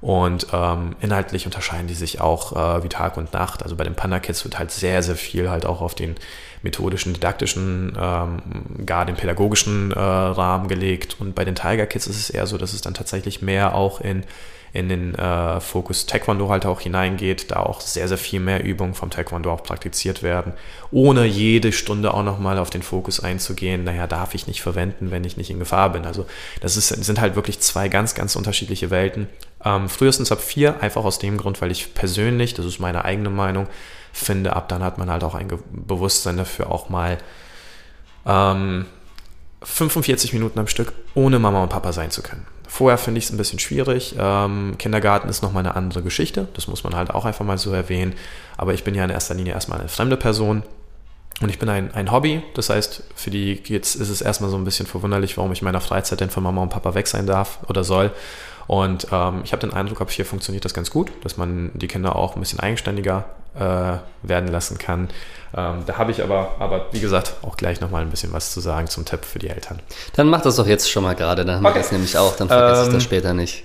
Und 0.00 0.46
ähm, 0.52 0.96
inhaltlich 1.00 1.44
unterscheiden 1.44 1.86
die 1.86 1.94
sich 1.94 2.20
auch 2.20 2.52
äh, 2.52 2.82
wie 2.82 2.88
Tag 2.88 3.16
und 3.16 3.32
Nacht. 3.34 3.62
Also 3.62 3.76
bei 3.76 3.84
den 3.84 3.94
Panda 3.94 4.18
Kids 4.18 4.44
wird 4.44 4.58
halt 4.58 4.70
sehr, 4.70 5.02
sehr 5.02 5.16
viel 5.16 5.50
halt 5.50 5.66
auch 5.66 5.82
auf 5.82 5.94
den 5.94 6.14
methodischen, 6.62 7.12
didaktischen, 7.12 7.96
ähm, 8.00 8.86
gar 8.86 9.04
den 9.04 9.16
pädagogischen 9.16 9.92
äh, 9.92 9.98
Rahmen 9.98 10.68
gelegt. 10.68 11.16
Und 11.20 11.34
bei 11.34 11.44
den 11.44 11.54
Tiger 11.54 11.86
Kids 11.86 12.06
ist 12.06 12.18
es 12.18 12.30
eher 12.30 12.46
so, 12.46 12.56
dass 12.56 12.72
es 12.72 12.80
dann 12.80 12.94
tatsächlich 12.94 13.42
mehr 13.42 13.74
auch 13.74 14.00
in 14.00 14.24
in 14.72 14.88
den 14.88 15.14
äh, 15.16 15.60
Fokus 15.60 16.06
Taekwondo 16.06 16.48
halt 16.48 16.64
auch 16.64 16.80
hineingeht, 16.80 17.50
da 17.50 17.56
auch 17.56 17.80
sehr, 17.80 18.06
sehr 18.06 18.18
viel 18.18 18.40
mehr 18.40 18.62
Übungen 18.64 18.94
vom 18.94 19.10
Taekwondo 19.10 19.52
auch 19.52 19.62
praktiziert 19.62 20.22
werden, 20.22 20.52
ohne 20.92 21.24
jede 21.24 21.72
Stunde 21.72 22.14
auch 22.14 22.22
nochmal 22.22 22.58
auf 22.58 22.70
den 22.70 22.82
Fokus 22.82 23.20
einzugehen, 23.20 23.84
naja, 23.84 24.06
darf 24.06 24.34
ich 24.34 24.46
nicht 24.46 24.62
verwenden, 24.62 25.10
wenn 25.10 25.24
ich 25.24 25.36
nicht 25.36 25.50
in 25.50 25.58
Gefahr 25.58 25.90
bin. 25.90 26.04
Also 26.04 26.26
das 26.60 26.76
ist, 26.76 26.88
sind 26.88 27.20
halt 27.20 27.34
wirklich 27.34 27.60
zwei 27.60 27.88
ganz, 27.88 28.14
ganz 28.14 28.36
unterschiedliche 28.36 28.90
Welten. 28.90 29.28
Ähm, 29.64 29.88
frühestens 29.88 30.32
ab 30.32 30.40
vier, 30.40 30.82
einfach 30.82 31.04
aus 31.04 31.18
dem 31.18 31.36
Grund, 31.36 31.60
weil 31.60 31.70
ich 31.70 31.94
persönlich, 31.94 32.54
das 32.54 32.66
ist 32.66 32.78
meine 32.78 33.04
eigene 33.04 33.30
Meinung, 33.30 33.66
finde, 34.12 34.56
ab 34.56 34.68
dann 34.68 34.82
hat 34.82 34.98
man 34.98 35.10
halt 35.10 35.24
auch 35.24 35.34
ein 35.34 35.48
Bewusstsein 35.70 36.36
dafür, 36.36 36.70
auch 36.70 36.88
mal 36.88 37.18
ähm, 38.26 38.86
45 39.62 40.32
Minuten 40.32 40.58
am 40.58 40.66
Stück 40.66 40.92
ohne 41.14 41.38
Mama 41.38 41.62
und 41.62 41.68
Papa 41.68 41.92
sein 41.92 42.10
zu 42.10 42.22
können. 42.22 42.46
Vorher 42.66 42.98
finde 42.98 43.18
ich 43.18 43.24
es 43.24 43.32
ein 43.32 43.36
bisschen 43.36 43.58
schwierig. 43.58 44.14
Ähm, 44.16 44.76
Kindergarten 44.78 45.28
ist 45.28 45.42
nochmal 45.42 45.66
eine 45.66 45.74
andere 45.74 46.02
Geschichte. 46.02 46.46
Das 46.54 46.68
muss 46.68 46.84
man 46.84 46.94
halt 46.94 47.10
auch 47.10 47.24
einfach 47.24 47.44
mal 47.44 47.58
so 47.58 47.72
erwähnen. 47.72 48.14
Aber 48.56 48.74
ich 48.74 48.84
bin 48.84 48.94
ja 48.94 49.04
in 49.04 49.10
erster 49.10 49.34
Linie 49.34 49.54
erstmal 49.54 49.80
eine 49.80 49.88
fremde 49.88 50.16
Person. 50.16 50.62
Und 51.40 51.48
ich 51.48 51.58
bin 51.58 51.68
ein, 51.68 51.92
ein 51.94 52.12
Hobby. 52.12 52.42
Das 52.54 52.70
heißt, 52.70 53.02
für 53.16 53.30
die 53.30 53.56
Kids 53.56 53.96
ist 53.96 54.08
es 54.08 54.22
erstmal 54.22 54.50
so 54.50 54.56
ein 54.56 54.64
bisschen 54.64 54.86
verwunderlich, 54.86 55.36
warum 55.36 55.50
ich 55.50 55.62
in 55.62 55.64
meiner 55.64 55.80
Freizeit 55.80 56.20
denn 56.20 56.30
von 56.30 56.44
Mama 56.44 56.62
und 56.62 56.68
Papa 56.68 56.94
weg 56.94 57.08
sein 57.08 57.26
darf 57.26 57.58
oder 57.68 57.82
soll. 57.82 58.12
Und 58.70 59.08
ähm, 59.10 59.40
ich 59.42 59.50
habe 59.50 59.66
den 59.66 59.72
Eindruck, 59.72 60.00
ab 60.00 60.12
hier 60.12 60.24
funktioniert 60.24 60.64
das 60.64 60.74
ganz 60.74 60.92
gut, 60.92 61.10
dass 61.24 61.36
man 61.36 61.72
die 61.74 61.88
Kinder 61.88 62.14
auch 62.14 62.36
ein 62.36 62.40
bisschen 62.40 62.60
eigenständiger 62.60 63.24
äh, 63.56 63.98
werden 64.22 64.48
lassen 64.48 64.78
kann. 64.78 65.08
Ähm, 65.56 65.82
da 65.86 65.98
habe 65.98 66.12
ich 66.12 66.22
aber, 66.22 66.52
aber 66.60 66.86
wie 66.92 67.00
gesagt, 67.00 67.34
auch 67.42 67.56
gleich 67.56 67.80
nochmal 67.80 68.02
ein 68.02 68.10
bisschen 68.10 68.32
was 68.32 68.52
zu 68.52 68.60
sagen 68.60 68.86
zum 68.86 69.04
Tipp 69.04 69.24
für 69.24 69.40
die 69.40 69.48
Eltern. 69.48 69.80
Dann 70.14 70.28
mach 70.28 70.42
das 70.42 70.54
doch 70.54 70.68
jetzt 70.68 70.88
schon 70.88 71.02
mal 71.02 71.16
gerade, 71.16 71.44
dann 71.44 71.56
haben 71.56 71.66
okay. 71.66 71.74
wir 71.74 71.82
das 71.82 71.90
nämlich 71.90 72.16
auch, 72.16 72.36
dann 72.36 72.46
vergesse 72.46 72.82
ähm, 72.82 72.86
ich 72.86 72.94
das 72.94 73.02
später 73.02 73.34
nicht. 73.34 73.64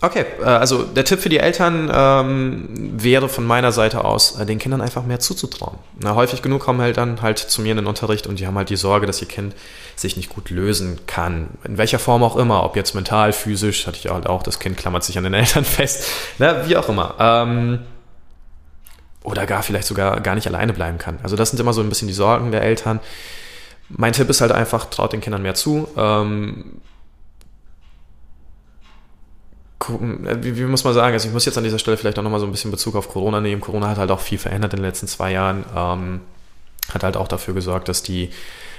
Okay, 0.00 0.24
äh, 0.40 0.44
also 0.44 0.84
der 0.84 1.04
Tipp 1.04 1.18
für 1.18 1.28
die 1.28 1.38
Eltern 1.38 1.90
ähm, 1.92 2.68
wäre 3.02 3.28
von 3.28 3.44
meiner 3.44 3.72
Seite 3.72 4.04
aus, 4.04 4.38
äh, 4.38 4.46
den 4.46 4.58
Kindern 4.58 4.80
einfach 4.80 5.04
mehr 5.04 5.18
zuzutrauen. 5.18 5.78
Na, 6.00 6.14
häufig 6.14 6.40
genug 6.40 6.62
kommen 6.62 6.80
Eltern 6.80 7.20
halt 7.20 7.38
zu 7.38 7.62
mir 7.62 7.72
in 7.72 7.78
den 7.78 7.86
Unterricht 7.86 8.28
und 8.28 8.38
die 8.38 8.46
haben 8.46 8.56
halt 8.56 8.70
die 8.70 8.76
Sorge, 8.76 9.06
dass 9.06 9.20
ihr 9.20 9.26
Kind 9.26 9.56
sich 9.96 10.16
nicht 10.16 10.28
gut 10.28 10.50
lösen 10.50 11.00
kann. 11.06 11.48
In 11.64 11.78
welcher 11.78 11.98
Form 11.98 12.22
auch 12.22 12.36
immer, 12.36 12.62
ob 12.62 12.76
jetzt 12.76 12.94
mental, 12.94 13.32
physisch, 13.32 13.88
hatte 13.88 13.98
ich 13.98 14.08
halt 14.08 14.28
auch, 14.28 14.44
das 14.44 14.60
Kind 14.60 14.76
klammert 14.76 15.02
sich 15.02 15.18
an 15.18 15.24
den 15.24 15.34
Eltern 15.34 15.64
fest, 15.64 16.04
na, 16.38 16.68
wie 16.68 16.76
auch 16.76 16.88
immer. 16.88 17.16
Ähm, 17.18 17.80
oder 19.24 19.46
gar 19.46 19.64
vielleicht 19.64 19.88
sogar 19.88 20.20
gar 20.20 20.36
nicht 20.36 20.46
alleine 20.46 20.72
bleiben 20.72 20.98
kann. 20.98 21.18
Also 21.24 21.34
das 21.34 21.50
sind 21.50 21.58
immer 21.58 21.72
so 21.72 21.80
ein 21.80 21.88
bisschen 21.88 22.08
die 22.08 22.14
Sorgen 22.14 22.52
der 22.52 22.62
Eltern. 22.62 23.00
Mein 23.88 24.12
Tipp 24.12 24.30
ist 24.30 24.40
halt 24.40 24.52
einfach, 24.52 24.86
traut 24.86 25.12
den 25.12 25.20
Kindern 25.20 25.42
mehr 25.42 25.54
zu. 25.54 25.88
Ähm, 25.96 26.80
gucken, 29.78 30.26
äh, 30.26 30.42
wie, 30.42 30.56
wie, 30.56 30.64
muss 30.64 30.84
man 30.84 30.94
sagen, 30.94 31.12
also 31.12 31.28
ich 31.28 31.34
muss 31.34 31.44
jetzt 31.44 31.58
an 31.58 31.64
dieser 31.64 31.78
Stelle 31.78 31.96
vielleicht 31.96 32.18
auch 32.18 32.22
nochmal 32.22 32.40
so 32.40 32.46
ein 32.46 32.52
bisschen 32.52 32.70
Bezug 32.70 32.96
auf 32.96 33.08
Corona 33.08 33.40
nehmen. 33.40 33.60
Corona 33.60 33.88
hat 33.88 33.98
halt 33.98 34.10
auch 34.10 34.20
viel 34.20 34.38
verändert 34.38 34.72
in 34.72 34.78
den 34.78 34.86
letzten 34.86 35.06
zwei 35.06 35.32
Jahren, 35.32 35.64
ähm, 35.74 36.20
hat 36.92 37.04
halt 37.04 37.16
auch 37.16 37.28
dafür 37.28 37.54
gesorgt, 37.54 37.88
dass 37.88 38.02
die 38.02 38.30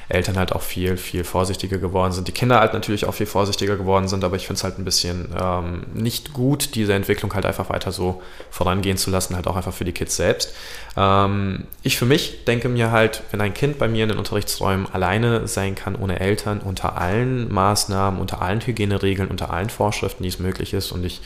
Eltern 0.09 0.37
halt 0.37 0.53
auch 0.53 0.63
viel, 0.63 0.97
viel 0.97 1.23
vorsichtiger 1.23 1.77
geworden 1.77 2.11
sind. 2.11 2.27
Die 2.27 2.31
Kinder 2.31 2.59
halt 2.59 2.73
natürlich 2.73 3.05
auch 3.05 3.13
viel 3.13 3.27
vorsichtiger 3.27 3.77
geworden 3.77 4.07
sind, 4.07 4.23
aber 4.23 4.35
ich 4.35 4.47
finde 4.47 4.57
es 4.57 4.63
halt 4.63 4.79
ein 4.79 4.83
bisschen 4.83 5.29
ähm, 5.39 5.83
nicht 5.93 6.33
gut, 6.33 6.73
diese 6.73 6.93
Entwicklung 6.93 7.31
halt 7.35 7.45
einfach 7.45 7.69
weiter 7.69 7.91
so 7.91 8.21
vorangehen 8.49 8.97
zu 8.97 9.11
lassen, 9.11 9.35
halt 9.35 9.45
auch 9.45 9.55
einfach 9.55 9.73
für 9.73 9.85
die 9.85 9.91
Kids 9.91 10.15
selbst. 10.15 10.55
Ähm, 10.97 11.65
ich 11.83 11.97
für 11.97 12.05
mich 12.05 12.43
denke 12.45 12.69
mir 12.69 12.89
halt, 12.89 13.21
wenn 13.29 13.39
ein 13.39 13.53
Kind 13.53 13.77
bei 13.77 13.87
mir 13.87 14.03
in 14.03 14.09
den 14.09 14.17
Unterrichtsräumen 14.17 14.87
alleine 14.91 15.47
sein 15.47 15.75
kann, 15.75 15.95
ohne 15.95 16.19
Eltern, 16.19 16.59
unter 16.59 16.97
allen 16.97 17.53
Maßnahmen, 17.53 18.19
unter 18.19 18.41
allen 18.41 18.61
Hygieneregeln, 18.61 19.29
unter 19.29 19.53
allen 19.53 19.69
Vorschriften, 19.69 20.23
die 20.23 20.29
es 20.29 20.39
möglich 20.39 20.73
ist 20.73 20.91
und 20.91 21.05
ich 21.05 21.21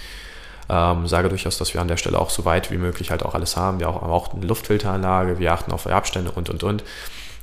ähm, 0.70 1.08
sage 1.08 1.30
durchaus, 1.30 1.58
dass 1.58 1.74
wir 1.74 1.80
an 1.80 1.88
der 1.88 1.98
Stelle 1.98 2.20
auch 2.20 2.30
so 2.30 2.44
weit 2.44 2.70
wie 2.70 2.78
möglich 2.78 3.12
halt 3.12 3.24
auch 3.24 3.34
alles 3.34 3.56
haben. 3.56 3.80
Wir 3.80 3.88
haben 3.88 3.96
auch 3.96 4.34
eine 4.34 4.46
Luftfilteranlage, 4.46 5.40
wir 5.40 5.54
achten 5.54 5.72
auf 5.72 5.88
Abstände 5.88 6.32
und 6.32 6.50
und 6.50 6.64
und. 6.64 6.84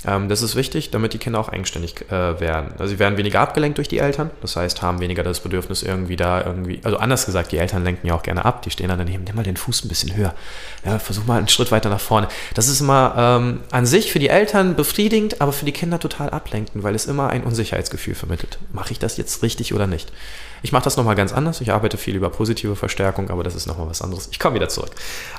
Ähm, 0.07 0.29
das 0.29 0.43
ist 0.43 0.57
wichtig, 0.57 0.91
damit 0.91 1.13
die 1.13 1.19
Kinder 1.19 1.39
auch 1.39 1.49
eigenständig 1.49 2.11
äh, 2.11 2.41
werden. 2.41 2.73
Also 2.79 2.93
sie 2.93 2.99
werden 2.99 3.19
weniger 3.19 3.41
abgelenkt 3.41 3.79
durch 3.79 3.89
die 3.89 3.99
Eltern, 3.99 4.31
das 4.41 4.57
heißt, 4.57 4.83
haben 4.83 5.01
weniger 5.01 5.23
das 5.23 5.41
Bedürfnis 5.41 5.83
irgendwie 5.83 6.17
da 6.17 6.45
irgendwie, 6.45 6.81
also 6.85 6.97
anders 6.97 7.27
gesagt, 7.27 7.53
die 7.53 7.59
Eltern 7.59 7.85
lenken 7.85 8.07
ja 8.07 8.15
auch 8.15 8.23
gerne 8.23 8.45
ab, 8.45 8.63
die 8.63 8.71
stehen 8.71 8.89
dann 8.89 8.99
daneben, 8.99 9.25
nimm 9.25 9.37
mal 9.37 9.43
den 9.43 9.57
Fuß 9.57 9.85
ein 9.85 9.89
bisschen 9.89 10.17
höher, 10.17 10.35
ja, 10.85 10.99
versuch 10.99 11.27
mal 11.27 11.39
einen 11.39 11.49
Schritt 11.49 11.71
weiter 11.71 11.91
nach 11.91 12.01
vorne. 12.01 12.29
Das 12.55 12.69
ist 12.69 12.81
immer 12.81 13.15
ähm, 13.17 13.61
an 13.71 13.87
sich 13.87 14.13
für 14.13 14.19
die 14.19 14.29
Eltern 14.29 14.75
befriedigend, 14.75 15.41
aber 15.41 15.53
für 15.53 15.65
die 15.65 15.73
Kinder 15.73 15.99
total 15.99 16.31
ablenkend, 16.31 16.83
weil 16.83 16.95
es 16.95 17.07
immer 17.07 17.29
ein 17.29 17.45
Unsicherheitsgefühl 17.45 18.15
vermittelt. 18.15 18.59
Mache 18.73 18.93
ich 18.93 18.99
das 18.99 19.17
jetzt 19.17 19.43
richtig 19.43 19.75
oder 19.75 19.87
nicht? 19.87 20.13
Ich 20.63 20.73
mache 20.73 20.85
das 20.85 20.97
nochmal 20.97 21.15
ganz 21.15 21.33
anders. 21.33 21.61
Ich 21.61 21.73
arbeite 21.73 21.97
viel 21.97 22.15
über 22.15 22.29
positive 22.31 22.77
Verstärkung, 22.77 23.31
aber 23.31 23.43
das 23.43 23.55
ist 23.55 23.67
nochmal 23.67 23.89
was 23.89 24.03
anderes. 24.03 24.29
Ich 24.31 24.39
komme 24.39 24.57
wieder 24.57 24.69
zurück. 24.69 24.91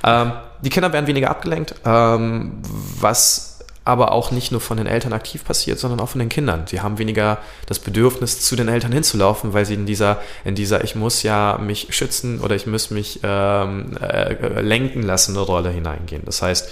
Ähm, 0.04 0.34
die 0.62 0.70
Kinder 0.70 0.92
werden 0.94 1.08
weniger 1.08 1.30
abgelenkt, 1.30 1.76
ähm, 1.86 2.62
was 3.00 3.51
aber 3.84 4.12
auch 4.12 4.32
nicht 4.32 4.52
nur 4.52 4.62
von 4.62 4.78
den 4.78 4.86
Eltern 4.86 5.12
aktiv 5.12 5.44
passiert, 5.44 5.80
sondern 5.80 6.00
auch 6.00 6.10
von 6.10 6.20
den 6.20 6.30
Kindern. 6.30 6.68
Sie 6.68 6.82
haben 6.82 7.00
weniger 7.00 7.40
das 7.66 7.80
Bedürfnis, 7.80 8.42
zu 8.42 8.56
den 8.56 8.68
Eltern 8.68 8.92
hinzulaufen, 8.92 9.54
weil 9.54 9.66
sie 9.66 9.74
in 9.74 9.86
dieser, 9.86 10.22
in 10.46 10.54
dieser 10.54 10.84
ich 10.84 10.96
muss 10.96 11.24
ja 11.24 11.58
mich 11.60 11.88
schützen 11.90 12.42
oder 12.42 12.56
ich 12.56 12.68
muss 12.68 12.92
mich 12.92 13.20
ähm, 13.24 13.98
äh, 13.98 14.62
lenken 14.62 15.02
lassen 15.02 15.36
Rolle 15.36 15.72
hineingehen. 15.72 16.22
Das 16.26 16.44
heißt, 16.44 16.70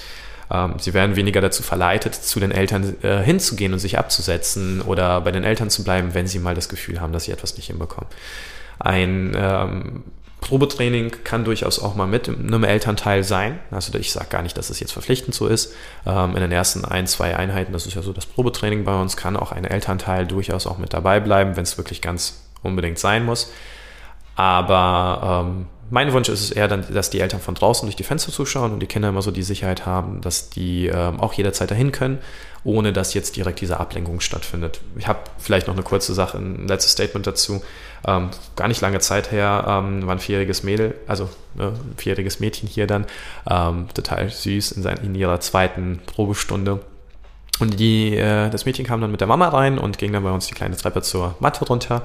ähm, 0.52 0.76
sie 0.80 0.94
werden 0.94 1.16
weniger 1.16 1.42
dazu 1.42 1.64
verleitet, 1.64 2.14
zu 2.14 2.40
den 2.40 2.52
Eltern 2.52 2.96
äh, 3.02 3.24
hinzugehen 3.24 3.74
und 3.74 3.80
sich 3.80 3.98
abzusetzen 3.98 4.82
oder 4.82 5.22
bei 5.22 5.32
den 5.32 5.44
Eltern 5.44 5.72
zu 5.72 5.84
bleiben, 5.84 6.14
wenn 6.14 6.28
sie 6.28 6.40
mal 6.40 6.54
das 6.54 6.70
Gefühl 6.70 7.02
haben, 7.02 7.14
dass 7.14 7.24
sie 7.24 7.32
etwas 7.32 7.58
nicht 7.58 7.68
hinbekommen. 7.68 8.10
Ein 8.78 9.36
ähm, 9.36 10.04
Probetraining 10.42 11.12
kann 11.24 11.44
durchaus 11.44 11.80
auch 11.80 11.96
mal 11.96 12.08
mit 12.08 12.28
einem 12.28 12.64
Elternteil 12.64 13.24
sein. 13.24 13.60
Also 13.72 13.98
ich 13.98 14.12
sage 14.12 14.28
gar 14.30 14.42
nicht, 14.42 14.58
dass 14.58 14.70
es 14.70 14.80
jetzt 14.80 14.92
verpflichtend 14.94 15.36
so 15.36 15.48
ist. 15.48 15.74
Ähm, 16.06 16.36
in 16.36 16.42
den 16.42 16.52
ersten 16.52 16.86
ein, 16.86 17.08
zwei 17.08 17.36
Einheiten, 17.36 17.74
das 17.74 17.86
ist 17.86 17.96
ja 17.96 18.02
so 18.02 18.14
das 18.14 18.26
Probetraining 18.26 18.84
bei 18.84 19.00
uns, 19.00 19.18
kann 19.18 19.38
auch 19.38 19.52
ein 19.52 19.66
Elternteil 19.66 20.26
durchaus 20.26 20.66
auch 20.66 20.78
mit 20.78 20.94
dabei 20.94 21.20
bleiben, 21.20 21.56
wenn 21.56 21.64
es 21.64 21.78
wirklich 21.78 22.02
ganz 22.02 22.42
unbedingt 22.64 23.00
sein 23.00 23.26
muss. 23.26 23.52
Aber 24.36 25.46
ähm, 25.46 25.68
mein 25.90 26.14
Wunsch 26.14 26.30
ist 26.30 26.42
es 26.42 26.52
eher, 26.52 26.68
dann, 26.68 26.86
dass 26.94 27.10
die 27.10 27.20
Eltern 27.20 27.40
von 27.40 27.56
draußen 27.56 27.86
durch 27.86 27.96
die 27.96 28.04
Fenster 28.04 28.32
zuschauen 28.32 28.74
und 28.74 28.80
die 28.80 28.88
Kinder 28.88 29.10
immer 29.10 29.22
so 29.22 29.32
die 29.32 29.44
Sicherheit 29.44 29.86
haben, 29.86 30.22
dass 30.22 30.50
die 30.50 30.88
ähm, 30.88 31.20
auch 31.20 31.34
jederzeit 31.34 31.72
dahin 31.72 31.92
können, 31.92 32.20
ohne 32.64 32.94
dass 32.94 33.14
jetzt 33.14 33.36
direkt 33.36 33.62
diese 33.62 33.80
Ablenkung 33.80 34.20
stattfindet. 34.20 34.82
Ich 34.98 35.08
habe 35.08 35.20
vielleicht 35.38 35.68
noch 35.68 35.74
eine 35.74 35.84
kurze 35.84 36.14
Sache, 36.14 36.38
ein 36.38 36.68
letztes 36.68 36.92
Statement 36.92 37.26
dazu. 37.26 37.62
Ähm, 38.06 38.30
gar 38.56 38.68
nicht 38.68 38.82
lange 38.82 39.00
Zeit 39.00 39.32
her 39.32 39.66
ähm, 39.68 40.06
war 40.06 40.16
ein 40.16 40.20
vierjähriges 40.20 40.64
Mädel, 40.64 40.96
also 41.08 41.30
ne, 41.56 41.68
ein 41.68 41.96
vierjähriges 41.98 42.40
Mädchen 42.40 42.70
hier 42.70 42.88
dann, 42.88 43.06
ähm, 43.50 43.88
total 43.94 44.30
süß 44.30 44.74
in, 44.74 44.84
sein, 44.84 45.00
in 45.04 45.16
ihrer 45.16 45.40
zweiten 45.40 46.00
Probestunde. 46.06 46.82
Und 47.60 47.80
die, 47.80 48.16
äh, 48.16 48.50
das 48.50 48.66
Mädchen 48.66 48.86
kam 48.86 49.02
dann 49.02 49.12
mit 49.12 49.22
der 49.22 49.28
Mama 49.28 49.50
rein 49.50 49.78
und 49.78 49.98
ging 49.98 50.14
dann 50.14 50.24
bei 50.24 50.32
uns 50.32 50.48
die 50.48 50.54
kleine 50.54 50.78
Treppe 50.78 51.02
zur 51.02 51.36
Matte 51.40 51.66
runter. 51.66 52.04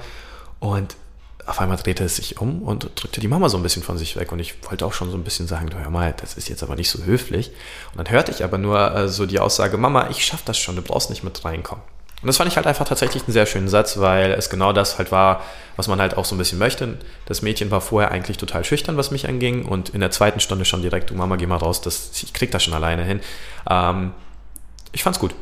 Und 0.58 0.96
auf 1.46 1.60
einmal 1.60 1.76
drehte 1.76 2.04
es 2.04 2.16
sich 2.16 2.40
um 2.40 2.62
und 2.62 2.90
drückte 2.94 3.20
die 3.20 3.28
Mama 3.28 3.48
so 3.48 3.56
ein 3.56 3.62
bisschen 3.62 3.82
von 3.82 3.98
sich 3.98 4.16
weg. 4.16 4.32
Und 4.32 4.38
ich 4.38 4.54
wollte 4.68 4.86
auch 4.86 4.92
schon 4.92 5.10
so 5.10 5.16
ein 5.16 5.24
bisschen 5.24 5.46
sagen, 5.46 5.70
hör 5.74 5.90
mal, 5.90 6.14
das 6.20 6.34
ist 6.34 6.48
jetzt 6.48 6.62
aber 6.62 6.76
nicht 6.76 6.90
so 6.90 7.04
höflich. 7.04 7.50
Und 7.92 7.98
dann 7.98 8.10
hörte 8.10 8.32
ich 8.32 8.44
aber 8.44 8.58
nur 8.58 8.94
äh, 8.94 9.08
so 9.08 9.26
die 9.26 9.40
Aussage, 9.40 9.76
Mama, 9.76 10.08
ich 10.10 10.24
schaff 10.24 10.42
das 10.44 10.58
schon, 10.58 10.76
du 10.76 10.82
brauchst 10.82 11.10
nicht 11.10 11.22
mit 11.22 11.44
reinkommen. 11.44 11.84
Und 12.22 12.28
das 12.28 12.38
fand 12.38 12.50
ich 12.50 12.56
halt 12.56 12.66
einfach 12.66 12.88
tatsächlich 12.88 13.24
einen 13.24 13.34
sehr 13.34 13.44
schönen 13.44 13.68
Satz, 13.68 13.98
weil 13.98 14.32
es 14.32 14.48
genau 14.48 14.72
das 14.72 14.96
halt 14.96 15.12
war, 15.12 15.42
was 15.76 15.88
man 15.88 16.00
halt 16.00 16.16
auch 16.16 16.24
so 16.24 16.34
ein 16.34 16.38
bisschen 16.38 16.58
möchte. 16.58 16.96
Das 17.26 17.42
Mädchen 17.42 17.70
war 17.70 17.82
vorher 17.82 18.10
eigentlich 18.10 18.38
total 18.38 18.64
schüchtern, 18.64 18.96
was 18.96 19.10
mich 19.10 19.28
anging. 19.28 19.66
Und 19.66 19.90
in 19.90 20.00
der 20.00 20.10
zweiten 20.10 20.40
Stunde 20.40 20.64
schon 20.64 20.80
direkt, 20.80 21.10
du 21.10 21.14
Mama, 21.14 21.36
geh 21.36 21.46
mal 21.46 21.56
raus, 21.56 21.82
das, 21.82 22.22
ich 22.22 22.32
krieg 22.32 22.50
das 22.50 22.64
schon 22.64 22.72
alleine 22.72 23.04
hin. 23.04 23.20
Ähm, 23.68 24.12
ich 24.92 25.02
fand's 25.02 25.18
gut. 25.18 25.34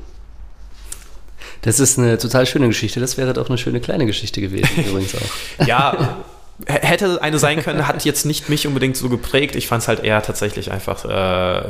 Das 1.63 1.81
ist 1.81 1.99
eine 1.99 2.19
total 2.19 2.45
schöne 2.47 2.69
Geschichte. 2.69 3.01
Das 3.01 3.17
wäre 3.17 3.33
doch 3.33 3.49
eine 3.49 3.59
schöne 3.59 3.81
kleine 3.81 4.07
Geschichte 4.07 4.41
gewesen, 4.41 4.85
übrigens 4.87 5.15
auch. 5.15 5.67
ja, 5.67 6.19
hätte 6.67 7.23
eine 7.23 7.39
sein 7.39 7.63
können, 7.63 7.87
hat 7.87 8.05
jetzt 8.05 8.27
nicht 8.27 8.49
mich 8.49 8.67
unbedingt 8.67 8.97
so 8.97 9.09
geprägt. 9.09 9.57
Ich 9.57 9.67
fand 9.67 9.83
es 9.83 9.89
halt 9.89 10.05
eher 10.05 10.23
tatsächlich 10.23 10.71
einfach 10.71 11.05
äh, 11.05 11.63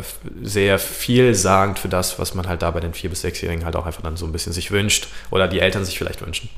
sehr 0.42 0.78
vielsagend 0.78 1.78
für 1.78 1.88
das, 1.88 2.18
was 2.18 2.34
man 2.34 2.48
halt 2.48 2.62
da 2.62 2.70
bei 2.70 2.80
den 2.80 2.94
vier 2.94 3.10
bis 3.10 3.20
sechsjährigen 3.20 3.64
halt 3.64 3.76
auch 3.76 3.86
einfach 3.86 4.02
dann 4.02 4.16
so 4.16 4.26
ein 4.26 4.32
bisschen 4.32 4.52
sich 4.52 4.70
wünscht 4.70 5.08
oder 5.30 5.48
die 5.48 5.60
Eltern 5.60 5.84
sich 5.84 5.98
vielleicht 5.98 6.24
wünschen. 6.24 6.48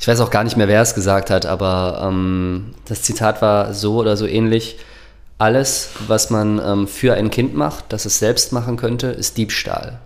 Ich 0.00 0.06
weiß 0.06 0.20
auch 0.20 0.30
gar 0.30 0.44
nicht 0.44 0.56
mehr, 0.56 0.68
wer 0.68 0.82
es 0.82 0.94
gesagt 0.94 1.30
hat, 1.30 1.46
aber 1.46 2.06
ähm, 2.06 2.74
das 2.84 3.02
Zitat 3.02 3.42
war 3.42 3.74
so 3.74 3.96
oder 3.96 4.16
so 4.16 4.26
ähnlich. 4.26 4.76
Alles, 5.38 5.90
was 6.06 6.30
man 6.30 6.60
ähm, 6.64 6.88
für 6.88 7.14
ein 7.14 7.30
Kind 7.30 7.54
macht, 7.54 7.86
das 7.88 8.04
es 8.04 8.18
selbst 8.18 8.52
machen 8.52 8.76
könnte, 8.76 9.08
ist 9.08 9.36
Diebstahl. 9.36 9.98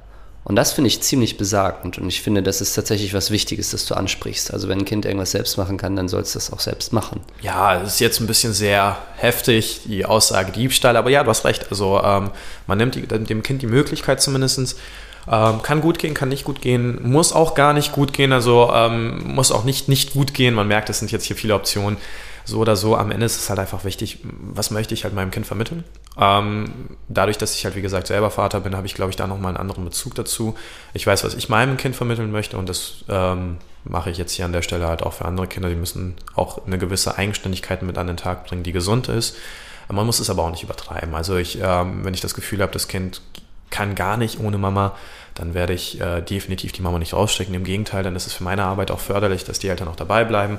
Und 0.44 0.56
das 0.56 0.72
finde 0.72 0.88
ich 0.88 1.00
ziemlich 1.00 1.36
besagend. 1.36 1.98
Und 1.98 2.08
ich 2.08 2.20
finde, 2.20 2.42
das 2.42 2.60
ist 2.60 2.74
tatsächlich 2.74 3.14
was 3.14 3.30
Wichtiges, 3.30 3.70
das 3.70 3.86
du 3.86 3.94
ansprichst. 3.94 4.52
Also 4.52 4.68
wenn 4.68 4.80
ein 4.80 4.84
Kind 4.84 5.04
irgendwas 5.04 5.30
selbst 5.30 5.56
machen 5.56 5.76
kann, 5.76 5.94
dann 5.94 6.08
soll 6.08 6.22
es 6.22 6.32
das 6.32 6.52
auch 6.52 6.58
selbst 6.58 6.92
machen. 6.92 7.20
Ja, 7.42 7.78
das 7.78 7.94
ist 7.94 8.00
jetzt 8.00 8.20
ein 8.20 8.26
bisschen 8.26 8.52
sehr 8.52 8.98
heftig, 9.16 9.82
die 9.84 10.04
Aussage 10.04 10.50
Diebstahl. 10.50 10.96
Aber 10.96 11.10
ja, 11.10 11.22
du 11.22 11.30
hast 11.30 11.44
recht. 11.44 11.66
Also 11.70 12.02
ähm, 12.02 12.30
man 12.66 12.78
nimmt 12.78 12.96
die, 12.96 13.06
dem 13.06 13.42
Kind 13.44 13.62
die 13.62 13.66
Möglichkeit 13.68 14.20
zumindest. 14.20 14.76
Ähm, 15.30 15.62
kann 15.62 15.80
gut 15.80 16.00
gehen, 16.00 16.14
kann 16.14 16.30
nicht 16.30 16.42
gut 16.42 16.60
gehen, 16.60 16.98
muss 17.08 17.32
auch 17.32 17.54
gar 17.54 17.72
nicht 17.72 17.92
gut 17.92 18.12
gehen, 18.12 18.32
also 18.32 18.72
ähm, 18.74 19.22
muss 19.34 19.52
auch 19.52 19.62
nicht 19.62 19.88
nicht 19.88 20.14
gut 20.14 20.34
gehen. 20.34 20.52
Man 20.54 20.66
merkt, 20.66 20.90
es 20.90 20.98
sind 20.98 21.12
jetzt 21.12 21.24
hier 21.26 21.36
viele 21.36 21.54
Optionen. 21.54 21.96
so 22.44 22.58
oder 22.58 22.74
so, 22.74 22.96
am 22.96 23.12
Ende 23.12 23.26
ist 23.26 23.36
es 23.36 23.48
halt 23.48 23.60
einfach 23.60 23.84
wichtig, 23.84 24.18
was 24.22 24.72
möchte 24.72 24.94
ich 24.94 25.04
halt 25.04 25.14
meinem 25.14 25.30
Kind 25.30 25.46
vermitteln. 25.46 25.84
Ähm, 26.18 26.96
dadurch, 27.08 27.38
dass 27.38 27.56
ich 27.56 27.64
halt, 27.64 27.74
wie 27.74 27.82
gesagt, 27.82 28.06
selber 28.06 28.30
Vater 28.30 28.60
bin, 28.60 28.76
habe 28.76 28.86
ich, 28.86 28.94
glaube 28.94 29.10
ich, 29.10 29.16
da 29.16 29.26
nochmal 29.26 29.50
einen 29.50 29.56
anderen 29.56 29.84
Bezug 29.84 30.14
dazu. 30.14 30.56
Ich 30.92 31.06
weiß, 31.06 31.24
was 31.24 31.34
ich 31.34 31.48
meinem 31.48 31.76
Kind 31.76 31.96
vermitteln 31.96 32.30
möchte 32.30 32.58
und 32.58 32.68
das 32.68 33.04
ähm, 33.08 33.56
mache 33.84 34.10
ich 34.10 34.18
jetzt 34.18 34.32
hier 34.32 34.44
an 34.44 34.52
der 34.52 34.62
Stelle 34.62 34.86
halt 34.86 35.02
auch 35.02 35.14
für 35.14 35.24
andere 35.24 35.46
Kinder. 35.46 35.68
Die 35.68 35.74
müssen 35.74 36.14
auch 36.34 36.66
eine 36.66 36.78
gewisse 36.78 37.16
Eigenständigkeit 37.16 37.82
mit 37.82 37.96
an 37.96 38.06
den 38.06 38.16
Tag 38.16 38.46
bringen, 38.46 38.62
die 38.62 38.72
gesund 38.72 39.08
ist. 39.08 39.36
Man 39.88 40.06
muss 40.06 40.20
es 40.20 40.30
aber 40.30 40.44
auch 40.44 40.50
nicht 40.50 40.62
übertreiben. 40.62 41.14
Also 41.14 41.36
ich, 41.36 41.58
ähm, 41.60 42.04
wenn 42.04 42.14
ich 42.14 42.20
das 42.20 42.34
Gefühl 42.34 42.62
habe, 42.62 42.72
das 42.72 42.88
Kind 42.88 43.20
kann 43.70 43.94
gar 43.94 44.16
nicht 44.16 44.38
ohne 44.38 44.58
Mama, 44.58 44.94
dann 45.34 45.54
werde 45.54 45.72
ich 45.72 46.00
äh, 46.00 46.20
definitiv 46.20 46.72
die 46.72 46.82
Mama 46.82 46.98
nicht 46.98 47.14
rausstecken. 47.14 47.54
Im 47.54 47.64
Gegenteil, 47.64 48.02
dann 48.02 48.14
ist 48.14 48.26
es 48.26 48.34
für 48.34 48.44
meine 48.44 48.64
Arbeit 48.64 48.90
auch 48.90 49.00
förderlich, 49.00 49.44
dass 49.44 49.58
die 49.58 49.68
Eltern 49.68 49.88
auch 49.88 49.96
dabei 49.96 50.24
bleiben, 50.24 50.58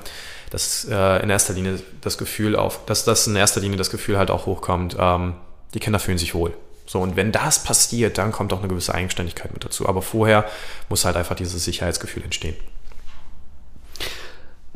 dass 0.49 0.85
äh, 0.85 1.23
in 1.23 1.29
erster 1.29 1.53
Linie 1.53 1.79
das 2.01 2.17
Gefühl 2.17 2.55
auf, 2.55 2.85
dass 2.85 3.05
das 3.05 3.27
in 3.27 3.35
erster 3.35 3.61
Linie 3.61 3.77
das 3.77 3.91
Gefühl 3.91 4.17
halt 4.17 4.31
auch 4.31 4.45
hochkommt, 4.45 4.97
ähm, 4.99 5.35
die 5.73 5.79
Kinder 5.79 5.99
fühlen 5.99 6.17
sich 6.17 6.35
wohl. 6.35 6.53
So, 6.85 6.99
und 6.99 7.15
wenn 7.15 7.31
das 7.31 7.63
passiert, 7.63 8.17
dann 8.17 8.31
kommt 8.31 8.51
auch 8.53 8.59
eine 8.59 8.67
gewisse 8.67 8.93
Eigenständigkeit 8.93 9.53
mit 9.53 9.63
dazu. 9.63 9.87
Aber 9.87 10.01
vorher 10.01 10.45
muss 10.89 11.05
halt 11.05 11.15
einfach 11.15 11.35
dieses 11.35 11.63
Sicherheitsgefühl 11.63 12.23
entstehen. 12.23 12.55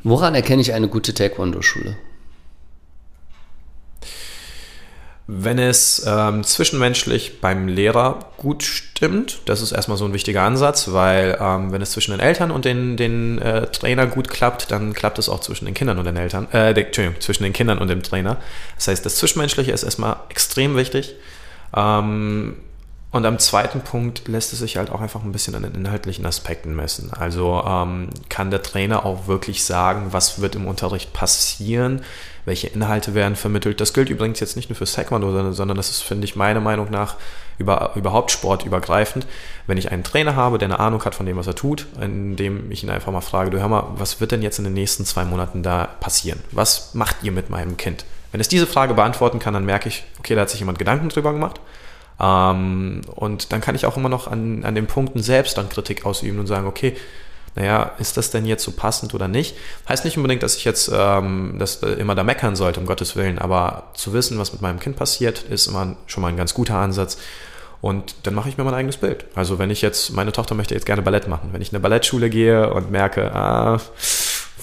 Woran 0.03 0.35
erkenne 0.35 0.61
ich 0.61 0.73
eine 0.73 0.87
gute 0.87 1.13
Taekwondo-Schule? 1.13 1.97
Wenn 5.29 5.59
es 5.59 6.05
ähm, 6.07 6.45
zwischenmenschlich 6.45 7.41
beim 7.41 7.67
Lehrer 7.67 8.19
gut 8.37 8.63
stimmt, 8.63 9.41
das 9.43 9.61
ist 9.61 9.73
erstmal 9.73 9.97
so 9.97 10.05
ein 10.05 10.13
wichtiger 10.13 10.43
Ansatz, 10.43 10.93
weil 10.93 11.37
ähm, 11.41 11.73
wenn 11.73 11.81
es 11.81 11.91
zwischen 11.91 12.11
den 12.11 12.21
Eltern 12.21 12.49
und 12.49 12.63
den, 12.63 12.95
den 12.95 13.37
äh, 13.39 13.67
Trainer 13.67 14.07
gut 14.07 14.29
klappt, 14.29 14.71
dann 14.71 14.93
klappt 14.93 15.19
es 15.19 15.27
auch 15.27 15.41
zwischen 15.41 15.65
den 15.65 15.73
Kindern 15.73 15.99
und 15.99 16.05
den 16.05 16.15
Eltern, 16.15 16.47
äh, 16.53 16.69
Entschuldigung, 16.69 17.19
zwischen 17.19 17.43
den 17.43 17.51
Kindern 17.51 17.79
und 17.79 17.89
dem 17.89 18.03
Trainer. 18.03 18.37
Das 18.77 18.87
heißt, 18.87 19.05
das 19.05 19.17
Zwischenmenschliche 19.17 19.73
ist 19.73 19.83
erstmal 19.83 20.15
extrem 20.29 20.77
wichtig. 20.77 21.15
Ähm, 21.75 22.55
und 23.09 23.25
am 23.25 23.39
zweiten 23.39 23.81
Punkt 23.81 24.27
lässt 24.27 24.51
es 24.51 24.59
sich 24.59 24.75
halt 24.75 24.89
auch 24.89 24.99
einfach 24.99 25.23
ein 25.23 25.31
bisschen 25.31 25.55
an 25.55 25.63
den 25.63 25.73
inhaltlichen 25.75 26.25
Aspekten 26.25 26.75
messen. 26.75 27.13
Also 27.13 27.63
ähm, 27.65 28.09
kann 28.27 28.51
der 28.51 28.61
Trainer 28.61 29.05
auch 29.05 29.27
wirklich 29.27 29.63
sagen, 29.63 30.07
was 30.11 30.41
wird 30.41 30.55
im 30.55 30.67
Unterricht 30.67 31.13
passieren, 31.13 32.01
welche 32.43 32.67
Inhalte 32.67 33.13
werden 33.13 33.37
vermittelt. 33.37 33.79
Das 33.79 33.93
gilt 33.93 34.09
übrigens 34.09 34.41
jetzt 34.41 34.57
nicht 34.57 34.69
nur 34.69 34.75
für 34.75 34.83
Taekwondo, 34.83 35.53
sondern, 35.53 35.77
das 35.77 35.89
ist, 35.89 36.01
finde 36.01 36.25
ich, 36.25 36.35
meiner 36.35 36.59
Meinung 36.59 36.91
nach 36.91 37.15
über, 37.57 37.93
überhaupt 37.95 38.29
sportübergreifend. 38.29 39.25
Wenn 39.67 39.77
ich 39.77 39.89
einen 39.89 40.03
Trainer 40.03 40.35
habe, 40.35 40.57
der 40.57 40.67
eine 40.67 40.79
Ahnung 40.79 41.03
hat 41.05 41.15
von 41.15 41.25
dem, 41.25 41.37
was 41.37 41.47
er 41.47 41.55
tut, 41.55 41.87
indem 42.01 42.69
ich 42.71 42.83
ihn 42.83 42.89
einfach 42.89 43.13
mal 43.13 43.21
frage, 43.21 43.51
du 43.51 43.59
hör 43.59 43.69
mal, 43.69 43.85
was 43.95 44.19
wird 44.19 44.33
denn 44.33 44.41
jetzt 44.41 44.59
in 44.59 44.65
den 44.65 44.73
nächsten 44.73 45.05
zwei 45.05 45.23
Monaten 45.23 45.63
da 45.63 45.85
passieren? 46.01 46.41
Was 46.51 46.93
macht 46.93 47.23
ihr 47.23 47.31
mit 47.31 47.49
meinem 47.49 47.77
Kind? 47.77 48.03
Wenn 48.33 48.41
es 48.41 48.49
diese 48.49 48.67
Frage 48.67 48.93
beantworten 48.93 49.39
kann, 49.39 49.53
dann 49.53 49.65
merke 49.65 49.87
ich, 49.87 50.03
okay, 50.19 50.35
da 50.35 50.41
hat 50.41 50.49
sich 50.49 50.59
jemand 50.59 50.77
Gedanken 50.77 51.07
drüber 51.07 51.31
gemacht 51.31 51.61
ähm, 52.19 53.01
und 53.15 53.51
dann 53.51 53.61
kann 53.61 53.75
ich 53.75 53.85
auch 53.85 53.97
immer 53.97 54.09
noch 54.09 54.27
an, 54.27 54.63
an 54.63 54.75
den 54.75 54.87
Punkten 54.87 55.21
selbst 55.21 55.57
dann 55.57 55.69
Kritik 55.69 56.05
ausüben 56.05 56.39
und 56.39 56.47
sagen, 56.47 56.67
okay, 56.67 56.95
naja, 57.55 57.91
ist 57.97 58.17
das 58.17 58.29
denn 58.29 58.45
jetzt 58.45 58.63
so 58.63 58.71
passend 58.71 59.15
oder 59.15 59.27
nicht? 59.27 59.57
Heißt 59.89 60.05
nicht 60.05 60.17
unbedingt, 60.17 60.43
dass 60.43 60.55
ich 60.55 60.63
jetzt 60.63 60.91
ähm, 60.93 61.55
das 61.57 61.77
immer 61.77 62.13
da 62.13 62.23
meckern 62.23 62.55
sollte, 62.55 62.79
um 62.79 62.85
Gottes 62.85 63.15
Willen, 63.15 63.39
aber 63.39 63.91
zu 63.95 64.13
wissen, 64.13 64.37
was 64.37 64.53
mit 64.53 64.61
meinem 64.61 64.79
Kind 64.79 64.95
passiert, 64.95 65.41
ist 65.41 65.65
immer 65.65 65.95
schon 66.05 66.21
mal 66.21 66.27
ein 66.27 66.37
ganz 66.37 66.53
guter 66.53 66.75
Ansatz. 66.75 67.17
Und 67.81 68.15
dann 68.23 68.33
mache 68.35 68.49
ich 68.49 68.57
mir 68.57 68.63
mein 68.63 68.73
eigenes 68.73 68.97
Bild. 68.97 69.25
Also 69.35 69.59
wenn 69.59 69.69
ich 69.69 69.81
jetzt, 69.81 70.11
meine 70.11 70.31
Tochter 70.31 70.55
möchte 70.55 70.73
jetzt 70.73 70.85
gerne 70.85 71.01
Ballett 71.01 71.27
machen. 71.27 71.49
Wenn 71.51 71.61
ich 71.61 71.69
in 71.69 71.75
eine 71.75 71.81
Ballettschule 71.81 72.29
gehe 72.29 72.71
und 72.73 72.91
merke, 72.91 73.33
ah, 73.33 73.79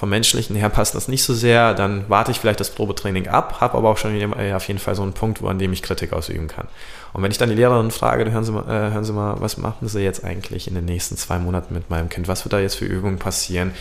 vom 0.05 0.11
menschlichen 0.11 0.55
her 0.55 0.69
passt 0.69 0.95
das 0.95 1.09
nicht 1.09 1.23
so 1.23 1.33
sehr, 1.33 1.73
dann 1.73 2.05
warte 2.09 2.31
ich 2.31 2.39
vielleicht 2.39 2.61
das 2.61 2.69
Probetraining 2.69 3.27
ab, 3.27 3.63
habe 3.63 3.79
aber 3.79 3.89
auch 3.89 3.97
schon 3.97 4.35
auf 4.35 4.69
jeden 4.69 4.79
Fall 4.79 4.95
so 4.95 5.03
einen 5.03 5.15
Punkt, 5.15 5.41
wo 5.41 5.49
an 5.49 5.59
dem 5.59 5.73
ich 5.73 5.81
Kritik 5.81 6.13
ausüben 6.13 6.47
kann. 6.47 6.69
Und 7.15 7.23
wenn 7.23 7.31
ich 7.31 7.39
dann 7.39 7.49
die 7.49 7.55
Lehrerin 7.55 7.91
frage, 7.91 8.31
hören 8.31 8.45
Sie 8.45 8.53
mal, 8.53 8.65
äh, 8.65 8.93
hören 8.93 9.05
Sie 9.05 9.15
mal, 9.15 9.37
was 9.41 9.57
machen 9.57 9.89
Sie 9.89 10.03
jetzt 10.03 10.23
eigentlich 10.23 10.69
in 10.69 10.75
den 10.75 10.85
nächsten 10.85 11.17
zwei 11.17 11.39
Monaten 11.39 11.73
mit 11.73 11.89
meinem 11.89 12.11
Kind? 12.11 12.29
Was 12.29 12.45
wird 12.45 12.53
da 12.53 12.59
jetzt 12.59 12.75
für 12.75 12.85
Übungen 12.85 13.19
passieren? 13.19 13.73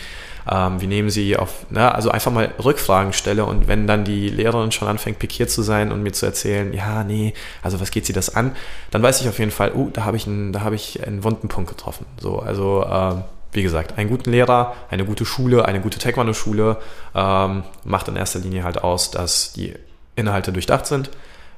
Ähm, 0.50 0.80
wie 0.80 0.86
nehmen 0.86 1.10
Sie 1.10 1.36
auf, 1.36 1.66
na, 1.68 1.90
also 1.90 2.10
einfach 2.10 2.32
mal 2.32 2.50
Rückfragen 2.64 3.12
stelle 3.12 3.44
und 3.44 3.68
wenn 3.68 3.86
dann 3.86 4.04
die 4.06 4.30
Lehrerin 4.30 4.72
schon 4.72 4.88
anfängt, 4.88 5.18
pikiert 5.18 5.50
zu 5.50 5.60
sein 5.60 5.92
und 5.92 6.02
mir 6.02 6.12
zu 6.12 6.24
erzählen, 6.24 6.72
ja, 6.72 7.04
nee, 7.04 7.34
also 7.62 7.80
was 7.80 7.90
geht 7.90 8.06
sie 8.06 8.14
das 8.14 8.34
an, 8.34 8.52
dann 8.90 9.02
weiß 9.02 9.20
ich 9.20 9.28
auf 9.28 9.38
jeden 9.38 9.50
Fall, 9.50 9.72
uh, 9.74 9.90
da 9.92 10.04
habe 10.04 10.16
ich 10.16 10.26
einen, 10.26 10.54
da 10.54 10.62
habe 10.62 10.74
ich 10.74 11.06
einen 11.06 11.22
wunden 11.22 11.48
Punkt 11.48 11.68
getroffen. 11.68 12.06
So, 12.18 12.38
also, 12.38 12.82
äh, 12.82 13.16
wie 13.54 13.62
gesagt, 13.62 13.98
einen 13.98 14.10
guten 14.10 14.30
Lehrer, 14.30 14.74
eine 14.90 15.04
gute 15.04 15.24
Schule, 15.24 15.64
eine 15.64 15.80
gute 15.80 15.98
Taekwondo-Schule 15.98 16.76
ähm, 17.14 17.62
macht 17.84 18.08
in 18.08 18.16
erster 18.16 18.40
Linie 18.40 18.64
halt 18.64 18.82
aus, 18.82 19.10
dass 19.10 19.52
die 19.52 19.74
Inhalte 20.16 20.52
durchdacht 20.52 20.86
sind, 20.86 21.10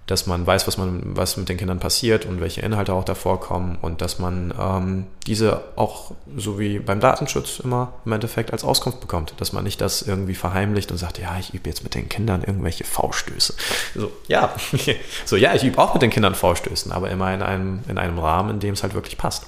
dass 0.06 0.26
man 0.26 0.46
weiß, 0.46 0.66
was, 0.68 0.78
man, 0.78 1.16
was 1.16 1.36
mit 1.36 1.48
den 1.48 1.56
Kindern 1.56 1.80
passiert 1.80 2.26
und 2.26 2.40
welche 2.40 2.60
Inhalte 2.60 2.92
auch 2.92 3.04
davor 3.04 3.40
kommen 3.40 3.76
und 3.82 4.00
dass 4.00 4.18
man 4.18 4.54
ähm, 4.58 5.06
diese 5.26 5.62
auch, 5.74 6.12
so 6.36 6.60
wie 6.60 6.78
beim 6.78 7.00
Datenschutz 7.00 7.58
immer 7.58 7.94
im 8.04 8.12
Endeffekt 8.12 8.52
als 8.52 8.62
Auskunft 8.62 9.00
bekommt, 9.00 9.34
dass 9.38 9.52
man 9.52 9.64
nicht 9.64 9.80
das 9.80 10.02
irgendwie 10.02 10.36
verheimlicht 10.36 10.92
und 10.92 10.98
sagt, 10.98 11.18
ja, 11.18 11.36
ich 11.40 11.54
übe 11.54 11.68
jetzt 11.68 11.82
mit 11.82 11.94
den 11.94 12.08
Kindern 12.08 12.44
irgendwelche 12.44 12.84
V-Stöße. 12.84 13.54
So, 13.96 14.12
ja, 14.28 14.54
so, 15.24 15.36
ja, 15.36 15.54
ich 15.54 15.64
übe 15.64 15.78
auch 15.78 15.92
mit 15.94 16.02
den 16.02 16.10
Kindern 16.10 16.36
V-Stößen, 16.36 16.92
aber 16.92 17.10
immer 17.10 17.34
in 17.34 17.42
einem, 17.42 17.80
in 17.88 17.98
einem 17.98 18.18
Rahmen, 18.18 18.50
in 18.50 18.60
dem 18.60 18.74
es 18.74 18.84
halt 18.84 18.94
wirklich 18.94 19.18
passt. 19.18 19.46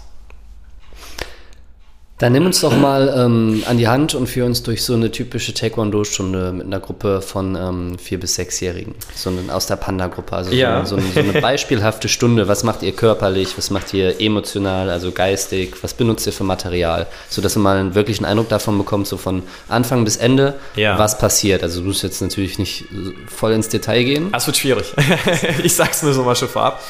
Dann 2.18 2.32
nimm 2.32 2.46
uns 2.46 2.60
doch 2.60 2.76
mal 2.76 3.14
ähm, 3.16 3.62
an 3.66 3.78
die 3.78 3.86
Hand 3.86 4.16
und 4.16 4.26
führ 4.26 4.44
uns 4.44 4.64
durch 4.64 4.82
so 4.82 4.94
eine 4.94 5.12
typische 5.12 5.54
Taekwondo-Stunde 5.54 6.50
mit 6.50 6.66
einer 6.66 6.80
Gruppe 6.80 7.22
von 7.22 7.54
ähm, 7.54 7.96
vier- 7.96 8.18
bis 8.18 8.34
sechsjährigen. 8.34 8.96
So 9.14 9.30
eine, 9.30 9.54
aus 9.54 9.66
der 9.66 9.76
Panda-Gruppe. 9.76 10.34
Also 10.34 10.50
ja. 10.50 10.84
so, 10.84 10.98
so, 10.98 11.20
eine 11.20 11.32
beispielhafte 11.40 12.08
Stunde. 12.08 12.48
Was 12.48 12.64
macht 12.64 12.82
ihr 12.82 12.90
körperlich? 12.90 13.56
Was 13.56 13.70
macht 13.70 13.94
ihr 13.94 14.20
emotional, 14.20 14.90
also 14.90 15.12
geistig? 15.12 15.76
Was 15.82 15.94
benutzt 15.94 16.26
ihr 16.26 16.32
für 16.32 16.42
Material? 16.42 17.06
So 17.28 17.40
dass 17.40 17.54
du 17.54 17.60
mal 17.60 17.76
einen 17.76 17.94
wirklichen 17.94 18.24
Eindruck 18.24 18.48
davon 18.48 18.76
bekommst, 18.78 19.10
so 19.10 19.16
von 19.16 19.44
Anfang 19.68 20.02
bis 20.02 20.16
Ende, 20.16 20.54
ja. 20.74 20.98
was 20.98 21.18
passiert. 21.18 21.62
Also 21.62 21.80
du 21.82 21.86
musst 21.86 22.02
jetzt 22.02 22.20
natürlich 22.20 22.58
nicht 22.58 22.86
voll 23.28 23.52
ins 23.52 23.68
Detail 23.68 24.02
gehen. 24.02 24.32
Das 24.32 24.44
wird 24.44 24.56
schwierig. 24.56 24.92
ich 25.62 25.74
sag's 25.76 26.02
nur 26.02 26.12
so 26.12 26.24
mal 26.24 26.34
schon 26.34 26.48
vorab. 26.48 26.82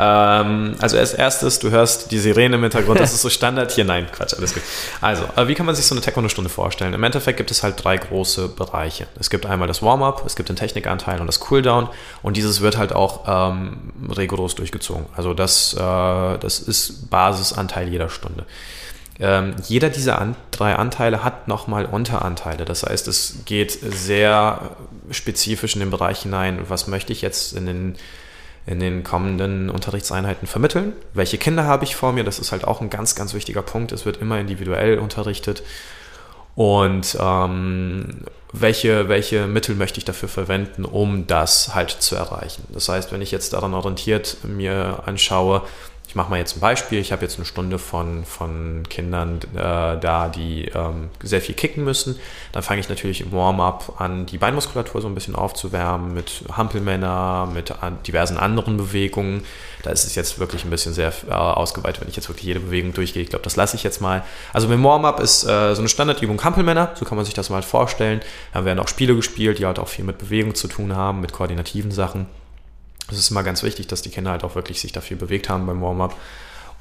Ähm, 0.00 0.76
also 0.78 0.96
als 0.96 1.12
erstes, 1.12 1.58
du 1.58 1.70
hörst 1.70 2.12
die 2.12 2.18
Sirene 2.18 2.54
im 2.54 2.62
Hintergrund, 2.62 3.00
das 3.00 3.12
ist 3.12 3.22
so 3.22 3.30
Standard 3.30 3.72
hier. 3.72 3.84
Nein, 3.84 4.06
Quatsch, 4.12 4.34
alles 4.34 4.54
gut. 4.54 4.62
Also, 5.00 5.24
wie 5.46 5.54
kann 5.54 5.66
man 5.66 5.74
sich 5.74 5.86
so 5.86 5.94
eine 5.94 6.00
Taekwondo-Stunde 6.02 6.48
vorstellen? 6.48 6.94
Im 6.94 7.02
Endeffekt 7.02 7.36
gibt 7.36 7.50
es 7.50 7.64
halt 7.64 7.82
drei 7.82 7.96
große 7.96 8.48
Bereiche. 8.48 9.08
Es 9.18 9.28
gibt 9.28 9.44
einmal 9.44 9.66
das 9.66 9.82
Warm-up, 9.82 10.22
es 10.24 10.36
gibt 10.36 10.50
den 10.50 10.56
Technikanteil 10.56 11.20
und 11.20 11.26
das 11.26 11.40
Cooldown 11.40 11.88
und 12.22 12.36
dieses 12.36 12.60
wird 12.60 12.76
halt 12.76 12.92
auch 12.92 13.24
ähm, 13.26 13.92
rigoros 14.16 14.54
durchgezogen. 14.54 15.06
Also 15.16 15.34
das, 15.34 15.74
äh, 15.74 15.78
das 15.78 16.60
ist 16.60 17.10
Basisanteil 17.10 17.88
jeder 17.88 18.08
Stunde. 18.08 18.46
Ähm, 19.20 19.56
jeder 19.66 19.90
dieser 19.90 20.20
an, 20.20 20.36
drei 20.52 20.76
Anteile 20.76 21.24
hat 21.24 21.48
nochmal 21.48 21.86
Unteranteile. 21.86 22.64
Das 22.64 22.84
heißt, 22.84 23.08
es 23.08 23.38
geht 23.46 23.72
sehr 23.72 24.76
spezifisch 25.10 25.74
in 25.74 25.80
den 25.80 25.90
Bereich 25.90 26.20
hinein, 26.20 26.60
was 26.68 26.86
möchte 26.86 27.12
ich 27.12 27.20
jetzt 27.20 27.52
in 27.52 27.66
den 27.66 27.96
in 28.68 28.80
den 28.80 29.02
kommenden 29.02 29.70
Unterrichtseinheiten 29.70 30.46
vermitteln. 30.46 30.92
Welche 31.14 31.38
Kinder 31.38 31.64
habe 31.64 31.84
ich 31.84 31.96
vor 31.96 32.12
mir? 32.12 32.22
Das 32.22 32.38
ist 32.38 32.52
halt 32.52 32.64
auch 32.64 32.80
ein 32.80 32.90
ganz, 32.90 33.14
ganz 33.14 33.32
wichtiger 33.32 33.62
Punkt. 33.62 33.92
Es 33.92 34.04
wird 34.04 34.18
immer 34.18 34.38
individuell 34.38 34.98
unterrichtet. 34.98 35.62
Und 36.54 37.16
ähm, 37.18 38.24
welche, 38.52 39.08
welche 39.08 39.46
Mittel 39.46 39.74
möchte 39.74 39.98
ich 39.98 40.04
dafür 40.04 40.28
verwenden, 40.28 40.84
um 40.84 41.26
das 41.26 41.74
halt 41.74 41.90
zu 41.90 42.16
erreichen? 42.16 42.64
Das 42.72 42.88
heißt, 42.88 43.10
wenn 43.10 43.22
ich 43.22 43.30
jetzt 43.30 43.52
daran 43.52 43.74
orientiert 43.74 44.38
mir 44.42 45.02
anschaue, 45.06 45.62
ich 46.08 46.14
mache 46.14 46.30
mal 46.30 46.38
jetzt 46.38 46.56
ein 46.56 46.60
Beispiel. 46.60 47.00
Ich 47.00 47.12
habe 47.12 47.22
jetzt 47.22 47.36
eine 47.36 47.44
Stunde 47.44 47.78
von, 47.78 48.24
von 48.24 48.82
Kindern 48.88 49.40
äh, 49.54 50.00
da, 50.00 50.32
die 50.34 50.64
ähm, 50.74 51.10
sehr 51.22 51.42
viel 51.42 51.54
kicken 51.54 51.84
müssen. 51.84 52.18
Dann 52.52 52.62
fange 52.62 52.80
ich 52.80 52.88
natürlich 52.88 53.20
im 53.20 53.30
Warm-up 53.30 54.00
an, 54.00 54.24
die 54.24 54.38
Beinmuskulatur 54.38 55.02
so 55.02 55.06
ein 55.06 55.14
bisschen 55.14 55.34
aufzuwärmen 55.34 56.14
mit 56.14 56.44
Hampelmänner, 56.50 57.46
mit 57.52 57.82
an, 57.82 57.98
diversen 58.06 58.38
anderen 58.38 58.78
Bewegungen. 58.78 59.44
Da 59.82 59.90
ist 59.90 60.06
es 60.06 60.14
jetzt 60.14 60.38
wirklich 60.38 60.64
ein 60.64 60.70
bisschen 60.70 60.94
sehr 60.94 61.12
äh, 61.28 61.34
ausgeweitet, 61.34 62.00
wenn 62.00 62.08
ich 62.08 62.16
jetzt 62.16 62.30
wirklich 62.30 62.46
jede 62.46 62.60
Bewegung 62.60 62.94
durchgehe. 62.94 63.22
Ich 63.22 63.28
glaube, 63.28 63.44
das 63.44 63.56
lasse 63.56 63.76
ich 63.76 63.82
jetzt 63.82 64.00
mal. 64.00 64.24
Also 64.54 64.66
mit 64.66 64.82
Warm-up 64.82 65.20
ist 65.20 65.44
äh, 65.44 65.74
so 65.74 65.82
eine 65.82 65.90
Standardübung 65.90 66.42
Hampelmänner, 66.42 66.92
so 66.94 67.04
kann 67.04 67.16
man 67.16 67.26
sich 67.26 67.34
das 67.34 67.50
mal 67.50 67.62
vorstellen. 67.62 68.22
Da 68.54 68.64
werden 68.64 68.78
auch 68.78 68.88
Spiele 68.88 69.14
gespielt, 69.14 69.58
die 69.58 69.66
halt 69.66 69.78
auch 69.78 69.88
viel 69.88 70.06
mit 70.06 70.16
Bewegung 70.16 70.54
zu 70.54 70.68
tun 70.68 70.96
haben, 70.96 71.20
mit 71.20 71.34
koordinativen 71.34 71.90
Sachen. 71.90 72.26
Es 73.10 73.18
ist 73.18 73.30
immer 73.30 73.42
ganz 73.42 73.62
wichtig, 73.62 73.86
dass 73.86 74.02
die 74.02 74.10
Kinder 74.10 74.30
halt 74.30 74.44
auch 74.44 74.54
wirklich 74.54 74.80
sich 74.80 74.92
dafür 74.92 75.16
bewegt 75.16 75.48
haben 75.48 75.66
beim 75.66 75.80
Warm-up. 75.80 76.16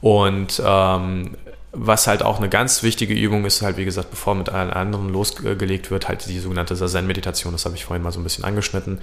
Und 0.02 0.62
ähm, 0.64 1.36
was 1.72 2.08
halt 2.08 2.24
auch 2.24 2.38
eine 2.38 2.50
ganz 2.50 2.84
wichtige 2.84 3.14
Übung 3.14 3.46
ist, 3.46 3.62
halt 3.62 3.78
wie 3.78 3.86
gesagt, 3.86 4.10
bevor 4.10 4.36
mit 4.36 4.50
allen 4.50 4.72
anderen 4.72 5.10
losgelegt 5.10 5.92
wird, 5.92 6.08
halt 6.08 6.28
die 6.28 6.40
sogenannte 6.40 6.76
Sazen-Meditation, 6.76 7.52
das 7.52 7.66
habe 7.66 7.76
ich 7.76 7.86
vorhin 7.86 8.04
mal 8.04 8.12
so 8.12 8.20
ein 8.20 8.24
bisschen 8.24 8.44
angeschnitten. 8.44 9.00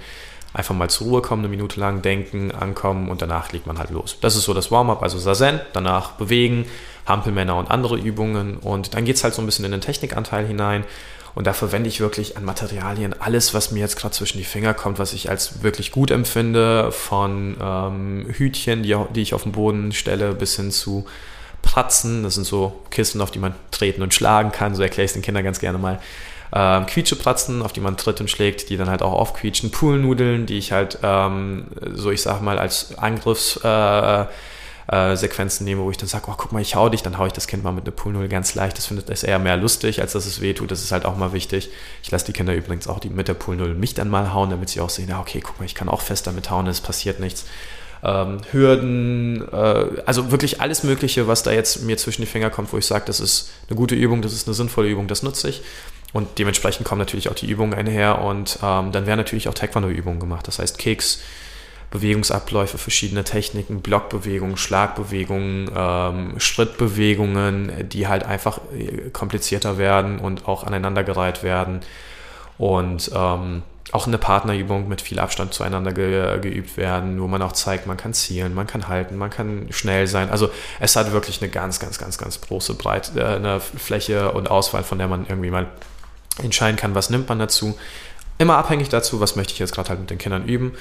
Einfach 0.53 0.73
mal 0.73 0.89
zur 0.89 1.07
Ruhe 1.07 1.21
kommen, 1.21 1.41
eine 1.41 1.49
Minute 1.49 1.79
lang 1.79 2.01
denken, 2.01 2.51
ankommen 2.51 3.09
und 3.09 3.21
danach 3.21 3.51
legt 3.51 3.67
man 3.67 3.77
halt 3.77 3.89
los. 3.89 4.17
Das 4.21 4.35
ist 4.35 4.45
so 4.45 4.53
das 4.53 4.71
Warm-up, 4.71 5.03
also 5.03 5.19
Sazen, 5.19 5.59
danach 5.73 6.13
bewegen, 6.13 6.65
Hampelmänner 7.05 7.55
und 7.57 7.69
andere 7.69 7.97
Übungen 7.97 8.57
und 8.57 8.93
dann 8.93 9.05
geht 9.05 9.17
es 9.17 9.23
halt 9.23 9.33
so 9.33 9.41
ein 9.41 9.45
bisschen 9.45 9.65
in 9.65 9.71
den 9.71 9.81
Technikanteil 9.81 10.47
hinein 10.47 10.85
Und 11.35 11.47
da 11.47 11.53
verwende 11.53 11.89
ich 11.89 11.99
wirklich 11.99 12.37
an 12.37 12.45
Materialien 12.45 13.13
alles, 13.19 13.53
was 13.53 13.71
mir 13.71 13.81
jetzt 13.81 13.97
gerade 13.97 14.15
zwischen 14.15 14.37
die 14.37 14.45
Finger 14.45 14.73
kommt, 14.73 14.99
was 14.99 15.11
ich 15.11 15.29
als 15.29 15.61
wirklich 15.63 15.91
gut 15.91 16.09
empfinde, 16.09 16.93
von 16.93 17.57
ähm, 17.61 18.25
Hütchen, 18.31 18.83
die, 18.83 18.95
die 19.13 19.21
ich 19.21 19.33
auf 19.33 19.43
den 19.43 19.51
Boden 19.51 19.91
stelle, 19.91 20.33
bis 20.33 20.55
hin 20.55 20.71
zu 20.71 21.05
Pratzen. 21.61 22.23
Das 22.23 22.35
sind 22.35 22.45
so 22.45 22.81
Kisten, 22.89 23.19
auf 23.19 23.31
die 23.31 23.39
man 23.39 23.53
treten 23.71 24.01
und 24.01 24.13
schlagen 24.13 24.53
kann. 24.53 24.75
So 24.75 24.81
erkläre 24.81 25.05
ich 25.05 25.09
es 25.09 25.13
den 25.13 25.23
Kindern 25.23 25.43
ganz 25.43 25.59
gerne 25.59 25.77
mal. 25.77 25.99
Ähm, 26.53 26.85
Quietschepratzen, 26.85 27.61
auf 27.61 27.73
die 27.73 27.81
man 27.81 27.97
tritt 27.97 28.21
und 28.21 28.31
schlägt, 28.31 28.69
die 28.69 28.77
dann 28.77 28.89
halt 28.89 29.01
auch 29.01 29.13
aufquietschen. 29.13 29.71
Poolnudeln, 29.71 30.45
die 30.45 30.57
ich 30.57 30.71
halt, 30.71 30.99
ähm, 31.03 31.65
so 31.93 32.11
ich 32.11 32.21
sag 32.21 32.41
mal, 32.41 32.57
als 32.57 32.97
Angriffs... 32.97 33.59
Äh, 33.61 34.25
äh, 34.87 35.15
Sequenzen 35.15 35.65
nehme, 35.65 35.81
wo 35.81 35.89
ich 35.89 35.97
dann 35.97 36.07
sage, 36.07 36.25
oh, 36.27 36.33
guck 36.37 36.51
mal, 36.51 36.61
ich 36.61 36.75
hau 36.75 36.89
dich, 36.89 37.01
dann 37.01 37.17
hau 37.17 37.25
ich 37.25 37.33
das 37.33 37.47
Kind 37.47 37.63
mal 37.63 37.71
mit 37.71 37.85
einer 37.85 37.95
Poolnull 37.95 38.27
ganz 38.27 38.55
leicht. 38.55 38.77
Das 38.77 38.85
findet 38.85 39.09
es 39.09 39.23
eher 39.23 39.39
mehr 39.39 39.57
lustig, 39.57 40.01
als 40.01 40.13
dass 40.13 40.25
es 40.25 40.41
weh 40.41 40.53
tut. 40.53 40.71
Das 40.71 40.83
ist 40.83 40.91
halt 40.91 41.05
auch 41.05 41.17
mal 41.17 41.33
wichtig. 41.33 41.69
Ich 42.03 42.11
lasse 42.11 42.25
die 42.25 42.33
Kinder 42.33 42.53
übrigens 42.53 42.87
auch 42.87 42.99
die 42.99 43.09
mit 43.09 43.27
der 43.27 43.33
Poolnull 43.33 43.73
mich 43.73 43.93
dann 43.93 44.09
mal 44.09 44.33
hauen, 44.33 44.49
damit 44.49 44.69
sie 44.69 44.81
auch 44.81 44.89
sehen, 44.89 45.09
ja, 45.09 45.19
okay, 45.19 45.41
guck 45.41 45.59
mal, 45.59 45.65
ich 45.65 45.75
kann 45.75 45.89
auch 45.89 46.01
fest 46.01 46.27
damit 46.27 46.49
hauen, 46.49 46.67
es 46.67 46.81
passiert 46.81 47.19
nichts. 47.19 47.45
Ähm, 48.03 48.37
Hürden, 48.51 49.41
äh, 49.51 50.01
also 50.05 50.29
wirklich 50.31 50.61
alles 50.61 50.83
Mögliche, 50.83 51.27
was 51.27 51.41
da 51.41 51.51
jetzt 51.51 51.81
mir 51.81 51.97
zwischen 51.97 52.21
die 52.21 52.27
Finger 52.27 52.51
kommt, 52.51 52.71
wo 52.71 52.77
ich 52.77 52.85
sage, 52.85 53.05
das 53.07 53.19
ist 53.19 53.49
eine 53.67 53.77
gute 53.77 53.95
Übung, 53.95 54.21
das 54.21 54.33
ist 54.33 54.47
eine 54.47 54.53
sinnvolle 54.53 54.89
Übung, 54.89 55.07
das 55.07 55.23
nutze 55.23 55.49
ich. 55.49 55.63
Und 56.13 56.37
dementsprechend 56.37 56.85
kommen 56.85 56.99
natürlich 56.99 57.29
auch 57.29 57.35
die 57.35 57.49
Übungen 57.49 57.73
einher 57.73 58.21
und 58.21 58.59
ähm, 58.63 58.91
dann 58.91 59.05
werden 59.05 59.17
natürlich 59.17 59.49
auch 59.49 59.53
Taekwondo-Übungen 59.53 60.19
gemacht. 60.19 60.47
Das 60.47 60.59
heißt 60.59 60.77
Keks, 60.77 61.19
Bewegungsabläufe, 61.95 62.77
verschiedene 62.77 63.23
Techniken, 63.23 63.81
Blockbewegungen, 63.81 64.57
Schlagbewegungen, 64.57 65.71
ähm, 65.75 66.39
Schrittbewegungen, 66.39 67.89
die 67.89 68.07
halt 68.07 68.25
einfach 68.25 68.59
äh, 68.77 69.09
komplizierter 69.11 69.77
werden 69.77 70.19
und 70.19 70.47
auch 70.47 70.65
aneinandergereiht 70.65 71.41
werden. 71.41 71.79
Und 72.57 73.11
ähm, 73.15 73.63
auch 73.91 74.07
eine 74.07 74.17
Partnerübung 74.17 74.89
mit 74.89 75.01
viel 75.01 75.19
Abstand 75.19 75.53
zueinander 75.53 75.93
ge 75.93 76.39
geübt 76.39 76.75
werden, 76.75 77.21
wo 77.21 77.27
man 77.27 77.41
auch 77.41 77.53
zeigt, 77.53 77.87
man 77.87 77.95
kann 77.95 78.13
zielen, 78.13 78.53
man 78.53 78.67
kann 78.67 78.89
halten, 78.89 79.15
man 79.15 79.29
kann 79.29 79.67
schnell 79.69 80.07
sein. 80.07 80.29
Also 80.29 80.49
es 80.81 80.97
hat 80.97 81.13
wirklich 81.13 81.41
eine 81.41 81.49
ganz, 81.49 81.79
ganz, 81.79 81.97
ganz, 81.97 82.17
ganz 82.17 82.41
große 82.41 82.73
Breite, 82.73 83.19
äh, 83.19 83.35
eine 83.35 83.61
Fläche 83.61 84.33
und 84.33 84.51
Auswahl, 84.51 84.83
von 84.83 84.97
der 84.97 85.07
man 85.07 85.25
irgendwie 85.27 85.49
mal 85.49 85.67
entscheiden 86.43 86.75
kann, 86.75 86.93
was 86.93 87.09
nimmt 87.09 87.29
man 87.29 87.39
dazu. 87.39 87.77
Immer 88.37 88.57
abhängig 88.57 88.89
dazu, 88.89 89.21
was 89.21 89.37
möchte 89.37 89.53
ich 89.53 89.59
jetzt 89.59 89.73
gerade 89.73 89.89
halt 89.89 90.01
mit 90.01 90.09
den 90.09 90.17
Kindern 90.17 90.45
üben. 90.45 90.73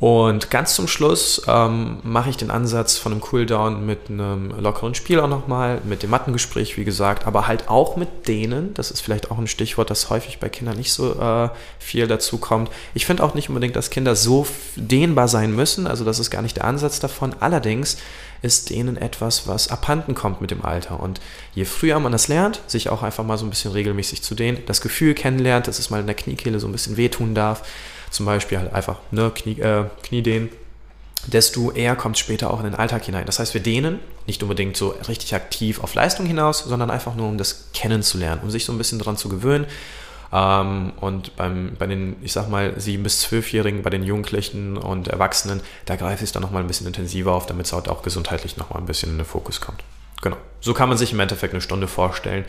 Und 0.00 0.50
ganz 0.50 0.74
zum 0.74 0.86
Schluss 0.86 1.42
ähm, 1.48 1.98
mache 2.04 2.30
ich 2.30 2.36
den 2.36 2.52
Ansatz 2.52 2.96
von 2.96 3.10
einem 3.10 3.20
Cooldown 3.20 3.84
mit 3.84 4.08
einem 4.08 4.52
lockeren 4.60 4.94
Spiel 4.94 5.18
auch 5.18 5.26
nochmal, 5.26 5.80
mit 5.84 6.04
dem 6.04 6.10
Mattengespräch, 6.10 6.76
wie 6.76 6.84
gesagt, 6.84 7.26
aber 7.26 7.48
halt 7.48 7.68
auch 7.68 7.96
mit 7.96 8.28
denen, 8.28 8.74
das 8.74 8.92
ist 8.92 9.00
vielleicht 9.00 9.32
auch 9.32 9.38
ein 9.38 9.48
Stichwort, 9.48 9.90
das 9.90 10.08
häufig 10.08 10.38
bei 10.38 10.48
Kindern 10.50 10.76
nicht 10.76 10.92
so 10.92 11.20
äh, 11.20 11.48
viel 11.80 12.06
dazu 12.06 12.38
kommt. 12.38 12.70
Ich 12.94 13.06
finde 13.06 13.24
auch 13.24 13.34
nicht 13.34 13.48
unbedingt, 13.48 13.74
dass 13.74 13.90
Kinder 13.90 14.14
so 14.14 14.46
dehnbar 14.76 15.26
sein 15.26 15.52
müssen, 15.52 15.88
also 15.88 16.04
das 16.04 16.20
ist 16.20 16.30
gar 16.30 16.42
nicht 16.42 16.56
der 16.56 16.64
Ansatz 16.64 17.00
davon. 17.00 17.34
Allerdings 17.40 17.96
ist 18.40 18.70
denen 18.70 18.96
etwas, 18.96 19.48
was 19.48 19.68
abhanden 19.68 20.14
kommt 20.14 20.40
mit 20.40 20.52
dem 20.52 20.64
Alter. 20.64 21.00
Und 21.00 21.20
je 21.56 21.64
früher 21.64 21.98
man 21.98 22.12
das 22.12 22.28
lernt, 22.28 22.60
sich 22.68 22.88
auch 22.88 23.02
einfach 23.02 23.24
mal 23.24 23.36
so 23.36 23.44
ein 23.44 23.50
bisschen 23.50 23.72
regelmäßig 23.72 24.22
zu 24.22 24.36
dehnen, 24.36 24.62
das 24.66 24.80
Gefühl 24.80 25.14
kennenlernt, 25.14 25.66
dass 25.66 25.80
es 25.80 25.90
mal 25.90 25.98
in 25.98 26.06
der 26.06 26.14
Kniekehle 26.14 26.60
so 26.60 26.68
ein 26.68 26.72
bisschen 26.72 26.96
wehtun 26.96 27.34
darf, 27.34 27.64
zum 28.10 28.26
Beispiel 28.26 28.58
halt 28.58 28.72
einfach 28.72 28.98
ne, 29.10 29.30
Knie, 29.34 29.60
äh, 29.60 29.84
Kniedehnen, 30.02 30.50
desto 31.26 31.72
eher 31.72 31.96
kommt 31.96 32.16
es 32.16 32.20
später 32.20 32.50
auch 32.50 32.58
in 32.58 32.64
den 32.64 32.74
Alltag 32.74 33.04
hinein. 33.04 33.26
Das 33.26 33.38
heißt, 33.38 33.54
wir 33.54 33.60
dehnen 33.60 33.98
nicht 34.26 34.42
unbedingt 34.42 34.76
so 34.76 34.94
richtig 35.08 35.34
aktiv 35.34 35.82
auf 35.82 35.94
Leistung 35.94 36.26
hinaus, 36.26 36.60
sondern 36.60 36.90
einfach 36.90 37.14
nur, 37.14 37.28
um 37.28 37.38
das 37.38 37.68
kennenzulernen, 37.74 38.40
um 38.42 38.50
sich 38.50 38.64
so 38.64 38.72
ein 38.72 38.78
bisschen 38.78 38.98
daran 38.98 39.16
zu 39.16 39.28
gewöhnen. 39.28 39.66
Ähm, 40.32 40.92
und 41.00 41.36
beim, 41.36 41.72
bei 41.78 41.86
den, 41.86 42.16
ich 42.22 42.32
sag 42.32 42.48
mal, 42.48 42.78
sieben- 42.78 43.02
bis 43.02 43.20
zwölfjährigen, 43.20 43.82
bei 43.82 43.90
den 43.90 44.04
Jugendlichen 44.04 44.76
und 44.76 45.08
Erwachsenen, 45.08 45.60
da 45.86 45.96
greife 45.96 46.22
ich 46.24 46.28
es 46.28 46.32
dann 46.32 46.42
nochmal 46.42 46.62
ein 46.62 46.68
bisschen 46.68 46.86
intensiver 46.86 47.32
auf, 47.32 47.46
damit 47.46 47.66
es 47.66 47.72
halt 47.72 47.88
auch 47.88 48.02
gesundheitlich 48.02 48.56
nochmal 48.56 48.80
ein 48.80 48.86
bisschen 48.86 49.10
in 49.10 49.18
den 49.18 49.26
Fokus 49.26 49.60
kommt. 49.60 49.82
Genau. 50.20 50.36
So 50.60 50.74
kann 50.74 50.88
man 50.88 50.98
sich 50.98 51.12
im 51.12 51.20
Endeffekt 51.20 51.54
eine 51.54 51.60
Stunde 51.62 51.88
vorstellen. 51.88 52.44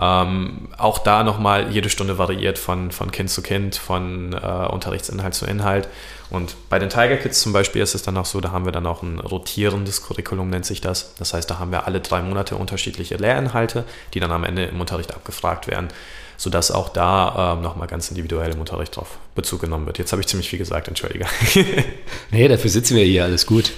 Ähm, 0.00 0.68
auch 0.76 0.98
da 0.98 1.22
nochmal 1.22 1.70
jede 1.70 1.88
Stunde 1.88 2.18
variiert 2.18 2.58
von, 2.58 2.90
von 2.90 3.12
Kind 3.12 3.30
zu 3.30 3.42
Kind, 3.42 3.76
von 3.76 4.32
äh, 4.32 4.66
Unterrichtsinhalt 4.66 5.34
zu 5.34 5.46
Inhalt. 5.46 5.88
Und 6.30 6.56
bei 6.68 6.78
den 6.78 6.88
Tiger 6.88 7.16
Kids 7.16 7.40
zum 7.40 7.52
Beispiel 7.52 7.80
ist 7.80 7.94
es 7.94 8.02
dann 8.02 8.16
auch 8.16 8.24
so, 8.24 8.40
da 8.40 8.50
haben 8.50 8.64
wir 8.64 8.72
dann 8.72 8.86
auch 8.86 9.02
ein 9.02 9.20
rotierendes 9.20 10.02
Curriculum, 10.02 10.50
nennt 10.50 10.66
sich 10.66 10.80
das. 10.80 11.14
Das 11.14 11.32
heißt, 11.32 11.48
da 11.48 11.58
haben 11.58 11.70
wir 11.70 11.86
alle 11.86 12.00
drei 12.00 12.22
Monate 12.22 12.56
unterschiedliche 12.56 13.16
Lehrinhalte, 13.16 13.84
die 14.14 14.20
dann 14.20 14.32
am 14.32 14.42
Ende 14.42 14.64
im 14.64 14.80
Unterricht 14.80 15.14
abgefragt 15.14 15.68
werden, 15.68 15.88
sodass 16.36 16.72
auch 16.72 16.88
da 16.88 17.54
ähm, 17.54 17.62
nochmal 17.62 17.86
ganz 17.86 18.10
individuell 18.10 18.52
im 18.52 18.58
Unterricht 18.58 18.96
drauf 18.96 19.18
Bezug 19.36 19.60
genommen 19.60 19.86
wird. 19.86 19.98
Jetzt 19.98 20.10
habe 20.10 20.22
ich 20.22 20.26
ziemlich 20.26 20.48
viel 20.48 20.58
gesagt, 20.58 20.88
entschuldige. 20.88 21.26
nee, 22.32 22.48
dafür 22.48 22.70
sitzen 22.70 22.96
wir 22.96 23.04
hier, 23.04 23.24
alles 23.24 23.46
gut. 23.46 23.72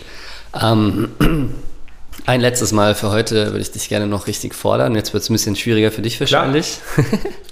Ähm, 0.59 1.11
ein 2.25 2.41
letztes 2.41 2.73
Mal 2.73 2.95
für 2.95 3.11
heute 3.11 3.47
würde 3.47 3.61
ich 3.61 3.71
dich 3.71 3.89
gerne 3.89 4.07
noch 4.07 4.27
richtig 4.27 4.55
fordern. 4.55 4.95
Jetzt 4.95 5.13
wird 5.13 5.23
es 5.23 5.31
ein 5.31 5.35
bisschen 5.35 5.57
schwieriger 5.57 5.93
für 5.93 6.03
dich 6.03 6.19
wahrscheinlich. 6.21 6.79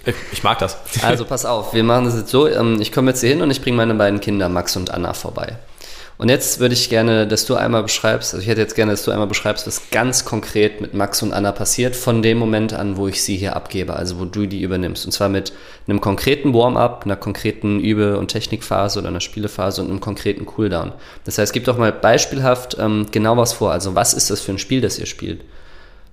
Ich, 0.06 0.14
ich, 0.32 0.42
mag 0.42 0.58
das. 0.58 0.76
Also 1.02 1.24
pass 1.24 1.46
auf, 1.46 1.72
wir 1.72 1.82
machen 1.82 2.04
das 2.04 2.14
jetzt 2.14 2.28
so. 2.28 2.46
Ähm, 2.46 2.78
ich 2.78 2.92
komme 2.92 3.10
jetzt 3.10 3.20
hier 3.20 3.30
hin 3.30 3.40
und 3.40 3.50
ich 3.50 3.62
bringe 3.62 3.78
meine 3.78 3.94
beiden 3.94 4.20
Kinder 4.20 4.50
Max 4.50 4.76
und 4.76 4.90
Anna 4.90 5.14
vorbei. 5.14 5.56
Und 6.16 6.28
jetzt 6.28 6.60
würde 6.60 6.74
ich 6.74 6.90
gerne, 6.90 7.26
dass 7.26 7.44
du 7.44 7.56
einmal 7.56 7.82
beschreibst, 7.82 8.34
also 8.34 8.42
ich 8.42 8.48
hätte 8.48 8.60
jetzt 8.60 8.76
gerne, 8.76 8.92
dass 8.92 9.04
du 9.04 9.10
einmal 9.10 9.26
beschreibst, 9.26 9.66
was 9.66 9.90
ganz 9.90 10.24
konkret 10.24 10.80
mit 10.80 10.94
Max 10.94 11.22
und 11.22 11.32
Anna 11.32 11.50
passiert, 11.50 11.96
von 11.96 12.22
dem 12.22 12.38
Moment 12.38 12.72
an, 12.72 12.96
wo 12.96 13.08
ich 13.08 13.22
sie 13.22 13.36
hier 13.36 13.56
abgebe, 13.56 13.94
also 13.96 14.20
wo 14.20 14.24
du 14.24 14.46
die 14.46 14.62
übernimmst. 14.62 15.04
Und 15.04 15.12
zwar 15.12 15.28
mit 15.28 15.52
einem 15.88 16.00
konkreten 16.00 16.54
Warm-up, 16.54 17.04
einer 17.04 17.16
konkreten 17.16 17.80
Übe- 17.80 18.16
und 18.18 18.28
Technikphase 18.28 19.00
oder 19.00 19.08
einer 19.08 19.20
Spielephase 19.20 19.82
und 19.82 19.90
einem 19.90 20.00
konkreten 20.00 20.46
Cooldown. 20.46 20.92
Das 21.24 21.38
heißt, 21.38 21.52
gib 21.52 21.64
doch 21.64 21.78
mal 21.78 21.92
beispielhaft 21.92 22.76
ähm, 22.78 23.06
genau 23.10 23.36
was 23.36 23.52
vor. 23.52 23.72
Also 23.72 23.96
was 23.96 24.14
ist 24.14 24.30
das 24.30 24.40
für 24.40 24.52
ein 24.52 24.58
Spiel, 24.58 24.80
das 24.80 25.00
ihr 25.00 25.06
spielt? 25.06 25.40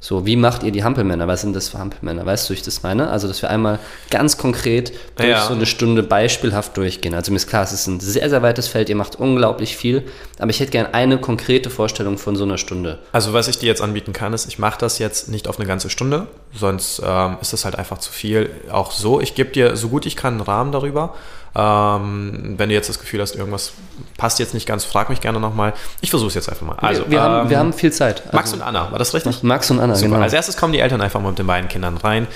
So, 0.03 0.25
wie 0.25 0.35
macht 0.35 0.63
ihr 0.63 0.71
die 0.71 0.83
Hampelmänner? 0.83 1.27
Was 1.27 1.41
sind 1.41 1.55
das 1.55 1.69
für 1.69 1.77
Hampelmänner? 1.77 2.25
Weißt 2.25 2.49
du, 2.49 2.53
wie 2.53 2.57
ich 2.57 2.63
das 2.63 2.81
meine? 2.81 3.11
Also, 3.11 3.27
dass 3.27 3.43
wir 3.43 3.51
einmal 3.51 3.77
ganz 4.09 4.35
konkret 4.35 4.91
durch 5.15 5.29
ja. 5.29 5.45
so 5.45 5.53
eine 5.53 5.67
Stunde 5.67 6.01
beispielhaft 6.01 6.75
durchgehen. 6.75 7.13
Also, 7.13 7.31
mir 7.31 7.35
ist 7.35 7.47
klar, 7.47 7.61
es 7.61 7.71
ist 7.71 7.85
ein 7.85 7.99
sehr, 7.99 8.27
sehr 8.27 8.41
weites 8.41 8.67
Feld, 8.67 8.89
ihr 8.89 8.95
macht 8.95 9.17
unglaublich 9.17 9.77
viel, 9.77 10.03
aber 10.39 10.49
ich 10.49 10.59
hätte 10.59 10.71
gerne 10.71 10.95
eine 10.95 11.19
konkrete 11.19 11.69
Vorstellung 11.69 12.17
von 12.17 12.35
so 12.35 12.45
einer 12.45 12.57
Stunde. 12.57 12.97
Also, 13.11 13.33
was 13.33 13.47
ich 13.47 13.59
dir 13.59 13.67
jetzt 13.67 13.83
anbieten 13.83 14.11
kann, 14.11 14.33
ist, 14.33 14.47
ich 14.47 14.57
mache 14.57 14.79
das 14.79 14.97
jetzt 14.97 15.29
nicht 15.29 15.47
auf 15.47 15.59
eine 15.59 15.67
ganze 15.67 15.91
Stunde, 15.91 16.25
sonst 16.51 16.99
ähm, 17.05 17.37
ist 17.39 17.53
das 17.53 17.63
halt 17.63 17.75
einfach 17.75 17.99
zu 17.99 18.11
viel. 18.11 18.49
Auch 18.71 18.89
so, 18.89 19.21
ich 19.21 19.35
gebe 19.35 19.51
dir 19.51 19.77
so 19.77 19.89
gut 19.89 20.07
ich 20.07 20.15
kann 20.15 20.33
einen 20.33 20.41
Rahmen 20.41 20.71
darüber 20.71 21.13
ähm, 21.53 22.55
wenn 22.57 22.69
du 22.69 22.75
jetzt 22.75 22.87
das 22.87 22.99
Gefühl 22.99 23.19
hast, 23.21 23.35
irgendwas 23.35 23.73
passt 24.17 24.39
jetzt 24.39 24.53
nicht 24.53 24.65
ganz, 24.65 24.85
frag 24.85 25.09
mich 25.09 25.19
gerne 25.19 25.39
nochmal. 25.39 25.73
Ich 25.99 26.09
versuche 26.09 26.29
es 26.29 26.35
jetzt 26.35 26.49
einfach 26.49 26.65
mal. 26.65 26.75
Also, 26.77 27.03
wir, 27.03 27.11
wir, 27.11 27.17
ähm, 27.17 27.23
haben, 27.23 27.49
wir 27.49 27.59
haben 27.59 27.73
viel 27.73 27.91
Zeit. 27.91 28.21
Also, 28.23 28.35
Max 28.37 28.53
und 28.53 28.61
Anna, 28.61 28.89
war 28.91 28.99
das 28.99 29.13
richtig? 29.13 29.43
Max 29.43 29.69
und 29.69 29.79
Anna, 29.79 29.95
Super. 29.95 30.11
genau. 30.11 30.21
Als 30.21 30.33
erstes 30.33 30.55
kommen 30.55 30.71
die 30.71 30.79
Eltern 30.79 31.01
einfach 31.01 31.19
mal 31.19 31.29
mit 31.29 31.39
den 31.39 31.47
beiden 31.47 31.67
Kindern 31.67 31.97
rein. 31.97 32.27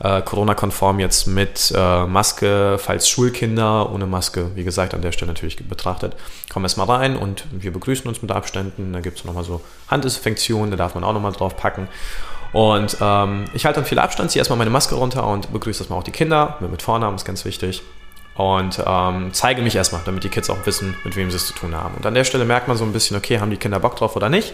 Äh, 0.00 0.22
Corona-konform 0.22 0.98
jetzt 0.98 1.28
mit 1.28 1.72
äh, 1.76 2.06
Maske, 2.06 2.78
falls 2.78 3.08
Schulkinder 3.08 3.92
ohne 3.92 4.06
Maske, 4.06 4.50
wie 4.56 4.64
gesagt, 4.64 4.92
an 4.92 5.02
der 5.02 5.12
Stelle 5.12 5.30
natürlich 5.30 5.56
betrachtet, 5.68 6.16
kommen 6.52 6.64
erstmal 6.64 6.88
rein 6.88 7.16
und 7.16 7.44
wir 7.52 7.72
begrüßen 7.72 8.08
uns 8.08 8.22
mit 8.22 8.32
Abständen. 8.32 8.92
Da 8.92 9.00
gibt 9.00 9.18
es 9.18 9.24
nochmal 9.24 9.44
so 9.44 9.60
Handdesinfektion, 9.88 10.72
da 10.72 10.76
darf 10.76 10.96
man 10.96 11.04
auch 11.04 11.12
nochmal 11.12 11.32
drauf 11.32 11.56
packen. 11.56 11.86
Und 12.52 12.96
ähm, 13.00 13.44
ich 13.52 13.66
halte 13.66 13.80
dann 13.80 13.88
viel 13.88 14.00
Abstand, 14.00 14.32
ziehe 14.32 14.40
erstmal 14.40 14.58
meine 14.58 14.70
Maske 14.70 14.96
runter 14.96 15.26
und 15.28 15.52
begrüße 15.52 15.82
erstmal 15.82 16.00
auch 16.00 16.04
die 16.04 16.12
Kinder. 16.12 16.56
Mit 16.58 16.82
Vornamen 16.82 17.14
ist 17.14 17.24
ganz 17.24 17.44
wichtig 17.44 17.82
und 18.36 18.82
ähm, 18.84 19.30
zeige 19.32 19.62
mich 19.62 19.76
erstmal, 19.76 20.02
damit 20.04 20.24
die 20.24 20.28
Kids 20.28 20.50
auch 20.50 20.66
wissen, 20.66 20.96
mit 21.04 21.16
wem 21.16 21.30
sie 21.30 21.36
es 21.36 21.46
zu 21.46 21.54
tun 21.54 21.74
haben. 21.74 21.94
Und 21.94 22.04
an 22.04 22.14
der 22.14 22.24
Stelle 22.24 22.44
merkt 22.44 22.68
man 22.68 22.76
so 22.76 22.84
ein 22.84 22.92
bisschen, 22.92 23.16
okay, 23.16 23.38
haben 23.38 23.50
die 23.50 23.56
Kinder 23.56 23.78
Bock 23.78 23.96
drauf 23.96 24.16
oder 24.16 24.28
nicht. 24.28 24.52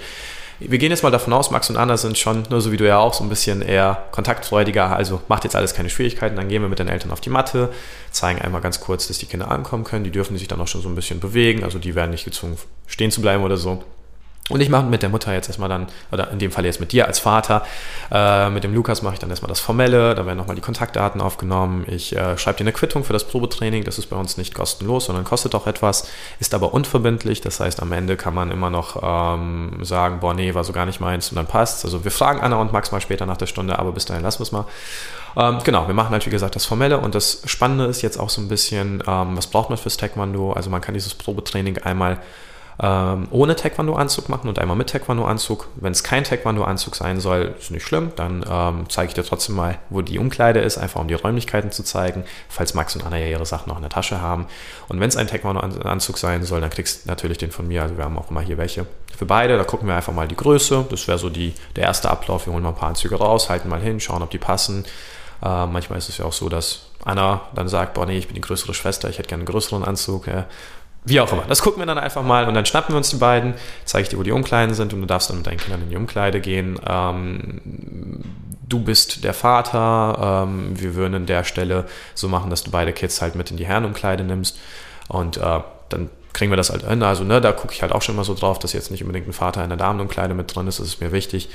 Wir 0.63 0.77
gehen 0.77 0.91
jetzt 0.91 1.03
mal 1.03 1.11
davon 1.11 1.33
aus, 1.33 1.51
Max 1.51 1.71
und 1.71 1.79
Anna 1.79 1.97
sind 1.97 2.19
schon, 2.19 2.43
nur 2.51 2.61
so 2.61 2.71
wie 2.71 2.77
du 2.77 2.87
ja 2.87 2.99
auch, 2.99 3.15
so 3.15 3.25
ein 3.25 3.31
bisschen 3.31 3.63
eher 3.63 4.05
kontaktfreudiger, 4.11 4.95
also 4.95 5.23
macht 5.27 5.45
jetzt 5.45 5.57
alles 5.57 5.73
keine 5.73 5.89
Schwierigkeiten. 5.89 6.37
Dann 6.37 6.49
gehen 6.49 6.61
wir 6.61 6.69
mit 6.69 6.79
den 6.79 6.89
Eltern 6.89 7.11
auf 7.13 7.23
die 7.23 7.31
Matte, 7.31 7.71
zeigen 8.11 8.43
einmal 8.43 8.61
ganz 8.61 8.79
kurz, 8.79 9.09
dass 9.09 9.17
die 9.17 9.25
Kinder 9.25 9.51
ankommen 9.51 9.85
können. 9.85 10.05
Die 10.05 10.11
dürfen 10.11 10.37
sich 10.37 10.49
dann 10.49 10.61
auch 10.61 10.69
schon 10.69 10.83
so 10.83 10.91
ein 10.91 10.95
bisschen 10.95 11.19
bewegen, 11.19 11.65
also 11.65 11.79
die 11.79 11.95
werden 11.95 12.11
nicht 12.11 12.27
gezwungen, 12.27 12.59
stehen 12.87 13.11
zu 13.11 13.23
bleiben 13.23 13.43
oder 13.43 13.57
so. 13.57 13.83
Und 14.51 14.61
ich 14.61 14.69
mache 14.69 14.85
mit 14.85 15.03
der 15.03 15.09
Mutter 15.09 15.33
jetzt 15.33 15.49
erstmal 15.49 15.69
dann, 15.69 15.87
oder 16.11 16.31
in 16.31 16.39
dem 16.39 16.51
Fall 16.51 16.65
jetzt 16.65 16.81
mit 16.81 16.93
dir 16.93 17.07
als 17.07 17.19
Vater, 17.19 17.65
äh, 18.11 18.51
mit 18.51 18.65
dem 18.65 18.75
Lukas 18.75 19.03
mache 19.03 19.15
ich 19.15 19.21
dann 19.21 19.31
erstmal 19.31 19.49
das 19.49 19.61
Formelle, 19.61 20.15
da 20.15 20.27
werden 20.27 20.37
nochmal 20.39 20.57
die 20.57 20.63
Kontaktdaten 20.63 21.21
aufgenommen. 21.21 21.85
Ich 21.87 22.17
äh, 22.17 22.37
schreibe 22.37 22.59
dir 22.59 22.65
eine 22.65 22.73
Quittung 22.73 23.05
für 23.05 23.13
das 23.13 23.25
Probetraining, 23.25 23.85
das 23.85 23.99
ist 23.99 24.07
bei 24.07 24.17
uns 24.17 24.37
nicht 24.37 24.55
kostenlos, 24.55 25.07
sondern 25.07 25.25
kostet 25.25 25.55
auch 25.55 25.67
etwas, 25.67 26.09
ist 26.41 26.53
aber 26.55 26.75
unverbindlich, 26.75 27.41
das 27.41 27.61
heißt 27.61 27.81
am 27.81 27.93
Ende 27.93 28.17
kann 28.17 28.35
man 28.35 28.51
immer 28.51 28.71
noch 28.71 29.01
ähm, 29.03 29.79
sagen, 29.83 30.21
boah 30.21 30.35
nee, 30.35 30.55
war 30.55 30.65
so 30.65 30.73
gar 30.73 30.87
nicht 30.87 31.01
meins 31.01 31.31
und 31.31 31.37
dann 31.37 31.47
passt 31.47 31.85
Also 31.85 32.05
wir 32.05 32.11
fragen 32.11 32.41
Anna 32.41 32.57
und 32.57 32.73
Max 32.73 32.91
mal 32.93 33.01
später 33.01 33.27
nach 33.27 33.37
der 33.37 33.47
Stunde, 33.47 33.79
aber 33.79 33.93
bis 33.93 34.05
dahin 34.05 34.23
lassen 34.23 34.41
wir 34.41 34.45
es 34.45 34.53
mal. 34.53 34.67
Ähm, 35.37 35.59
genau, 35.63 35.87
wir 35.87 35.95
machen 35.95 36.11
halt 36.11 36.27
wie 36.27 36.31
gesagt 36.31 36.57
das 36.57 36.67
Formelle 36.67 36.99
und 36.99 37.15
das 37.15 37.43
Spannende 37.45 37.85
ist 37.85 38.03
jetzt 38.03 38.19
auch 38.19 38.31
so 38.31 38.41
ein 38.41 38.49
bisschen, 38.49 39.03
ähm, 39.07 39.37
was 39.37 39.47
braucht 39.47 39.69
man 39.71 39.79
fürs 39.79 39.97
Taekwondo? 39.97 40.53
Also 40.53 40.71
man 40.71 40.81
kann 40.81 40.95
dieses 40.95 41.15
Probetraining 41.15 41.79
einmal 41.79 42.19
ähm, 42.83 43.29
ohne 43.31 43.57
Taekwondo-Anzug 43.57 44.31
machen 44.31 44.49
und 44.49 44.59
einmal 44.59 44.77
mit 44.77 44.89
Taekwondo-Anzug. 44.89 45.69
Wenn 45.77 45.93
es 45.93 46.03
kein 46.03 46.25
Taekwondo-Anzug 46.25 46.97
sein 46.97 47.21
soll, 47.21 47.55
ist 47.59 47.71
nicht 47.71 47.85
schlimm. 47.85 48.13
Dann 48.17 48.45
ähm, 48.49 48.87
zeige 48.89 49.09
ich 49.09 49.15
dir 49.15 49.25
trotzdem 49.25 49.55
mal, 49.55 49.79
wo 49.91 50.01
die 50.01 50.19
Umkleide 50.19 50.61
ist, 50.61 50.79
einfach 50.79 51.01
um 51.01 51.09
die 51.09 51.15
Räumlichkeiten 51.15 51.73
zu 51.73 51.83
zeigen, 51.83 52.25
falls 52.49 52.73
Max 52.73 52.97
und 52.97 53.05
Anna 53.05 53.19
ja 53.19 53.27
ihre 53.27 53.45
Sachen 53.45 53.69
noch 53.69 53.77
in 53.77 53.83
der 53.83 53.91
Tasche 53.91 54.23
haben. 54.23 54.47
Und 54.89 54.99
wenn 54.99 55.09
es 55.09 55.17
ein 55.17 55.27
Taekwondo-Anzug 55.27 56.17
sein 56.17 56.43
soll, 56.45 56.63
dann 56.63 56.71
kriegst 56.71 57.05
du 57.05 57.09
natürlich 57.09 57.37
den 57.37 57.51
von 57.51 57.69
mir. 57.69 57.83
Also 57.83 57.99
wir 57.99 58.05
haben 58.05 58.19
auch 58.19 58.31
immer 58.31 58.41
hier 58.41 58.57
welche 58.57 58.87
für 59.17 59.27
beide. 59.27 59.59
Da 59.59 59.65
gucken 59.65 59.87
wir 59.87 59.95
einfach 59.95 60.15
mal 60.15 60.29
die 60.29 60.37
Größe. 60.37 60.87
Das 60.89 61.07
wäre 61.07 61.19
so 61.19 61.29
die, 61.29 61.53
der 61.77 61.85
erste 61.85 62.11
Ablauf. 62.11 62.47
Wir 62.47 62.55
holen 62.55 62.63
mal 62.63 62.71
ein 62.71 62.77
paar 62.77 62.89
Anzüge 62.89 63.17
raus, 63.17 63.51
halten 63.51 63.69
mal 63.69 63.81
hin, 63.81 64.01
schauen, 64.01 64.23
ob 64.23 64.31
die 64.31 64.39
passen. 64.39 64.87
Äh, 65.43 65.67
manchmal 65.67 65.99
ist 65.99 66.09
es 66.09 66.17
ja 66.17 66.25
auch 66.25 66.33
so, 66.33 66.49
dass 66.49 66.87
Anna 67.05 67.43
dann 67.55 67.69
sagt, 67.69 67.95
boah 67.95 68.07
nee, 68.07 68.19
ich 68.19 68.27
bin 68.27 68.35
die 68.35 68.41
größere 68.41 68.75
Schwester, 68.75 69.09
ich 69.09 69.19
hätte 69.19 69.29
gerne 69.29 69.43
einen 69.43 69.53
größeren 69.53 69.85
Anzug. 69.85 70.27
Ja. 70.27 70.47
Wie 71.05 71.19
auch 71.21 71.33
immer. 71.33 71.45
Das 71.49 71.63
gucken 71.63 71.81
wir 71.81 71.87
dann 71.87 71.99
einfach 71.99 72.23
mal 72.23 72.47
und 72.47 72.55
dann 72.55 72.67
schnappen 72.67 72.95
wir 72.95 72.99
uns 72.99 73.11
die 73.11 73.17
beiden, 73.17 73.55
zeige 73.85 74.03
ich 74.03 74.09
dir, 74.11 74.19
wo 74.19 74.23
die 74.23 74.33
Umkleiden 74.33 74.75
sind 74.75 74.93
und 74.93 75.01
du 75.01 75.07
darfst 75.07 75.31
dann 75.31 75.39
mit 75.39 75.47
deinen 75.47 75.57
Kindern 75.57 75.83
in 75.83 75.91
die 75.91 75.97
Umkleide 75.97 76.41
gehen. 76.41 76.79
Ähm, 76.87 77.61
du 78.69 78.81
bist 78.81 79.25
der 79.25 79.35
Vater. 79.35 80.45
Ähm, 80.47 80.79
wir 80.79 80.95
würden 80.95 81.15
an 81.15 81.27
der 81.27 81.45
Stelle 81.45 81.87
so 82.15 82.29
machen, 82.29 82.51
dass 82.51 82.65
du 82.65 82.71
beide 82.71 82.93
Kids 82.93 83.23
halt 83.23 83.35
mit 83.35 83.51
in 83.51 83.57
die 83.57 83.67
Herrenumkleide 83.67 84.25
nimmst 84.25 84.59
und 85.09 85.39
äh, 85.39 85.61
dann 85.89 86.11
kriegen 86.33 86.53
wir 86.53 86.57
das 86.57 86.71
halt 86.71 86.87
hin. 86.87 87.03
Also 87.03 87.25
ne, 87.25 87.41
da 87.41 87.53
gucke 87.53 87.73
ich 87.73 87.83
halt 87.83 87.93
auch 87.93 88.03
schon 88.03 88.17
mal 88.17 88.25
so 88.25 88.35
drauf, 88.35 88.59
dass 88.59 88.73
jetzt 88.73 88.91
nicht 88.91 89.03
unbedingt 89.03 89.27
ein 89.27 89.33
Vater 89.33 89.63
in 89.63 89.71
der 89.71 89.79
Damenumkleide 89.79 90.35
mit 90.35 90.55
drin 90.55 90.67
ist. 90.67 90.81
Das 90.81 90.87
ist 90.87 91.01
mir 91.01 91.13
wichtig. 91.13 91.49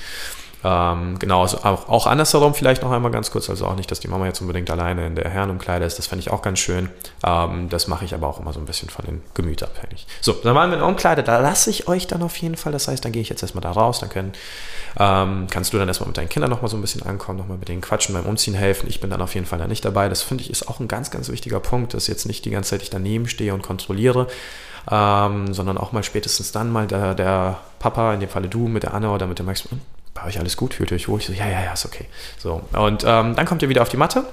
Ähm, 0.66 1.20
genau, 1.20 1.44
also 1.44 1.60
auch, 1.60 1.88
auch 1.88 2.08
andersherum 2.08 2.56
vielleicht 2.56 2.82
noch 2.82 2.92
einmal 2.92 3.12
ganz 3.12 3.30
kurz, 3.30 3.52
also 3.52 3.68
auch 3.68 3.76
nicht, 3.76 3.92
dass 3.92 4.00
die 4.00 4.08
Mama 4.08 4.26
jetzt 4.26 4.42
unbedingt 4.42 4.72
alleine 4.72 5.06
in 5.06 5.14
der 5.16 5.30
Herrenumkleide 5.30 5.86
ist, 5.86 6.00
das 6.00 6.08
fände 6.08 6.22
ich 6.22 6.32
auch 6.32 6.42
ganz 6.42 6.58
schön. 6.58 6.90
Ähm, 7.24 7.70
das 7.70 7.88
mache 7.88 8.04
ich 8.04 8.16
aber 8.16 8.28
auch 8.28 8.40
immer 8.40 8.52
so 8.52 8.60
ein 8.60 8.66
bisschen 8.66 8.90
von 8.90 9.06
den 9.06 9.22
Gemüt 9.36 9.62
abhängig. 9.62 10.08
So, 10.22 10.34
dann 10.34 10.56
waren 10.56 10.72
wir 10.72 10.74
in 10.74 10.80
der 10.80 10.88
Umkleide, 10.88 11.22
da 11.22 11.40
lasse 11.40 11.70
ich 11.70 11.88
euch 11.88 12.08
dann 12.08 12.24
auf 12.24 12.36
jeden 12.38 12.58
Fall, 12.58 12.72
das 12.72 12.88
heißt, 12.88 13.06
dann 13.06 13.12
gehe 13.12 13.22
ich 13.22 13.30
jetzt 13.30 13.44
erstmal 13.44 13.62
da 13.62 13.72
raus, 13.74 14.00
dann 14.00 14.10
können, 14.10 14.34
ähm, 14.98 15.46
kannst 15.52 15.72
du 15.72 15.78
dann 15.78 15.88
erstmal 15.88 16.08
mit 16.08 16.18
deinen 16.18 16.30
Kindern 16.30 16.50
nochmal 16.50 16.72
so 16.72 16.78
ein 16.78 16.82
bisschen 16.82 17.04
ankommen, 17.04 17.38
nochmal 17.38 17.60
mit 17.60 17.68
denen 17.68 17.82
quatschen, 17.82 18.16
beim 18.16 18.26
Umziehen 18.26 18.56
helfen. 18.56 18.90
Ich 18.90 19.00
bin 19.00 19.12
dann 19.12 19.22
auf 19.22 19.36
jeden 19.36 19.46
Fall 19.46 19.60
da 19.60 19.68
nicht 19.68 19.86
dabei. 19.86 20.10
Das 20.10 20.24
finde 20.24 20.44
ich 20.44 20.50
ist 20.50 20.68
auch 20.68 20.80
ein 20.80 20.88
ganz, 20.88 21.12
ganz 21.12 21.30
wichtiger 21.30 21.60
Punkt, 21.60 21.94
dass 21.94 22.08
jetzt 22.08 22.26
nicht 22.26 22.44
die 22.44 22.50
ganze 22.50 22.72
Zeit 22.72 22.82
ich 22.82 22.90
daneben 22.90 23.28
stehe 23.28 23.54
und 23.54 23.62
kontrolliere, 23.62 24.26
ähm, 24.90 25.54
sondern 25.54 25.78
auch 25.78 25.92
mal 25.92 26.02
spätestens 26.02 26.52
dann 26.52 26.72
mal 26.72 26.88
der, 26.88 27.14
der 27.14 27.60
Papa, 27.78 28.16
in 28.16 28.20
dem 28.20 28.30
Falle 28.30 28.48
du, 28.48 28.68
mit 28.68 28.82
der 28.82 28.96
Anna 28.96 29.14
oder 29.14 29.28
mit 29.28 29.38
dem 29.38 29.46
Max, 29.46 29.68
bei 30.16 30.26
euch 30.26 30.40
alles 30.40 30.58
gut, 30.58 30.74
fühlt 30.74 30.92
ihr 30.92 30.96
euch 30.96 31.08
wohl? 31.08 31.20
Ich 31.20 31.28
so, 31.28 31.34
ja, 31.34 31.48
ja, 31.48 31.64
ja, 31.64 31.74
ist 31.74 31.86
okay. 31.86 32.06
So, 32.40 32.62
und 32.74 33.04
ähm, 33.06 33.36
dann 33.36 33.46
kommt 33.46 33.62
ihr 33.62 33.70
wieder 33.70 33.84
auf 33.84 33.90
die 33.90 33.98
Matte. 33.98 34.26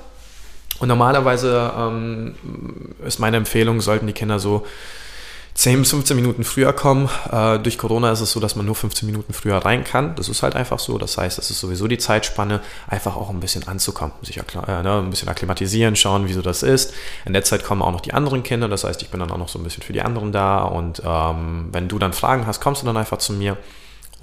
Und 0.79 0.89
normalerweise 0.89 1.71
ähm, 1.77 2.35
ist 3.05 3.19
meine 3.19 3.37
Empfehlung, 3.37 3.81
sollten 3.81 4.07
die 4.07 4.13
Kinder 4.15 4.39
so 4.39 4.65
10 5.55 5.81
bis 5.81 5.91
15 5.91 6.17
Minuten 6.17 6.45
früher 6.45 6.73
kommen. 6.73 7.09
Äh, 7.31 7.59
durch 7.59 7.77
Corona 7.79 8.11
ist 8.11 8.21
es 8.21 8.33
so, 8.33 8.41
dass 8.41 8.57
man 8.57 8.65
nur 8.65 8.75
15 8.75 9.07
Minuten 9.07 9.33
früher 9.33 9.59
rein 9.59 9.85
kann. 9.85 10.15
Das 10.15 10.29
ist 10.29 10.43
halt 10.43 10.57
einfach 10.57 10.79
so. 10.79 10.99
Das 10.99 11.19
heißt, 11.19 11.37
das 11.37 11.51
ist 11.51 11.61
sowieso 11.61 11.89
die 11.89 11.99
Zeitspanne, 11.99 12.61
einfach 12.89 13.17
auch 13.17 13.29
ein 13.29 13.41
bisschen 13.41 13.69
anzukommen, 13.69 14.15
sich 14.23 14.39
äh, 14.39 14.43
ne, 14.67 14.99
ein 14.99 15.11
bisschen 15.11 15.29
akklimatisieren, 15.29 15.95
schauen, 15.95 16.27
wieso 16.27 16.43
das 16.43 16.63
ist. 16.63 16.95
In 17.27 17.33
der 17.33 17.45
Zeit 17.45 17.65
kommen 17.65 17.83
auch 17.83 17.93
noch 17.93 18.01
die 18.01 18.15
anderen 18.15 18.43
Kinder. 18.43 18.69
Das 18.69 18.85
heißt, 18.85 19.03
ich 19.03 19.11
bin 19.11 19.21
dann 19.21 19.31
auch 19.31 19.39
noch 19.39 19.49
so 19.49 19.59
ein 19.59 19.65
bisschen 19.65 19.83
für 19.83 19.93
die 19.93 20.03
anderen 20.03 20.33
da. 20.33 20.63
Und 20.63 21.03
ähm, 21.05 21.69
wenn 21.71 21.89
du 21.89 21.99
dann 21.99 22.13
Fragen 22.13 22.47
hast, 22.47 22.61
kommst 22.61 22.83
du 22.83 22.87
dann 22.87 22.97
einfach 22.97 23.19
zu 23.19 23.35
mir. 23.35 23.59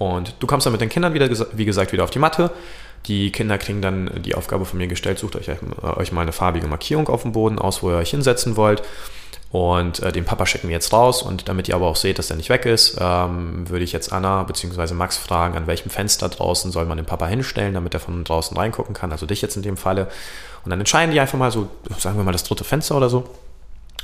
Und 0.00 0.34
du 0.40 0.46
kommst 0.46 0.64
dann 0.64 0.72
mit 0.72 0.80
den 0.80 0.88
Kindern 0.88 1.12
wieder, 1.12 1.28
wie 1.52 1.66
gesagt, 1.66 1.92
wieder 1.92 2.04
auf 2.04 2.10
die 2.10 2.18
Matte. 2.18 2.50
Die 3.04 3.30
Kinder 3.30 3.58
kriegen 3.58 3.82
dann 3.82 4.10
die 4.22 4.34
Aufgabe 4.34 4.64
von 4.64 4.78
mir 4.78 4.86
gestellt, 4.86 5.18
sucht 5.18 5.36
euch, 5.36 5.50
euch 5.50 6.12
mal 6.12 6.22
eine 6.22 6.32
farbige 6.32 6.66
Markierung 6.66 7.08
auf 7.08 7.20
dem 7.20 7.32
Boden 7.32 7.58
aus, 7.58 7.82
wo 7.82 7.90
ihr 7.90 7.98
euch 7.98 8.08
hinsetzen 8.08 8.56
wollt. 8.56 8.82
Und 9.50 10.00
äh, 10.00 10.10
den 10.10 10.24
Papa 10.24 10.46
schicken 10.46 10.68
wir 10.68 10.74
jetzt 10.74 10.94
raus. 10.94 11.22
Und 11.22 11.50
damit 11.50 11.68
ihr 11.68 11.74
aber 11.74 11.86
auch 11.86 11.96
seht, 11.96 12.18
dass 12.18 12.30
er 12.30 12.36
nicht 12.36 12.48
weg 12.48 12.64
ist, 12.64 12.96
ähm, 12.98 13.68
würde 13.68 13.84
ich 13.84 13.92
jetzt 13.92 14.10
Anna 14.10 14.42
bzw. 14.44 14.94
Max 14.94 15.18
fragen, 15.18 15.54
an 15.54 15.66
welchem 15.66 15.90
Fenster 15.90 16.30
draußen 16.30 16.72
soll 16.72 16.86
man 16.86 16.96
den 16.96 17.04
Papa 17.04 17.26
hinstellen, 17.26 17.74
damit 17.74 17.92
er 17.92 18.00
von 18.00 18.24
draußen 18.24 18.56
reingucken 18.56 18.94
kann. 18.94 19.12
Also 19.12 19.26
dich 19.26 19.42
jetzt 19.42 19.56
in 19.56 19.62
dem 19.62 19.76
Falle. 19.76 20.08
Und 20.64 20.70
dann 20.70 20.78
entscheiden 20.78 21.12
die 21.12 21.20
einfach 21.20 21.38
mal 21.38 21.50
so, 21.50 21.68
sagen 21.98 22.16
wir 22.16 22.24
mal 22.24 22.32
das 22.32 22.44
dritte 22.44 22.64
Fenster 22.64 22.96
oder 22.96 23.10
so. 23.10 23.24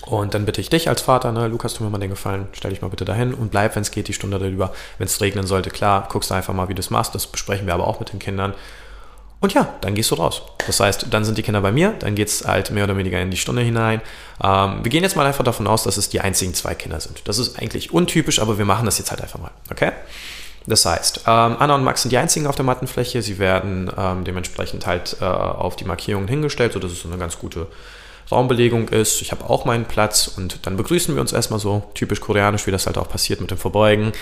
Und 0.06 0.34
dann 0.34 0.46
bitte 0.46 0.60
ich 0.60 0.70
dich 0.70 0.88
als 0.88 1.02
Vater, 1.02 1.32
ne, 1.32 1.48
Lukas, 1.48 1.74
tu 1.74 1.82
mir 1.82 1.90
mal 1.90 1.98
den 1.98 2.10
Gefallen, 2.10 2.46
stell 2.52 2.70
dich 2.70 2.80
mal 2.80 2.88
bitte 2.88 3.04
dahin 3.04 3.34
und 3.34 3.50
bleib, 3.50 3.74
wenn 3.74 3.82
es 3.82 3.90
geht, 3.90 4.06
die 4.06 4.12
Stunde 4.12 4.38
darüber. 4.38 4.72
Wenn 4.98 5.06
es 5.06 5.20
regnen 5.20 5.46
sollte, 5.46 5.70
klar, 5.70 6.08
guckst 6.10 6.30
du 6.30 6.34
einfach 6.34 6.54
mal, 6.54 6.68
wie 6.68 6.74
du 6.74 6.80
es 6.80 6.90
machst. 6.90 7.14
Das 7.14 7.26
besprechen 7.26 7.66
wir 7.66 7.74
aber 7.74 7.88
auch 7.88 7.98
mit 7.98 8.12
den 8.12 8.20
Kindern. 8.20 8.54
Und 9.40 9.52
ja, 9.52 9.74
dann 9.80 9.94
gehst 9.94 10.10
du 10.12 10.14
raus. 10.14 10.42
Das 10.66 10.80
heißt, 10.80 11.08
dann 11.10 11.24
sind 11.24 11.36
die 11.36 11.42
Kinder 11.42 11.60
bei 11.60 11.72
mir, 11.72 11.94
dann 11.98 12.14
geht 12.14 12.28
es 12.28 12.46
halt 12.46 12.70
mehr 12.70 12.84
oder 12.84 12.96
weniger 12.96 13.20
in 13.20 13.30
die 13.30 13.36
Stunde 13.36 13.62
hinein. 13.62 14.00
Ähm, 14.42 14.78
wir 14.82 14.90
gehen 14.90 15.02
jetzt 15.02 15.16
mal 15.16 15.26
einfach 15.26 15.44
davon 15.44 15.66
aus, 15.66 15.82
dass 15.82 15.96
es 15.96 16.08
die 16.08 16.20
einzigen 16.20 16.54
zwei 16.54 16.74
Kinder 16.74 17.00
sind. 17.00 17.22
Das 17.28 17.38
ist 17.38 17.58
eigentlich 17.58 17.92
untypisch, 17.92 18.40
aber 18.40 18.58
wir 18.58 18.64
machen 18.64 18.86
das 18.86 18.98
jetzt 18.98 19.10
halt 19.10 19.20
einfach 19.20 19.40
mal. 19.40 19.50
Okay? 19.70 19.92
Das 20.66 20.84
heißt, 20.84 21.22
ähm, 21.26 21.56
Anna 21.58 21.74
und 21.74 21.84
Max 21.84 22.02
sind 22.02 22.12
die 22.12 22.18
einzigen 22.18 22.46
auf 22.46 22.56
der 22.56 22.64
Mattenfläche. 22.64 23.22
Sie 23.22 23.38
werden 23.38 23.90
ähm, 23.96 24.24
dementsprechend 24.24 24.86
halt 24.86 25.16
äh, 25.20 25.24
auf 25.24 25.76
die 25.76 25.84
Markierungen 25.84 26.28
hingestellt, 26.28 26.72
sodass 26.72 26.92
es 26.92 27.02
so 27.02 27.08
eine 27.08 27.18
ganz 27.18 27.38
gute 27.38 27.66
Raumbelegung 28.30 28.88
ist. 28.88 29.22
Ich 29.22 29.32
habe 29.32 29.48
auch 29.48 29.64
meinen 29.64 29.84
Platz 29.84 30.28
und 30.28 30.66
dann 30.66 30.76
begrüßen 30.76 31.14
wir 31.14 31.20
uns 31.20 31.32
erstmal 31.32 31.60
so 31.60 31.84
typisch 31.94 32.20
koreanisch, 32.20 32.66
wie 32.66 32.70
das 32.70 32.86
halt 32.86 32.98
auch 32.98 33.08
passiert 33.08 33.40
mit 33.40 33.50
dem 33.50 33.58
Verbeugen. 33.58 34.12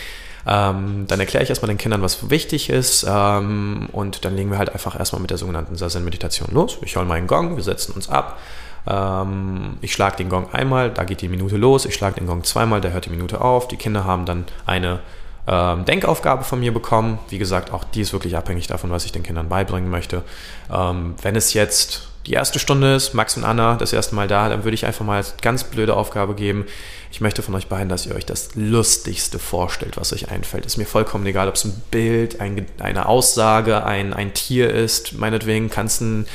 Ähm, 0.46 1.06
dann 1.08 1.20
erkläre 1.20 1.42
ich 1.42 1.48
erstmal 1.48 1.68
den 1.68 1.78
Kindern, 1.78 2.02
was 2.02 2.28
wichtig 2.28 2.68
ist 2.68 3.06
ähm, 3.08 3.88
und 3.92 4.24
dann 4.24 4.36
legen 4.36 4.50
wir 4.50 4.58
halt 4.58 4.70
einfach 4.70 4.98
erstmal 4.98 5.22
mit 5.22 5.30
der 5.30 5.38
sogenannten 5.38 5.76
Sazen-Meditation 5.76 6.48
los. 6.52 6.76
Ich 6.82 6.96
hole 6.96 7.06
meinen 7.06 7.26
Gong, 7.26 7.56
wir 7.56 7.62
setzen 7.62 7.92
uns 7.92 8.10
ab. 8.10 8.38
Ähm, 8.86 9.78
ich 9.80 9.92
schlage 9.92 10.16
den 10.16 10.28
Gong 10.28 10.52
einmal, 10.52 10.90
da 10.90 11.04
geht 11.04 11.22
die 11.22 11.28
Minute 11.28 11.56
los. 11.56 11.86
Ich 11.86 11.94
schlage 11.94 12.16
den 12.16 12.26
Gong 12.26 12.44
zweimal, 12.44 12.82
da 12.82 12.90
hört 12.90 13.06
die 13.06 13.10
Minute 13.10 13.40
auf. 13.40 13.68
Die 13.68 13.76
Kinder 13.76 14.04
haben 14.04 14.26
dann 14.26 14.44
eine 14.66 15.00
ähm, 15.46 15.84
Denkaufgabe 15.86 16.44
von 16.44 16.60
mir 16.60 16.74
bekommen. 16.74 17.18
Wie 17.30 17.38
gesagt, 17.38 17.72
auch 17.72 17.84
die 17.84 18.02
ist 18.02 18.12
wirklich 18.12 18.36
abhängig 18.36 18.66
davon, 18.66 18.90
was 18.90 19.06
ich 19.06 19.12
den 19.12 19.22
Kindern 19.22 19.48
beibringen 19.48 19.90
möchte. 19.90 20.22
Ähm, 20.70 21.14
wenn 21.22 21.36
es 21.36 21.54
jetzt 21.54 22.08
die 22.26 22.32
erste 22.32 22.58
Stunde 22.58 22.94
ist, 22.94 23.14
Max 23.14 23.36
und 23.36 23.44
Anna 23.44 23.76
das 23.76 23.92
erste 23.92 24.14
Mal 24.14 24.28
da, 24.28 24.48
dann 24.48 24.64
würde 24.64 24.74
ich 24.74 24.86
einfach 24.86 25.04
mal 25.04 25.16
als 25.16 25.36
ganz 25.42 25.64
blöde 25.64 25.94
Aufgabe 25.94 26.34
geben. 26.34 26.66
Ich 27.12 27.20
möchte 27.20 27.42
von 27.42 27.54
euch 27.54 27.68
beiden, 27.68 27.88
dass 27.88 28.06
ihr 28.06 28.14
euch 28.14 28.26
das 28.26 28.54
Lustigste 28.54 29.38
vorstellt, 29.38 29.96
was 29.96 30.12
euch 30.12 30.30
einfällt. 30.30 30.66
Ist 30.66 30.78
mir 30.78 30.86
vollkommen 30.86 31.26
egal, 31.26 31.48
ob 31.48 31.54
es 31.54 31.64
ein 31.64 31.82
Bild, 31.90 32.40
ein, 32.40 32.66
eine 32.78 33.06
Aussage, 33.06 33.84
ein, 33.84 34.14
ein 34.14 34.32
Tier 34.34 34.72
ist. 34.72 35.12
Meinetwegen 35.12 35.70
kann 35.70 35.86
es 35.86 36.00
ein, 36.00 36.26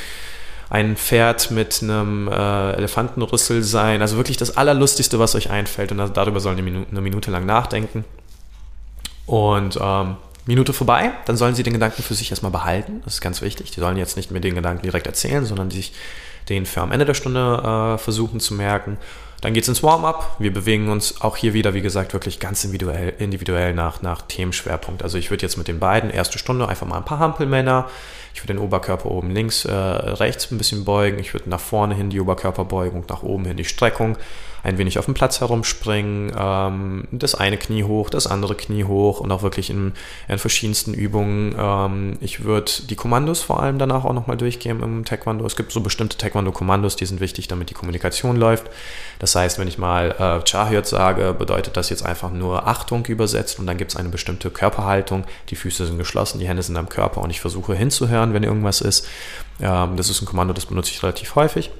ein 0.70 0.96
Pferd 0.96 1.50
mit 1.50 1.82
einem 1.82 2.28
äh, 2.28 2.72
Elefantenrüssel 2.72 3.62
sein. 3.62 4.00
Also 4.00 4.16
wirklich 4.16 4.36
das 4.36 4.56
Allerlustigste, 4.56 5.18
was 5.18 5.34
euch 5.34 5.50
einfällt. 5.50 5.92
Und 5.92 6.16
darüber 6.16 6.40
sollen 6.40 6.56
die 6.56 6.62
Minute, 6.62 6.90
eine 6.90 7.00
Minute 7.00 7.30
lang 7.30 7.44
nachdenken. 7.44 8.04
Und 9.26 9.78
ähm, 9.82 10.16
Minute 10.46 10.72
vorbei, 10.72 11.12
dann 11.26 11.36
sollen 11.36 11.54
sie 11.54 11.62
den 11.62 11.74
Gedanken 11.74 12.02
für 12.02 12.14
sich 12.14 12.30
erstmal 12.30 12.52
behalten. 12.52 13.02
Das 13.04 13.14
ist 13.14 13.20
ganz 13.20 13.42
wichtig. 13.42 13.70
Die 13.70 13.80
sollen 13.80 13.96
jetzt 13.96 14.16
nicht 14.16 14.30
mehr 14.30 14.40
den 14.40 14.54
Gedanken 14.54 14.82
direkt 14.82 15.06
erzählen, 15.06 15.44
sondern 15.44 15.70
sich 15.70 15.92
den 16.48 16.66
für 16.66 16.80
am 16.80 16.92
Ende 16.92 17.04
der 17.04 17.14
Stunde 17.14 17.94
äh, 17.94 17.98
versuchen 17.98 18.40
zu 18.40 18.54
merken. 18.54 18.96
Dann 19.40 19.54
geht 19.54 19.62
es 19.62 19.68
ins 19.68 19.82
Warm-up. 19.82 20.36
Wir 20.38 20.52
bewegen 20.52 20.90
uns 20.90 21.22
auch 21.22 21.36
hier 21.36 21.54
wieder, 21.54 21.72
wie 21.72 21.80
gesagt, 21.80 22.12
wirklich 22.12 22.40
ganz 22.40 22.64
individuell, 22.64 23.14
individuell 23.18 23.72
nach, 23.74 24.02
nach 24.02 24.22
Themenschwerpunkt. 24.22 25.02
Also 25.02 25.16
ich 25.16 25.30
würde 25.30 25.42
jetzt 25.42 25.56
mit 25.56 25.68
den 25.68 25.78
beiden 25.78 26.10
erste 26.10 26.38
Stunde 26.38 26.68
einfach 26.68 26.86
mal 26.86 26.98
ein 26.98 27.04
paar 27.04 27.20
Hampelmänner. 27.20 27.88
Ich 28.34 28.42
würde 28.42 28.54
den 28.54 28.62
Oberkörper 28.62 29.10
oben 29.10 29.30
links, 29.30 29.64
äh, 29.64 29.72
rechts 29.72 30.50
ein 30.50 30.58
bisschen 30.58 30.84
beugen. 30.84 31.18
Ich 31.18 31.32
würde 31.32 31.48
nach 31.48 31.60
vorne 31.60 31.94
hin 31.94 32.10
die 32.10 32.20
Oberkörperbeugung, 32.20 33.04
nach 33.08 33.22
oben 33.22 33.46
hin 33.46 33.56
die 33.56 33.64
Streckung 33.64 34.16
ein 34.62 34.78
wenig 34.78 34.98
auf 34.98 35.04
dem 35.04 35.14
Platz 35.14 35.40
herumspringen, 35.40 36.32
ähm, 36.36 37.08
das 37.10 37.34
eine 37.34 37.56
Knie 37.56 37.84
hoch, 37.84 38.10
das 38.10 38.26
andere 38.26 38.54
Knie 38.54 38.84
hoch 38.84 39.20
und 39.20 39.30
auch 39.32 39.42
wirklich 39.42 39.70
in, 39.70 39.92
in 40.28 40.38
verschiedensten 40.38 40.94
Übungen. 40.94 41.54
Ähm, 41.58 42.18
ich 42.20 42.44
würde 42.44 42.70
die 42.88 42.96
Kommandos 42.96 43.42
vor 43.42 43.62
allem 43.62 43.78
danach 43.78 44.04
auch 44.04 44.12
nochmal 44.12 44.36
durchgehen 44.36 44.82
im 44.82 45.04
Taekwondo. 45.04 45.44
Es 45.46 45.56
gibt 45.56 45.72
so 45.72 45.80
bestimmte 45.80 46.16
Taekwondo-Kommandos, 46.18 46.96
die 46.96 47.06
sind 47.06 47.20
wichtig, 47.20 47.48
damit 47.48 47.70
die 47.70 47.74
Kommunikation 47.74 48.36
läuft. 48.36 48.70
Das 49.18 49.34
heißt, 49.34 49.58
wenn 49.58 49.68
ich 49.68 49.78
mal 49.78 50.10
äh, 50.18 50.44
Chahyot 50.44 50.86
sage, 50.86 51.34
bedeutet 51.38 51.76
das 51.76 51.90
jetzt 51.90 52.04
einfach 52.04 52.30
nur 52.30 52.66
Achtung 52.66 53.04
übersetzt 53.06 53.58
und 53.58 53.66
dann 53.66 53.76
gibt 53.76 53.92
es 53.92 53.96
eine 53.96 54.08
bestimmte 54.08 54.50
Körperhaltung. 54.50 55.24
Die 55.48 55.56
Füße 55.56 55.86
sind 55.86 55.98
geschlossen, 55.98 56.38
die 56.38 56.48
Hände 56.48 56.62
sind 56.62 56.76
am 56.76 56.88
Körper 56.88 57.22
und 57.22 57.30
ich 57.30 57.40
versuche 57.40 57.74
hinzuhören, 57.74 58.34
wenn 58.34 58.42
irgendwas 58.42 58.80
ist. 58.80 59.06
Ähm, 59.60 59.96
das 59.96 60.08
ist 60.08 60.22
ein 60.22 60.26
Kommando, 60.26 60.52
das 60.52 60.66
benutze 60.66 60.90
ich 60.90 61.02
relativ 61.02 61.34
häufig. 61.34 61.70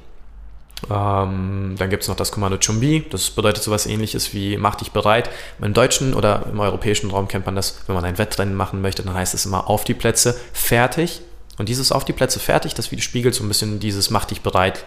Ähm, 0.89 1.75
dann 1.79 1.91
gibt 1.91 2.03
es 2.03 2.09
noch 2.09 2.17
das 2.17 2.33
Kommando 2.33 2.59
Chumbi, 2.59 3.05
das 3.11 3.31
bedeutet 3.31 3.63
sowas 3.63 3.87
ähnliches 3.87 4.33
wie 4.33 4.57
mach 4.57 4.77
dich 4.77 4.93
bereit. 4.93 5.31
Im 5.61 5.75
deutschen 5.75 6.15
oder 6.15 6.47
im 6.51 6.61
europäischen 6.61 7.11
Raum 7.11 7.29
kennt 7.29 7.47
man 7.47 7.57
das, 7.57 7.83
wenn 7.87 7.95
man 7.95 8.05
ein 8.05 8.19
Wettrennen 8.19 8.55
machen 8.55 8.81
möchte, 8.81 9.03
dann 9.03 9.15
heißt 9.15 9.35
es 9.35 9.45
immer 9.45 9.69
auf 9.69 9.85
die 9.85 9.95
Plätze, 9.95 10.39
fertig. 10.53 11.23
Und 11.59 11.69
dieses 11.69 11.93
auf 11.93 12.07
die 12.07 12.15
Plätze 12.15 12.41
fertig, 12.41 12.73
das 12.73 12.87
spiegelt 12.87 13.35
so 13.35 13.45
ein 13.45 13.49
bisschen 13.49 13.81
dieses 13.81 14.09
mach 14.09 14.25
dich 14.25 14.41
bereit 14.41 14.83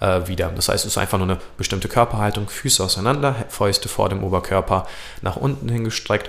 äh, 0.00 0.26
wieder. 0.26 0.50
Das 0.50 0.68
heißt, 0.68 0.84
es 0.84 0.92
ist 0.92 0.98
einfach 0.98 1.16
nur 1.16 1.26
eine 1.26 1.38
bestimmte 1.56 1.88
Körperhaltung, 1.88 2.50
Füße 2.50 2.84
auseinander, 2.84 3.34
Fäuste 3.48 3.88
vor 3.88 4.10
dem 4.10 4.22
Oberkörper 4.22 4.86
nach 5.22 5.36
unten 5.36 5.70
hingestreckt. 5.70 6.28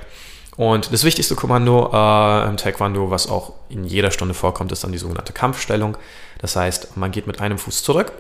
Und 0.56 0.94
das 0.94 1.04
wichtigste 1.04 1.36
Kommando 1.36 1.90
äh, 1.94 2.48
im 2.48 2.56
Taekwondo, 2.56 3.12
was 3.12 3.28
auch 3.28 3.54
in 3.68 3.84
jeder 3.84 4.12
Stunde 4.12 4.34
vorkommt, 4.34 4.72
ist 4.72 4.86
dann 4.86 4.94
die 4.94 4.98
sogenannte 4.98 5.34
Kampfstellung. 5.34 5.98
Das 6.40 6.56
heißt, 6.56 6.96
man 6.96 7.12
geht 7.12 7.28
mit 7.28 7.42
einem 7.42 7.58
Fuß 7.58 7.84
zurück, 7.84 8.14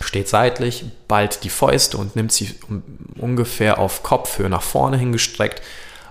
steht 0.00 0.28
seitlich, 0.28 0.84
ballt 1.08 1.44
die 1.44 1.50
Fäuste 1.50 1.98
und 1.98 2.16
nimmt 2.16 2.32
sie 2.32 2.54
ungefähr 3.18 3.78
auf 3.78 4.02
Kopfhöhe 4.02 4.48
nach 4.48 4.62
vorne 4.62 4.96
hingestreckt. 4.96 5.62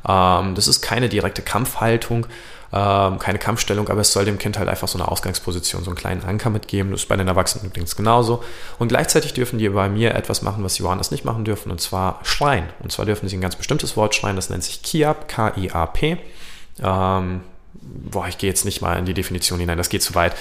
Ähm, 0.07 0.55
das 0.55 0.67
ist 0.67 0.81
keine 0.81 1.09
direkte 1.09 1.41
Kampfhaltung, 1.41 2.27
ähm, 2.71 3.19
keine 3.19 3.39
Kampfstellung, 3.39 3.89
aber 3.89 4.01
es 4.01 4.13
soll 4.13 4.25
dem 4.25 4.38
Kind 4.38 4.57
halt 4.57 4.69
einfach 4.69 4.88
so 4.88 4.97
eine 4.97 5.07
Ausgangsposition, 5.07 5.84
so 5.84 5.91
einen 5.91 5.97
kleinen 5.97 6.23
Anker 6.23 6.49
mitgeben. 6.49 6.91
Das 6.91 7.01
ist 7.01 7.09
bei 7.09 7.15
den 7.15 7.27
Erwachsenen 7.27 7.65
übrigens 7.65 7.95
genauso. 7.95 8.43
Und 8.79 8.88
gleichzeitig 8.88 9.34
dürfen 9.34 9.59
die 9.59 9.69
bei 9.69 9.89
mir 9.89 10.15
etwas 10.15 10.41
machen, 10.41 10.63
was 10.63 10.75
sie 10.75 10.84
woanders 10.84 11.11
nicht 11.11 11.25
machen 11.25 11.45
dürfen, 11.45 11.71
und 11.71 11.81
zwar 11.81 12.19
schreien. 12.23 12.65
Und 12.79 12.91
zwar 12.91 13.05
dürfen 13.05 13.27
sie 13.29 13.38
ein 13.38 13.41
ganz 13.41 13.55
bestimmtes 13.55 13.95
Wort 13.95 14.15
schreien, 14.15 14.36
das 14.36 14.49
nennt 14.49 14.63
sich 14.63 14.81
Kiap, 14.81 15.27
K-I-A-P. 15.27 16.17
Ähm, 16.81 17.41
boah, 17.82 18.28
ich 18.28 18.38
gehe 18.38 18.49
jetzt 18.49 18.65
nicht 18.65 18.82
mal 18.82 18.97
in 18.97 19.05
die 19.05 19.13
Definition 19.13 19.59
hinein, 19.59 19.78
das 19.78 19.89
geht 19.89 20.01
zu 20.01 20.15
weit. 20.15 20.36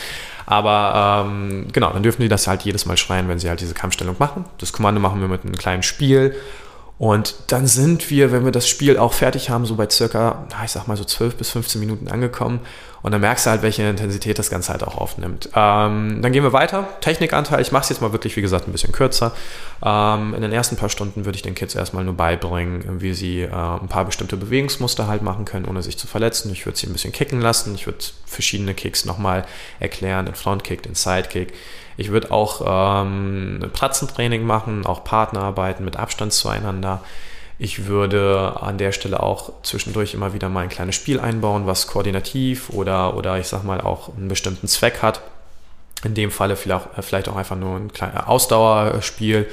Aber 0.47 1.25
ähm, 1.27 1.69
genau, 1.73 1.93
dann 1.93 2.03
dürfen 2.03 2.23
die 2.23 2.29
das 2.29 2.47
halt 2.47 2.63
jedes 2.63 2.87
Mal 2.87 2.97
schreien, 2.97 3.29
wenn 3.29 3.39
sie 3.39 3.49
halt 3.49 3.61
diese 3.61 3.75
Kampfstellung 3.75 4.17
machen. 4.19 4.45
Das 4.59 4.73
Kommando 4.73 5.01
machen 5.01 5.21
wir 5.21 5.29
mit 5.29 5.45
einem 5.45 5.57
kleinen 5.57 5.83
Spiel 5.83 6.37
und 7.03 7.35
dann 7.49 7.67
sind 7.67 8.11
wir, 8.11 8.31
wenn 8.31 8.45
wir 8.45 8.53
das 8.53 8.69
Spiel 8.69 8.97
auch 8.97 9.13
fertig 9.13 9.51
haben, 9.51 9.67
so 9.67 9.75
bei 9.75 9.91
circa, 9.91 10.47
ich 10.65 10.71
sag 10.71 10.87
mal 10.87 10.97
so 10.97 11.03
12 11.03 11.35
bis 11.35 11.51
15 11.51 11.81
Minuten 11.81 12.07
angekommen. 12.07 12.61
Und 13.03 13.11
dann 13.11 13.21
merkst 13.21 13.45
du 13.45 13.51
halt, 13.51 13.63
welche 13.63 13.83
Intensität 13.83 14.39
das 14.39 14.51
Ganze 14.51 14.71
halt 14.71 14.85
auch 14.85 14.97
aufnimmt. 14.97 15.49
Ähm, 15.53 16.23
dann 16.23 16.31
gehen 16.31 16.45
wir 16.45 16.53
weiter. 16.53 16.87
Technikanteil, 17.01 17.61
ich 17.61 17.73
mache 17.73 17.83
es 17.83 17.89
jetzt 17.89 18.03
mal 18.03 18.13
wirklich, 18.13 18.37
wie 18.37 18.41
gesagt, 18.41 18.69
ein 18.69 18.71
bisschen 18.71 18.93
kürzer. 18.93 19.33
Ähm, 19.85 20.33
in 20.33 20.43
den 20.43 20.53
ersten 20.53 20.77
paar 20.77 20.91
Stunden 20.91 21.25
würde 21.25 21.35
ich 21.35 21.43
den 21.43 21.57
Kids 21.57 21.75
erstmal 21.75 22.05
nur 22.05 22.15
beibringen, 22.15 23.01
wie 23.01 23.15
sie 23.15 23.41
äh, 23.41 23.51
ein 23.51 23.89
paar 23.89 24.05
bestimmte 24.05 24.37
Bewegungsmuster 24.37 25.09
halt 25.09 25.23
machen 25.23 25.45
können, 25.45 25.65
ohne 25.65 25.83
sich 25.83 25.99
zu 25.99 26.07
verletzen. 26.07 26.53
Ich 26.53 26.65
würde 26.67 26.79
sie 26.79 26.87
ein 26.87 26.93
bisschen 26.93 27.11
kicken 27.11 27.41
lassen. 27.41 27.75
Ich 27.75 27.87
würde 27.87 27.99
verschiedene 28.27 28.75
Kicks 28.75 29.07
nochmal 29.07 29.45
erklären, 29.81 30.27
den 30.27 30.37
Frontkick, 30.37 30.85
den 30.85 30.95
Sidekick. 30.95 31.53
Ich 31.97 32.11
würde 32.11 32.31
auch 32.31 33.03
ähm, 33.05 33.61
Pratzentraining 33.73 34.45
machen, 34.45 34.87
auch 34.87 35.05
Partnerarbeiten 35.05 35.85
mit 35.85 35.97
Abstand 35.97 36.33
zueinander. 36.33 37.03
Ich 37.59 37.87
würde 37.87 38.57
an 38.61 38.79
der 38.79 38.93
Stelle 38.93 39.23
auch 39.23 39.53
zwischendurch 39.63 40.15
immer 40.15 40.35
wieder 40.35 40.49
mal 40.49 40.63
ein 40.63 40.69
kleines 40.69 40.97
Spiel 40.97 41.21
einbauen, 41.21 41.67
was 41.67 41.87
koordinativ 41.87 42.71
oder, 42.71 43.17
oder 43.17 43.39
ich 43.39 43.47
sag 43.47 43.63
mal 43.63 43.81
auch 43.81 44.17
einen 44.17 44.29
bestimmten 44.29 44.67
Zweck 44.67 45.03
hat. 45.03 45.21
In 46.05 46.15
dem 46.15 46.33
Falle 46.33 46.57
vielleicht 46.57 47.29
auch 47.29 47.37
einfach 47.37 47.55
nur 47.55 47.77
ein 47.77 47.93
kleines 47.93 48.27
Ausdauerspiel. 48.27 49.47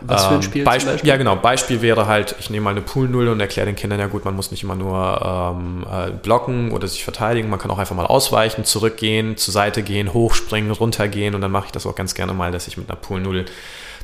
Was 0.00 0.24
für 0.24 0.30
ein 0.30 0.36
ähm, 0.36 0.42
Spiel? 0.42 0.64
Beispiel, 0.64 0.98
Ja, 1.04 1.16
genau. 1.16 1.36
Beispiel 1.36 1.80
wäre 1.80 2.06
halt, 2.06 2.34
ich 2.40 2.50
nehme 2.50 2.64
mal 2.64 2.70
eine 2.70 2.80
Poolnull 2.80 3.28
und 3.28 3.38
erkläre 3.38 3.66
den 3.66 3.76
Kindern, 3.76 4.00
ja 4.00 4.08
gut, 4.08 4.24
man 4.24 4.34
muss 4.34 4.50
nicht 4.50 4.64
immer 4.64 4.74
nur 4.74 5.54
ähm, 5.56 5.86
äh, 5.88 6.10
blocken 6.10 6.72
oder 6.72 6.88
sich 6.88 7.04
verteidigen, 7.04 7.48
man 7.48 7.60
kann 7.60 7.70
auch 7.70 7.78
einfach 7.78 7.94
mal 7.94 8.06
ausweichen, 8.06 8.64
zurückgehen, 8.64 9.36
zur 9.36 9.52
Seite 9.52 9.84
gehen, 9.84 10.12
hochspringen, 10.12 10.72
runtergehen 10.72 11.36
und 11.36 11.40
dann 11.40 11.52
mache 11.52 11.66
ich 11.66 11.72
das 11.72 11.86
auch 11.86 11.94
ganz 11.94 12.14
gerne 12.14 12.32
mal, 12.32 12.50
dass 12.50 12.66
ich 12.66 12.76
mit 12.76 12.90
einer 12.90 12.98
Poolnull 12.98 13.44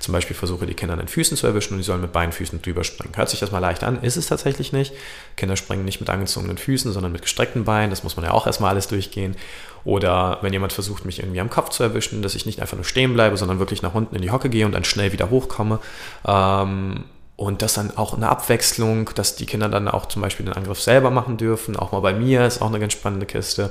zum 0.00 0.12
Beispiel 0.12 0.36
versuche, 0.36 0.66
die 0.66 0.74
Kinder 0.74 0.94
an 0.94 1.00
den 1.00 1.08
Füßen 1.08 1.36
zu 1.36 1.46
erwischen 1.46 1.74
und 1.74 1.78
die 1.78 1.84
sollen 1.84 2.00
mit 2.00 2.12
beiden 2.12 2.32
Füßen 2.32 2.62
drüber 2.62 2.84
springen. 2.84 3.16
Hört 3.16 3.28
sich 3.28 3.40
das 3.40 3.50
mal 3.50 3.58
leicht 3.58 3.84
an, 3.84 4.02
ist 4.02 4.16
es 4.16 4.26
tatsächlich 4.26 4.72
nicht. 4.72 4.92
Kinder 5.36 5.56
springen 5.56 5.84
nicht 5.84 6.00
mit 6.00 6.10
angezogenen 6.10 6.58
Füßen, 6.58 6.92
sondern 6.92 7.12
mit 7.12 7.22
gestreckten 7.22 7.64
Beinen. 7.64 7.90
Das 7.90 8.04
muss 8.04 8.16
man 8.16 8.24
ja 8.24 8.32
auch 8.32 8.46
erstmal 8.46 8.70
alles 8.70 8.88
durchgehen. 8.88 9.36
Oder 9.84 10.38
wenn 10.42 10.52
jemand 10.52 10.72
versucht, 10.72 11.04
mich 11.04 11.20
irgendwie 11.20 11.40
am 11.40 11.50
Kopf 11.50 11.70
zu 11.70 11.82
erwischen, 11.82 12.22
dass 12.22 12.34
ich 12.34 12.46
nicht 12.46 12.60
einfach 12.60 12.76
nur 12.76 12.84
stehen 12.84 13.14
bleibe, 13.14 13.36
sondern 13.36 13.58
wirklich 13.58 13.82
nach 13.82 13.94
unten 13.94 14.16
in 14.16 14.22
die 14.22 14.30
Hocke 14.30 14.50
gehe 14.50 14.66
und 14.66 14.72
dann 14.72 14.84
schnell 14.84 15.12
wieder 15.12 15.30
hochkomme. 15.30 15.78
Ähm, 16.26 17.04
und 17.36 17.62
das 17.62 17.74
dann 17.74 17.96
auch 17.96 18.14
eine 18.14 18.28
Abwechslung, 18.28 19.10
dass 19.14 19.36
die 19.36 19.46
Kinder 19.46 19.68
dann 19.68 19.86
auch 19.86 20.06
zum 20.06 20.22
Beispiel 20.22 20.44
den 20.44 20.54
Angriff 20.54 20.80
selber 20.80 21.10
machen 21.10 21.36
dürfen. 21.36 21.76
Auch 21.76 21.92
mal 21.92 22.00
bei 22.00 22.12
mir 22.12 22.44
ist 22.44 22.60
auch 22.60 22.66
eine 22.66 22.80
ganz 22.80 22.94
spannende 22.94 23.26
Kiste 23.26 23.70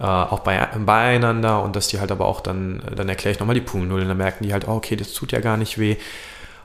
äh, 0.00 0.04
auch 0.04 0.40
bei, 0.40 0.58
beieinander 0.84 1.62
und 1.62 1.76
dass 1.76 1.88
die 1.88 2.00
halt 2.00 2.10
aber 2.10 2.26
auch 2.26 2.40
dann, 2.40 2.82
dann 2.94 3.08
erkläre 3.08 3.32
ich 3.32 3.40
nochmal 3.40 3.54
die 3.54 3.60
Poolnull 3.60 4.02
und 4.02 4.08
dann 4.08 4.16
merken 4.16 4.44
die 4.44 4.52
halt, 4.52 4.68
oh, 4.68 4.72
okay, 4.72 4.96
das 4.96 5.12
tut 5.12 5.32
ja 5.32 5.40
gar 5.40 5.56
nicht 5.56 5.78
weh. 5.78 5.96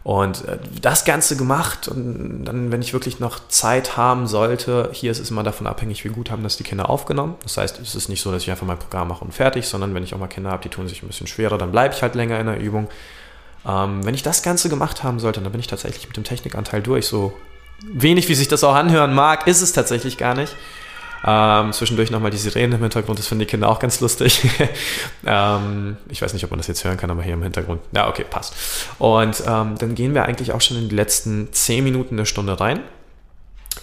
Und 0.04 0.48
äh, 0.48 0.58
das 0.82 1.04
Ganze 1.04 1.36
gemacht 1.36 1.90
und 1.90 2.46
dann, 2.46 2.72
wenn 2.72 2.82
ich 2.82 2.94
wirklich 2.94 3.20
noch 3.20 3.40
Zeit 3.50 3.98
haben 3.98 4.26
sollte, 4.26 4.90
hier 4.94 5.12
ist 5.12 5.20
es 5.20 5.32
immer 5.32 5.44
davon 5.44 5.68
abhängig, 5.68 6.06
wie 6.06 6.10
gut 6.10 6.32
haben 6.32 6.44
das 6.44 6.56
die 6.56 6.64
Kinder 6.64 6.90
aufgenommen. 6.90 7.36
Das 7.44 7.58
heißt, 7.58 7.80
es 7.82 7.94
ist 7.94 8.08
nicht 8.08 8.22
so, 8.22 8.32
dass 8.32 8.44
ich 8.44 8.50
einfach 8.50 8.66
mein 8.66 8.80
Programm 8.80 9.10
mache 9.10 9.26
und 9.26 9.34
fertig, 9.34 9.68
sondern 9.68 9.94
wenn 9.94 10.04
ich 10.04 10.14
auch 10.14 10.20
mal 10.20 10.28
Kinder 10.28 10.52
habe, 10.52 10.64
die 10.64 10.70
tun 10.70 10.88
sich 10.88 11.04
ein 11.04 11.08
bisschen 11.08 11.28
schwerer, 11.28 11.58
dann 11.58 11.72
bleibe 11.72 11.94
ich 11.94 12.02
halt 12.02 12.16
länger 12.16 12.40
in 12.40 12.46
der 12.46 12.58
Übung. 12.58 12.88
Ähm, 13.68 14.06
wenn 14.06 14.16
ich 14.16 14.24
das 14.24 14.44
Ganze 14.44 14.70
gemacht 14.70 15.04
haben 15.04 15.20
sollte, 15.20 15.42
dann 15.42 15.52
bin 15.52 15.60
ich 15.60 15.68
tatsächlich 15.68 16.08
mit 16.08 16.16
dem 16.16 16.24
Technikanteil 16.24 16.82
durch. 16.82 17.06
So 17.06 17.34
wenig, 17.84 18.30
wie 18.30 18.36
sich 18.36 18.48
das 18.48 18.64
auch 18.64 18.76
anhören 18.76 19.14
mag, 19.14 19.46
ist 19.46 19.62
es 19.62 19.74
tatsächlich 19.74 20.18
gar 20.18 20.36
nicht. 20.36 20.56
Ähm, 21.26 21.74
zwischendurch 21.74 22.12
nochmal 22.12 22.32
die 22.32 22.38
Sirenen 22.38 22.74
im 22.74 22.82
Hintergrund, 22.82 23.18
das 23.18 23.28
finden 23.28 23.42
die 23.42 23.46
Kinder 23.48 23.70
auch 23.70 23.80
ganz 23.80 24.00
lustig. 24.00 24.44
ähm, 25.26 25.98
ich 26.10 26.22
weiß 26.22 26.34
nicht, 26.34 26.44
ob 26.44 26.52
man 26.52 26.60
das 26.60 26.68
jetzt 26.68 26.84
hören 26.84 26.98
kann, 26.98 27.10
aber 27.10 27.24
hier 27.24 27.34
im 27.34 27.44
Hintergrund. 27.44 27.82
Ja, 27.92 28.08
okay, 28.08 28.26
passt. 28.30 28.56
Und 29.00 29.42
ähm, 29.48 29.76
dann 29.78 29.96
gehen 29.96 30.14
wir 30.14 30.26
eigentlich 30.26 30.52
auch 30.52 30.62
schon 30.62 30.78
in 30.78 30.90
die 30.90 30.96
letzten 30.96 31.52
zehn 31.54 31.84
Minuten 31.84 32.18
der 32.18 32.26
Stunde 32.26 32.60
rein, 32.60 32.82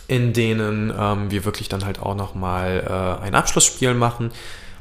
in 0.07 0.33
denen 0.33 0.93
ähm, 0.97 1.31
wir 1.31 1.45
wirklich 1.45 1.69
dann 1.69 1.85
halt 1.85 2.01
auch 2.01 2.15
nochmal 2.15 3.19
äh, 3.21 3.25
ein 3.25 3.35
Abschlussspiel 3.35 3.95
machen. 3.95 4.31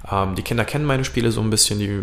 Ähm, 0.10 0.36
die 0.36 0.44
Kinder 0.44 0.66
kennen 0.66 0.86
meine 0.86 1.06
Spiele 1.06 1.32
so 1.32 1.42
ein 1.42 1.50
bisschen, 1.50 1.80
die 1.80 2.00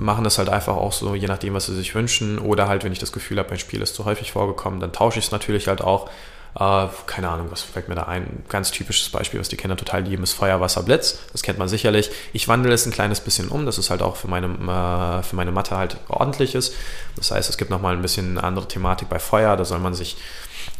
machen 0.00 0.24
das 0.24 0.38
halt 0.38 0.48
einfach 0.48 0.76
auch 0.76 0.92
so, 0.92 1.14
je 1.14 1.26
nachdem, 1.26 1.54
was 1.54 1.66
sie 1.66 1.74
sich 1.74 1.94
wünschen. 1.94 2.38
Oder 2.38 2.66
halt, 2.66 2.82
wenn 2.82 2.92
ich 2.92 2.98
das 2.98 3.12
Gefühl 3.12 3.38
habe, 3.38 3.50
mein 3.50 3.58
Spiel 3.58 3.82
ist 3.82 3.94
zu 3.94 4.04
häufig 4.04 4.32
vorgekommen, 4.32 4.80
dann 4.80 4.92
tausche 4.92 5.18
ich 5.18 5.26
es 5.26 5.30
natürlich 5.30 5.68
halt 5.68 5.82
auch 5.82 6.10
äh, 6.58 6.86
keine 7.06 7.28
Ahnung, 7.28 7.48
was 7.50 7.62
fällt 7.62 7.88
mir 7.88 7.94
da 7.94 8.04
ein? 8.04 8.42
Ganz 8.48 8.70
typisches 8.70 9.08
Beispiel, 9.10 9.38
was 9.38 9.48
die 9.48 9.56
Kinder 9.56 9.76
total 9.76 10.02
lieben, 10.02 10.22
ist 10.22 10.32
Feuer, 10.32 10.60
Wasser, 10.60 10.82
Blitz. 10.82 11.20
Das 11.32 11.42
kennt 11.42 11.58
man 11.58 11.68
sicherlich. 11.68 12.10
Ich 12.32 12.48
wandle 12.48 12.72
es 12.72 12.86
ein 12.86 12.92
kleines 12.92 13.20
bisschen 13.20 13.48
um, 13.48 13.66
dass 13.66 13.78
es 13.78 13.90
halt 13.90 14.02
auch 14.02 14.16
für 14.16 14.28
meine, 14.28 14.46
äh, 14.46 15.22
für 15.22 15.36
meine 15.36 15.52
Mathe 15.52 15.76
halt 15.76 15.96
ordentlich 16.08 16.54
ist. 16.54 16.74
Das 17.16 17.30
heißt, 17.30 17.48
es 17.48 17.56
gibt 17.56 17.70
nochmal 17.70 17.94
ein 17.94 18.02
bisschen 18.02 18.38
eine 18.38 18.44
andere 18.46 18.66
Thematik 18.66 19.08
bei 19.08 19.18
Feuer. 19.18 19.56
Da 19.56 19.64
soll 19.64 19.78
man 19.78 19.94
sich 19.94 20.16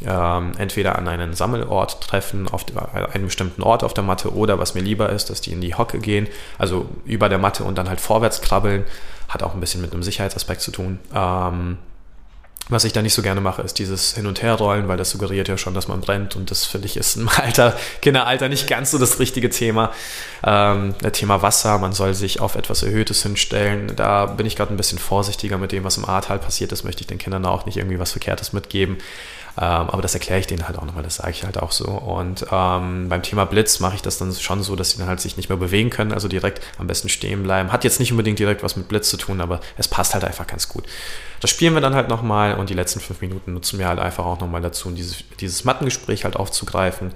ähm, 0.05 0.53
entweder 0.59 0.97
an 0.97 1.09
einen 1.09 1.35
Sammelort 1.35 2.01
treffen, 2.01 2.49
auf 2.49 2.65
einem 3.13 3.27
bestimmten 3.27 3.63
Ort 3.63 3.85
auf 3.85 3.95
der 3.95 4.05
Matte, 4.05 4.35
oder 4.35 4.59
was 4.59 4.75
mir 4.75 4.83
lieber 4.83 5.11
ist, 5.11 5.31
dass 5.31 5.41
die 5.41 5.53
in 5.53 5.61
die 5.61 5.75
Hocke 5.75 5.99
gehen, 5.99 6.29
also 6.59 6.89
über 7.05 7.29
der 7.29 7.39
Matte 7.39 7.65
und 7.65 7.79
dann 7.79 7.89
halt 7.89 8.01
vorwärts 8.01 8.41
krabbeln. 8.41 8.85
Hat 9.29 9.43
auch 9.45 9.55
ein 9.55 9.61
bisschen 9.61 9.81
mit 9.81 9.93
einem 9.93 10.03
Sicherheitsaspekt 10.03 10.61
zu 10.61 10.73
tun. 10.73 10.99
Ähm, 11.15 11.79
was 12.71 12.85
ich 12.85 12.93
da 12.93 13.03
nicht 13.03 13.15
so 13.15 13.23
gerne 13.23 13.41
mache, 13.41 13.63
ist 13.63 13.79
dieses 13.79 14.15
Hin- 14.15 14.27
und 14.27 14.43
Herrollen, 14.43 14.89
weil 14.89 14.97
das 14.97 15.11
suggeriert 15.11 15.49
ja 15.49 15.59
schon, 15.59 15.75
dass 15.75 15.89
man 15.89 16.01
brennt 16.01 16.37
und 16.37 16.51
das 16.51 16.65
finde 16.65 16.87
ich 16.87 16.97
ist 16.97 17.17
im 17.17 17.29
Alter, 17.37 17.77
Kinderalter 18.01 18.49
nicht 18.49 18.67
ganz 18.69 18.91
so 18.91 18.99
das 18.99 19.19
richtige 19.19 19.51
Thema. 19.51 19.93
Ähm, 20.45 20.95
das 21.01 21.13
Thema 21.13 21.43
Wasser, 21.43 21.79
man 21.79 21.93
soll 21.93 22.15
sich 22.15 22.41
auf 22.41 22.55
etwas 22.55 22.83
Erhöhtes 22.83 23.23
hinstellen. 23.23 23.93
Da 23.97 24.27
bin 24.27 24.47
ich 24.47 24.57
gerade 24.57 24.73
ein 24.73 24.77
bisschen 24.77 24.99
vorsichtiger 24.99 25.59
mit 25.59 25.73
dem, 25.73 25.85
was 25.85 25.97
im 25.97 26.05
Ahrtal 26.05 26.39
passiert 26.39 26.73
ist, 26.73 26.85
möchte 26.85 27.03
ich 27.03 27.07
den 27.07 27.19
Kindern 27.19 27.45
auch 27.45 27.67
nicht 27.67 27.77
irgendwie 27.77 27.99
was 27.99 28.13
Verkehrtes 28.13 28.53
mitgeben. 28.53 28.99
Ähm, 29.59 29.91
aber 29.91 30.03
das 30.03 30.15
erkläre 30.15 30.41
ich 30.41 30.47
denen 30.47 30.67
halt 30.67 30.79
auch 30.79 30.85
nochmal, 30.85 31.03
das 31.03 31.17
sage 31.17 31.31
ich 31.31 31.45
halt 31.45 31.59
auch 31.59 31.73
so. 31.73 31.87
Und 31.87 32.47
ähm, 32.51 33.09
beim 33.09 33.23
Thema 33.23 33.45
Blitz 33.45 33.81
mache 33.81 33.97
ich 33.97 34.03
das 34.03 34.19
dann 34.19 34.33
schon 34.33 34.63
so, 34.63 34.77
dass 34.77 34.91
sie 34.91 34.99
dann 34.99 35.09
halt 35.09 35.21
sich 35.21 35.37
nicht 35.37 35.49
mehr 35.49 35.59
bewegen 35.59 35.91
können, 35.91 36.13
also 36.13 36.29
direkt 36.29 36.61
am 36.79 36.87
besten 36.87 37.09
stehen 37.09 37.43
bleiben. 37.43 37.73
Hat 37.73 37.85
jetzt 37.85 38.01
nicht 38.01 38.13
unbedingt 38.13 38.39
direkt 38.39 38.63
was 38.63 38.77
mit 38.77 38.89
Blitz 38.89 39.11
zu 39.11 39.17
tun, 39.17 39.41
aber 39.41 39.61
es 39.77 39.89
passt 39.89 40.15
halt 40.15 40.25
einfach 40.25 40.47
ganz 40.47 40.69
gut. 40.69 40.85
Das 41.41 41.51
spielen 41.51 41.75
wir 41.75 41.81
dann 41.81 41.95
halt 41.95 42.09
nochmal 42.09 42.55
und 42.55 42.71
die 42.71 42.75
letzten 42.75 43.01
fünf 43.01 43.21
Minuten 43.21 43.55
nutzen 43.55 43.79
wir 43.79 43.89
halt 43.89 43.99
einfach 43.99 44.25
auch 44.25 44.41
nochmal 44.41 44.61
dazu, 44.61 44.89
um 44.89 44.95
dieses, 44.95 45.25
dieses 45.41 45.65
Mattengespräch 45.65 46.25
halt 46.25 46.37
aufzugreifen. 46.37 47.13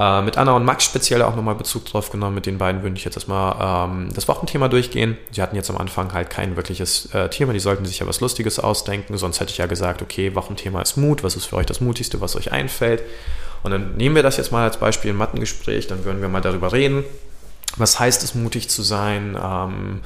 Äh, 0.00 0.22
mit 0.22 0.38
Anna 0.38 0.52
und 0.52 0.64
Max 0.64 0.84
speziell 0.84 1.20
auch 1.20 1.36
nochmal 1.36 1.56
Bezug 1.56 1.84
drauf 1.84 2.10
genommen. 2.10 2.34
Mit 2.34 2.46
den 2.46 2.56
beiden 2.56 2.82
würde 2.82 2.96
ich 2.96 3.04
jetzt 3.04 3.16
erstmal 3.16 3.90
ähm, 3.90 4.08
das 4.14 4.28
Wochenthema 4.28 4.68
durchgehen. 4.68 5.18
Sie 5.30 5.42
hatten 5.42 5.56
jetzt 5.56 5.68
am 5.68 5.76
Anfang 5.76 6.14
halt 6.14 6.30
kein 6.30 6.56
wirkliches 6.56 7.12
äh, 7.14 7.28
Thema, 7.28 7.52
die 7.52 7.60
sollten 7.60 7.84
sich 7.84 7.98
ja 7.98 8.06
was 8.06 8.22
Lustiges 8.22 8.58
ausdenken. 8.58 9.18
Sonst 9.18 9.40
hätte 9.40 9.50
ich 9.50 9.58
ja 9.58 9.66
gesagt, 9.66 10.00
okay, 10.00 10.34
Wochenthema 10.34 10.80
ist 10.80 10.96
Mut. 10.96 11.22
Was 11.22 11.36
ist 11.36 11.44
für 11.44 11.56
euch 11.56 11.66
das 11.66 11.82
Mutigste, 11.82 12.22
was 12.22 12.34
euch 12.34 12.50
einfällt? 12.50 13.02
Und 13.62 13.72
dann 13.72 13.94
nehmen 13.98 14.14
wir 14.14 14.22
das 14.22 14.38
jetzt 14.38 14.52
mal 14.52 14.64
als 14.64 14.78
Beispiel 14.78 15.10
im 15.10 15.18
Mattengespräch. 15.18 15.86
Dann 15.86 16.02
würden 16.06 16.22
wir 16.22 16.30
mal 16.30 16.40
darüber 16.40 16.72
reden. 16.72 17.04
Was 17.76 18.00
heißt 18.00 18.24
es, 18.24 18.34
mutig 18.34 18.70
zu 18.70 18.80
sein? 18.80 19.38
Ähm, 19.42 20.00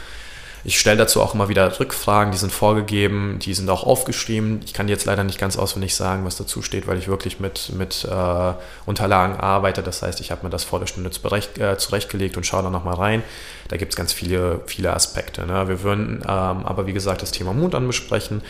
ich 0.67 0.81
stelle 0.81 0.97
dazu 0.97 1.21
auch 1.21 1.35
immer 1.35 1.51
wieder 1.51 1.79
Rückfragen, 1.79 2.33
die 2.33 2.39
sind 2.39 2.51
vorgegeben, 2.51 3.39
die 3.39 3.53
sind 3.53 3.69
auch 3.69 3.85
aufgeschrieben. 3.85 4.63
Ich 4.65 4.73
kann 4.73 4.89
jetzt 4.89 5.05
leider 5.05 5.23
nicht 5.23 5.39
ganz 5.39 5.59
auswendig 5.59 5.95
sagen, 5.95 6.25
was 6.25 6.37
dazu 6.37 6.63
steht, 6.63 6.87
weil 6.87 6.97
ich 6.97 7.07
wirklich 7.07 7.39
mit, 7.39 7.73
mit 7.77 8.09
äh, 8.11 8.53
Unterlagen 8.87 9.37
arbeite. 9.39 9.83
Das 9.83 10.01
heißt, 10.01 10.21
ich 10.21 10.31
habe 10.31 10.45
mir 10.45 10.51
das 10.51 10.65
vor 10.65 10.81
der 10.81 10.87
Stunde 10.87 11.11
zurecht, 11.11 11.59
äh, 11.59 11.77
zurechtgelegt 11.77 12.39
und 12.39 12.47
schaue 12.47 12.63
da 12.63 12.71
nochmal 12.71 12.95
rein. 12.95 13.23
Da 13.69 13.77
gibt 13.77 13.93
es 13.93 13.97
ganz 13.97 14.15
viele, 14.15 14.63
viele 14.65 14.95
Aspekte. 14.95 15.47
Ne? 15.47 15.69
Wir 15.69 15.83
würden 15.83 16.23
ähm, 16.23 16.65
aber, 16.65 16.87
wie 16.87 16.95
gesagt, 16.95 17.21
das 17.21 17.31
Thema 17.31 17.53
Mut 17.53 17.75
anbesprechen 17.75 18.41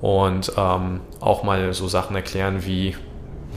und 0.00 0.52
ähm, 0.56 1.00
auch 1.20 1.44
mal 1.44 1.72
so 1.72 1.86
Sachen 1.86 2.16
erklären 2.16 2.66
wie, 2.66 2.96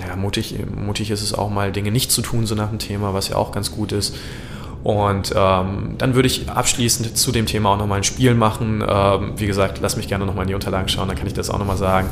ja, 0.07 0.15
mutig, 0.15 0.55
mutig 0.75 1.09
ist 1.09 1.23
es 1.23 1.33
auch 1.33 1.49
mal, 1.49 1.71
Dinge 1.71 1.89
nicht 1.89 2.11
zu 2.11 2.21
tun, 2.21 2.45
so 2.45 2.53
nach 2.53 2.69
dem 2.69 2.79
Thema, 2.79 3.15
was 3.15 3.29
ja 3.29 3.37
auch 3.37 3.51
ganz 3.51 3.71
gut 3.71 3.91
ist. 3.91 4.15
Und 4.83 5.33
ähm, 5.35 5.95
dann 5.97 6.13
würde 6.13 6.27
ich 6.27 6.49
abschließend 6.49 7.17
zu 7.17 7.31
dem 7.31 7.45
Thema 7.45 7.69
auch 7.69 7.77
nochmal 7.77 7.99
ein 7.99 8.03
Spiel 8.03 8.35
machen. 8.35 8.83
Ähm, 8.85 9.33
wie 9.37 9.47
gesagt, 9.47 9.79
lass 9.81 9.95
mich 9.95 10.09
gerne 10.09 10.25
nochmal 10.25 10.43
in 10.43 10.49
die 10.49 10.55
Unterlagen 10.55 10.89
schauen, 10.89 11.07
dann 11.07 11.15
kann 11.15 11.27
ich 11.27 11.33
das 11.33 11.49
auch 11.49 11.57
nochmal 11.57 11.77
sagen. 11.77 12.09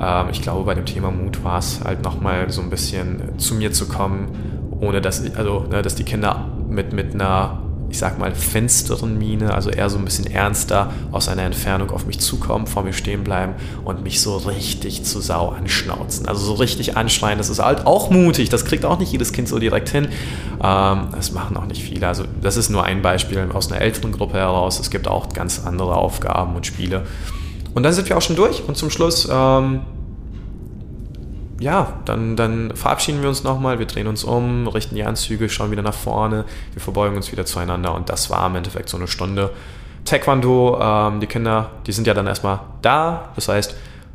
Ähm, 0.00 0.28
ich 0.32 0.40
glaube, 0.40 0.64
bei 0.64 0.74
dem 0.74 0.86
Thema 0.86 1.10
Mut 1.10 1.44
war 1.44 1.58
es 1.58 1.82
halt 1.84 2.02
nochmal 2.02 2.50
so 2.50 2.62
ein 2.62 2.70
bisschen 2.70 3.38
zu 3.38 3.54
mir 3.54 3.72
zu 3.72 3.86
kommen, 3.88 4.70
ohne 4.80 5.02
dass, 5.02 5.22
also, 5.36 5.66
ne, 5.70 5.82
dass 5.82 5.96
die 5.96 6.04
Kinder 6.04 6.48
mit, 6.66 6.94
mit 6.94 7.12
einer 7.12 7.60
ich 7.94 8.00
sag 8.00 8.18
mal, 8.18 8.34
finsteren 8.34 9.16
Miene, 9.18 9.54
also 9.54 9.70
eher 9.70 9.88
so 9.88 9.98
ein 9.98 10.04
bisschen 10.04 10.26
ernster, 10.26 10.92
aus 11.12 11.28
einer 11.28 11.42
Entfernung 11.42 11.92
auf 11.92 12.06
mich 12.06 12.18
zukommen, 12.18 12.66
vor 12.66 12.82
mir 12.82 12.92
stehen 12.92 13.22
bleiben 13.22 13.54
und 13.84 14.02
mich 14.02 14.20
so 14.20 14.36
richtig 14.36 15.04
zu 15.04 15.20
Sau 15.20 15.50
anschnauzen. 15.50 16.26
Also 16.26 16.44
so 16.44 16.54
richtig 16.54 16.96
anschreien, 16.96 17.38
das 17.38 17.50
ist 17.50 17.60
halt 17.60 17.86
auch 17.86 18.10
mutig, 18.10 18.48
das 18.48 18.64
kriegt 18.64 18.84
auch 18.84 18.98
nicht 18.98 19.12
jedes 19.12 19.32
Kind 19.32 19.46
so 19.46 19.60
direkt 19.60 19.90
hin. 19.90 20.08
Ähm, 20.60 21.06
das 21.12 21.30
machen 21.30 21.56
auch 21.56 21.66
nicht 21.66 21.84
viele. 21.84 22.08
Also 22.08 22.24
das 22.42 22.56
ist 22.56 22.68
nur 22.68 22.82
ein 22.82 23.00
Beispiel 23.00 23.48
aus 23.54 23.70
einer 23.70 23.80
älteren 23.80 24.10
Gruppe 24.10 24.38
heraus. 24.38 24.80
Es 24.80 24.90
gibt 24.90 25.06
auch 25.06 25.28
ganz 25.28 25.64
andere 25.64 25.94
Aufgaben 25.94 26.56
und 26.56 26.66
Spiele. 26.66 27.06
Und 27.74 27.84
dann 27.84 27.92
sind 27.92 28.08
wir 28.08 28.16
auch 28.16 28.22
schon 28.22 28.34
durch 28.34 28.64
und 28.66 28.76
zum 28.76 28.90
Schluss 28.90 29.28
ähm, 29.30 29.82
ja, 31.60 32.00
dann, 32.04 32.36
dann 32.36 32.74
verabschieden 32.74 33.22
wir 33.22 33.28
uns 33.28 33.44
nochmal, 33.44 33.78
wir 33.78 33.86
drehen 33.86 34.06
uns 34.06 34.24
um, 34.24 34.66
richten 34.68 34.94
die 34.94 35.04
Anzüge, 35.04 35.48
schauen 35.48 35.70
wieder 35.70 35.82
nach 35.82 35.94
vorne, 35.94 36.44
wir 36.72 36.82
verbeugen 36.82 37.16
uns 37.16 37.30
wieder 37.32 37.46
zueinander 37.46 37.94
und 37.94 38.08
das 38.08 38.30
war 38.30 38.46
im 38.46 38.56
Endeffekt 38.56 38.88
so 38.88 38.96
eine 38.96 39.08
Stunde 39.08 39.50
Taekwondo. 40.04 40.78
Ähm, 40.80 41.20
die 41.20 41.26
Kinder, 41.26 41.70
die 41.86 41.92
sind 41.92 42.06
ja 42.06 42.14
dann 42.14 42.26
erstmal 42.26 42.60
da, 42.82 43.30
das 43.36 43.48
heißt, 43.48 43.74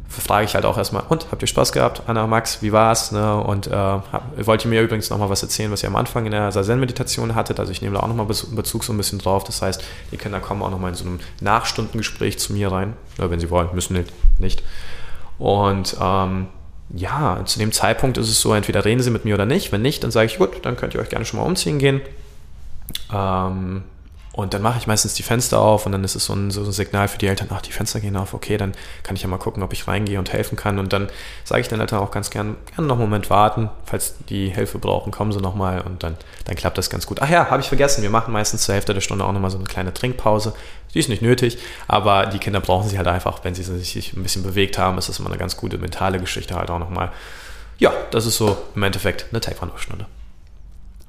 frage 0.09 0.45
ich 0.45 0.55
halt 0.55 0.65
auch 0.65 0.77
erstmal, 0.77 1.03
und 1.07 1.27
habt 1.31 1.41
ihr 1.41 1.47
Spaß 1.47 1.71
gehabt? 1.71 2.03
Anna, 2.07 2.25
Max, 2.25 2.61
wie 2.61 2.71
war's? 2.71 3.11
Ne? 3.11 3.35
Und 3.41 3.67
äh, 3.67 3.71
hab, 3.71 4.23
wollt 4.43 4.65
ihr 4.65 4.69
mir 4.69 4.81
übrigens 4.81 5.09
nochmal 5.09 5.29
was 5.29 5.43
erzählen, 5.43 5.71
was 5.71 5.83
ihr 5.83 5.89
am 5.89 5.95
Anfang 5.95 6.25
in 6.25 6.31
der 6.31 6.51
Sazen-Meditation 6.51 7.35
hattet? 7.35 7.59
Also 7.59 7.71
ich 7.71 7.81
nehme 7.81 7.95
da 7.95 8.01
auch 8.01 8.07
nochmal 8.07 8.25
Bezug 8.25 8.83
so 8.83 8.91
ein 8.91 8.97
bisschen 8.97 9.19
drauf. 9.19 9.43
Das 9.43 9.61
heißt, 9.61 9.83
die 10.11 10.17
Kinder 10.17 10.39
kommen 10.39 10.63
auch 10.63 10.71
nochmal 10.71 10.89
in 10.89 10.95
so 10.95 11.05
einem 11.05 11.19
Nachstundengespräch 11.41 12.39
zu 12.39 12.53
mir 12.53 12.71
rein, 12.71 12.93
wenn 13.17 13.39
sie 13.39 13.51
wollen, 13.51 13.69
müssen 13.73 14.03
nicht. 14.39 14.63
Und 15.37 15.95
ähm, 16.01 16.47
ja, 16.93 17.43
zu 17.45 17.59
dem 17.59 17.71
Zeitpunkt 17.71 18.17
ist 18.17 18.29
es 18.29 18.41
so, 18.41 18.53
entweder 18.53 18.83
reden 18.85 19.01
sie 19.01 19.11
mit 19.11 19.25
mir 19.25 19.35
oder 19.35 19.45
nicht. 19.45 19.71
Wenn 19.71 19.81
nicht, 19.81 20.03
dann 20.03 20.11
sage 20.11 20.27
ich, 20.27 20.37
gut, 20.37 20.65
dann 20.65 20.75
könnt 20.75 20.93
ihr 20.93 20.99
euch 20.99 21.09
gerne 21.09 21.25
schon 21.25 21.39
mal 21.39 21.45
umziehen 21.45 21.79
gehen. 21.79 22.01
Ähm, 23.13 23.83
und 24.39 24.53
dann 24.53 24.61
mache 24.61 24.79
ich 24.79 24.87
meistens 24.87 25.13
die 25.13 25.23
Fenster 25.23 25.59
auf 25.59 25.85
und 25.85 25.91
dann 25.91 26.03
ist 26.03 26.15
es 26.15 26.25
so 26.25 26.33
ein, 26.33 26.49
so 26.49 26.63
ein, 26.63 26.71
Signal 26.71 27.07
für 27.07 27.17
die 27.17 27.27
Eltern, 27.27 27.49
ach, 27.51 27.61
die 27.61 27.71
Fenster 27.71 27.99
gehen 27.99 28.15
auf, 28.15 28.33
okay, 28.33 28.57
dann 28.57 28.73
kann 29.03 29.15
ich 29.15 29.21
ja 29.21 29.27
mal 29.27 29.37
gucken, 29.37 29.61
ob 29.63 29.73
ich 29.73 29.87
reingehe 29.87 30.17
und 30.17 30.31
helfen 30.31 30.55
kann. 30.55 30.79
Und 30.79 30.93
dann 30.93 31.09
sage 31.43 31.61
ich 31.61 31.67
den 31.67 31.79
Eltern 31.79 31.99
auch 31.99 32.11
ganz 32.11 32.29
gern, 32.29 32.55
gerne 32.73 32.87
noch 32.87 32.95
einen 32.95 33.09
Moment 33.09 33.29
warten, 33.29 33.69
falls 33.83 34.15
die 34.29 34.49
Hilfe 34.49 34.79
brauchen, 34.79 35.11
kommen 35.11 35.31
sie 35.31 35.41
nochmal 35.41 35.81
und 35.81 36.03
dann, 36.03 36.15
dann 36.45 36.55
klappt 36.55 36.77
das 36.77 36.89
ganz 36.89 37.05
gut. 37.05 37.21
Ach 37.21 37.29
ja, 37.29 37.49
habe 37.49 37.61
ich 37.61 37.67
vergessen, 37.67 38.01
wir 38.01 38.09
machen 38.09 38.31
meistens 38.31 38.63
zur 38.63 38.75
Hälfte 38.75 38.93
der 38.93 39.01
Stunde 39.01 39.25
auch 39.25 39.33
nochmal 39.33 39.51
so 39.51 39.57
eine 39.57 39.67
kleine 39.67 39.93
Trinkpause. 39.93 40.53
Die 40.93 40.99
ist 40.99 41.09
nicht 41.09 41.21
nötig, 41.21 41.57
aber 41.87 42.25
die 42.25 42.39
Kinder 42.39 42.61
brauchen 42.61 42.89
sie 42.89 42.97
halt 42.97 43.07
einfach, 43.07 43.43
wenn 43.43 43.53
sie 43.53 43.63
sich 43.63 44.13
ein 44.13 44.23
bisschen 44.23 44.43
bewegt 44.43 44.77
haben, 44.77 44.97
ist 44.97 45.09
das 45.09 45.19
immer 45.19 45.29
eine 45.29 45.37
ganz 45.37 45.57
gute 45.57 45.77
mentale 45.77 46.19
Geschichte 46.19 46.55
halt 46.55 46.71
auch 46.71 46.79
nochmal. 46.79 47.11
Ja, 47.77 47.93
das 48.11 48.25
ist 48.25 48.37
so 48.37 48.57
im 48.75 48.83
Endeffekt 48.83 49.27
eine 49.31 49.39
Taekwondo-Stunde. 49.39 50.05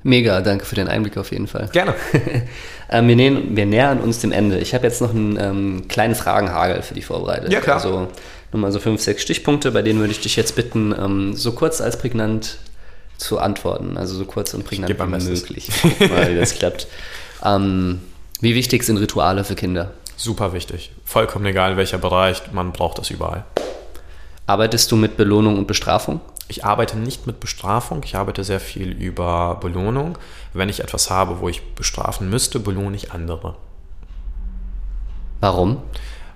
Mega, 0.03 0.41
danke 0.41 0.65
für 0.65 0.75
den 0.75 0.89
Einblick 0.89 1.19
auf 1.19 1.31
jeden 1.31 1.47
Fall. 1.47 1.69
Gerne. 1.73 1.95
ähm, 2.91 3.09
wir, 3.09 3.17
nähern, 3.17 3.57
wir, 3.57 3.67
nähern, 3.67 4.01
uns 4.01 4.21
dem 4.21 4.33
Ende. 4.33 4.59
Ich 4.59 4.75
habe 4.75 4.87
jetzt 4.87 5.03
noch 5.03 5.11
einen 5.11 5.39
ähm, 5.39 5.89
kleinen 5.89 6.15
Fragenhagel 6.15 6.83
für 6.83 6.95
dich 6.95 7.05
vorbereitet. 7.05 7.53
Ja, 7.53 7.61
klar. 7.61 7.77
Also 7.77 8.09
nochmal 8.53 8.73
so 8.73 8.81
fünf, 8.81 9.01
sechs 9.03 9.23
Stichpunkte, 9.23 9.73
bei 9.73 9.83
denen 9.83 10.01
würde 10.01 10.13
ich 10.13 10.21
dich 10.21 10.37
jetzt 10.37 10.57
bitten, 10.57 10.95
ähm, 10.99 11.35
so 11.35 11.53
kurz 11.53 11.83
als 11.83 11.99
prägnant 11.99 12.57
zu 13.19 13.39
antworten. 13.39 13.99
Also 13.99 14.15
so 14.15 14.25
kurz 14.25 14.55
und 14.55 14.65
prägnant 14.65 14.99
wie 14.99 15.05
möglich. 15.05 15.69
Mal, 16.09 16.31
wie 16.31 16.39
das 16.39 16.55
klappt. 16.55 16.87
Ähm, 17.43 18.03
wie 18.43 18.55
wichtig 18.55 18.85
sind 18.85 18.99
Rituale 18.99 19.45
für 19.45 19.55
Kinder? 19.55 19.93
Super 20.17 20.53
wichtig. 20.53 20.93
Vollkommen 21.07 21.47
egal, 21.47 21.79
welcher 21.79 21.97
Bereich, 21.97 22.43
man 22.53 22.73
braucht 22.73 22.99
das 22.99 23.09
überall. 23.09 23.47
Arbeitest 24.47 24.93
du 24.93 24.97
mit 24.97 25.17
Belohnung 25.17 25.57
und 25.57 25.67
Bestrafung? 25.67 26.21
Ich 26.51 26.65
arbeite 26.65 26.99
nicht 26.99 27.29
mit 27.29 27.39
Bestrafung, 27.39 28.03
ich 28.03 28.17
arbeite 28.17 28.43
sehr 28.43 28.59
viel 28.59 28.91
über 28.91 29.59
Belohnung. 29.61 30.19
Wenn 30.53 30.69
ich 30.69 30.81
etwas 30.81 31.09
habe, 31.09 31.41
wo 31.41 31.49
ich 31.49 31.63
bestrafen 31.75 32.29
müsste, 32.29 32.59
belohne 32.59 32.97
ich 32.97 33.13
andere. 33.13 33.55
Warum? 35.39 35.81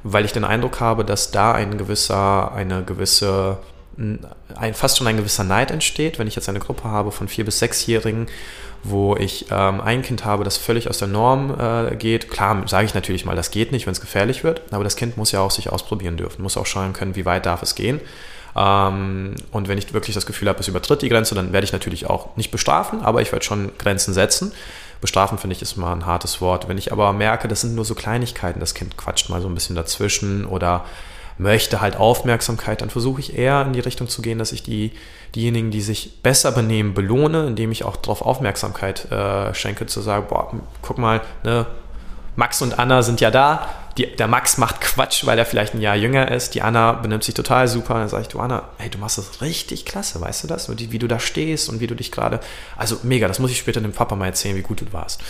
Weil 0.05 0.25
ich 0.25 0.33
den 0.33 0.45
Eindruck 0.45 0.79
habe, 0.79 1.05
dass 1.05 1.33
da 1.33 1.51
ein 1.53 1.77
gewisser, 1.79 2.53
eine 2.53 2.85
gewisse, 2.85 3.59
ein, 4.55 4.75
fast 4.75 4.99
schon 4.99 5.09
ein 5.09 5.17
gewisser 5.17 5.43
Neid 5.43 5.73
entsteht, 5.73 6.21
wenn 6.21 6.29
ich 6.29 6.37
jetzt 6.37 6.49
eine 6.49 6.61
Gruppe 6.61 6.85
habe 6.85 7.11
von 7.11 7.27
vier 7.27 7.45
bis 7.45 7.59
sechsjährigen, 7.59 8.29
wo 8.85 9.17
ich 9.17 9.47
ähm, 9.51 9.81
ein 9.81 10.03
Kind 10.03 10.25
habe, 10.25 10.45
das 10.45 10.59
völlig 10.59 10.89
aus 10.89 10.99
der 10.99 11.09
Norm 11.09 11.59
äh, 11.59 11.97
geht. 11.97 12.31
Klar, 12.31 12.63
sage 12.69 12.87
ich 12.87 12.95
natürlich 12.95 13.25
mal, 13.25 13.35
das 13.35 13.51
geht 13.51 13.73
nicht, 13.73 13.87
wenn 13.87 13.93
es 13.95 14.01
gefährlich 14.01 14.45
wird, 14.45 14.63
aber 14.71 14.85
das 14.85 14.95
Kind 14.95 15.17
muss 15.17 15.33
ja 15.33 15.41
auch 15.41 15.51
sich 15.51 15.71
ausprobieren 15.71 16.17
dürfen, 16.17 16.41
muss 16.43 16.57
auch 16.57 16.67
schauen 16.67 16.93
können, 16.93 17.17
wie 17.17 17.25
weit 17.25 17.47
darf 17.47 17.63
es 17.63 17.75
gehen. 17.75 18.01
Ähm, 18.57 19.35
und 19.51 19.69
wenn 19.69 19.79
ich 19.79 19.93
wirklich 19.93 20.15
das 20.15 20.27
Gefühl 20.27 20.49
habe, 20.49 20.61
es 20.61 20.69
übertritt 20.69 21.03
die 21.03 21.09
Grenze, 21.09 21.35
dann 21.35 21.53
werde 21.53 21.65
ich 21.65 21.73
natürlich 21.73 22.09
auch 22.09 22.37
nicht 22.37 22.51
bestrafen, 22.51 23.03
aber 23.03 23.23
ich 23.23 23.33
werde 23.33 23.45
schon 23.45 23.73
Grenzen 23.79 24.15
setzen. 24.15 24.53
Bestrafen 25.01 25.39
finde 25.39 25.57
ich 25.57 25.63
ist 25.63 25.77
mal 25.77 25.93
ein 25.93 26.07
hartes 26.07 26.41
Wort. 26.41 26.69
Wenn 26.69 26.79
ich 26.79 26.93
aber 26.93 27.13
merke, 27.13 27.49
das 27.49 27.61
sind 27.61 27.75
nur 27.75 27.85
so 27.85 27.95
Kleinigkeiten, 27.95 28.61
das 28.61 28.75
Kind 28.75 28.97
quatscht 28.97 29.29
mal 29.29 29.43
so 29.43 29.49
ein 29.49 29.55
bisschen 29.55 29.77
dazwischen 29.77 30.47
oder 30.47 30.85
möchte 31.37 31.81
halt 31.81 31.97
Aufmerksamkeit, 31.97 32.81
dann 32.81 32.91
versuche 32.91 33.21
ich 33.21 33.37
eher 33.37 33.63
in 33.63 33.73
die 33.73 33.81
Richtung 33.81 34.09
zu 34.09 34.23
gehen, 34.23 34.39
dass 34.39 34.53
ich 34.53 34.63
die, 34.63 34.93
diejenigen, 35.35 35.71
die 35.71 35.81
sich 35.81 36.23
besser 36.23 36.53
benehmen, 36.53 36.95
belohne, 36.95 37.47
indem 37.47 37.73
ich 37.73 37.85
auch 37.85 37.97
darauf 37.97 38.23
Aufmerksamkeit 38.23 39.11
äh, 39.11 39.53
schenke, 39.53 39.87
zu 39.87 40.01
sagen, 40.01 40.27
boah, 40.29 40.53
guck 40.81 40.99
mal, 40.99 41.21
ne, 41.43 41.67
Max 42.37 42.63
und 42.63 42.79
Anna 42.79 43.03
sind 43.03 43.21
ja 43.21 43.31
da, 43.31 43.69
die, 43.97 44.17
der 44.17 44.27
Max 44.27 44.59
macht 44.59 44.81
Quatsch, 44.81 45.25
weil 45.25 45.39
er 45.39 45.47
vielleicht 45.47 45.75
ein 45.75 45.81
Jahr 45.81 45.95
jünger 45.95 46.31
ist. 46.31 46.55
Die 46.55 46.63
Anna 46.63 46.93
benimmt 46.93 47.23
sich 47.23 47.35
total 47.35 47.69
super. 47.69 47.95
Dann 47.95 48.09
sage 48.09 48.23
ich, 48.23 48.29
du 48.29 48.41
Anna, 48.41 48.65
hey, 48.79 48.91
du 48.91 48.99
machst 48.99 49.19
das 49.19 49.41
richtig 49.41 49.85
klasse, 49.85 50.21
weißt 50.21 50.45
du 50.45 50.49
das? 50.49 50.69
Wie, 50.69 50.91
wie 50.93 50.99
du 50.99 51.07
da 51.07 51.21
stehst 51.21 51.69
und 51.69 51.81
wie 51.81 51.87
du 51.87 51.95
dich 51.95 52.11
gerade. 52.11 52.41
Also 52.77 52.99
mega, 53.05 53.29
das 53.29 53.39
muss 53.39 53.53
ich 53.53 53.59
später 53.59 53.81
dem 53.81 53.93
Papa 53.93 54.17
mal 54.17 54.27
erzählen, 54.27 54.57
wie 54.57 54.63
gut 54.63 54.81
du 54.81 54.93
warst. 54.93 55.21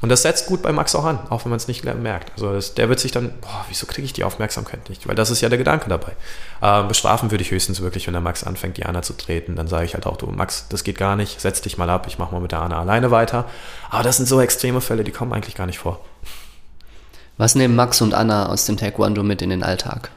Und 0.00 0.08
das 0.08 0.22
setzt 0.22 0.46
gut 0.46 0.62
bei 0.62 0.72
Max 0.72 0.94
auch 0.94 1.04
an, 1.04 1.18
auch 1.30 1.44
wenn 1.44 1.50
man 1.50 1.58
es 1.58 1.68
nicht 1.68 1.84
merkt. 1.84 2.32
Also 2.32 2.52
das, 2.52 2.74
der 2.74 2.88
wird 2.88 3.00
sich 3.00 3.12
dann, 3.12 3.30
boah, 3.40 3.64
wieso 3.68 3.86
kriege 3.86 4.06
ich 4.06 4.12
die 4.12 4.24
Aufmerksamkeit 4.24 4.88
nicht? 4.88 5.06
Weil 5.06 5.14
das 5.14 5.30
ist 5.30 5.40
ja 5.42 5.48
der 5.48 5.58
Gedanke 5.58 5.88
dabei. 5.88 6.12
Ähm, 6.62 6.88
bestrafen 6.88 7.30
würde 7.30 7.42
ich 7.42 7.50
höchstens 7.50 7.82
wirklich, 7.82 8.06
wenn 8.06 8.14
der 8.14 8.22
Max 8.22 8.44
anfängt, 8.44 8.78
die 8.78 8.86
Anna 8.86 9.02
zu 9.02 9.12
treten. 9.12 9.56
Dann 9.56 9.68
sage 9.68 9.84
ich 9.84 9.94
halt 9.94 10.06
auch, 10.06 10.16
du 10.16 10.26
Max, 10.26 10.66
das 10.68 10.82
geht 10.82 10.96
gar 10.96 11.16
nicht, 11.16 11.40
setz 11.40 11.60
dich 11.60 11.76
mal 11.76 11.90
ab, 11.90 12.06
ich 12.08 12.18
mache 12.18 12.32
mal 12.32 12.40
mit 12.40 12.52
der 12.52 12.60
Anna 12.60 12.80
alleine 12.80 13.10
weiter. 13.10 13.44
Aber 13.90 14.02
das 14.02 14.16
sind 14.16 14.26
so 14.26 14.40
extreme 14.40 14.80
Fälle, 14.80 15.04
die 15.04 15.12
kommen 15.12 15.32
eigentlich 15.32 15.54
gar 15.54 15.66
nicht 15.66 15.78
vor. 15.78 16.00
Was 17.36 17.54
nehmen 17.54 17.74
Max 17.74 18.00
und 18.00 18.14
Anna 18.14 18.46
aus 18.46 18.64
dem 18.64 18.76
Taekwondo 18.76 19.22
mit 19.22 19.42
in 19.42 19.50
den 19.50 19.62
Alltag? 19.62 20.10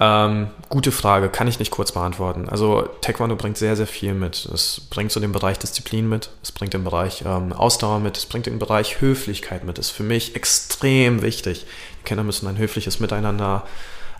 Ähm, 0.00 0.48
gute 0.68 0.90
Frage, 0.90 1.28
kann 1.28 1.48
ich 1.48 1.58
nicht 1.58 1.70
kurz 1.70 1.92
beantworten. 1.92 2.48
Also 2.48 2.88
Taekwondo 3.02 3.36
bringt 3.36 3.56
sehr, 3.56 3.76
sehr 3.76 3.86
viel 3.86 4.14
mit. 4.14 4.46
Es 4.46 4.80
bringt 4.90 5.12
so 5.12 5.20
den 5.20 5.32
Bereich 5.32 5.58
Disziplin 5.58 6.08
mit, 6.08 6.30
es 6.42 6.50
bringt 6.50 6.74
den 6.74 6.84
Bereich 6.84 7.24
ähm, 7.26 7.52
Ausdauer 7.52 8.00
mit, 8.00 8.16
es 8.16 8.26
bringt 8.26 8.46
den 8.46 8.58
Bereich 8.58 9.00
Höflichkeit 9.00 9.64
mit. 9.64 9.78
Ist 9.78 9.90
für 9.90 10.02
mich 10.02 10.34
extrem 10.34 11.22
wichtig. 11.22 11.66
Die 12.00 12.04
Kinder 12.04 12.24
müssen 12.24 12.46
ein 12.46 12.58
höfliches 12.58 13.00
Miteinander 13.00 13.64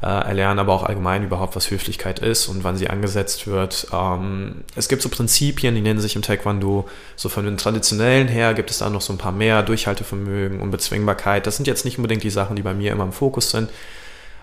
äh, 0.02 0.06
erlernen, 0.06 0.58
aber 0.58 0.72
auch 0.72 0.82
allgemein 0.82 1.22
überhaupt, 1.22 1.54
was 1.54 1.70
Höflichkeit 1.70 2.18
ist 2.18 2.48
und 2.48 2.64
wann 2.64 2.76
sie 2.76 2.90
angesetzt 2.90 3.46
wird. 3.46 3.86
Ähm, 3.92 4.64
es 4.74 4.88
gibt 4.88 5.00
so 5.00 5.08
Prinzipien, 5.08 5.74
die 5.74 5.80
nennen 5.80 6.00
sich 6.00 6.16
im 6.16 6.22
Taekwondo, 6.22 6.88
so 7.14 7.28
von 7.28 7.44
den 7.44 7.56
traditionellen 7.56 8.26
her 8.26 8.52
gibt 8.54 8.70
es 8.70 8.78
da 8.78 8.90
noch 8.90 9.00
so 9.00 9.12
ein 9.12 9.18
paar 9.18 9.32
mehr, 9.32 9.62
Durchhaltevermögen, 9.62 10.60
Unbezwingbarkeit. 10.60 11.46
Das 11.46 11.56
sind 11.56 11.66
jetzt 11.66 11.84
nicht 11.84 11.98
unbedingt 11.98 12.24
die 12.24 12.30
Sachen, 12.30 12.56
die 12.56 12.62
bei 12.62 12.74
mir 12.74 12.90
immer 12.90 13.04
im 13.04 13.12
Fokus 13.12 13.50
sind, 13.50 13.70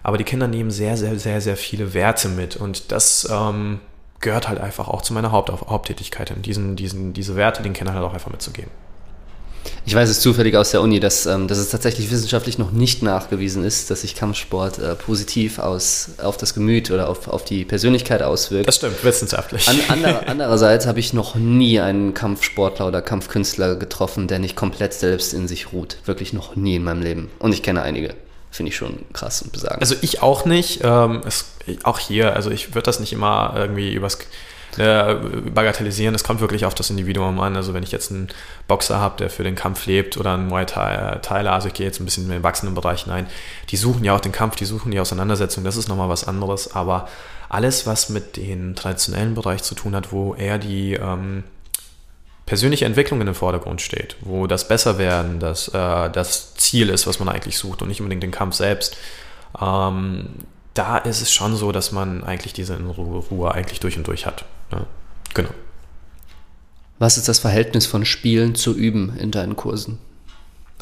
aber 0.01 0.17
die 0.17 0.23
Kinder 0.23 0.47
nehmen 0.47 0.71
sehr, 0.71 0.95
sehr, 0.95 1.19
sehr, 1.19 1.41
sehr 1.41 1.57
viele 1.57 1.93
Werte 1.93 2.29
mit 2.29 2.55
und 2.55 2.93
das 2.93 3.27
ähm, 3.29 3.81
gehört 4.21 4.47
halt 4.47 4.61
einfach 4.61 4.87
auch 4.87 5.01
zu 5.01 5.13
meiner 5.13 5.33
Haupt 5.33 5.49
Haupttätigkeit, 5.49 6.33
diesen, 6.45 6.77
diesen, 6.77 7.11
diese 7.11 7.35
Werte 7.35 7.63
den 7.63 7.73
Kindern 7.73 7.95
halt 7.95 8.05
auch 8.05 8.13
einfach 8.13 8.31
mitzugeben. 8.31 8.71
Ich 9.85 9.95
weiß 9.95 10.09
es 10.09 10.19
zufällig 10.19 10.55
aus 10.55 10.71
der 10.71 10.81
Uni, 10.81 10.99
dass, 10.99 11.25
ähm, 11.25 11.47
dass 11.47 11.57
es 11.57 11.69
tatsächlich 11.69 12.11
wissenschaftlich 12.11 12.57
noch 12.57 12.71
nicht 12.71 13.01
nachgewiesen 13.01 13.63
ist, 13.63 13.89
dass 13.89 14.01
sich 14.01 14.15
Kampfsport 14.15 14.77
äh, 14.77 14.95
positiv 14.95 15.59
aus, 15.59 16.09
auf 16.21 16.37
das 16.37 16.53
Gemüt 16.53 16.91
oder 16.91 17.09
auf, 17.09 17.27
auf 17.27 17.43
die 17.43 17.65
Persönlichkeit 17.65 18.21
auswirkt. 18.21 18.67
Das 18.67 18.75
stimmt, 18.75 19.03
wissenschaftlich. 19.03 19.67
An, 19.67 19.79
ander, 19.87 20.23
andererseits 20.27 20.85
habe 20.85 20.99
ich 20.99 21.13
noch 21.13 21.35
nie 21.35 21.79
einen 21.79 22.13
Kampfsportler 22.13 22.87
oder 22.87 23.01
Kampfkünstler 23.01 23.75
getroffen, 23.75 24.27
der 24.27 24.39
nicht 24.39 24.55
komplett 24.55 24.93
selbst 24.93 25.33
in 25.33 25.47
sich 25.47 25.73
ruht. 25.73 25.97
Wirklich 26.05 26.33
noch 26.33 26.55
nie 26.55 26.75
in 26.75 26.83
meinem 26.83 27.01
Leben. 27.01 27.31
Und 27.39 27.53
ich 27.53 27.63
kenne 27.63 27.81
einige. 27.81 28.13
Finde 28.51 28.71
ich 28.71 28.75
schon 28.75 29.05
krass 29.13 29.41
und 29.41 29.51
besagend. 29.51 29.81
Also 29.81 29.95
ich 30.01 30.21
auch 30.21 30.45
nicht. 30.45 30.81
Ähm, 30.83 31.21
es, 31.25 31.45
auch 31.83 31.99
hier, 31.99 32.35
also 32.35 32.49
ich 32.49 32.73
würde 32.73 32.85
das 32.85 32.99
nicht 32.99 33.13
immer 33.13 33.53
irgendwie 33.55 33.93
übers 33.93 34.17
äh, 34.79 35.15
bagatellisieren. 35.53 36.15
Es 36.15 36.23
kommt 36.23 36.41
wirklich 36.41 36.65
auf 36.65 36.73
das 36.73 36.89
Individuum 36.89 37.39
an. 37.39 37.55
Also 37.55 37.73
wenn 37.73 37.83
ich 37.83 37.91
jetzt 37.91 38.11
einen 38.11 38.29
Boxer 38.67 38.99
habe, 38.99 39.17
der 39.17 39.29
für 39.29 39.43
den 39.43 39.55
Kampf 39.55 39.85
lebt 39.85 40.17
oder 40.17 40.33
einen 40.33 40.47
Muay 40.47 40.65
Thailer, 40.65 41.53
also 41.53 41.67
ich 41.67 41.73
gehe 41.73 41.85
jetzt 41.85 41.99
ein 41.99 42.05
bisschen 42.05 42.23
in 42.23 42.29
den 42.29 42.37
Erwachsenenbereich 42.39 43.03
hinein, 43.03 43.27
die 43.69 43.77
suchen 43.77 44.03
ja 44.03 44.15
auch 44.15 44.19
den 44.19 44.31
Kampf, 44.31 44.55
die 44.55 44.65
suchen 44.65 44.91
die 44.91 44.99
Auseinandersetzung, 44.99 45.63
das 45.63 45.75
ist 45.75 45.89
nochmal 45.89 46.09
was 46.09 46.27
anderes. 46.27 46.73
Aber 46.75 47.07
alles, 47.49 47.85
was 47.85 48.09
mit 48.09 48.37
dem 48.37 48.75
traditionellen 48.75 49.35
Bereich 49.35 49.63
zu 49.63 49.75
tun 49.75 49.95
hat, 49.95 50.11
wo 50.11 50.33
eher 50.35 50.57
die 50.57 50.93
ähm, 50.93 51.43
persönliche 52.45 52.85
Entwicklung 52.85 53.19
in 53.19 53.25
den 53.25 53.35
Vordergrund 53.35 53.81
steht, 53.81 54.15
wo 54.21 54.47
das 54.47 54.67
Besserwerden 54.67 55.39
das, 55.39 55.67
äh, 55.67 56.09
das 56.09 56.55
Ziel 56.55 56.89
ist, 56.89 57.05
was 57.05 57.19
man 57.19 57.29
eigentlich 57.29 57.57
sucht 57.57 57.81
und 57.81 57.89
nicht 57.89 58.01
unbedingt 58.01 58.23
den 58.23 58.31
Kampf 58.31 58.55
selbst. 58.55 58.97
Ähm, 59.59 60.29
da 60.73 60.97
ist 60.97 61.21
es 61.21 61.33
schon 61.33 61.55
so, 61.55 61.71
dass 61.71 61.91
man 61.91 62.23
eigentlich 62.23 62.53
diese 62.53 62.79
Ruhe 62.79 63.53
eigentlich 63.53 63.79
durch 63.79 63.97
und 63.97 64.07
durch 64.07 64.25
hat. 64.25 64.45
Ja, 64.71 64.85
genau. 65.33 65.49
Was 66.99 67.17
ist 67.17 67.27
das 67.27 67.39
Verhältnis 67.39 67.85
von 67.85 68.05
Spielen 68.05 68.55
zu 68.55 68.75
Üben 68.75 69.17
in 69.17 69.31
deinen 69.31 69.55
Kursen? 69.55 69.99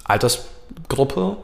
Altersgruppe? 0.03 1.37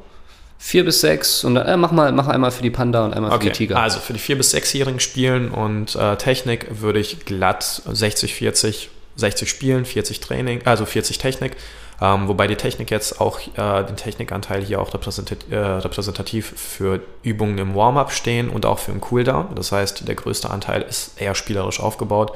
Vier 0.57 0.85
bis 0.85 1.01
sechs 1.01 1.43
und 1.43 1.57
äh, 1.57 1.75
mach 1.75 1.91
mal, 1.91 2.11
mach 2.13 2.27
einmal 2.27 2.49
für 2.51 2.63
die 2.63 2.69
Panda 2.69 3.03
und 3.03 3.13
einmal 3.13 3.31
Okay, 3.33 3.47
für 3.47 3.51
die 3.51 3.57
Tiger. 3.57 3.79
also 3.81 3.99
für 3.99 4.13
die 4.13 4.19
vier 4.19 4.37
bis 4.37 4.51
sechsjährigen 4.51 5.01
Spielen 5.01 5.51
und 5.51 5.93
äh, 5.95 6.15
Technik 6.15 6.67
würde 6.81 6.99
ich 6.99 7.25
glatt 7.25 7.81
60, 7.85 8.33
40, 8.33 8.89
60 9.17 9.49
Spielen, 9.49 9.83
40 9.83 10.21
Training, 10.21 10.61
also 10.65 10.85
40 10.85 11.17
Technik. 11.17 11.57
Ähm, 12.03 12.27
wobei 12.27 12.47
die 12.47 12.57
Technik 12.57 12.91
jetzt 12.91 13.21
auch, 13.21 13.39
äh, 13.39 13.83
den 13.85 13.95
Technikanteil 13.95 14.61
hier 14.61 14.81
auch 14.81 14.93
äh, 14.93 15.55
repräsentativ 15.55 16.53
für 16.57 16.99
Übungen 17.21 17.57
im 17.57 17.75
Warm-up 17.75 18.11
stehen 18.11 18.49
und 18.49 18.65
auch 18.65 18.79
für 18.79 18.91
einen 18.91 18.99
Cooldown. 18.99 19.55
Das 19.55 19.71
heißt, 19.71 20.05
der 20.05 20.15
größte 20.15 20.49
Anteil 20.49 20.81
ist 20.81 21.21
eher 21.21 21.33
spielerisch 21.33 21.79
aufgebaut. 21.79 22.33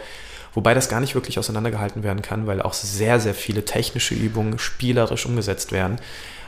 Wobei 0.54 0.74
das 0.74 0.88
gar 0.88 1.02
nicht 1.02 1.16
wirklich 1.16 1.38
auseinandergehalten 1.38 2.02
werden 2.02 2.22
kann, 2.22 2.48
weil 2.48 2.62
auch 2.62 2.72
sehr, 2.72 3.20
sehr 3.20 3.34
viele 3.34 3.66
technische 3.66 4.16
Übungen 4.16 4.58
spielerisch 4.58 5.26
umgesetzt 5.26 5.74
werden. 5.74 6.00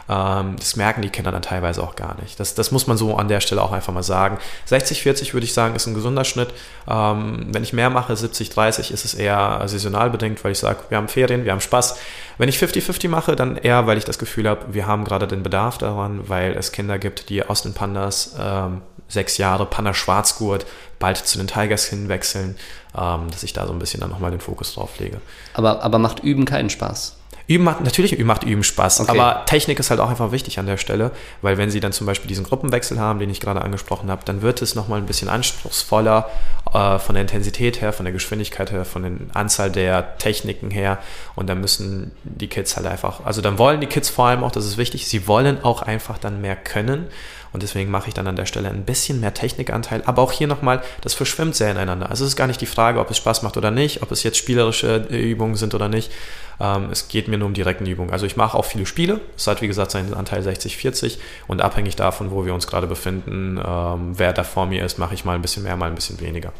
Ähm, 0.09 0.55
das 0.57 0.75
merken 0.75 1.01
die 1.01 1.09
Kinder 1.09 1.31
dann 1.31 1.43
teilweise 1.43 1.83
auch 1.83 1.95
gar 1.95 2.19
nicht. 2.19 2.39
Das, 2.39 2.55
das 2.55 2.71
muss 2.71 2.87
man 2.87 2.97
so 2.97 3.15
an 3.15 3.27
der 3.27 3.41
Stelle 3.41 3.61
auch 3.61 3.71
einfach 3.71 3.93
mal 3.93 4.03
sagen. 4.03 4.39
60, 4.65 5.03
40 5.03 5.33
würde 5.33 5.45
ich 5.45 5.53
sagen, 5.53 5.75
ist 5.75 5.85
ein 5.85 5.93
gesunder 5.93 6.25
Schnitt. 6.25 6.49
Ähm, 6.89 7.47
wenn 7.51 7.61
ich 7.61 7.73
mehr 7.73 7.91
mache, 7.91 8.15
70, 8.15 8.49
30, 8.49 8.91
ist 8.91 9.05
es 9.05 9.13
eher 9.13 9.61
saisonal 9.65 10.09
bedingt, 10.09 10.43
weil 10.43 10.51
ich 10.51 10.59
sage, 10.59 10.79
wir 10.89 10.97
haben 10.97 11.07
Ferien, 11.07 11.45
wir 11.45 11.51
haben 11.51 11.61
Spaß. 11.61 11.97
Wenn 12.39 12.49
ich 12.49 12.57
50-50 12.57 13.07
mache, 13.07 13.35
dann 13.35 13.55
eher, 13.55 13.85
weil 13.85 13.97
ich 13.99 14.05
das 14.05 14.17
Gefühl 14.17 14.49
habe, 14.49 14.73
wir 14.73 14.87
haben 14.87 15.05
gerade 15.05 15.27
den 15.27 15.43
Bedarf 15.43 15.77
daran, 15.77 16.27
weil 16.27 16.53
es 16.53 16.71
Kinder 16.71 16.97
gibt, 16.97 17.29
die 17.29 17.45
aus 17.45 17.61
den 17.61 17.73
Pandas 17.73 18.35
ähm, 18.39 18.81
sechs 19.07 19.37
Jahre 19.37 19.65
Panda 19.67 19.93
Schwarzgurt 19.93 20.65
bald 20.97 21.17
zu 21.17 21.37
den 21.37 21.47
Tigers 21.47 21.85
hinwechseln, 21.85 22.55
ähm, 22.97 23.29
dass 23.29 23.43
ich 23.43 23.53
da 23.53 23.67
so 23.67 23.73
ein 23.73 23.79
bisschen 23.79 24.01
dann 24.01 24.09
nochmal 24.09 24.31
den 24.31 24.39
Fokus 24.39 24.73
drauf 24.73 24.97
lege. 24.99 25.21
aber, 25.53 25.83
aber 25.83 25.99
macht 25.99 26.23
Üben 26.23 26.45
keinen 26.45 26.69
Spaß. 26.69 27.18
Üben 27.49 27.63
macht, 27.63 27.81
natürlich 27.81 28.17
macht 28.23 28.43
Üben 28.43 28.63
Spaß, 28.63 28.99
Okay. 28.99 29.09
aber 29.09 29.43
Technik 29.45 29.79
ist 29.79 29.89
halt 29.89 29.99
auch 29.99 30.09
einfach 30.09 30.31
wichtig 30.31 30.59
an 30.59 30.67
der 30.67 30.77
Stelle, 30.77 31.09
weil 31.41 31.57
wenn 31.57 31.71
Sie 31.71 31.79
dann 31.79 31.91
zum 31.91 32.05
Beispiel 32.05 32.27
diesen 32.27 32.45
Gruppenwechsel 32.45 32.99
haben, 32.99 33.17
den 33.17 33.31
ich 33.31 33.39
gerade 33.39 33.63
angesprochen 33.63 34.11
habe, 34.11 34.21
dann 34.23 34.43
wird 34.43 34.61
es 34.61 34.75
nochmal 34.75 34.99
ein 34.99 35.07
bisschen 35.07 35.29
anspruchsvoller 35.29 36.29
äh, 36.71 36.99
von 36.99 37.15
der 37.15 37.23
Intensität 37.23 37.81
her, 37.81 37.91
von 37.91 38.05
der 38.05 38.13
Geschwindigkeit 38.13 38.71
her, 38.71 38.85
von 38.85 39.01
der 39.01 39.11
Anzahl 39.35 39.71
der 39.71 40.17
Techniken 40.19 40.69
her 40.69 40.99
und 41.35 41.49
dann 41.49 41.59
müssen 41.59 42.11
die 42.23 42.47
Kids 42.47 42.77
halt 42.77 42.85
einfach, 42.85 43.25
also 43.25 43.41
dann 43.41 43.57
wollen 43.57 43.81
die 43.81 43.87
Kids 43.87 44.09
vor 44.09 44.27
allem 44.27 44.43
auch, 44.43 44.51
das 44.51 44.65
ist 44.67 44.77
wichtig, 44.77 45.07
sie 45.07 45.27
wollen 45.27 45.63
auch 45.63 45.81
einfach 45.81 46.19
dann 46.19 46.41
mehr 46.41 46.55
können 46.55 47.07
und 47.51 47.63
deswegen 47.63 47.91
mache 47.91 48.07
ich 48.07 48.13
dann 48.13 48.27
an 48.27 48.35
der 48.35 48.45
Stelle 48.45 48.69
ein 48.69 48.83
bisschen 48.83 49.19
mehr 49.19 49.33
Technikanteil, 49.33 50.03
aber 50.05 50.21
auch 50.21 50.31
hier 50.31 50.47
nochmal, 50.47 50.81
das 51.01 51.13
verschwimmt 51.13 51.55
sehr 51.55 51.71
ineinander. 51.71 52.09
Also 52.09 52.23
es 52.23 52.31
ist 52.31 52.35
gar 52.35 52.47
nicht 52.47 52.61
die 52.61 52.65
Frage, 52.65 52.99
ob 52.99 53.09
es 53.09 53.17
Spaß 53.17 53.41
macht 53.41 53.57
oder 53.57 53.71
nicht, 53.71 54.03
ob 54.03 54.11
es 54.11 54.23
jetzt 54.23 54.37
spielerische 54.37 55.07
äh, 55.09 55.31
Übungen 55.31 55.55
sind 55.55 55.73
oder 55.73 55.89
nicht. 55.89 56.11
Ähm, 56.59 56.89
es 56.91 57.07
geht 57.07 57.27
mir 57.27 57.37
nur 57.37 57.47
um 57.47 57.53
direkten 57.53 57.85
Übungen. 57.85 58.11
Also 58.11 58.25
ich 58.25 58.35
mache 58.35 58.57
auch 58.57 58.65
viele 58.65 58.85
Spiele. 58.85 59.21
Es 59.37 59.47
hat 59.47 59.61
wie 59.61 59.67
gesagt 59.67 59.91
seinen 59.91 60.13
Anteil 60.13 60.41
60-40 60.41 61.17
und 61.47 61.61
abhängig 61.61 61.95
davon, 61.95 62.31
wo 62.31 62.45
wir 62.45 62.53
uns 62.53 62.67
gerade 62.67 62.87
befinden, 62.87 63.59
ähm, 63.65 64.13
wer 64.17 64.33
da 64.33 64.43
vor 64.43 64.65
mir 64.65 64.85
ist, 64.85 64.97
mache 64.97 65.13
ich 65.13 65.25
mal 65.25 65.35
ein 65.35 65.41
bisschen 65.41 65.63
mehr, 65.63 65.75
mal 65.75 65.87
ein 65.87 65.95
bisschen 65.95 66.19
weniger. 66.19 66.53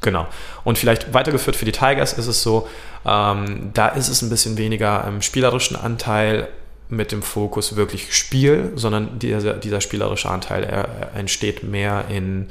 Genau. 0.00 0.26
Und 0.64 0.78
vielleicht 0.78 1.14
weitergeführt 1.14 1.56
für 1.56 1.64
die 1.64 1.72
Tigers 1.72 2.12
ist 2.12 2.26
es 2.26 2.42
so, 2.42 2.68
ähm, 3.06 3.70
da 3.72 3.88
ist 3.88 4.08
es 4.08 4.20
ein 4.22 4.28
bisschen 4.28 4.58
weniger 4.58 5.04
im 5.06 5.22
spielerischen 5.22 5.76
Anteil 5.76 6.48
mit 6.88 7.12
dem 7.12 7.22
Fokus 7.22 7.76
wirklich 7.76 8.14
Spiel, 8.14 8.72
sondern 8.74 9.18
dieser, 9.18 9.54
dieser 9.54 9.80
spielerische 9.80 10.30
Anteil 10.30 10.64
er, 10.64 10.88
er 10.88 11.14
entsteht 11.14 11.62
mehr 11.62 12.04
in, 12.10 12.48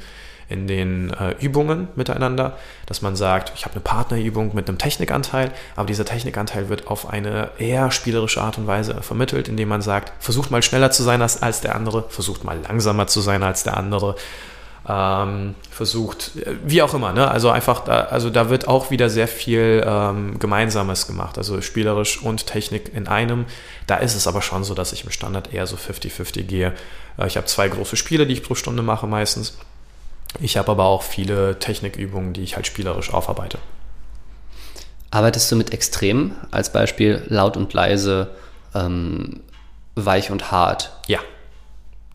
in 0.48 0.66
den 0.66 1.10
äh, 1.10 1.34
Übungen 1.40 1.88
miteinander, 1.94 2.58
dass 2.86 3.00
man 3.00 3.16
sagt, 3.16 3.52
ich 3.54 3.64
habe 3.64 3.74
eine 3.74 3.82
Partnerübung 3.82 4.54
mit 4.54 4.68
einem 4.68 4.78
Technikanteil, 4.78 5.50
aber 5.76 5.86
dieser 5.86 6.04
Technikanteil 6.04 6.68
wird 6.68 6.88
auf 6.88 7.08
eine 7.08 7.50
eher 7.58 7.90
spielerische 7.90 8.42
Art 8.42 8.58
und 8.58 8.66
Weise 8.66 9.02
vermittelt, 9.02 9.48
indem 9.48 9.68
man 9.68 9.82
sagt, 9.82 10.12
versucht 10.22 10.50
mal 10.50 10.62
schneller 10.62 10.90
zu 10.90 11.02
sein 11.02 11.22
als, 11.22 11.42
als 11.42 11.60
der 11.60 11.74
andere, 11.74 12.04
versucht 12.08 12.44
mal 12.44 12.58
langsamer 12.60 13.06
zu 13.06 13.20
sein 13.20 13.42
als 13.42 13.62
der 13.62 13.76
andere, 13.76 14.16
ähm, 14.86 15.54
versucht, 15.70 16.32
wie 16.64 16.82
auch 16.82 16.92
immer, 16.92 17.12
ne? 17.12 17.30
Also 17.30 17.50
einfach, 17.50 17.84
da, 17.84 18.02
also 18.04 18.28
da 18.28 18.50
wird 18.50 18.68
auch 18.68 18.90
wieder 18.90 19.08
sehr 19.08 19.28
viel 19.28 19.82
ähm, 19.86 20.38
Gemeinsames 20.38 21.06
gemacht, 21.06 21.38
also 21.38 21.60
spielerisch 21.62 22.20
und 22.22 22.46
Technik 22.46 22.92
in 22.94 23.08
einem. 23.08 23.46
Da 23.86 23.96
ist 23.96 24.14
es 24.14 24.26
aber 24.26 24.42
schon 24.42 24.62
so, 24.62 24.74
dass 24.74 24.92
ich 24.92 25.04
im 25.04 25.10
Standard 25.10 25.54
eher 25.54 25.66
so 25.66 25.76
50-50 25.76 26.42
gehe. 26.42 26.74
Äh, 27.18 27.26
ich 27.26 27.36
habe 27.36 27.46
zwei 27.46 27.68
große 27.68 27.96
Spiele, 27.96 28.26
die 28.26 28.34
ich 28.34 28.42
pro 28.42 28.54
Stunde 28.54 28.82
mache 28.82 29.06
meistens. 29.06 29.56
Ich 30.40 30.56
habe 30.56 30.70
aber 30.70 30.84
auch 30.84 31.02
viele 31.02 31.58
Technikübungen, 31.58 32.32
die 32.32 32.42
ich 32.42 32.56
halt 32.56 32.66
spielerisch 32.66 33.12
aufarbeite. 33.12 33.58
Arbeitest 35.10 35.50
du 35.50 35.56
mit 35.56 35.72
Extremen? 35.72 36.34
Als 36.50 36.72
Beispiel 36.72 37.22
laut 37.28 37.56
und 37.56 37.72
leise, 37.72 38.32
ähm, 38.74 39.40
weich 39.94 40.30
und 40.30 40.50
hart. 40.50 40.90
Ja, 41.06 41.20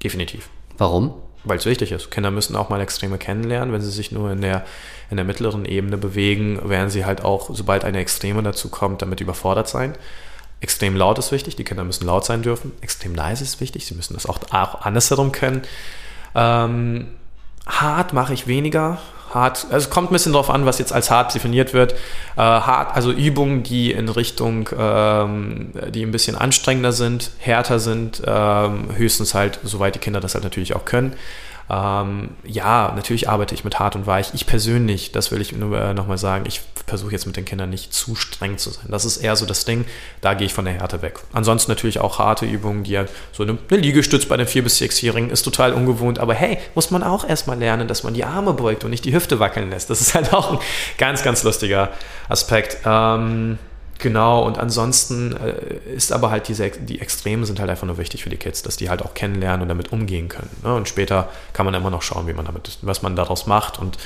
definitiv. 0.03 0.49
Warum? 0.77 1.13
Weil 1.43 1.57
es 1.57 1.65
wichtig 1.65 1.91
ist. 1.91 2.11
Kinder 2.11 2.31
müssen 2.31 2.55
auch 2.55 2.69
mal 2.69 2.81
Extreme 2.81 3.17
kennenlernen. 3.17 3.73
Wenn 3.73 3.81
sie 3.81 3.91
sich 3.91 4.11
nur 4.11 4.31
in 4.31 4.41
der, 4.41 4.65
in 5.09 5.17
der 5.17 5.25
mittleren 5.25 5.65
Ebene 5.65 5.97
bewegen, 5.97 6.69
werden 6.69 6.89
sie 6.89 7.05
halt 7.05 7.23
auch, 7.23 7.49
sobald 7.53 7.85
eine 7.85 7.99
Extreme 7.99 8.43
dazu 8.43 8.69
kommt, 8.69 9.01
damit 9.01 9.21
überfordert 9.21 9.67
sein. 9.67 9.95
Extrem 10.61 10.95
laut 10.95 11.17
ist 11.17 11.31
wichtig, 11.31 11.55
die 11.55 11.63
Kinder 11.63 11.83
müssen 11.85 12.05
laut 12.05 12.25
sein 12.25 12.41
dürfen. 12.41 12.73
Extrem 12.81 13.15
leise 13.15 13.43
ist 13.43 13.61
wichtig, 13.61 13.85
sie 13.85 13.95
müssen 13.95 14.13
das 14.13 14.25
auch, 14.25 14.39
auch 14.51 14.81
andersherum 14.81 15.31
können. 15.31 15.61
Ähm, 16.35 17.07
hart 17.65 18.13
mache 18.13 18.33
ich 18.33 18.47
weniger. 18.47 18.99
Hart, 19.29 19.65
also 19.65 19.77
es 19.77 19.89
kommt 19.89 20.09
ein 20.09 20.13
bisschen 20.13 20.33
darauf 20.33 20.49
an, 20.49 20.65
was 20.65 20.79
jetzt 20.79 20.91
als 20.91 21.11
hart 21.11 21.33
definiert 21.33 21.73
wird. 21.73 21.93
Äh, 22.35 22.41
hart, 22.41 22.95
also 22.95 23.11
Übungen, 23.11 23.63
die 23.63 23.91
in 23.91 24.09
Richtung, 24.09 24.69
ähm, 24.77 25.71
die 25.89 26.03
ein 26.03 26.11
bisschen 26.11 26.35
anstrengender 26.35 26.91
sind, 26.91 27.31
härter 27.37 27.79
sind, 27.79 28.21
ähm, 28.25 28.95
höchstens 28.95 29.33
halt, 29.33 29.59
soweit 29.63 29.95
die 29.95 29.99
Kinder 29.99 30.19
das 30.19 30.33
halt 30.33 30.43
natürlich 30.43 30.75
auch 30.75 30.85
können. 30.85 31.15
Ähm, 31.69 32.31
ja, 32.43 32.91
natürlich 32.95 33.29
arbeite 33.29 33.53
ich 33.53 33.63
mit 33.63 33.77
hart 33.77 33.95
und 33.95 34.07
weich. 34.07 34.31
Ich 34.33 34.47
persönlich, 34.47 35.11
das 35.11 35.31
will 35.31 35.39
ich 35.39 35.51
nur 35.51 35.79
äh, 35.79 35.93
nochmal 35.93 36.17
sagen, 36.17 36.45
ich 36.47 36.61
versuche 36.87 37.11
jetzt 37.11 37.27
mit 37.27 37.37
den 37.37 37.45
Kindern 37.45 37.69
nicht 37.69 37.93
zu 37.93 38.15
streng 38.15 38.57
zu 38.57 38.71
sein. 38.71 38.85
Das 38.89 39.05
ist 39.05 39.17
eher 39.17 39.35
so 39.35 39.45
das 39.45 39.65
Ding, 39.65 39.85
da 40.21 40.33
gehe 40.33 40.47
ich 40.47 40.53
von 40.53 40.65
der 40.65 40.73
Härte 40.73 41.01
weg. 41.03 41.19
Ansonsten 41.31 41.71
natürlich 41.71 41.99
auch 41.99 42.17
harte 42.17 42.45
Übungen, 42.45 42.83
die 42.83 42.91
ja 42.91 43.05
so 43.31 43.43
eine, 43.43 43.57
eine 43.69 43.79
Liegestütz 43.79 44.25
bei 44.25 44.35
den 44.37 44.47
4- 44.47 44.63
bis 44.63 44.81
6-Jährigen 44.81 45.29
ist 45.29 45.43
total 45.43 45.73
ungewohnt, 45.73 46.17
aber 46.17 46.33
hey, 46.33 46.57
muss 46.73 46.89
man 46.89 47.03
auch 47.03 47.27
erstmal 47.27 47.59
lernen, 47.59 47.87
dass 47.87 48.03
man 48.03 48.15
die 48.15 48.25
Arme 48.25 48.53
beugt 48.53 48.83
und 48.83 48.89
nicht 48.89 49.05
die 49.05 49.13
Hüfte 49.13 49.39
wackeln 49.39 49.69
lässt. 49.69 49.89
Das 49.91 50.01
ist 50.01 50.15
halt 50.15 50.33
auch 50.33 50.53
ein 50.53 50.59
ganz, 50.97 51.23
ganz 51.23 51.43
lustiger 51.43 51.89
Aspekt. 52.27 52.77
Ähm, 52.85 53.59
Genau, 53.99 54.43
und 54.45 54.57
ansonsten 54.57 55.35
äh, 55.35 55.93
ist 55.93 56.13
aber 56.13 56.31
halt 56.31 56.47
diese, 56.47 56.69
die 56.71 57.01
Extremen 57.01 57.45
sind 57.45 57.59
halt 57.59 57.69
einfach 57.69 57.85
nur 57.85 57.97
wichtig 57.97 58.23
für 58.23 58.29
die 58.29 58.37
Kids, 58.37 58.61
dass 58.63 58.77
die 58.77 58.89
halt 58.89 59.01
auch 59.01 59.13
kennenlernen 59.13 59.61
und 59.61 59.67
damit 59.67 59.91
umgehen 59.91 60.29
können. 60.29 60.49
Ne? 60.63 60.73
Und 60.73 60.87
später 60.87 61.27
kann 61.51 61.65
man 61.65 61.75
immer 61.75 61.89
noch 61.89 62.01
schauen, 62.01 62.25
wie 62.27 62.33
man 62.33 62.45
damit, 62.45 62.77
was 62.81 63.01
man 63.01 63.17
daraus 63.17 63.45
macht 63.45 63.77
und 63.77 63.97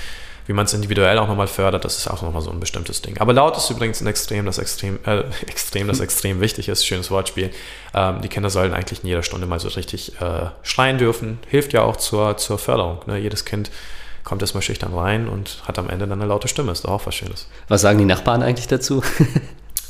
wie 0.47 0.53
man 0.53 0.65
es 0.65 0.73
individuell 0.73 1.17
auch 1.19 1.27
nochmal 1.27 1.47
fördert, 1.47 1.85
das 1.85 1.97
ist 1.97 2.07
auch 2.07 2.23
nochmal 2.23 2.41
so 2.41 2.49
ein 2.49 2.59
bestimmtes 2.59 3.01
Ding. 3.03 3.19
Aber 3.19 3.33
laut 3.33 3.55
ist 3.55 3.69
übrigens 3.69 4.01
ein 4.01 4.07
Extrem, 4.07 4.45
das 4.45 4.57
extrem, 4.57 4.99
äh, 5.05 5.19
extrem, 5.47 5.87
das 5.87 5.99
extrem 5.99 6.41
wichtig 6.41 6.69
ist, 6.69 6.85
schönes 6.85 7.11
Wortspiel. 7.11 7.51
Ähm, 7.93 8.21
die 8.21 8.29
Kinder 8.29 8.49
sollen 8.49 8.73
eigentlich 8.73 9.03
in 9.03 9.09
jeder 9.09 9.23
Stunde 9.23 9.45
mal 9.45 9.59
so 9.59 9.69
richtig 9.69 10.19
äh, 10.19 10.47
schreien 10.63 10.97
dürfen. 10.97 11.37
Hilft 11.47 11.71
ja 11.71 11.83
auch 11.83 11.97
zur, 11.97 12.35
zur 12.37 12.57
Förderung. 12.57 12.99
Ne? 13.05 13.19
Jedes 13.19 13.45
Kind 13.45 13.69
kommt 14.23 14.41
erstmal 14.41 14.63
schüchtern 14.63 14.93
rein 14.93 15.27
und 15.27 15.61
hat 15.67 15.77
am 15.77 15.87
Ende 15.87 16.07
dann 16.07 16.19
eine 16.19 16.27
laute 16.27 16.47
Stimme. 16.47 16.71
Ist 16.71 16.83
doch 16.83 16.91
auch 16.91 17.05
was 17.05 17.13
Schönes. 17.13 17.47
Was 17.67 17.81
sagen 17.81 17.99
die 17.99 18.05
Nachbarn 18.05 18.41
eigentlich 18.41 18.67
dazu? 18.67 19.03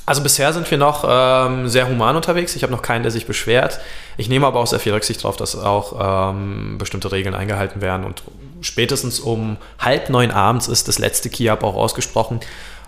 Also 0.06 0.22
bisher 0.22 0.52
sind 0.52 0.70
wir 0.70 0.78
noch 0.78 1.06
ähm, 1.08 1.70
sehr 1.70 1.88
human 1.88 2.18
unterwegs. 2.18 2.56
Ich 2.56 2.64
habe 2.64 2.74
noch 2.74 2.82
keinen, 2.82 3.04
der 3.04 3.12
sich 3.12 3.26
beschwert. 3.26 3.80
Ich 4.18 4.28
nehme 4.28 4.46
aber 4.46 4.60
auch 4.60 4.68
sehr 4.68 4.80
viel 4.80 4.94
Rücksicht 4.94 5.24
darauf, 5.24 5.38
dass 5.38 5.56
auch 5.56 6.32
ähm, 6.34 6.78
bestimmte 6.78 7.12
Regeln 7.12 7.34
eingehalten 7.34 7.82
werden. 7.82 8.06
Und 8.06 8.24
spätestens 8.60 9.22
um 9.22 9.58
halb 9.80 10.10
neun 10.10 10.32
abends 10.32 10.68
ist 10.68 10.90
das 10.90 11.00
letzte 11.00 11.30
Kiab 11.30 11.64
auch 11.64 11.76
ausgesprochen 11.76 12.42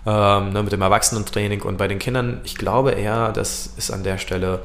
ähm, 0.04 0.52
ne, 0.52 0.62
mit 0.62 0.72
dem 0.72 0.82
Erwachsenentraining. 0.82 1.62
Und 1.62 1.78
bei 1.78 1.88
den 1.88 1.98
Kindern, 1.98 2.42
ich 2.44 2.56
glaube 2.56 2.92
eher, 2.92 3.32
dass 3.32 3.70
es 3.78 3.90
an 3.90 4.04
der 4.04 4.18
Stelle 4.18 4.60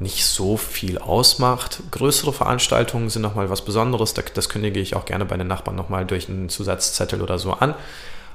nicht 0.00 0.24
so 0.24 0.56
viel 0.56 0.98
ausmacht. 0.98 1.82
Größere 1.92 2.32
Veranstaltungen 2.32 3.10
sind 3.10 3.22
nochmal 3.22 3.48
was 3.48 3.64
Besonderes. 3.64 4.14
Das 4.14 4.48
kündige 4.48 4.80
ich 4.80 4.96
auch 4.96 5.04
gerne 5.04 5.24
bei 5.24 5.36
den 5.36 5.46
Nachbarn 5.46 5.76
nochmal 5.76 6.04
durch 6.04 6.28
einen 6.28 6.48
Zusatzzettel 6.48 7.22
oder 7.22 7.38
so 7.38 7.52
an. 7.52 7.74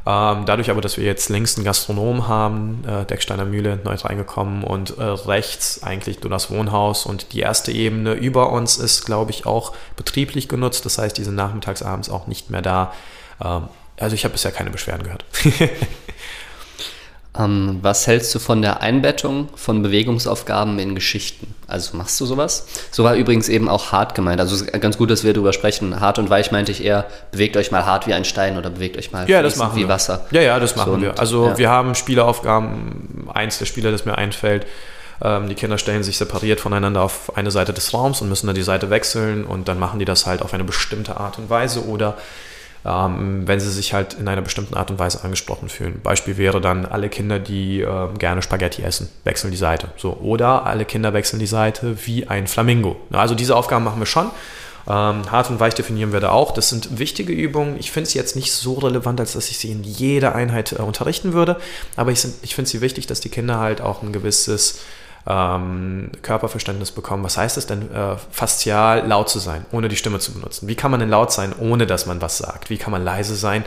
Ähm, 0.07 0.45
dadurch 0.45 0.69
aber, 0.69 0.81
dass 0.81 0.97
wir 0.97 1.03
jetzt 1.03 1.29
links 1.29 1.55
einen 1.55 1.65
Gastronom 1.65 2.27
haben, 2.27 2.83
äh, 2.87 3.05
Decksteiner 3.05 3.43
Mühle 3.43 3.79
neu 3.83 3.95
reingekommen 3.95 4.63
und 4.63 4.97
äh, 4.99 5.03
rechts 5.03 5.81
eigentlich 5.81 6.21
nur 6.21 6.29
das 6.29 6.51
Wohnhaus 6.51 7.07
und 7.07 7.33
die 7.33 7.39
erste 7.39 7.71
Ebene 7.71 8.13
über 8.13 8.51
uns 8.51 8.77
ist, 8.77 9.05
glaube 9.05 9.31
ich, 9.31 9.47
auch 9.47 9.73
betrieblich 9.95 10.47
genutzt. 10.47 10.85
Das 10.85 10.99
heißt, 10.99 11.17
die 11.17 11.23
sind 11.23 11.33
nachmittags, 11.35 11.81
abends 11.81 12.09
auch 12.09 12.27
nicht 12.27 12.51
mehr 12.51 12.61
da. 12.61 12.93
Ähm, 13.43 13.67
also 13.99 14.13
ich 14.13 14.25
habe 14.25 14.33
bisher 14.33 14.51
keine 14.51 14.69
Beschwerden 14.69 15.03
gehört. 15.03 15.25
Ähm, 17.37 17.79
was 17.81 18.07
hältst 18.07 18.33
du 18.33 18.39
von 18.39 18.61
der 18.61 18.81
Einbettung 18.81 19.49
von 19.55 19.81
Bewegungsaufgaben 19.81 20.79
in 20.79 20.95
Geschichten? 20.95 21.53
Also 21.67 21.97
machst 21.97 22.19
du 22.21 22.25
sowas? 22.25 22.67
So 22.91 23.03
war 23.03 23.15
übrigens 23.15 23.49
eben 23.49 23.67
auch 23.67 23.91
hart 23.91 24.15
gemeint. 24.15 24.39
Also 24.39 24.63
ganz 24.79 24.97
gut, 24.97 25.09
dass 25.09 25.23
wir 25.23 25.33
darüber 25.33 25.51
sprechen. 25.51 25.99
Hart 25.99 26.19
und 26.19 26.29
weich 26.29 26.51
meinte 26.51 26.71
ich 26.71 26.83
eher, 26.83 27.05
bewegt 27.31 27.57
euch 27.57 27.71
mal 27.71 27.85
hart 27.85 28.07
wie 28.07 28.13
ein 28.13 28.23
Stein 28.25 28.57
oder 28.57 28.69
bewegt 28.69 28.97
euch 28.97 29.11
mal 29.11 29.29
Ja, 29.29 29.41
das 29.41 29.55
machen 29.57 29.75
wie 29.75 29.81
wir. 29.81 29.89
Wasser. 29.89 30.25
Ja, 30.31 30.41
ja, 30.41 30.59
das 30.59 30.75
machen 30.75 30.93
So, 30.95 31.01
wir. 31.01 31.19
Also 31.19 31.47
ja. 31.47 31.57
wir 31.57 31.69
haben 31.69 31.95
Spieleaufgaben, 31.95 33.27
eins 33.33 33.57
der 33.59 33.65
Spiele, 33.65 33.91
das 33.91 34.05
mir 34.05 34.17
einfällt, 34.17 34.65
Ähm, 35.21 35.47
die 35.47 35.55
Kinder 35.55 35.77
stellen 35.77 36.03
sich 36.03 36.17
separiert 36.17 36.59
voneinander 36.59 37.01
auf 37.01 37.37
eine 37.37 37.49
Seite 37.49 37.71
des 37.71 37.93
Raums 37.93 38.21
und 38.21 38.27
müssen 38.27 38.47
dann 38.47 38.55
die 38.55 38.63
Seite 38.63 38.89
wechseln 38.89 39.45
und 39.45 39.69
dann 39.69 39.79
machen 39.79 39.97
die 39.97 40.03
das 40.03 40.25
halt 40.25 40.41
auf 40.41 40.53
eine 40.53 40.65
bestimmte 40.65 41.15
Art 41.17 41.37
und 41.39 41.49
Weise 41.49 41.85
oder 41.85 42.17
ähm, 42.85 43.47
wenn 43.47 43.59
sie 43.59 43.71
sich 43.71 43.93
halt 43.93 44.13
in 44.13 44.27
einer 44.27 44.41
bestimmten 44.41 44.75
Art 44.75 44.91
und 44.91 44.99
Weise 44.99 45.23
angesprochen 45.23 45.69
fühlen. 45.69 45.99
Beispiel 46.03 46.37
wäre 46.37 46.61
dann, 46.61 46.85
alle 46.85 47.09
Kinder, 47.09 47.39
die 47.39 47.81
äh, 47.81 48.07
gerne 48.19 48.41
Spaghetti 48.41 48.83
essen, 48.83 49.09
wechseln 49.23 49.51
die 49.51 49.57
Seite. 49.57 49.89
So. 49.97 50.13
Oder 50.21 50.65
alle 50.65 50.85
Kinder 50.85 51.13
wechseln 51.13 51.39
die 51.39 51.47
Seite 51.47 51.97
wie 52.05 52.27
ein 52.27 52.45
Flamingo. 52.47 52.97
Also 53.11 53.33
diese 53.33 53.55
Aufgaben 53.55 53.83
machen 53.83 53.99
wir 53.99 54.05
schon. 54.05 54.29
Ähm, 54.87 55.31
hart 55.31 55.49
und 55.49 55.59
weich 55.59 55.73
definieren 55.73 56.13
wir 56.13 56.19
da 56.19 56.29
auch. 56.29 56.51
Das 56.51 56.69
sind 56.69 56.99
wichtige 56.99 57.33
Übungen. 57.33 57.75
Ich 57.79 57.91
finde 57.91 58.07
sie 58.07 58.19
jetzt 58.19 58.35
nicht 58.35 58.51
so 58.51 58.75
relevant, 58.75 59.19
als 59.19 59.33
dass 59.33 59.49
ich 59.49 59.57
sie 59.57 59.71
in 59.71 59.83
jeder 59.83 60.35
Einheit 60.35 60.73
äh, 60.73 60.83
unterrichten 60.83 61.33
würde. 61.33 61.57
Aber 61.95 62.11
ich, 62.11 62.23
ich 62.43 62.53
finde 62.53 62.69
sie 62.69 62.81
wichtig, 62.81 63.07
dass 63.07 63.19
die 63.19 63.29
Kinder 63.29 63.59
halt 63.59 63.81
auch 63.81 64.03
ein 64.03 64.13
gewisses 64.13 64.79
ähm, 65.27 66.11
Körperverständnis 66.21 66.91
bekommen. 66.91 67.23
Was 67.23 67.37
heißt 67.37 67.57
es 67.57 67.65
denn, 67.65 67.91
äh, 67.91 68.15
faszial 68.31 69.07
laut 69.07 69.29
zu 69.29 69.39
sein, 69.39 69.65
ohne 69.71 69.87
die 69.87 69.95
Stimme 69.95 70.19
zu 70.19 70.33
benutzen? 70.33 70.67
Wie 70.67 70.75
kann 70.75 70.91
man 70.91 70.99
denn 70.99 71.09
laut 71.09 71.31
sein, 71.31 71.53
ohne 71.57 71.87
dass 71.87 72.05
man 72.05 72.21
was 72.21 72.37
sagt? 72.37 72.69
Wie 72.69 72.77
kann 72.77 72.91
man 72.91 73.03
leise 73.03 73.35
sein? 73.35 73.65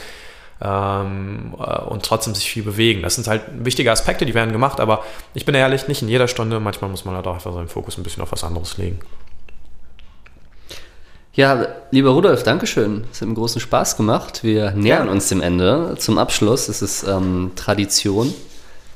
Ähm, 0.61 1.55
äh, 1.59 1.81
und 1.83 2.05
trotzdem 2.05 2.35
sich 2.35 2.51
viel 2.51 2.63
bewegen. 2.63 3.03
Das 3.03 3.17
sind 3.17 3.27
halt 3.27 3.43
wichtige 3.53 3.91
Aspekte, 3.91 4.27
die 4.27 4.35
werden 4.35 4.53
gemacht, 4.53 4.81
aber 4.81 5.05
ich 5.35 5.45
bin 5.45 5.55
ehrlich, 5.55 5.89
nicht 5.89 6.03
in 6.03 6.09
jeder 6.09 6.29
Stunde. 6.29 6.61
Manchmal 6.61 6.91
muss 6.91 7.05
man 7.05 7.15
halt 7.15 7.27
auch 7.27 7.35
einfach 7.35 7.53
seinen 7.53 7.69
Fokus 7.69 7.97
ein 7.97 8.03
bisschen 8.03 8.23
auf 8.23 8.33
was 8.33 8.45
anderes 8.45 8.77
legen. 8.77 9.01
Ja, 11.35 11.69
lieber 11.93 12.11
Rudolf, 12.11 12.43
Dankeschön. 12.43 13.05
Es 13.13 13.21
hat 13.21 13.27
einen 13.27 13.37
großen 13.37 13.61
Spaß 13.61 13.97
gemacht. 13.97 14.43
Wir 14.43 14.73
nähern 14.73 15.09
uns 15.09 15.29
dem 15.29 15.41
Ende. 15.41 15.95
Zum 15.97 16.19
Abschluss 16.19 16.69
ist 16.69 16.83
es 16.83 17.05
ähm, 17.05 17.53
Tradition, 17.55 18.35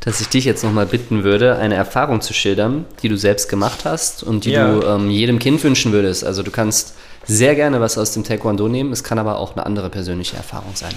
dass 0.05 0.21
ich 0.21 0.29
dich 0.29 0.45
jetzt 0.45 0.65
nochmal 0.65 0.87
bitten 0.87 1.23
würde, 1.23 1.57
eine 1.57 1.77
Erfahrung 1.77 2.21
zu 2.21 2.35
schildern, 2.35 2.85
die 3.03 3.09
du 3.09 3.17
selbst 3.17 3.49
gemacht 3.49 3.85
hast 3.85 4.25
und 4.25 4.45
die 4.45 4.51
ja. 4.51 4.73
du 4.73 4.85
ähm, 4.85 5.11
jedem 5.11 5.39
Kind 5.39 5.63
wünschen 5.63 5.93
würdest. 5.93 6.25
Also 6.25 6.43
du 6.43 6.51
kannst 6.51 6.95
sehr 7.25 7.55
gerne 7.55 7.81
was 7.81 7.97
aus 7.97 8.13
dem 8.13 8.25
Taekwondo 8.25 8.69
nehmen, 8.69 8.93
es 8.93 9.05
kann 9.05 9.19
aber 9.21 9.39
auch 9.39 9.53
eine 9.53 9.65
andere 9.65 9.91
persönliche 9.91 10.37
Erfahrung 10.37 10.75
sein. 10.75 10.93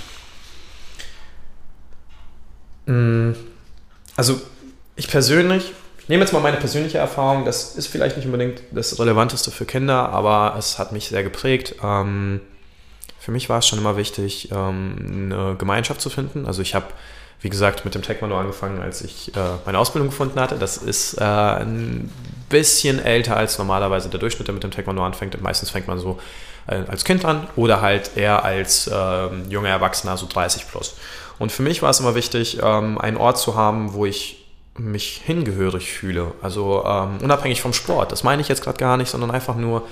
Mm, 2.88 3.36
also 4.16 4.41
ich 4.95 5.08
persönlich, 5.08 5.72
ich 5.99 6.10
nehme 6.10 6.24
jetzt 6.24 6.34
mal 6.34 6.39
meine 6.39 6.58
persönliche 6.58 6.97
Erfahrung, 6.97 7.45
das 7.45 7.76
ist 7.76 7.86
vielleicht 7.86 8.18
nicht 8.18 8.26
unbedingt 8.26 8.62
das 8.72 8.97
Relevanteste 8.97 9.51
für 9.51 9.66
Kinder, 9.66 10.10
aber 10.10 10.56
es 10.58 10.80
hat 10.80 10.91
mich 10.91 11.10
sehr 11.10 11.22
geprägt. 11.22 11.76
Ähm, 11.84 12.41
für 13.20 13.32
mich 13.32 13.49
war 13.49 13.60
es 13.60 13.68
schon 13.68 13.78
immer 13.78 13.97
wichtig, 13.97 14.49
ähm, 14.51 15.30
eine 15.32 15.56
Gemeinschaft 15.58 16.01
zu 16.01 16.10
finden. 16.10 16.47
Also 16.47 16.64
ich 16.64 16.74
habe 16.74 16.88
wie 17.46 17.50
gesagt, 17.50 17.86
mit 17.86 17.93
dem 17.93 18.02
Taekwondo 18.02 18.36
angefangen, 18.36 18.82
als 18.82 19.04
ich 19.04 19.32
äh, 19.36 19.39
meine 19.68 19.78
Ausbildung 19.78 20.10
gefunden 20.10 20.39
hatte. 20.39 20.56
Das 20.56 20.78
ist 20.78 21.14
äh, 21.22 21.24
ein 21.24 22.12
bisschen 22.50 22.98
älter 22.98 23.38
als 23.38 23.60
normalerweise 23.60 24.10
der 24.10 24.20
Durchschnitt, 24.20 24.48
der 24.48 24.56
mit 24.56 24.64
dem 24.64 24.72
Taekwondo 24.72 25.06
anfängt. 25.06 25.39
Meistens 25.39 25.70
fängt 25.70 25.88
man 25.88 26.00
so 26.00 26.18
äh, 26.66 26.82
als 26.88 27.06
Kind 27.06 27.24
an 27.24 27.48
oder 27.56 27.82
halt 27.82 28.18
eher 28.18 28.43
als 28.43 28.89
ähm, 28.91 29.43
junger 29.48 29.70
Erwachsener, 29.70 30.18
so 30.18 30.26
30 30.26 30.68
plus. 30.68 30.98
Und 31.38 31.52
für 31.52 31.62
mich 31.62 31.84
war 31.84 31.91
es 31.91 32.00
immer 32.00 32.16
wichtig, 32.16 32.58
ähm, 32.64 32.98
einen 32.98 33.18
Ort 33.18 33.38
zu 33.38 33.54
haben, 33.54 33.93
wo 33.93 34.08
ich 34.08 34.43
mich 34.76 35.22
hingehörig 35.24 35.93
fühle. 35.93 36.32
Also 36.41 36.84
ähm, 36.84 37.20
unabhängig 37.22 37.62
vom 37.62 37.74
Sport. 37.74 38.12
Das 38.12 38.24
meine 38.24 38.41
ich 38.41 38.48
jetzt 38.48 38.64
gerade 38.64 38.80
gar 38.80 38.98
nicht, 38.98 39.12
sondern 39.12 39.30
einfach 39.30 39.56
nur 39.56 39.84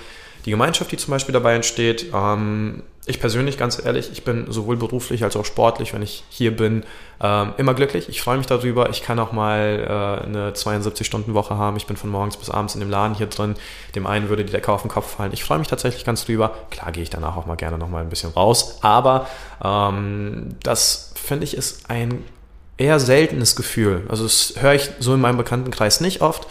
die 0.45 0.51
Gemeinschaft, 0.51 0.91
die 0.91 0.97
zum 0.97 1.11
Beispiel 1.11 1.33
dabei 1.33 1.55
entsteht. 1.55 2.07
Ähm, 2.13 2.83
ich 3.05 3.19
persönlich, 3.19 3.57
ganz 3.57 3.83
ehrlich, 3.83 4.11
ich 4.13 4.23
bin 4.23 4.49
sowohl 4.49 4.77
beruflich 4.77 5.23
als 5.23 5.35
auch 5.35 5.43
sportlich, 5.43 5.93
wenn 5.93 6.01
ich 6.01 6.23
hier 6.29 6.55
bin, 6.55 6.83
ähm, 7.21 7.53
immer 7.57 7.73
glücklich. 7.73 8.07
Ich 8.07 8.21
freue 8.21 8.37
mich 8.37 8.45
darüber. 8.45 8.89
Ich 8.89 9.03
kann 9.03 9.19
auch 9.19 9.33
mal 9.33 9.79
äh, 10.21 10.25
eine 10.25 10.51
72-Stunden-Woche 10.51 11.57
haben. 11.57 11.75
Ich 11.75 11.85
bin 11.85 11.97
von 11.97 12.09
morgens 12.09 12.37
bis 12.37 12.49
abends 12.49 12.75
in 12.75 12.79
dem 12.79 12.89
Laden 12.89 13.15
hier 13.15 13.27
drin. 13.27 13.55
Dem 13.95 14.07
einen 14.07 14.29
würde 14.29 14.45
die 14.45 14.53
Decke 14.53 14.71
auf 14.71 14.83
den 14.83 14.91
Kopf 14.91 15.17
fallen. 15.17 15.33
Ich 15.33 15.43
freue 15.43 15.59
mich 15.59 15.67
tatsächlich 15.67 16.05
ganz 16.05 16.25
drüber. 16.25 16.55
Klar 16.71 16.93
gehe 16.93 17.03
ich 17.03 17.09
danach 17.09 17.35
auch 17.35 17.45
mal 17.45 17.55
gerne 17.55 17.77
noch 17.77 17.89
mal 17.89 18.01
ein 18.01 18.09
bisschen 18.09 18.31
raus. 18.31 18.79
Aber 18.81 19.27
ähm, 19.61 20.55
das, 20.63 21.13
finde 21.15 21.43
ich, 21.43 21.57
ist 21.57 21.89
ein 21.89 22.23
eher 22.77 22.99
seltenes 22.99 23.57
Gefühl. 23.57 24.03
Also 24.07 24.23
das 24.23 24.53
höre 24.57 24.73
ich 24.73 24.89
so 24.99 25.13
in 25.13 25.19
meinem 25.19 25.37
Bekanntenkreis 25.37 25.99
nicht 25.99 26.21
oft. 26.21 26.47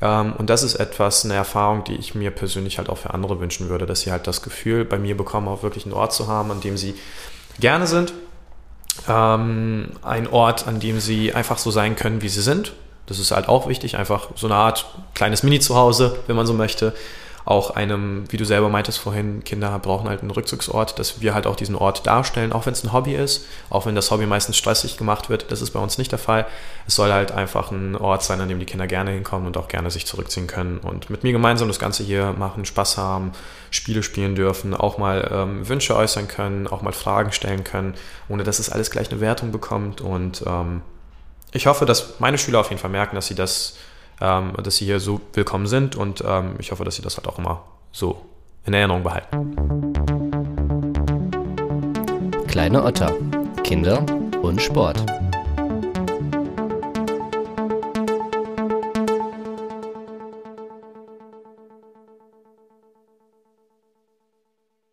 Ähm, 0.00 0.34
und 0.36 0.50
das 0.50 0.62
ist 0.62 0.74
etwas, 0.76 1.24
eine 1.24 1.34
Erfahrung, 1.34 1.84
die 1.84 1.94
ich 1.96 2.14
mir 2.14 2.30
persönlich 2.30 2.78
halt 2.78 2.88
auch 2.88 2.98
für 2.98 3.14
andere 3.14 3.40
wünschen 3.40 3.68
würde, 3.68 3.86
dass 3.86 4.00
sie 4.00 4.12
halt 4.12 4.26
das 4.26 4.42
Gefühl 4.42 4.84
bei 4.84 4.98
mir 4.98 5.16
bekommen, 5.16 5.48
auch 5.48 5.62
wirklich 5.62 5.84
einen 5.84 5.94
Ort 5.94 6.12
zu 6.12 6.28
haben, 6.28 6.50
an 6.50 6.60
dem 6.60 6.76
sie 6.76 6.94
gerne 7.58 7.86
sind. 7.86 8.12
Ähm, 9.08 9.90
ein 10.02 10.28
Ort, 10.28 10.66
an 10.66 10.80
dem 10.80 11.00
sie 11.00 11.32
einfach 11.32 11.58
so 11.58 11.70
sein 11.70 11.96
können, 11.96 12.22
wie 12.22 12.28
sie 12.28 12.42
sind. 12.42 12.72
Das 13.06 13.18
ist 13.18 13.30
halt 13.30 13.48
auch 13.48 13.68
wichtig, 13.68 13.96
einfach 13.96 14.30
so 14.34 14.46
eine 14.46 14.56
Art 14.56 14.86
kleines 15.14 15.42
Mini-Zuhause, 15.42 16.18
wenn 16.26 16.36
man 16.36 16.46
so 16.46 16.54
möchte 16.54 16.92
auch 17.46 17.70
einem, 17.70 18.24
wie 18.30 18.38
du 18.38 18.44
selber 18.44 18.68
meintest 18.68 18.98
vorhin, 18.98 19.44
Kinder 19.44 19.78
brauchen 19.78 20.08
halt 20.08 20.20
einen 20.20 20.32
Rückzugsort, 20.32 20.98
dass 20.98 21.20
wir 21.20 21.32
halt 21.32 21.46
auch 21.46 21.54
diesen 21.54 21.76
Ort 21.76 22.04
darstellen, 22.04 22.52
auch 22.52 22.66
wenn 22.66 22.72
es 22.72 22.82
ein 22.82 22.92
Hobby 22.92 23.14
ist, 23.14 23.46
auch 23.70 23.86
wenn 23.86 23.94
das 23.94 24.10
Hobby 24.10 24.26
meistens 24.26 24.56
stressig 24.56 24.96
gemacht 24.96 25.30
wird, 25.30 25.52
das 25.52 25.62
ist 25.62 25.70
bei 25.70 25.78
uns 25.78 25.96
nicht 25.96 26.10
der 26.10 26.18
Fall. 26.18 26.44
Es 26.88 26.96
soll 26.96 27.12
halt 27.12 27.30
einfach 27.30 27.70
ein 27.70 27.94
Ort 27.94 28.24
sein, 28.24 28.40
an 28.40 28.48
dem 28.48 28.58
die 28.58 28.66
Kinder 28.66 28.88
gerne 28.88 29.12
hinkommen 29.12 29.46
und 29.46 29.56
auch 29.56 29.68
gerne 29.68 29.92
sich 29.92 30.06
zurückziehen 30.06 30.48
können 30.48 30.78
und 30.78 31.08
mit 31.08 31.22
mir 31.22 31.30
gemeinsam 31.30 31.68
das 31.68 31.78
Ganze 31.78 32.02
hier 32.02 32.32
machen, 32.32 32.64
Spaß 32.64 32.98
haben, 32.98 33.30
Spiele 33.70 34.02
spielen 34.02 34.34
dürfen, 34.34 34.74
auch 34.74 34.98
mal 34.98 35.30
ähm, 35.32 35.68
Wünsche 35.68 35.94
äußern 35.94 36.26
können, 36.26 36.66
auch 36.66 36.82
mal 36.82 36.92
Fragen 36.92 37.30
stellen 37.30 37.62
können, 37.62 37.94
ohne 38.28 38.42
dass 38.42 38.58
es 38.58 38.70
alles 38.70 38.90
gleich 38.90 39.12
eine 39.12 39.20
Wertung 39.20 39.52
bekommt 39.52 40.00
und 40.00 40.42
ähm, 40.48 40.82
ich 41.52 41.66
hoffe, 41.66 41.86
dass 41.86 42.18
meine 42.18 42.38
Schüler 42.38 42.60
auf 42.60 42.70
jeden 42.70 42.80
Fall 42.80 42.90
merken, 42.90 43.14
dass 43.14 43.28
sie 43.28 43.34
das 43.34 43.76
ähm, 44.20 44.52
dass 44.62 44.76
sie 44.76 44.84
hier 44.84 45.00
so 45.00 45.20
willkommen 45.32 45.66
sind 45.66 45.96
und 45.96 46.22
ähm, 46.26 46.54
ich 46.58 46.72
hoffe, 46.72 46.84
dass 46.84 46.96
sie 46.96 47.02
das 47.02 47.16
halt 47.16 47.28
auch 47.28 47.38
immer 47.38 47.62
so 47.92 48.22
in 48.64 48.74
Erinnerung 48.74 49.02
behalten. 49.02 49.52
Kleine 52.46 52.82
Otter, 52.82 53.12
Kinder 53.62 54.04
und 54.42 54.60
Sport. 54.62 55.04